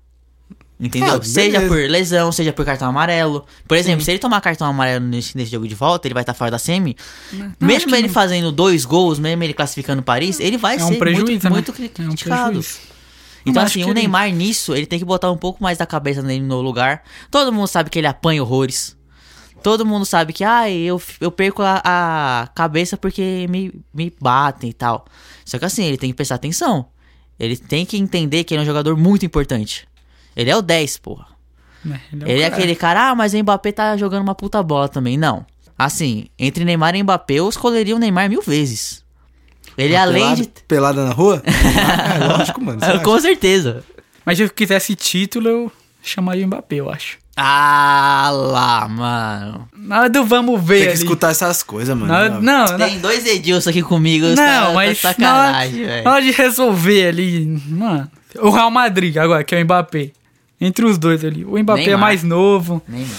Entendeu? 0.77 1.13
Ah, 1.15 1.23
seja 1.23 1.61
por 1.61 1.77
lesão, 1.77 2.31
seja 2.33 2.51
por 2.51 2.65
cartão 2.65 2.89
amarelo. 2.89 3.45
Por 3.65 3.77
exemplo, 3.77 4.03
se 4.03 4.11
ele 4.11 4.19
tomar 4.19 4.41
cartão 4.41 4.67
amarelo 4.67 5.05
nesse, 5.05 5.37
nesse 5.37 5.51
jogo 5.51 5.65
de 5.67 5.75
volta, 5.75 6.05
ele 6.07 6.13
vai 6.13 6.23
estar 6.23 6.33
fora 6.33 6.51
da 6.51 6.57
semi. 6.59 6.97
acho 7.31 7.55
mesmo 7.61 7.95
ele 7.95 8.07
não. 8.07 8.13
fazendo 8.13 8.51
dois 8.51 8.83
gols, 8.83 9.17
mesmo 9.17 9.41
ele 9.43 9.53
classificando 9.53 10.01
Paris, 10.03 10.37
ele 10.39 10.57
vai 10.57 10.75
É 10.75 10.79
ser 10.79 10.83
um 10.95 10.99
prejuízo, 10.99 11.31
muito, 11.31 11.43
né? 11.43 11.49
muito 11.49 11.71
É 11.71 11.73
um 12.03 12.07
criticado. 12.09 12.59
Então, 13.45 13.61
assim, 13.63 13.83
o 13.83 13.85
que 13.85 13.91
ele- 13.91 13.99
Neymar 14.01 14.29
nisso, 14.31 14.75
ele 14.75 14.85
tem 14.87 14.99
que 14.99 15.05
botar 15.05 15.31
um 15.31 15.37
pouco 15.37 15.63
mais 15.63 15.77
da 15.77 15.85
cabeça 15.85 16.21
dele 16.21 16.41
no 16.43 16.59
lugar. 16.59 17.03
Todo 17.31 17.53
mundo 17.53 17.67
sabe 17.67 17.89
que 17.89 17.99
ele 17.99 18.07
apanha 18.07 18.41
horrores. 18.43 18.97
Todo 19.65 19.83
mundo 19.83 20.05
sabe 20.05 20.31
que, 20.31 20.43
ai, 20.43 20.73
eu, 20.75 21.01
eu 21.19 21.31
perco 21.31 21.63
a, 21.63 21.81
a 21.83 22.47
cabeça 22.53 22.95
porque 22.95 23.47
me, 23.49 23.73
me 23.91 24.13
batem 24.21 24.69
e 24.69 24.73
tal. 24.73 25.07
Só 25.43 25.57
que 25.57 25.65
assim, 25.65 25.85
ele 25.85 25.97
tem 25.97 26.11
que 26.11 26.15
prestar 26.15 26.35
atenção. 26.35 26.85
Ele 27.39 27.57
tem 27.57 27.83
que 27.83 27.97
entender 27.97 28.43
que 28.43 28.53
ele 28.53 28.59
é 28.59 28.61
um 28.61 28.65
jogador 28.67 28.95
muito 28.95 29.25
importante. 29.25 29.87
Ele 30.35 30.51
é 30.51 30.55
o 30.55 30.61
10, 30.61 30.97
porra. 30.99 31.25
É, 31.83 31.99
ele 32.13 32.23
é, 32.23 32.31
Ele 32.31 32.41
é 32.43 32.45
aquele 32.45 32.75
cara, 32.75 33.09
ah, 33.09 33.15
mas 33.15 33.33
o 33.33 33.39
Mbappé 33.39 33.71
tá 33.71 33.97
jogando 33.97 34.21
uma 34.21 34.35
puta 34.35 34.61
bola 34.61 34.87
também. 34.87 35.17
Não. 35.17 35.43
Assim, 35.75 36.27
entre 36.37 36.63
Neymar 36.63 36.93
e 36.95 37.01
Mbappé, 37.01 37.33
eu 37.33 37.49
escolheria 37.49 37.95
o 37.95 37.99
Neymar 37.99 38.29
mil 38.29 38.43
vezes. 38.43 39.03
Ele, 39.75 39.95
além 39.95 40.21
Pelada- 40.21 40.41
de. 40.43 40.47
Pelada 40.67 41.05
na 41.05 41.11
rua? 41.11 41.41
Ah, 41.97 42.17
é 42.17 42.27
lógico, 42.27 42.63
mano. 42.63 42.79
você 42.79 42.85
acha? 42.91 42.99
Com 42.99 43.19
certeza. 43.19 43.83
Mas 44.23 44.37
se 44.37 44.43
eu 44.43 44.49
quisesse 44.51 44.93
título, 44.95 45.49
eu 45.49 45.71
chamaria 46.03 46.43
o 46.45 46.47
Mbappé, 46.47 46.75
eu 46.75 46.89
acho. 46.91 47.17
Ah 47.35 48.29
lá, 48.33 48.87
mano. 48.87 49.67
Nada 49.75 50.09
do 50.09 50.25
vamos 50.25 50.63
ver 50.63 50.75
Tem 50.75 50.83
que 50.83 50.89
ali. 50.93 50.97
escutar 51.03 51.31
essas 51.31 51.61
coisas, 51.61 51.95
mano. 51.97 52.41
Não, 52.41 52.65
não, 52.67 52.77
Tem 52.77 52.97
dois 52.99 53.25
Edilson 53.25 53.69
aqui 53.71 53.81
comigo. 53.81 54.25
não, 54.27 54.35
tá 54.35 54.71
mas 54.73 54.73
na 54.73 54.73
hora, 54.73 54.95
sacanagem, 54.95 55.81
na 55.81 55.87
velho. 55.87 56.09
hora 56.09 56.21
de 56.21 56.31
resolver 56.31 57.07
ali, 57.09 57.61
mano. 57.67 58.09
O 58.39 58.49
Real 58.49 58.71
Madrid 58.71 59.15
agora, 59.17 59.43
que 59.43 59.53
é 59.53 59.61
o 59.61 59.63
Mbappé. 59.65 60.11
Entre 60.59 60.85
os 60.85 60.97
dois 60.97 61.23
ali. 61.25 61.43
O 61.43 61.57
Mbappé 61.61 61.89
é 61.89 61.97
mais 61.97 62.23
novo. 62.23 62.81
Neymar. 62.87 63.09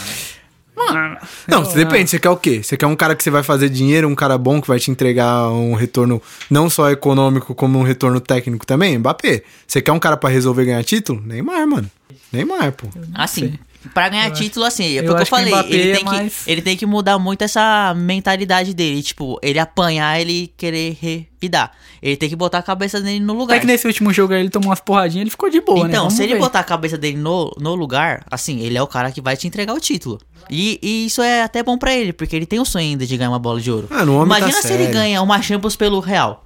Mano. 0.75 1.17
Não, 1.49 1.63
depende, 1.73 2.11
você 2.11 2.19
quer 2.19 2.29
o 2.31 2.37
quê? 2.37 2.63
Você 2.63 2.77
quer 2.77 2.87
um 2.87 2.95
cara 2.97 3.15
que 3.17 3.23
você 3.23 3.31
vai 3.31 3.43
fazer 3.43 3.69
dinheiro, 3.71 4.07
um 4.09 4.15
cara 4.15 4.37
bom 4.37 4.61
que 4.61 4.69
vai 4.69 4.79
te 4.79 4.91
entregar 4.91 5.49
um 5.51 5.75
retorno 5.75 6.21
não 6.51 6.69
só 6.69 6.91
econômico, 6.91 7.55
como 7.55 7.79
um 7.79 7.83
retorno 7.83 8.21
técnico 8.21 8.67
também? 8.67 8.99
Mbappé. 8.99 9.43
Você 9.67 9.81
quer 9.81 9.93
um 9.93 9.99
cara 9.99 10.17
pra 10.19 10.29
resolver 10.31 10.65
ganhar 10.67 10.83
título? 10.85 11.21
Neymar, 11.25 11.67
mano. 11.67 11.91
Neymar, 12.33 12.73
pô. 12.73 12.89
Assim, 13.15 13.59
pra 13.93 14.09
ganhar 14.09 14.31
título, 14.31 14.65
assim, 14.65 14.85
é 14.85 14.99
eu 14.99 15.03
o 15.03 15.05
que 15.07 15.11
eu 15.11 15.17
acho 15.17 15.25
que 15.25 15.31
falei. 15.31 15.53
Mbappé 15.53 15.69
Ele 15.75 15.91
é 15.91 15.95
tem, 15.97 16.05
mais- 16.05 16.45
que, 16.45 16.51
ele 16.51 16.63
tem 16.63 16.77
que 16.77 16.87
mudar 16.87 17.19
muito 17.19 17.43
essa 17.43 17.93
mentalidade 17.97 18.73
dele. 18.75 19.03
Tipo, 19.03 19.39
ele 19.43 19.59
apanhar, 19.59 20.21
ele 20.21 20.53
querer 20.57 20.97
revidar. 21.01 21.73
Ele 22.03 22.17
tem 22.17 22.29
que 22.29 22.37
botar 22.37 22.59
a 22.59 22.63
cabeça 22.63 23.01
dele 23.01 23.21
no 23.21 23.33
lugar. 23.33 23.55
Até 23.55 23.61
que 23.61 23.67
nesse 23.67 23.87
último 23.87 24.13
jogo 24.13 24.35
aí 24.35 24.41
ele 24.41 24.51
tomou 24.51 24.69
umas 24.69 24.81
porradinhas 24.81 25.23
ele 25.23 25.31
ficou 25.31 25.49
de 25.51 25.61
boa, 25.61 25.85
né? 25.85 25.89
Então, 25.95 26.11
se 26.11 26.23
ele 26.23 26.35
ver. 26.35 26.41
botar 26.41 26.61
a 26.61 26.65
cabeça 26.65 26.97
dele 26.99 27.17
no, 27.17 27.55
no 27.59 27.75
lugar, 27.75 28.25
assim, 28.31 28.61
ele 28.61 28.77
é 28.77 28.83
o 28.83 28.87
cara 28.87 29.11
que 29.11 29.21
vai 29.21 29.37
te 29.37 29.47
entregar 29.47 29.73
o 29.75 29.81
título. 29.81 30.21
E, 30.51 30.79
e 30.83 31.07
isso 31.07 31.23
é 31.23 31.43
até 31.43 31.63
bom 31.63 31.77
pra 31.79 31.93
ele, 31.95 32.13
porque 32.13 32.37
ele 32.37 32.47
tem 32.47 32.61
o 32.61 32.65
sonho 32.65 32.85
ainda 32.91 33.07
de 33.07 33.17
ganhar 33.17 33.31
uma 33.31 33.39
bola 33.39 33.61
de 33.61 33.71
ouro. 33.71 33.89
Homem 33.91 34.07
tá 34.07 34.39
Imagina 34.39 34.63
se 34.63 34.69
ele 34.73 34.85
sério. 34.85 34.93
ganha 34.93 35.23
uma 35.23 35.41
Champions 35.43 35.75
pelo 35.75 35.99
Real. 36.01 36.45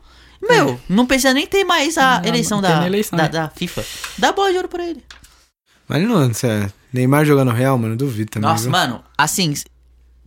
Meu, 0.49 0.81
não 0.89 1.05
precisa 1.05 1.35
nem 1.35 1.47
ter 1.47 1.65
mais 1.65 1.99
a 1.99 2.19
Não, 2.21 2.29
eleição, 2.29 2.63
não 2.63 2.69
da, 2.81 2.87
eleição, 2.87 3.15
da, 3.17 3.25
né? 3.25 3.29
da 3.29 3.49
FIFA. 3.51 3.85
Dá 4.17 4.29
a 4.31 4.33
bola 4.33 4.51
de 4.51 4.57
ouro 4.57 4.69
pra 4.69 4.87
ele. 4.87 5.03
Mas 5.87 6.03
não, 6.03 6.33
sério. 6.33 6.73
Neymar 6.93 7.25
jogando 7.25 7.51
Real, 7.51 7.77
mano, 7.79 7.97
duvido 7.97 8.31
também. 8.31 8.51
Nossa, 8.51 8.63
viu? 8.65 8.73
mano, 8.73 9.03
assim, 9.17 9.55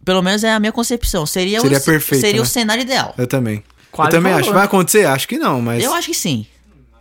pelo 0.04 0.22
menos 0.22 0.44
é 0.44 0.54
a 0.54 0.60
minha 0.60 0.72
concepção. 0.72 1.26
Seria, 1.26 1.60
Seria 1.62 1.78
o, 1.78 1.82
perfeito, 1.82 2.22
Seria 2.22 2.42
né? 2.42 2.42
o 2.42 2.46
cenário 2.46 2.82
ideal. 2.82 3.14
Eu 3.18 3.28
também. 3.28 3.64
Quase 3.92 4.10
eu 4.10 4.20
também 4.20 4.32
falou, 4.32 4.40
acho. 4.42 4.50
né? 4.50 4.56
Vai 4.56 4.66
acontecer? 4.66 5.06
Acho 5.06 5.28
que 5.28 5.38
não, 5.38 5.62
mas. 5.62 5.84
Eu 5.84 5.94
acho 5.94 6.08
que 6.08 6.16
sim. 6.16 6.46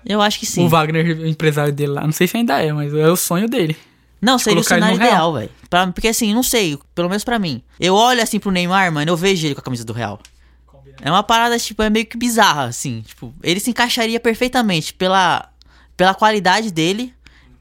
Eu 0.05 0.21
acho 0.21 0.39
que 0.39 0.47
sim. 0.47 0.65
O 0.65 0.69
Wagner, 0.69 1.19
o 1.21 1.27
empresário 1.27 1.73
dele 1.73 1.93
lá, 1.93 2.03
não 2.03 2.13
sei 2.13 2.27
se 2.27 2.37
ainda 2.37 2.61
é, 2.61 2.73
mas 2.73 2.93
é 2.93 3.09
o 3.09 3.17
sonho 3.17 3.49
dele. 3.49 3.77
Não, 4.21 4.39
seria 4.39 4.61
o 4.61 4.65
cenário 4.65 4.97
no 4.97 5.03
ideal, 5.05 5.33
velho. 5.33 5.51
Porque 5.93 6.09
assim, 6.09 6.33
não 6.33 6.43
sei, 6.45 6.79
pelo 6.95 7.09
menos 7.09 7.25
pra 7.25 7.39
mim. 7.39 7.63
Eu 7.81 7.95
olho 7.95 8.23
assim 8.23 8.39
pro 8.39 8.53
Neymar, 8.53 8.93
mano, 8.93 9.11
eu 9.11 9.17
vejo 9.17 9.47
ele 9.47 9.55
com 9.55 9.61
a 9.61 9.65
camisa 9.65 9.85
do 9.85 9.93
Real. 9.93 10.21
É 11.01 11.11
uma 11.11 11.23
parada, 11.25 11.59
tipo, 11.59 11.83
é 11.83 11.91
meio 11.91 12.07
que 12.07 12.17
bizarra, 12.17 12.65
assim. 12.65 13.03
Tipo, 13.03 13.35
ele 13.43 13.59
se 13.59 13.71
encaixaria 13.71 14.21
perfeitamente 14.21 14.95
pela, 14.95 15.49
pela 15.97 16.15
qualidade 16.15 16.71
dele, 16.71 17.13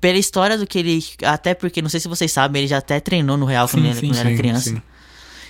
pela 0.02 0.18
história 0.18 0.58
do 0.58 0.68
que 0.68 0.80
ele. 0.80 1.06
Até 1.24 1.54
porque, 1.54 1.82
não 1.82 1.90
sei 1.90 2.00
se 2.00 2.08
vocês 2.08 2.32
sabem, 2.32 2.62
ele 2.64 2.68
já 2.68 2.80
até 2.80 3.00
treinou 3.00 3.38
no 3.38 3.46
Real 3.46 3.68
quando, 3.70 3.84
Sim, 3.84 3.90
ele, 3.92 4.00
sim, 4.00 4.08
quando 4.08 4.18
era 4.20 4.30
sim, 4.30 4.36
criança. 4.38 4.70
sim. 4.72 4.82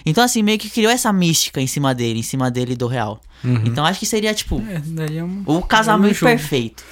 Então, 0.06 0.24
assim, 0.24 0.44
meio 0.44 0.60
que 0.60 0.70
criou 0.70 0.92
essa 0.92 1.12
mística 1.14 1.62
em 1.62 1.68
cima 1.68 1.94
dele, 1.96 2.20
em 2.20 2.24
cima 2.24 2.52
dele 2.52 2.74
e 2.74 2.76
do 2.76 2.88
Real. 2.88 3.22
Uhum. 3.44 3.62
Então, 3.66 3.86
acho 3.86 4.00
que 4.00 4.06
seria, 4.06 4.34
tipo, 4.34 4.60
É, 4.70 4.82
daí 4.86 5.18
é 5.18 5.24
um... 5.24 5.44
o 5.46 5.62
casamento 5.64 6.14
jogo. 6.16 6.32
perfeito. 6.32 6.84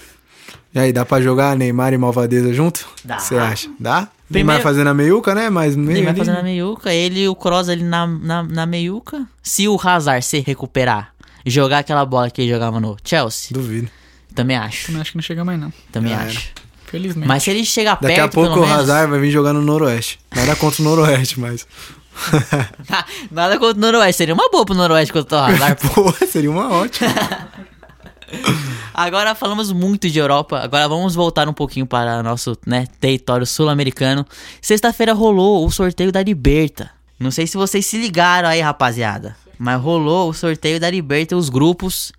E 0.73 0.79
aí, 0.79 0.93
dá 0.93 1.03
pra 1.03 1.19
jogar 1.19 1.55
Neymar 1.57 1.91
e 1.93 1.97
Malvadeza 1.97 2.53
junto? 2.53 2.87
Dá. 3.03 3.17
Você 3.19 3.35
acha? 3.35 3.69
Dá? 3.79 4.07
Primeiro- 4.27 4.47
Neymar 4.47 4.61
fazendo 4.61 4.87
a 4.89 4.93
meiuca, 4.93 5.33
né? 5.33 5.49
Mas 5.49 5.75
meio 5.75 5.89
Ele 5.97 6.01
vai 6.03 6.09
ali- 6.11 6.19
fazendo 6.19 6.37
a 6.37 6.43
meiuca, 6.43 6.93
ele 6.93 7.21
e 7.21 7.27
o 7.27 7.35
Cross 7.35 7.69
ali 7.69 7.83
na, 7.83 8.05
na, 8.05 8.43
na 8.43 8.65
meiuca. 8.67 9.27
Se 9.41 9.67
o 9.67 9.79
Hazard 9.83 10.23
se 10.23 10.39
recuperar, 10.41 11.11
jogar 11.43 11.79
aquela 11.79 12.05
bola 12.05 12.29
que 12.29 12.41
ele 12.43 12.51
jogava 12.51 12.79
no 12.79 12.95
Chelsea, 13.03 13.49
Duvido. 13.51 13.89
também 14.35 14.55
acho. 14.55 14.85
Também 14.85 15.01
acho 15.01 15.11
que 15.11 15.17
não 15.17 15.23
chega 15.23 15.43
mais, 15.43 15.59
não. 15.59 15.73
Também 15.91 16.11
Já 16.13 16.21
acho. 16.21 16.49
Felizmente. 16.89 17.27
Mas 17.27 17.43
se 17.43 17.51
ele 17.51 17.63
chegar 17.63 17.99
Daqui 18.01 18.15
perto, 18.15 18.25
a 18.25 18.27
pouco 18.29 18.53
pelo 18.53 18.65
o 18.65 18.67
menos... 18.67 18.81
Hazard 18.81 19.11
vai 19.11 19.19
vir 19.19 19.31
jogar 19.31 19.53
no 19.53 19.61
Noroeste. 19.61 20.19
Nada 20.35 20.55
contra 20.55 20.81
o 20.81 20.85
Noroeste, 20.85 21.39
mas. 21.39 21.67
Nada 23.29 23.59
contra 23.59 23.77
o 23.77 23.79
Noroeste, 23.79 24.17
seria 24.17 24.33
uma 24.33 24.49
boa 24.49 24.65
pro 24.65 24.75
Noroeste 24.75 25.13
contra 25.13 25.37
o 25.37 25.41
Hazard. 25.41 25.75
pô. 25.93 26.11
Pô, 26.11 26.25
seria 26.25 26.49
uma 26.49 26.71
ótima. 26.71 27.09
Agora 28.93 29.33
falamos 29.33 29.71
muito 29.71 30.09
de 30.09 30.19
Europa, 30.19 30.59
agora 30.59 30.87
vamos 30.87 31.15
voltar 31.15 31.47
um 31.47 31.53
pouquinho 31.53 31.85
para 31.87 32.21
nosso 32.21 32.57
né, 32.65 32.85
território 32.99 33.45
sul-americano. 33.45 34.25
Sexta-feira 34.61 35.13
rolou 35.13 35.65
o 35.65 35.71
sorteio 35.71 36.11
da 36.11 36.21
Liberta. 36.21 36.91
Não 37.19 37.31
sei 37.31 37.47
se 37.47 37.57
vocês 37.57 37.85
se 37.85 37.97
ligaram 37.97 38.49
aí, 38.49 38.61
rapaziada. 38.61 39.35
Mas 39.57 39.81
rolou 39.81 40.29
o 40.29 40.33
sorteio 40.33 40.79
da 40.79 40.89
Liberta, 40.89 41.35
os 41.35 41.49
grupos. 41.49 42.11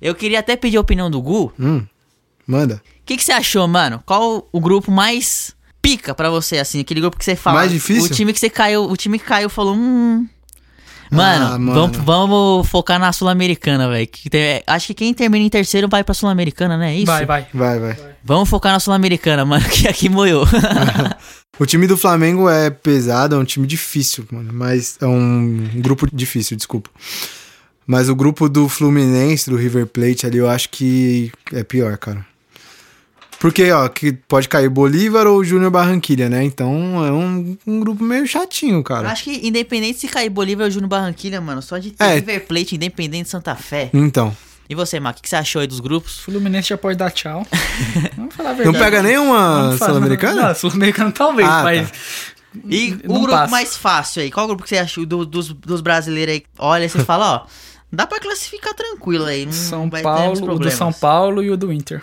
Eu 0.00 0.14
queria 0.14 0.38
até 0.38 0.56
pedir 0.56 0.76
a 0.76 0.80
opinião 0.80 1.10
do 1.10 1.20
Gu. 1.20 1.52
Hum, 1.58 1.84
manda. 2.46 2.80
O 3.06 3.08
que, 3.08 3.16
que 3.16 3.22
você 3.22 3.30
achou, 3.30 3.68
mano? 3.68 4.02
Qual 4.04 4.48
o 4.50 4.60
grupo 4.60 4.90
mais 4.90 5.54
pica 5.80 6.12
pra 6.12 6.28
você, 6.28 6.58
assim? 6.58 6.80
Aquele 6.80 7.00
grupo 7.00 7.16
que 7.16 7.24
você 7.24 7.36
fala. 7.36 7.58
Mais 7.60 7.70
difícil? 7.70 8.02
O 8.02 8.08
time 8.08 8.32
que 8.32 8.40
você 8.40 8.50
caiu, 8.50 8.82
o 8.90 8.96
time 8.96 9.16
que 9.16 9.24
caiu 9.24 9.48
falou, 9.48 9.76
hum. 9.76 10.26
Mano, 11.08 11.46
Ah, 11.46 11.56
mano. 11.56 11.72
Vamos, 11.72 11.96
vamos 11.98 12.68
focar 12.68 12.98
na 12.98 13.12
Sul-Americana, 13.12 13.88
velho. 13.88 14.08
Acho 14.66 14.88
que 14.88 14.94
quem 14.94 15.14
termina 15.14 15.44
em 15.44 15.48
terceiro 15.48 15.86
vai 15.88 16.02
pra 16.02 16.14
Sul-Americana, 16.14 16.76
né? 16.76 16.94
É 16.94 16.96
Isso? 16.96 17.06
Vai, 17.06 17.24
vai. 17.24 17.46
Vai, 17.54 17.78
vai. 17.78 17.96
Vamos 18.24 18.48
focar 18.48 18.72
na 18.72 18.80
Sul-Americana, 18.80 19.44
mano, 19.44 19.64
que 19.70 19.86
aqui 19.86 20.08
moiou. 20.08 20.44
O 21.58 21.64
time 21.64 21.86
do 21.86 21.96
Flamengo 21.96 22.50
é 22.50 22.68
pesado, 22.68 23.34
é 23.34 23.38
um 23.38 23.44
time 23.44 23.66
difícil, 23.68 24.26
mano. 24.30 24.52
Mas 24.52 24.98
é 25.00 25.06
um 25.06 25.70
grupo 25.76 26.06
difícil, 26.12 26.54
desculpa. 26.54 26.90
Mas 27.86 28.10
o 28.10 28.14
grupo 28.14 28.46
do 28.46 28.68
Fluminense, 28.68 29.48
do 29.48 29.56
River 29.56 29.86
Plate 29.86 30.26
ali, 30.26 30.36
eu 30.36 30.50
acho 30.50 30.68
que 30.68 31.32
é 31.52 31.62
pior, 31.62 31.96
cara. 31.96 32.26
Porque, 33.38 33.70
ó, 33.70 33.88
que 33.88 34.12
pode 34.12 34.48
cair 34.48 34.68
Bolívar 34.68 35.26
ou 35.26 35.44
Júnior 35.44 35.70
Barranquilha, 35.70 36.28
né? 36.28 36.42
Então 36.42 37.04
é 37.04 37.12
um, 37.12 37.56
um 37.66 37.80
grupo 37.80 38.02
meio 38.02 38.26
chatinho, 38.26 38.82
cara. 38.82 39.10
Acho 39.10 39.24
que 39.24 39.46
independente 39.46 39.98
se 40.00 40.08
cair 40.08 40.30
Bolívar 40.30 40.64
ou 40.64 40.70
Júnior 40.70 40.88
Barranquilha, 40.88 41.40
mano, 41.40 41.60
só 41.60 41.76
de 41.78 41.90
ter 41.90 42.02
É. 42.04 42.14
River 42.14 42.46
Plate, 42.46 42.74
independente 42.76 43.24
de 43.24 43.28
Santa 43.30 43.54
Fé. 43.54 43.90
Então. 43.92 44.34
E 44.68 44.74
você, 44.74 44.98
Marco, 44.98 45.20
o 45.20 45.22
que 45.22 45.28
você 45.28 45.36
achou 45.36 45.60
aí 45.60 45.66
dos 45.68 45.78
grupos? 45.80 46.18
Fluminense 46.18 46.70
já 46.70 46.78
pode 46.78 46.96
dar 46.98 47.10
tchau. 47.10 47.46
Vamos 48.16 48.34
falar 48.34 48.50
a 48.50 48.52
Não 48.54 48.58
verdade. 48.72 48.84
pega 48.84 49.02
nenhuma 49.02 49.76
Sul-Americana? 49.78 50.48
Não, 50.48 50.54
Sul-Americana 50.54 51.12
talvez, 51.12 51.48
Ah, 51.48 51.62
mas... 51.62 51.88
E 52.68 52.98
o 53.04 53.12
Não 53.12 53.20
grupo 53.20 53.32
passa. 53.36 53.50
mais 53.50 53.76
fácil 53.76 54.22
aí? 54.22 54.30
Qual 54.30 54.46
grupo 54.46 54.62
que 54.62 54.68
você 54.70 54.78
achou 54.78 55.04
do- 55.04 55.26
dos, 55.26 55.52
dos 55.52 55.82
brasileiros 55.82 56.34
aí? 56.36 56.42
Olha, 56.58 56.88
você 56.88 57.04
fala, 57.04 57.42
ó, 57.44 57.46
dá 57.92 58.06
pra 58.06 58.18
classificar 58.18 58.72
tranquilo 58.72 59.26
aí. 59.26 59.44
Não 59.44 59.52
São 59.52 59.90
vai 59.90 60.00
ter 60.00 60.04
Paulo, 60.08 60.54
o 60.54 60.58
do. 60.58 60.70
São 60.70 60.90
Paulo 60.90 61.42
e 61.42 61.50
o 61.50 61.56
do 61.56 61.70
Inter. 61.70 62.02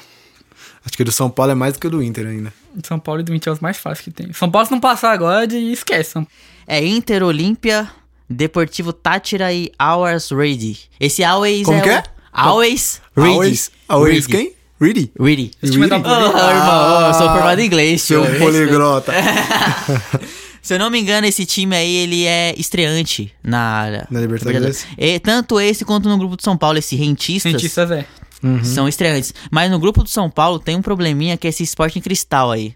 Acho 0.85 0.95
que 0.97 1.01
o 1.01 1.05
do 1.05 1.11
São 1.11 1.29
Paulo 1.29 1.51
é 1.51 1.55
mais 1.55 1.73
do 1.73 1.79
que 1.79 1.87
o 1.87 1.89
do 1.89 2.03
Inter 2.03 2.27
ainda. 2.27 2.53
São 2.85 2.99
Paulo 2.99 3.21
e 3.21 3.23
do 3.23 3.33
Inter 3.33 3.51
é 3.51 3.53
os 3.53 3.59
mais 3.59 3.77
fáceis 3.77 4.01
que 4.03 4.11
tem. 4.11 4.31
São 4.33 4.49
Paulo 4.51 4.65
se 4.65 4.71
não 4.71 4.79
passar 4.79 5.11
agora, 5.11 5.47
de... 5.47 5.57
esquece. 5.71 6.11
São- 6.11 6.27
É 6.67 6.83
Inter, 6.85 7.23
Olímpia, 7.23 7.89
Deportivo 8.29 8.91
Tátira 8.91 9.53
e 9.53 9.71
Always 9.79 10.29
Ready. 10.31 10.77
Esse 10.99 11.23
Always 11.23 11.65
Como 11.65 11.77
é 11.77 11.81
que 11.81 11.89
o- 11.89 11.91
é? 11.93 12.03
Always 12.33 13.01
Ready. 13.15 13.29
Always, 13.31 13.71
always 13.87 14.27
quem? 14.27 14.53
Ready? 14.81 15.11
Ready. 15.17 15.51
Esse 15.61 15.71
time 15.71 15.85
é 15.85 15.89
da 15.89 15.97
Ready? 15.97 16.09
Oh, 16.09 16.49
irmão, 16.49 17.07
eu 17.07 17.13
sou 17.13 17.29
formado 17.29 17.59
em 17.61 17.65
inglês, 17.65 18.01
Seu 18.01 18.25
tio. 18.25 18.39
poliglota. 18.39 19.13
Se 20.61 20.73
eu 20.75 20.79
não 20.79 20.89
me 20.89 20.97
engano, 20.99 21.27
esse 21.27 21.45
time 21.45 21.75
aí, 21.75 21.93
ele 21.93 22.25
é 22.25 22.53
estreante 22.57 23.33
na... 23.43 24.05
Na 24.09 24.19
Libertadores? 24.21 24.85
E, 24.97 25.19
tanto 25.19 25.59
esse 25.59 25.83
quanto 25.83 26.07
no 26.07 26.17
grupo 26.17 26.37
do 26.37 26.41
São 26.43 26.55
Paulo, 26.57 26.77
esse 26.77 26.95
Rentistas, 26.95 27.51
Cientistas 27.51 27.91
é. 27.91 28.05
Uhum. 28.43 28.63
são 28.63 28.87
estreantes. 28.87 29.33
Mas 29.49 29.71
no 29.71 29.79
grupo 29.79 30.03
do 30.03 30.09
São 30.09 30.29
Paulo 30.29 30.59
tem 30.59 30.75
um 30.75 30.81
probleminha 30.81 31.37
que 31.37 31.47
é 31.47 31.49
esse 31.49 31.63
Sporting 31.63 32.01
Cristal 32.01 32.51
aí. 32.51 32.75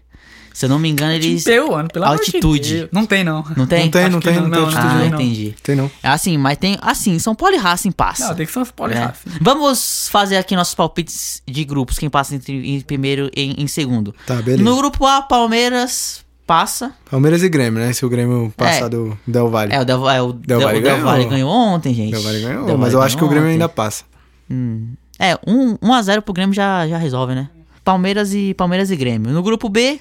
Se 0.54 0.64
eu 0.64 0.68
não 0.70 0.78
me 0.80 0.88
engano, 0.88 1.12
eles... 1.12 1.44
Peu, 1.44 1.70
mano, 1.70 1.88
pelo 1.88 2.04
amor 2.04 2.16
de 2.16 2.22
Altitude. 2.22 2.74
Deus. 2.74 2.88
Não 2.90 3.06
tem, 3.06 3.22
não. 3.22 3.44
Não 3.56 3.64
tem? 3.64 3.84
Não 3.84 3.90
tem, 3.92 4.02
Acho 4.02 4.10
não 4.12 4.20
tem, 4.20 4.34
não, 4.34 4.42
não 4.42 4.50
tem 4.50 4.60
altitude, 4.60 4.86
Ah, 4.88 4.94
não. 4.98 5.06
entendi. 5.06 5.54
Tem 5.62 5.76
não. 5.76 5.88
É 6.02 6.08
assim, 6.08 6.36
mas 6.36 6.58
tem... 6.58 6.76
Assim, 6.82 7.16
São 7.20 7.32
Paulo 7.32 7.54
e 7.54 7.58
Racing 7.58 7.92
passa. 7.92 8.26
Não, 8.28 8.34
tem 8.34 8.44
que 8.44 8.50
ser 8.52 8.58
uns 8.58 8.70
poli 8.72 8.92
né? 8.94 9.04
Racing. 9.04 9.38
Vamos 9.40 10.08
fazer 10.10 10.36
aqui 10.36 10.56
nossos 10.56 10.74
palpites 10.74 11.42
de 11.46 11.64
grupos, 11.64 11.96
quem 11.96 12.10
passa 12.10 12.34
entre- 12.34 12.74
em 12.74 12.80
primeiro 12.80 13.30
e 13.36 13.62
em, 13.62 13.68
segundo. 13.68 14.12
Tá, 14.26 14.34
beleza. 14.42 14.64
No 14.64 14.76
grupo 14.76 15.06
A, 15.06 15.22
Palmeiras 15.22 16.24
passa. 16.44 16.92
Palmeiras 17.08 17.44
e 17.44 17.48
Grêmio, 17.48 17.78
né? 17.78 17.92
Se 17.92 18.04
o 18.04 18.08
Grêmio 18.08 18.52
passar 18.56 18.88
do 18.88 19.16
Del 19.24 19.48
Valle. 19.50 19.72
É, 19.72 19.80
o 19.80 19.84
Del, 19.84 20.10
é, 20.10 20.20
o 20.20 20.32
Del, 20.32 20.60
Valle 20.60 20.78
o 20.78 20.82
Del 20.82 20.92
ganhou. 20.92 21.04
Valle 21.06 21.24
ganhou 21.26 21.50
ontem, 21.50 21.94
gente. 21.94 22.10
Del 22.10 22.22
Valle 22.22 22.40
ganhou, 22.40 22.66
Del 22.66 22.76
mas 22.78 22.92
Valle 22.92 22.94
eu 22.96 23.02
acho 23.02 23.16
que 23.16 23.22
o 23.22 23.28
Grêmio 23.28 23.44
ontem. 23.46 23.52
ainda 23.52 23.68
passa. 23.68 24.02
Hum. 24.50 24.88
É, 25.18 25.34
1 25.46 25.52
um, 25.52 25.78
um 25.82 25.92
a 25.92 26.00
0 26.02 26.22
pro 26.22 26.32
Grêmio 26.32 26.54
já, 26.54 26.86
já 26.86 26.96
resolve, 26.98 27.34
né? 27.34 27.48
Palmeiras 27.84 28.32
e 28.34 28.54
Palmeiras 28.54 28.90
e 28.90 28.96
Grêmio. 28.96 29.32
No 29.32 29.42
grupo 29.42 29.68
B, 29.68 29.98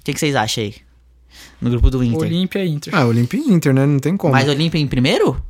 o 0.00 0.04
que, 0.04 0.12
que 0.14 0.18
vocês 0.20 0.34
acham 0.34 0.64
aí? 0.64 0.74
No 1.60 1.70
grupo 1.70 1.90
do 1.90 2.02
Inter. 2.02 2.20
Olímpia 2.20 2.64
e 2.64 2.68
Inter. 2.68 2.94
Ah, 2.94 3.04
Olimpia 3.06 3.40
e 3.40 3.52
Inter, 3.52 3.72
né? 3.74 3.84
Não 3.86 3.98
tem 3.98 4.16
como. 4.16 4.32
Mas 4.32 4.48
Olímpia 4.48 4.78
em 4.78 4.86
primeiro? 4.86 5.40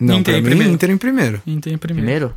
Não, 0.00 0.18
Inter 0.18 0.34
pra 0.34 0.38
em 0.38 0.42
mim, 0.42 0.48
primeiro. 0.48 0.72
Inter 0.74 0.90
em 0.90 0.98
primeiro. 0.98 1.42
Inter 1.46 1.72
em 1.72 1.78
primeiro. 1.78 2.06
Primeiro? 2.06 2.36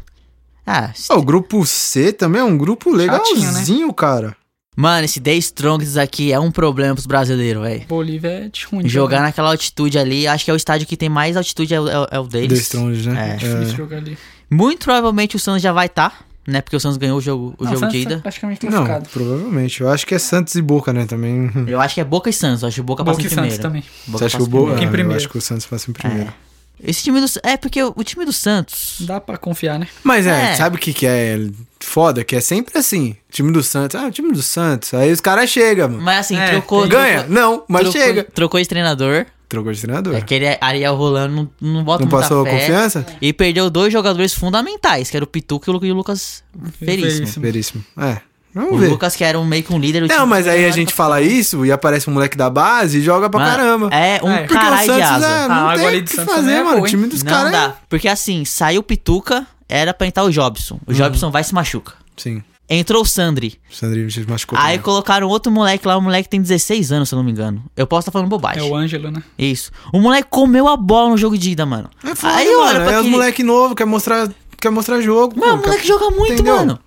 Ah, 0.65 0.93
Ó, 1.09 1.17
o 1.17 1.23
grupo 1.23 1.65
C 1.65 2.13
também 2.13 2.41
é 2.41 2.43
um 2.43 2.57
grupo 2.57 2.91
legalzinho, 2.91 3.91
cara. 3.93 4.35
mano, 4.75 5.05
esse 5.05 5.19
The 5.19 5.33
Strongs 5.35 5.97
aqui 5.97 6.31
é 6.31 6.39
um 6.39 6.51
problema 6.51 6.93
pros 6.93 7.07
brasileiros, 7.07 7.63
velho. 7.63 7.85
Bolívia 7.87 8.29
é 8.45 8.49
de 8.49 8.65
ruim. 8.65 8.83
de 8.83 8.89
Jogar 8.89 9.21
naquela 9.21 9.49
altitude 9.49 9.97
ali, 9.97 10.27
acho 10.27 10.45
que 10.45 10.51
é 10.51 10.53
o 10.53 10.57
estádio 10.57 10.85
que 10.87 10.95
tem 10.95 11.09
mais 11.09 11.35
altitude, 11.35 11.73
é 11.73 11.81
o, 11.81 11.87
é 11.87 11.99
o- 11.99 12.03
é 12.03 12.23
The 12.23 12.39
deles. 12.41 12.59
Strongest, 12.61 13.07
né? 13.07 13.31
É. 13.31 13.35
Difícil 13.37 13.77
jogar 13.77 13.97
ali. 13.97 14.17
Muito 14.49 14.85
provavelmente 14.85 15.35
o 15.35 15.39
Santos 15.39 15.61
já 15.61 15.71
vai 15.71 15.85
estar, 15.85 16.25
né? 16.47 16.61
Porque 16.61 16.75
o 16.75 16.79
Santos 16.79 16.97
ganhou 16.97 17.17
o 17.17 17.21
jogo, 17.21 17.53
o 17.57 17.63
Não, 17.63 17.71
jogo 17.71 17.79
Santos 17.81 17.97
de 17.99 18.05
tá 18.05 18.11
ida. 18.13 18.21
praticamente 18.21 18.65
Não, 18.65 18.83
provavelmente. 19.11 19.81
Eu 19.81 19.89
acho 19.89 20.05
que 20.07 20.15
é 20.15 20.19
Santos 20.19 20.55
e 20.55 20.61
Boca, 20.61 20.91
né? 20.91 21.05
Também. 21.05 21.51
Eu 21.67 21.79
acho 21.79 21.95
que 21.95 22.01
é 22.01 22.03
Boca 22.03 22.29
e 22.29 22.33
Santos, 22.33 22.61
eu 22.63 22.67
acho 22.67 22.75
que 22.75 22.81
o 22.81 22.83
Boca, 22.83 23.03
Boca 23.03 23.17
passa 23.17 23.27
e 23.27 23.31
em 23.31 23.35
Santos 23.35 23.57
primeiro. 23.57 23.61
também. 23.63 23.83
Boca 24.07 24.17
Você 24.19 24.25
acha 24.25 24.37
que 24.37 24.43
o 24.43 24.45
em 24.45 24.49
Boca. 24.49 24.61
primeiro. 24.63 24.81
Em 24.81 24.85
Eu 24.87 24.91
primeiro. 24.91 25.17
acho 25.17 25.29
que 25.29 25.37
o 25.37 25.41
Santos 25.41 25.65
passa 25.65 25.89
em 25.89 25.93
primeiro. 25.93 26.33
Esse 26.81 27.03
time 27.03 27.19
do 27.19 27.27
É, 27.43 27.57
porque 27.57 27.83
o, 27.83 27.93
o 27.93 28.03
time 28.05 28.23
do 28.25 28.31
Santos. 28.31 28.97
Dá 29.01 29.19
pra 29.19 29.37
confiar, 29.37 29.77
né? 29.77 29.87
Mas 30.01 30.25
é, 30.25 30.53
É. 30.53 30.55
sabe 30.55 30.77
o 30.77 30.79
que, 30.79 30.93
que 30.93 31.05
é 31.05 31.37
foda? 31.79 32.23
Que 32.23 32.37
é 32.37 32.39
sempre 32.41 32.77
assim. 32.79 33.17
Time 33.29 33.51
do 33.51 33.61
Santos. 33.61 33.99
Ah, 34.01 34.07
o 34.07 34.11
time 34.11 34.31
do 34.31 34.41
Santos. 34.41 34.93
Aí 34.93 35.11
os 35.11 35.19
caras 35.19 35.49
chegam, 35.49 35.89
mano. 35.89 36.01
Mas 36.01 36.19
assim, 36.19 36.37
É, 36.37 36.51
trocou. 36.51 36.87
Ganha? 36.87 37.19
trocou- 37.25 37.35
Não, 37.35 37.63
mas 37.67 37.81
trocou, 37.81 38.01
chega. 38.01 38.23
Trocou 38.33 38.59
esse 38.61 38.69
treinador. 38.69 39.25
Trocou 39.49 39.73
de 39.73 39.81
treinador. 39.81 40.15
Aquele 40.15 40.45
Ariel 40.61 40.95
Rolando 40.95 41.35
não, 41.59 41.73
não 41.73 41.83
bota 41.83 42.03
Não 42.05 42.09
muita 42.11 42.21
passou 42.29 42.43
fé. 42.45 42.51
confiança? 42.51 43.05
E 43.19 43.33
perdeu 43.33 43.67
dois 43.69 43.91
jogadores 43.91 44.33
fundamentais, 44.33 45.09
que 45.09 45.17
era 45.17 45.23
o 45.23 45.27
Pituca 45.27 45.69
e 45.69 45.73
o 45.73 45.77
Lu- 45.77 45.83
o 45.91 45.93
Lucas 45.97 46.43
Veríssimo. 46.79 47.11
Veríssimo. 47.41 47.41
Veríssimo. 47.43 47.85
É. 47.97 48.21
O 48.55 48.61
Vamos 48.61 48.79
ver. 48.79 48.87
Lucas, 48.89 49.15
que 49.15 49.23
era 49.23 49.39
um 49.39 49.45
meio 49.45 49.63
que 49.63 49.73
um 49.73 49.79
líder 49.79 50.01
do 50.01 50.07
Não, 50.07 50.15
time, 50.17 50.27
mas 50.29 50.47
aí 50.47 50.65
a 50.65 50.71
gente 50.71 50.93
fala 50.93 51.19
isso 51.21 51.65
e 51.65 51.71
aparece 51.71 52.09
um 52.09 52.13
moleque 52.13 52.35
da 52.37 52.49
base 52.49 52.97
e 52.99 53.01
joga 53.01 53.29
pra 53.29 53.39
Mano, 53.39 53.51
caramba. 53.57 53.89
É, 53.91 54.19
um 54.23 54.31
É. 54.31 54.37
Porque 54.39 54.53
o 54.53 54.57
caralho 54.59 54.79
de 54.81 54.85
Santos 54.87 55.09
asa. 55.09 55.25
é, 55.27 55.43
Ah, 55.43 55.47
não 55.47 55.55
água 55.55 55.75
tem 55.77 55.87
ali 55.87 55.97
o 55.99 56.03
que 56.03 56.15
Santos 56.15 56.33
fazer, 56.35 56.51
é 56.51 56.63
mano. 56.63 56.81
O 56.81 56.85
time 56.87 57.07
dos 57.07 57.23
Não 57.23 57.31
caras. 57.31 57.47
é- 57.49 57.51
dá. 57.51 57.75
Porque 57.89 58.07
assim, 58.07 58.45
saiu 58.45 58.81
o 58.81 58.83
Pituca, 58.83 59.45
era 59.67 59.93
pra 59.93 60.07
entrar 60.07 60.23
o 60.23 60.31
Jobson. 60.31 60.79
O 60.87 60.93
Jobson 60.93 61.29
vai 61.31 61.41
e 61.41 61.45
se 61.45 61.53
machuca. 61.55 61.93
Sim. 62.17 62.43
Entrou 62.69 63.01
o 63.01 63.05
Sandri. 63.05 63.59
O 63.71 63.75
Sandrinho 63.75 64.11
se 64.11 64.19
machucou. 64.29 64.57
Aí 64.57 64.73
também. 64.73 64.79
colocaram 64.81 65.27
outro 65.27 65.51
moleque 65.51 65.87
lá, 65.87 65.97
o 65.97 66.01
moleque 66.01 66.29
tem 66.29 66.39
16 66.39 66.91
anos, 66.91 67.09
se 67.09 67.15
eu 67.15 67.17
não 67.17 67.23
me 67.23 67.31
engano. 67.31 67.63
Eu 67.75 67.87
posso 67.87 68.01
estar 68.01 68.11
falando 68.11 68.27
É 68.27 68.29
bobagem. 68.29 68.61
o 68.61 68.75
Ângelo, 68.75 69.09
né? 69.09 69.23
Isso. 69.37 69.71
O 69.91 69.99
moleque 69.99 70.27
comeu 70.29 70.67
a 70.67 70.77
bola 70.77 71.09
no 71.09 71.17
jogo 71.17 71.35
de 71.37 71.49
ida, 71.51 71.65
mano. 71.65 71.89
É 72.03 72.13
foda, 72.13 72.35
Aí 72.35 72.45
mano. 72.45 72.59
olha 72.61 72.75
pra 72.81 72.83
É 72.83 72.87
os 72.89 72.93
aquele- 72.99 73.09
moleque 73.09 73.43
novo, 73.43 73.73
quer 73.73 73.85
mostrar, 73.85 74.29
quer 74.61 74.69
mostrar 74.69 75.01
jogo. 75.01 75.39
Mano, 75.39 75.53
o 75.55 75.57
moleque 75.57 75.81
quer- 75.81 75.87
joga 75.87 76.11
muito, 76.11 76.33
Entendeu? 76.33 76.57
mano. 76.57 76.79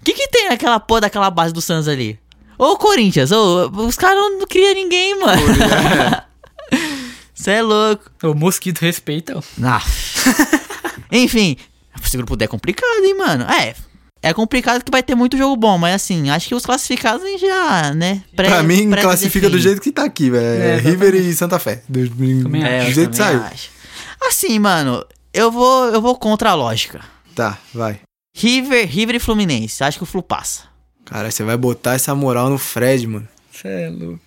O 0.00 0.04
que 0.04 0.12
que 0.14 0.28
tem 0.28 0.48
naquela 0.48 0.78
porra 0.78 1.00
daquela 1.02 1.28
base 1.30 1.52
do 1.52 1.60
Santos 1.60 1.88
ali? 1.88 2.16
Ô, 2.56 2.76
Corinthians, 2.76 3.32
ô, 3.32 3.68
os 3.86 3.96
caras 3.96 4.16
não, 4.16 4.46
criam 4.46 4.72
ninguém, 4.74 5.18
mano. 5.18 5.42
Você 7.34 7.50
é 7.58 7.62
louco. 7.62 8.04
O 8.22 8.32
Mosquito 8.34 8.78
respeita. 8.80 9.36
ó. 9.36 9.42
Ah. 9.62 9.82
Enfim, 11.10 11.56
esse 12.04 12.16
grupo 12.16 12.36
D 12.36 12.44
é 12.44 12.48
complicado, 12.48 13.04
hein, 13.04 13.16
mano. 13.18 13.44
É, 13.50 13.74
é 14.28 14.34
complicado 14.34 14.82
que 14.82 14.90
vai 14.90 15.02
ter 15.02 15.14
muito 15.14 15.36
jogo 15.36 15.56
bom, 15.56 15.78
mas 15.78 15.94
assim, 15.94 16.30
acho 16.30 16.48
que 16.48 16.54
os 16.54 16.64
classificados 16.66 17.22
a 17.24 17.26
gente 17.28 17.40
já, 17.46 17.94
né? 17.94 18.22
pré- 18.34 18.48
Pra 18.48 18.62
mim, 18.62 18.90
pré- 18.90 19.02
classifica 19.02 19.48
do 19.50 19.58
jeito 19.58 19.80
que 19.80 19.92
tá 19.92 20.04
aqui, 20.04 20.30
velho. 20.30 20.62
É, 20.62 20.74
É, 20.74 20.76
River 20.78 21.14
e 21.14 21.34
Santa 21.34 21.58
Fé. 21.58 21.82
Do, 21.88 22.08
do. 22.08 22.56
É, 22.56 22.90
jeito 22.90 23.10
que 23.10 23.16
saiu. 23.16 23.40
acho. 23.42 23.70
Assim, 24.26 24.58
mano, 24.58 25.04
eu 25.32 25.50
vou, 25.50 25.86
eu 25.86 26.00
vou 26.00 26.16
contra 26.16 26.50
a 26.50 26.54
lógica. 26.54 27.00
Tá, 27.34 27.58
vai. 27.74 28.00
River, 28.36 28.86
River 28.88 29.16
e 29.16 29.20
Fluminense. 29.20 29.82
Acho 29.84 29.98
que 29.98 30.04
o 30.04 30.06
Flu 30.06 30.22
passa. 30.22 30.64
Cara, 31.04 31.30
você 31.30 31.42
vai 31.44 31.56
botar 31.56 31.94
essa 31.94 32.14
moral 32.14 32.50
no 32.50 32.58
Fred, 32.58 33.06
mano. 33.06 33.28
Você 33.52 33.68
é 33.68 33.88
louco. 33.88 34.20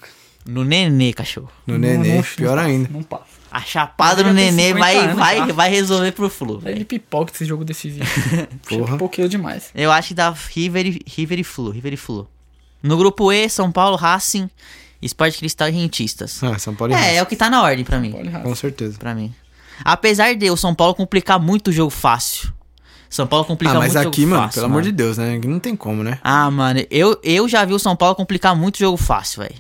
No 0.46 0.64
Nenê, 0.64 1.14
cachorro. 1.14 1.52
No 1.68 1.74
Não, 1.78 1.80
Nenê. 1.82 2.16
não, 2.16 2.24
pior 2.24 2.58
ainda. 2.58 2.90
Não 2.92 3.04
passa. 3.04 3.26
A 3.52 3.62
chapada 3.62 4.22
no 4.24 4.38
50 4.38 4.80
vai, 4.80 4.96
anos, 4.98 5.16
vai, 5.16 5.38
já. 5.38 5.46
vai 5.54 5.70
resolver 5.70 6.12
pro 6.12 6.30
Flu, 6.30 6.60
velho. 6.60 6.76
ele 6.78 6.86
pipoca 6.86 7.32
esse 7.34 7.46
jogo 7.46 7.66
decisivo. 7.66 8.06
Porra. 8.70 8.98
Pouquinho 8.98 9.28
demais. 9.28 9.70
Eu 9.74 9.92
acho 9.92 10.10
que 10.10 10.14
dá 10.14 10.30
River 10.32 10.86
e, 10.88 11.02
River 11.08 11.40
e 11.40 11.44
Flu, 11.44 11.70
River 11.72 11.94
e 11.94 11.98
Flu. 11.98 12.28
No 12.82 12.96
grupo 12.98 13.32
E, 13.32 13.50
São 13.50 13.72
Paulo, 13.72 13.96
Racing, 13.98 14.50
Sport 15.02 15.38
Cristal 15.38 15.70
e 15.70 15.72
Rentistas. 15.72 16.44
Ah, 16.44 16.58
São 16.60 16.76
Paulo 16.76 16.94
e 16.94 16.96
É, 16.96 17.00
é 17.00 17.04
Racing, 17.08 17.22
o 17.22 17.26
que 17.26 17.36
tá 17.36 17.50
na 17.50 17.64
ordem 17.64 17.84
pra 17.84 18.00
mim. 18.00 18.14
Com 18.44 18.56
certeza. 18.56 18.98
Pra 19.00 19.16
mim. 19.16 19.34
Apesar 19.84 20.36
de 20.36 20.50
o 20.52 20.56
São 20.58 20.76
Paulo 20.76 20.94
complicar 20.94 21.40
muito 21.40 21.70
o 21.70 21.72
jogo 21.74 21.90
fácil. 21.90 22.54
São 23.10 23.26
Paulo 23.26 23.44
complica 23.46 23.74
Ah, 23.74 23.80
mas 23.80 23.94
muito 23.96 24.06
o 24.06 24.10
aqui, 24.10 24.22
jogo 24.22 24.32
mano, 24.34 24.44
fácil. 24.44 24.62
pelo 24.62 24.66
amor 24.72 24.82
de 24.84 24.92
Deus, 24.92 25.18
né? 25.18 25.40
Não 25.44 25.60
tem 25.60 25.76
como, 25.76 26.04
né? 26.04 26.20
Ah, 26.24 26.52
mano, 26.52 26.82
eu, 26.92 27.20
eu 27.24 27.50
já 27.50 27.66
vi 27.66 27.74
o 27.74 27.80
São 27.80 27.96
Paulo 27.96 28.14
complicar 28.14 28.56
muito 28.56 28.76
o 28.76 28.80
jogo 28.80 28.98
fácil, 28.98 29.42
velho. 29.42 29.56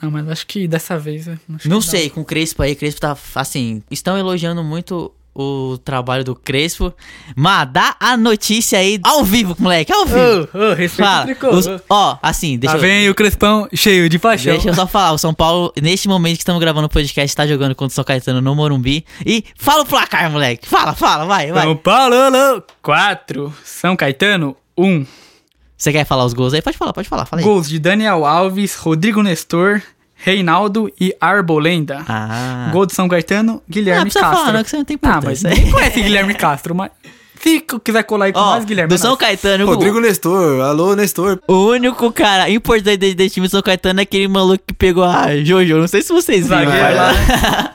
Não, 0.00 0.10
mas 0.10 0.28
acho 0.28 0.46
que 0.46 0.68
dessa 0.68 0.98
vez. 0.98 1.26
é, 1.28 1.38
acho 1.56 1.68
Não 1.68 1.78
dá. 1.80 1.84
sei, 1.86 2.08
com 2.10 2.20
o 2.20 2.24
Crespo 2.24 2.62
aí, 2.62 2.74
Crespo 2.74 3.00
tá, 3.00 3.16
assim, 3.34 3.82
estão 3.90 4.16
elogiando 4.16 4.62
muito 4.62 5.12
o 5.34 5.78
trabalho 5.84 6.24
do 6.24 6.34
Crespo. 6.34 6.92
Mas 7.36 7.68
dá 7.70 7.94
a 8.00 8.16
notícia 8.16 8.78
aí 8.78 8.98
ao 9.04 9.24
vivo, 9.24 9.54
moleque, 9.58 9.92
ao 9.92 10.04
vivo. 10.04 10.48
Ô, 10.52 10.58
ô, 10.70 10.74
respeita 10.74 11.26
o 11.32 11.34
Fala, 11.36 11.56
os- 11.56 11.66
ó, 11.88 12.18
assim, 12.20 12.58
deixa 12.58 12.74
Lá 12.76 12.78
eu... 12.78 12.82
vem 12.82 13.08
o 13.08 13.14
Crespão 13.14 13.68
cheio 13.72 14.08
de 14.08 14.18
paixão. 14.18 14.52
Deixa 14.54 14.70
eu 14.70 14.74
só 14.74 14.86
falar, 14.86 15.12
o 15.12 15.18
São 15.18 15.32
Paulo, 15.32 15.72
neste 15.80 16.08
momento 16.08 16.34
que 16.36 16.42
estamos 16.42 16.60
gravando 16.60 16.86
o 16.86 16.90
podcast, 16.90 17.36
tá 17.36 17.46
jogando 17.46 17.74
contra 17.76 17.92
o 17.92 17.94
São 17.94 18.02
Caetano 18.04 18.40
no 18.40 18.54
Morumbi. 18.54 19.04
E 19.24 19.44
fala 19.56 19.82
o 19.82 19.86
placar, 19.86 20.28
moleque. 20.30 20.66
Fala, 20.68 20.94
fala, 20.94 21.24
vai, 21.24 21.52
vai. 21.52 21.62
São 21.64 21.76
Paulo, 21.76 22.14
4. 22.82 23.54
São 23.64 23.94
Caetano, 23.96 24.56
1. 24.76 25.06
Você 25.78 25.92
quer 25.92 26.04
falar 26.04 26.24
os 26.24 26.32
gols 26.34 26.52
aí? 26.54 26.60
Pode 26.60 26.76
falar, 26.76 26.92
pode 26.92 27.08
falar, 27.08 27.24
fala 27.24 27.40
aí. 27.40 27.44
Gols 27.44 27.68
de 27.68 27.78
Daniel 27.78 28.26
Alves, 28.26 28.74
Rodrigo 28.74 29.22
Nestor, 29.22 29.80
Reinaldo 30.16 30.92
e 31.00 31.14
Arbolenda. 31.20 32.04
Ah. 32.08 32.68
Gol 32.72 32.84
de 32.84 32.92
São 32.94 33.08
Caetano, 33.08 33.62
Ah, 33.64 33.66
Guilherme 33.70 34.02
precisa 34.10 34.24
Castro. 34.24 34.40
falar, 34.40 34.52
não, 34.56 34.64
que 34.64 34.70
você 34.70 34.76
não 34.76 34.84
tem 34.84 34.98
Ah, 35.00 35.20
mas 35.24 35.42
ninguém 35.44 35.70
conhece 35.70 36.02
Guilherme 36.02 36.34
Castro, 36.34 36.74
mas 36.74 36.90
se 37.40 37.60
quiser 37.84 38.02
colar 38.02 38.24
aí 38.26 38.32
com 38.32 38.40
Ó, 38.40 38.56
nós, 38.56 38.64
Guilherme. 38.64 38.88
do 38.88 38.94
é 38.96 38.98
São 38.98 39.10
nóis. 39.10 39.20
Caetano, 39.20 39.66
Rodrigo 39.66 40.00
Nestor. 40.00 40.60
Alô, 40.62 40.96
Nestor. 40.96 41.38
o 41.46 41.68
único 41.68 42.10
cara 42.10 42.50
importante 42.50 42.96
desse, 42.96 43.14
desse 43.14 43.34
time 43.34 43.46
do 43.46 43.50
São 43.52 43.62
Caetano 43.62 44.00
é 44.00 44.02
aquele 44.02 44.26
maluco 44.26 44.64
que 44.66 44.74
pegou 44.74 45.04
a 45.04 45.36
Jojo. 45.44 45.78
Não 45.78 45.86
sei 45.86 46.02
se 46.02 46.12
vocês 46.12 46.48
viram. 46.48 46.64
Mas- 46.66 47.70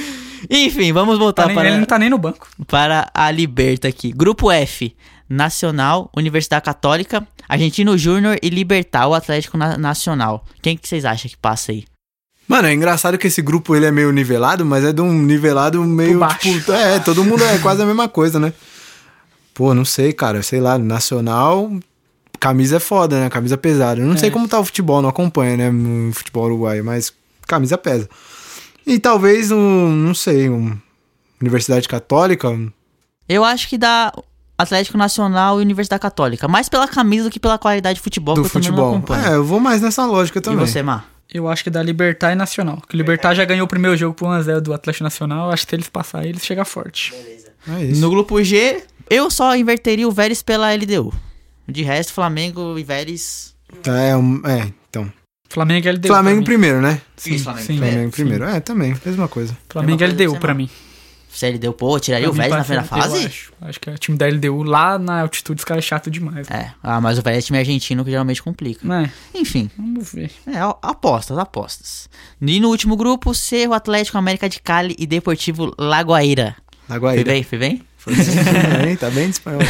Enfim, 0.50 0.92
vamos 0.92 1.18
voltar 1.18 1.42
Tá 1.42 1.48
nem- 1.48 1.54
para, 1.56 1.68
Ele 1.68 1.78
não 1.78 1.84
tá 1.84 1.98
nem 1.98 2.10
no 2.10 2.18
banco. 2.18 2.48
para 2.66 3.10
a 3.14 3.30
Liberta 3.30 3.88
aqui. 3.88 4.10
Grupo 4.10 4.50
F. 4.50 4.94
Nacional, 5.28 6.10
Universidade 6.14 6.62
Católica, 6.64 7.26
Argentino 7.52 7.98
Júnior 7.98 8.38
e 8.42 8.48
Libertar, 8.48 9.06
o 9.08 9.14
Atlético 9.14 9.56
Na- 9.58 9.76
Nacional. 9.76 10.44
Quem 10.62 10.76
que 10.76 10.88
vocês 10.88 11.04
acham 11.04 11.28
que 11.30 11.36
passa 11.36 11.72
aí? 11.72 11.84
Mano, 12.48 12.66
é 12.68 12.72
engraçado 12.72 13.18
que 13.18 13.26
esse 13.26 13.42
grupo 13.42 13.76
ele 13.76 13.86
é 13.86 13.90
meio 13.92 14.10
nivelado, 14.10 14.64
mas 14.64 14.84
é 14.84 14.92
de 14.92 15.00
um 15.02 15.12
nivelado 15.22 15.82
meio. 15.84 16.18
Tipo, 16.40 16.72
é, 16.72 16.98
todo 16.98 17.22
mundo 17.24 17.44
é 17.44 17.58
quase 17.58 17.82
a 17.82 17.86
mesma 17.86 18.08
coisa, 18.08 18.40
né? 18.40 18.52
Pô, 19.54 19.74
não 19.74 19.84
sei, 19.84 20.12
cara. 20.12 20.42
Sei 20.42 20.60
lá, 20.60 20.78
nacional. 20.78 21.70
Camisa 22.40 22.76
é 22.76 22.80
foda, 22.80 23.20
né? 23.20 23.28
Camisa 23.30 23.56
pesada. 23.58 24.00
Eu 24.00 24.06
não 24.06 24.16
sei 24.16 24.28
É. 24.28 24.32
como 24.32 24.48
tá 24.48 24.58
o 24.58 24.64
futebol, 24.64 25.00
não 25.02 25.08
acompanha, 25.10 25.56
né? 25.56 25.70
No 25.70 26.12
futebol 26.12 26.46
uruguaio, 26.46 26.84
mas 26.84 27.12
camisa 27.46 27.76
pesa. 27.78 28.08
E 28.86 28.98
talvez 28.98 29.50
um, 29.52 29.90
não 29.90 30.14
sei, 30.14 30.48
um 30.48 30.76
Universidade 31.40 31.86
Católica. 31.86 32.48
Eu 33.28 33.44
acho 33.44 33.68
que 33.68 33.78
dá 33.78 34.12
Atlético 34.56 34.96
Nacional 34.98 35.58
e 35.60 35.62
Universidade 35.62 36.00
Católica. 36.00 36.46
Mais 36.46 36.68
pela 36.68 36.86
camisa 36.86 37.24
do 37.28 37.30
que 37.32 37.40
pela 37.40 37.58
qualidade 37.58 37.96
de 37.96 38.02
futebol 38.02 38.34
do 38.34 38.42
que 38.42 38.46
eu 38.46 38.50
também 38.50 38.68
não 38.70 38.76
futebol. 38.76 38.96
acompanho. 38.96 39.26
É, 39.26 39.36
eu 39.36 39.44
vou 39.44 39.58
mais 39.60 39.80
nessa 39.82 40.04
lógica 40.06 40.38
e 40.38 40.42
também. 40.42 40.66
você, 40.66 40.82
Mar? 40.82 41.08
Eu 41.32 41.48
acho 41.48 41.64
que 41.64 41.70
da 41.70 41.82
Libertar 41.82 42.32
e 42.32 42.34
Nacional. 42.34 42.82
Que 42.88 42.94
o 42.94 42.96
Libertar 42.98 43.34
já 43.34 43.44
ganhou 43.44 43.64
o 43.64 43.68
primeiro 43.68 43.96
jogo 43.96 44.14
pro 44.14 44.26
1x0 44.26 44.60
do 44.60 44.74
Atlético 44.74 45.04
Nacional. 45.04 45.50
Acho 45.50 45.64
que 45.64 45.70
se 45.70 45.76
eles 45.76 45.88
passarem, 45.88 46.28
eles 46.28 46.44
chegam 46.44 46.64
forte. 46.64 47.14
É 47.68 47.84
isso. 47.84 48.00
No 48.00 48.10
grupo 48.10 48.42
G, 48.44 48.82
eu 49.08 49.30
só 49.30 49.56
inverteria 49.56 50.06
o 50.06 50.12
Vélez 50.12 50.42
pela 50.42 50.70
LDU. 50.74 51.12
De 51.66 51.82
resto, 51.82 52.12
Flamengo 52.12 52.78
e 52.78 52.82
Vélez. 52.84 53.54
É, 53.86 54.14
um- 54.16 54.42
é, 54.44 54.70
então. 54.90 55.10
Flamengo 55.48 55.86
e 55.86 55.90
LDU. 55.92 56.08
Flamengo 56.08 56.44
primeiro, 56.44 56.80
né? 56.82 57.00
Isso, 57.24 57.44
Flamengo. 57.44 57.66
sim. 57.66 57.78
Flamengo 57.78 58.08
É, 58.08 58.10
primeiro. 58.10 58.44
É, 58.44 58.60
também, 58.60 58.94
mesma 59.04 59.28
coisa. 59.28 59.56
Flamengo 59.70 60.02
e 60.02 60.06
LDU 60.06 60.38
pra 60.38 60.52
mim. 60.52 60.68
Se 61.32 61.46
ele 61.46 61.56
deu, 61.58 61.72
pô, 61.72 61.98
tiraria 61.98 62.28
o 62.28 62.32
Vélez 62.32 62.52
na 62.52 62.60
primeira 62.62 62.84
fase? 62.84 63.22
Eu 63.22 63.26
acho. 63.26 63.52
acho 63.62 63.80
que 63.80 63.88
é 63.88 63.94
o 63.94 63.98
time 63.98 64.18
da 64.18 64.26
LDU 64.28 64.62
lá 64.62 64.98
na 64.98 65.22
altitude, 65.22 65.60
os 65.60 65.64
caras 65.64 65.82
é 65.82 65.88
chato 65.88 66.10
demais. 66.10 66.48
É, 66.50 66.72
ah, 66.82 67.00
mas 67.00 67.18
o 67.18 67.22
Vélez 67.22 67.44
é 67.44 67.46
time 67.46 67.58
argentino 67.58 68.04
que 68.04 68.10
geralmente 68.10 68.42
complica. 68.42 68.86
Né? 68.86 69.10
Enfim, 69.34 69.70
Vamos 69.76 70.12
ver. 70.12 70.30
é, 70.46 70.58
a- 70.58 70.76
apostas, 70.82 71.38
apostas. 71.38 72.08
E 72.40 72.60
no 72.60 72.68
último 72.68 72.96
grupo, 72.96 73.34
Cerro 73.34 73.72
Atlético 73.72 74.18
América 74.18 74.46
de 74.46 74.60
Cali 74.60 74.94
e 74.98 75.06
Deportivo 75.06 75.74
Lagoaíra. 75.78 76.54
Na 76.86 77.00
Fui 77.00 77.24
bem, 77.24 77.42
fui 77.42 77.58
bem? 77.58 77.82
Bem, 78.84 78.96
tá 78.96 79.08
bem 79.10 79.26
de 79.26 79.36
espanhol. 79.36 79.60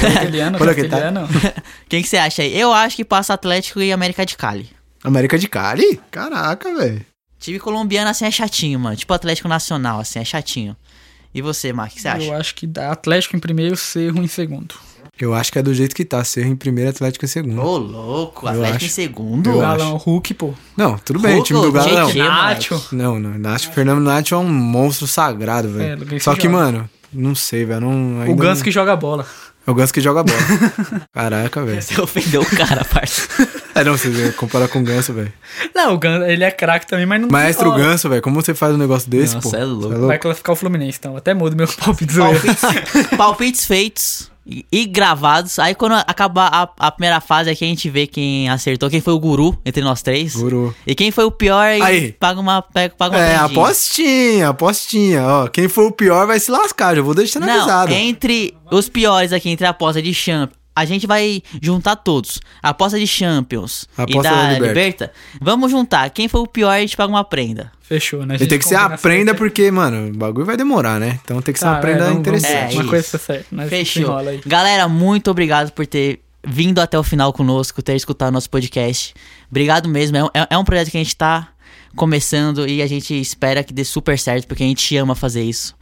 Olha 0.60 0.74
que 0.74 0.88
tá. 0.88 0.98
Quem 1.88 2.02
que 2.02 2.08
você 2.08 2.16
acha 2.16 2.42
aí? 2.42 2.58
Eu 2.58 2.72
acho 2.72 2.96
que 2.96 3.04
passa 3.04 3.34
Atlético 3.34 3.80
e 3.80 3.92
América 3.92 4.24
de 4.24 4.36
Cali. 4.36 4.68
América 5.04 5.38
de 5.38 5.48
Cali? 5.48 6.00
Caraca, 6.10 6.74
velho. 6.74 7.04
Time 7.38 7.58
colombiano, 7.58 8.08
assim, 8.08 8.24
é 8.24 8.30
chatinho, 8.30 8.78
mano. 8.80 8.96
Tipo 8.96 9.12
Atlético 9.12 9.48
Nacional, 9.48 10.00
assim, 10.00 10.18
é 10.18 10.24
chatinho. 10.24 10.76
E 11.34 11.40
você, 11.42 11.72
Mark, 11.72 11.92
o 11.92 11.94
que 11.96 12.02
você 12.02 12.08
acha? 12.08 12.26
Eu 12.26 12.34
acho 12.34 12.54
que 12.54 12.66
dá 12.66 12.92
Atlético 12.92 13.36
em 13.36 13.40
primeiro, 13.40 13.76
Cerro 13.76 14.22
em 14.22 14.26
segundo. 14.28 14.74
Eu 15.20 15.34
acho 15.34 15.52
que 15.52 15.58
é 15.58 15.62
do 15.62 15.72
jeito 15.74 15.94
que 15.94 16.04
tá. 16.04 16.22
Cerro 16.24 16.48
em 16.48 16.56
primeiro, 16.56 16.90
Atlético 16.90 17.24
em 17.24 17.28
segundo. 17.28 17.60
Ô, 17.62 17.76
louco, 17.78 18.46
Atlético 18.46 18.76
acho. 18.76 18.84
em 18.86 18.88
segundo? 18.88 19.60
Acho. 19.62 19.96
Hulk, 19.96 20.34
pô. 20.34 20.54
Não, 20.76 20.98
tudo 20.98 21.20
bem, 21.20 21.32
o 21.32 21.34
Hulk, 21.36 21.46
time 21.48 21.60
do 21.60 21.72
Galo 21.72 21.88
gente, 21.88 21.98
não. 21.98 22.10
que- 22.10 22.18
Nacho. 22.18 22.84
Não, 22.92 23.18
não. 23.20 23.38
Nacho, 23.38 23.70
Fernando 23.72 24.00
Nacho 24.00 24.34
é 24.34 24.38
um 24.38 24.48
monstro 24.48 25.06
sagrado, 25.06 25.68
É, 25.80 25.96
velho. 25.96 26.06
que 26.06 26.18
Só 26.20 26.34
que, 26.34 26.44
joga. 26.44 26.54
mano, 26.56 26.90
não 27.12 27.34
sei, 27.34 27.64
velho. 27.64 27.82
Não, 27.82 28.30
O 28.30 28.34
Ganso 28.34 28.60
não- 28.60 28.64
que 28.64 28.70
joga 28.70 28.96
bola. 28.96 29.26
É 29.64 29.70
o 29.70 29.74
Ganso 29.74 29.92
que 29.92 30.00
joga 30.00 30.24
bola. 30.24 30.38
Caraca, 31.12 31.64
velho. 31.64 31.80
Você 31.80 32.00
ofendeu 32.00 32.40
o 32.42 32.46
cara, 32.56 32.84
parça. 32.84 33.28
É, 33.80 33.82
não, 33.84 33.96
você 33.96 34.32
compara 34.32 34.68
com 34.68 34.80
o 34.80 34.82
Ganso, 34.82 35.12
velho. 35.14 35.32
Não, 35.74 35.94
o 35.94 35.98
Ganso, 35.98 36.24
ele 36.26 36.44
é 36.44 36.50
craque 36.50 36.86
também, 36.86 37.06
mas 37.06 37.20
não 37.20 37.28
Maestro 37.30 37.70
bola. 37.70 37.82
Ganso, 37.82 38.08
velho. 38.08 38.20
Como 38.22 38.40
você 38.40 38.52
faz 38.54 38.74
um 38.74 38.78
negócio 38.78 39.08
desse, 39.10 39.34
Nossa, 39.36 39.50
pô? 39.50 39.56
é 39.56 39.64
louco. 39.64 39.88
Você 39.96 40.06
Vai 40.06 40.18
classificar 40.18 40.52
o 40.52 40.56
Fluminense, 40.56 40.98
então. 41.00 41.16
Até 41.16 41.32
mudo 41.32 41.56
meu 41.56 41.66
palpite 41.82 42.12
zoeiro. 42.12 42.38
Palpites, 42.40 43.16
palpites 43.16 43.64
feitos 43.64 44.30
e, 44.46 44.66
e 44.70 44.84
gravados. 44.84 45.58
Aí 45.58 45.74
quando 45.74 45.92
acabar 46.06 46.48
a, 46.52 46.68
a 46.86 46.90
primeira 46.90 47.18
fase 47.20 47.48
aqui, 47.48 47.64
a 47.64 47.68
gente 47.68 47.88
vê 47.88 48.06
quem 48.06 48.48
acertou, 48.50 48.90
quem 48.90 49.00
foi 49.00 49.14
o 49.14 49.18
guru 49.18 49.56
entre 49.64 49.82
nós 49.82 50.02
três. 50.02 50.34
Guru. 50.36 50.74
E 50.86 50.94
quem 50.94 51.10
foi 51.10 51.24
o 51.24 51.30
pior, 51.30 51.64
aí, 51.64 51.80
Aí. 51.82 52.12
paga 52.12 52.40
uma, 52.40 52.60
pega- 52.60 52.94
paga 52.96 53.16
uma 53.16 53.24
É, 53.24 53.36
apostinha, 53.36 54.48
apostinha. 54.50 55.22
Ó, 55.26 55.48
quem 55.48 55.66
for 55.68 55.86
o 55.86 55.92
pior 55.92 56.26
vai 56.26 56.38
se 56.38 56.50
lascar. 56.50 56.94
Já 56.94 57.02
vou 57.02 57.14
deixando 57.14 57.46
Não, 57.46 57.54
avisado. 57.56 57.92
entre 57.92 58.54
os 58.70 58.88
piores 58.88 59.32
aqui, 59.32 59.48
entre 59.48 59.66
a 59.66 59.70
aposta 59.70 60.02
de 60.02 60.12
Champions, 60.12 60.56
a 60.74 60.84
gente 60.84 61.06
vai 61.06 61.42
juntar 61.60 61.96
todos. 61.96 62.40
A 62.62 62.70
aposta 62.70 62.98
de 62.98 63.06
Champions 63.06 63.86
e 63.98 64.02
Aposta 64.02 64.22
da 64.22 64.30
da 64.30 64.52
Liberta. 64.54 64.68
Liberta. 64.68 65.12
Vamos 65.40 65.70
juntar. 65.70 66.08
Quem 66.10 66.28
foi 66.28 66.40
o 66.40 66.46
pior, 66.46 66.70
a 66.70 66.80
gente 66.80 66.96
paga 66.96 67.12
uma 67.12 67.24
prenda. 67.24 67.70
Fechou, 67.82 68.24
né? 68.24 68.36
E 68.40 68.46
tem 68.46 68.58
que 68.58 68.64
ser 68.66 68.76
a 68.76 68.90
prenda 68.96 69.34
porque, 69.34 69.70
mano, 69.70 70.08
o 70.08 70.16
bagulho 70.16 70.46
vai 70.46 70.56
demorar, 70.56 70.98
né? 70.98 71.18
Então 71.24 71.42
tem 71.42 71.52
que 71.52 71.58
ser 71.60 71.66
Tá, 71.66 71.72
uma 71.72 71.80
prenda 71.80 72.04
é, 72.04 72.08
vamos- 72.08 72.24
vamos- 72.24 72.42
interessante. 72.42 72.72
É, 72.72 72.74
Uma 72.76 72.80
isso. 72.82 72.88
coisa 72.90 73.18
certa. 73.18 73.46
Nós 73.52 73.68
Fechou. 73.68 74.16
Galera, 74.46 74.88
muito 74.88 75.30
obrigado 75.30 75.70
por 75.72 75.86
ter 75.86 76.20
vindo 76.44 76.80
até 76.80 76.98
o 76.98 77.02
final 77.02 77.32
conosco, 77.32 77.82
ter 77.82 77.94
escutado 77.94 78.32
nosso 78.32 78.48
podcast. 78.50 79.14
Obrigado 79.50 79.88
mesmo. 79.88 80.16
É, 80.16 80.24
um- 80.24 80.30
é- 80.34 80.46
é 80.50 80.58
um 80.58 80.64
projeto 80.64 80.90
que 80.90 80.96
a 80.96 81.00
gente 81.02 81.14
tá 81.14 81.48
começando 81.94 82.66
e 82.66 82.80
a 82.82 82.86
gente 82.86 83.18
espera 83.20 83.62
que 83.62 83.72
dê 83.72 83.84
super 83.84 84.18
certo, 84.18 84.46
porque 84.46 84.62
a 84.62 84.66
gente 84.66 84.96
ama 84.96 85.14
fazer 85.14 85.42
isso. 85.42 85.74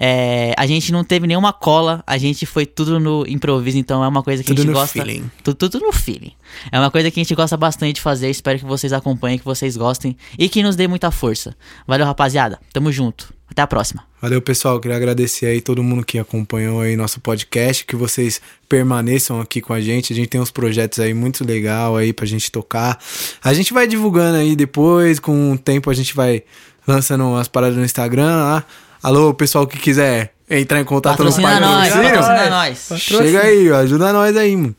É, 0.00 0.54
a 0.56 0.64
gente 0.64 0.92
não 0.92 1.02
teve 1.02 1.26
nenhuma 1.26 1.52
cola, 1.52 2.04
a 2.06 2.16
gente 2.16 2.46
foi 2.46 2.64
tudo 2.64 3.00
no 3.00 3.24
improviso, 3.26 3.76
então 3.76 4.04
é 4.04 4.06
uma 4.06 4.22
coisa 4.22 4.44
que 4.44 4.48
Tudo 4.48 4.58
a 4.58 4.62
gente 4.62 4.70
no 4.72 4.78
gosta. 4.78 4.92
feeling. 4.92 5.28
Tudo, 5.42 5.56
tudo 5.68 5.80
no 5.84 5.92
feeling. 5.92 6.32
É 6.70 6.78
uma 6.78 6.88
coisa 6.90 7.10
que 7.10 7.18
a 7.18 7.22
gente 7.22 7.34
gosta 7.34 7.56
bastante 7.56 7.96
de 7.96 8.00
fazer. 8.00 8.30
Espero 8.30 8.60
que 8.60 8.64
vocês 8.64 8.92
acompanhem, 8.92 9.38
que 9.38 9.44
vocês 9.44 9.76
gostem 9.76 10.16
e 10.38 10.48
que 10.48 10.62
nos 10.62 10.76
dê 10.76 10.86
muita 10.86 11.10
força. 11.10 11.56
Valeu, 11.84 12.06
rapaziada. 12.06 12.60
Tamo 12.72 12.92
junto. 12.92 13.34
Até 13.50 13.62
a 13.62 13.66
próxima. 13.66 14.04
Valeu, 14.20 14.40
pessoal. 14.42 14.78
Queria 14.78 14.96
agradecer 14.96 15.46
aí 15.46 15.60
todo 15.60 15.82
mundo 15.82 16.04
que 16.04 16.18
acompanhou 16.18 16.80
aí 16.82 16.96
nosso 16.96 17.18
podcast, 17.18 17.84
que 17.84 17.96
vocês 17.96 18.40
permaneçam 18.68 19.40
aqui 19.40 19.60
com 19.60 19.72
a 19.72 19.80
gente. 19.80 20.12
A 20.12 20.16
gente 20.16 20.28
tem 20.28 20.40
uns 20.40 20.50
projetos 20.50 21.00
aí 21.00 21.12
muito 21.14 21.44
legal 21.44 21.96
aí 21.96 22.12
pra 22.12 22.26
gente 22.26 22.52
tocar. 22.52 23.00
A 23.42 23.52
gente 23.54 23.72
vai 23.72 23.88
divulgando 23.88 24.36
aí 24.36 24.54
depois, 24.54 25.18
com 25.18 25.52
o 25.52 25.58
tempo 25.58 25.90
a 25.90 25.94
gente 25.94 26.14
vai 26.14 26.42
lançando 26.86 27.34
as 27.36 27.48
paradas 27.48 27.76
no 27.76 27.84
Instagram 27.84 28.26
lá. 28.36 28.64
Alô, 29.02 29.32
pessoal 29.32 29.66
que 29.66 29.78
quiser 29.78 30.34
entrar 30.50 30.80
em 30.80 30.84
contato 30.84 31.22
no 31.22 31.30
Patrocina 31.30 31.60
nós, 31.60 31.88
patrocínio, 31.88 32.20
patrocina 32.20 32.50
nós. 32.50 32.88
Chega 32.96 33.42
aí, 33.42 33.72
ajuda 33.72 34.12
nós 34.12 34.36
aí, 34.36 34.56
mano. 34.56 34.74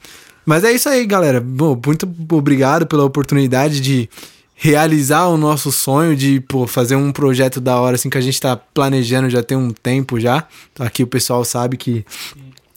Mas 0.46 0.64
é 0.64 0.72
isso 0.72 0.90
aí, 0.90 1.06
galera. 1.06 1.40
Bom, 1.40 1.80
muito 1.86 2.10
obrigado 2.32 2.86
pela 2.86 3.06
oportunidade 3.06 3.80
de 3.80 4.10
realizar 4.56 5.28
o 5.28 5.38
nosso 5.38 5.72
sonho 5.72 6.16
de 6.16 6.42
pô, 6.42 6.68
fazer 6.68 6.96
um 6.96 7.14
projeto 7.14 7.62
da 7.62 7.80
hora 7.80 7.96
assim 7.96 8.10
que 8.10 8.18
a 8.18 8.22
gente 8.22 8.42
tá 8.42 8.58
planejando 8.58 9.30
já 9.30 9.42
tem 9.42 9.58
um 9.58 9.72
tempo 9.72 10.20
já. 10.20 10.46
Aqui 10.78 11.02
o 11.04 11.08
pessoal 11.08 11.46
sabe 11.46 11.78
que 11.78 12.06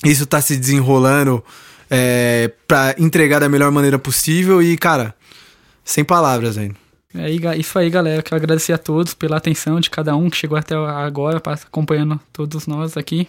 isso 0.04 0.26
tá 0.26 0.40
se 0.40 0.56
desenrolando 0.56 1.42
é, 1.90 2.52
para 2.68 2.94
entregar 2.98 3.40
da 3.40 3.48
melhor 3.48 3.72
maneira 3.72 3.98
possível 3.98 4.62
e, 4.62 4.76
cara, 4.76 5.14
sem 5.84 6.04
palavras, 6.04 6.56
velho. 6.56 6.76
É 7.14 7.30
isso 7.56 7.78
aí, 7.78 7.90
galera. 7.90 8.22
Quero 8.22 8.36
agradecer 8.36 8.72
a 8.72 8.78
todos 8.78 9.12
pela 9.14 9.36
atenção 9.36 9.78
de 9.80 9.90
cada 9.90 10.16
um 10.16 10.30
que 10.30 10.36
chegou 10.36 10.56
até 10.56 10.74
agora, 10.74 11.42
acompanhando 11.44 12.18
todos 12.32 12.66
nós 12.66 12.96
aqui. 12.96 13.28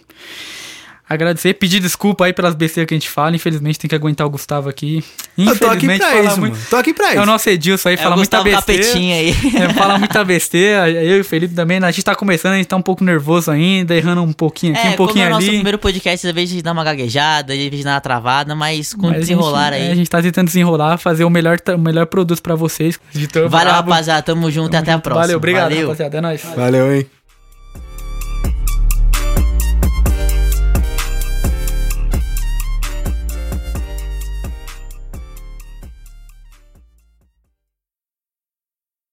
Agradecer, 1.06 1.52
pedir 1.54 1.80
desculpa 1.80 2.24
aí 2.24 2.32
pelas 2.32 2.54
besteiras 2.54 2.88
que 2.88 2.94
a 2.94 2.98
gente 2.98 3.10
fala. 3.10 3.36
Infelizmente 3.36 3.78
tem 3.78 3.88
que 3.88 3.94
aguentar 3.94 4.26
o 4.26 4.30
Gustavo 4.30 4.70
aqui. 4.70 5.04
Eu 5.36 5.44
tô 5.58 5.66
aqui 5.66 5.84
Infelizmente 5.86 5.98
pra 6.00 6.10
fala 6.10 6.24
isso, 6.28 6.40
muito. 6.40 6.52
mano. 6.54 6.66
Tô 6.70 6.76
aqui 6.76 6.94
pra 6.94 7.06
É 7.08 7.10
o 7.10 7.16
isso. 7.18 7.26
nosso 7.26 7.50
Edilson 7.50 7.88
aí, 7.90 7.94
É 7.94 7.98
fala 7.98 8.16
muita 8.16 8.42
besteira. 8.42 8.82
Aí. 8.94 9.34
É, 9.54 9.72
fala 9.74 9.98
muita 9.98 10.24
besteira. 10.24 10.90
Eu 10.90 11.18
e 11.18 11.20
o 11.20 11.24
Felipe 11.24 11.54
também, 11.54 11.76
a 11.84 11.90
gente 11.90 12.02
tá 12.04 12.14
começando, 12.14 12.54
a 12.54 12.56
gente 12.56 12.66
tá 12.66 12.76
um 12.76 12.82
pouco 12.82 13.04
nervoso 13.04 13.50
ainda, 13.50 13.94
errando 13.94 14.22
um 14.22 14.32
pouquinho 14.32 14.72
aqui, 14.74 14.86
É, 14.86 14.90
um 14.90 14.96
pouquinho 14.96 15.24
como 15.24 15.26
é 15.26 15.28
o 15.28 15.34
nosso 15.34 15.46
ali. 15.48 15.56
primeiro 15.56 15.78
podcast, 15.78 16.26
às 16.26 16.32
vezes 16.34 16.50
a 16.50 16.54
gente 16.54 16.64
dá 16.64 16.72
uma 16.72 16.84
gaguejada, 16.84 17.52
às 17.52 17.58
vezes 17.58 17.84
dá 17.84 17.90
uma 17.92 18.00
travada, 18.00 18.54
mas 18.54 18.94
com 18.94 19.02
Mas 19.02 19.10
a 19.10 19.12
gente- 19.14 19.20
desenrolar 19.22 19.72
é, 19.74 19.76
aí. 19.76 19.92
a 19.92 19.94
gente 19.94 20.08
tá 20.08 20.22
tentando 20.22 20.46
desenrolar, 20.46 20.96
fazer 20.96 21.24
o 21.24 21.30
melhor, 21.30 21.58
o 21.74 21.78
melhor 21.78 22.06
produto 22.06 22.40
pra 22.42 22.54
vocês. 22.54 22.98
Valeu, 23.50 23.72
rapaziada. 23.72 24.22
Tamo 24.22 24.50
junto 24.50 24.72
e 24.72 24.76
até 24.76 24.92
a 24.92 24.98
próxima. 24.98 25.20
Valeu, 25.22 25.36
obrigado, 25.36 25.70
Valeu. 25.70 25.82
rapaziada. 25.88 26.16
É 26.16 26.20
nóis. 26.22 26.40
Valeu, 26.56 26.94
hein? 26.94 27.06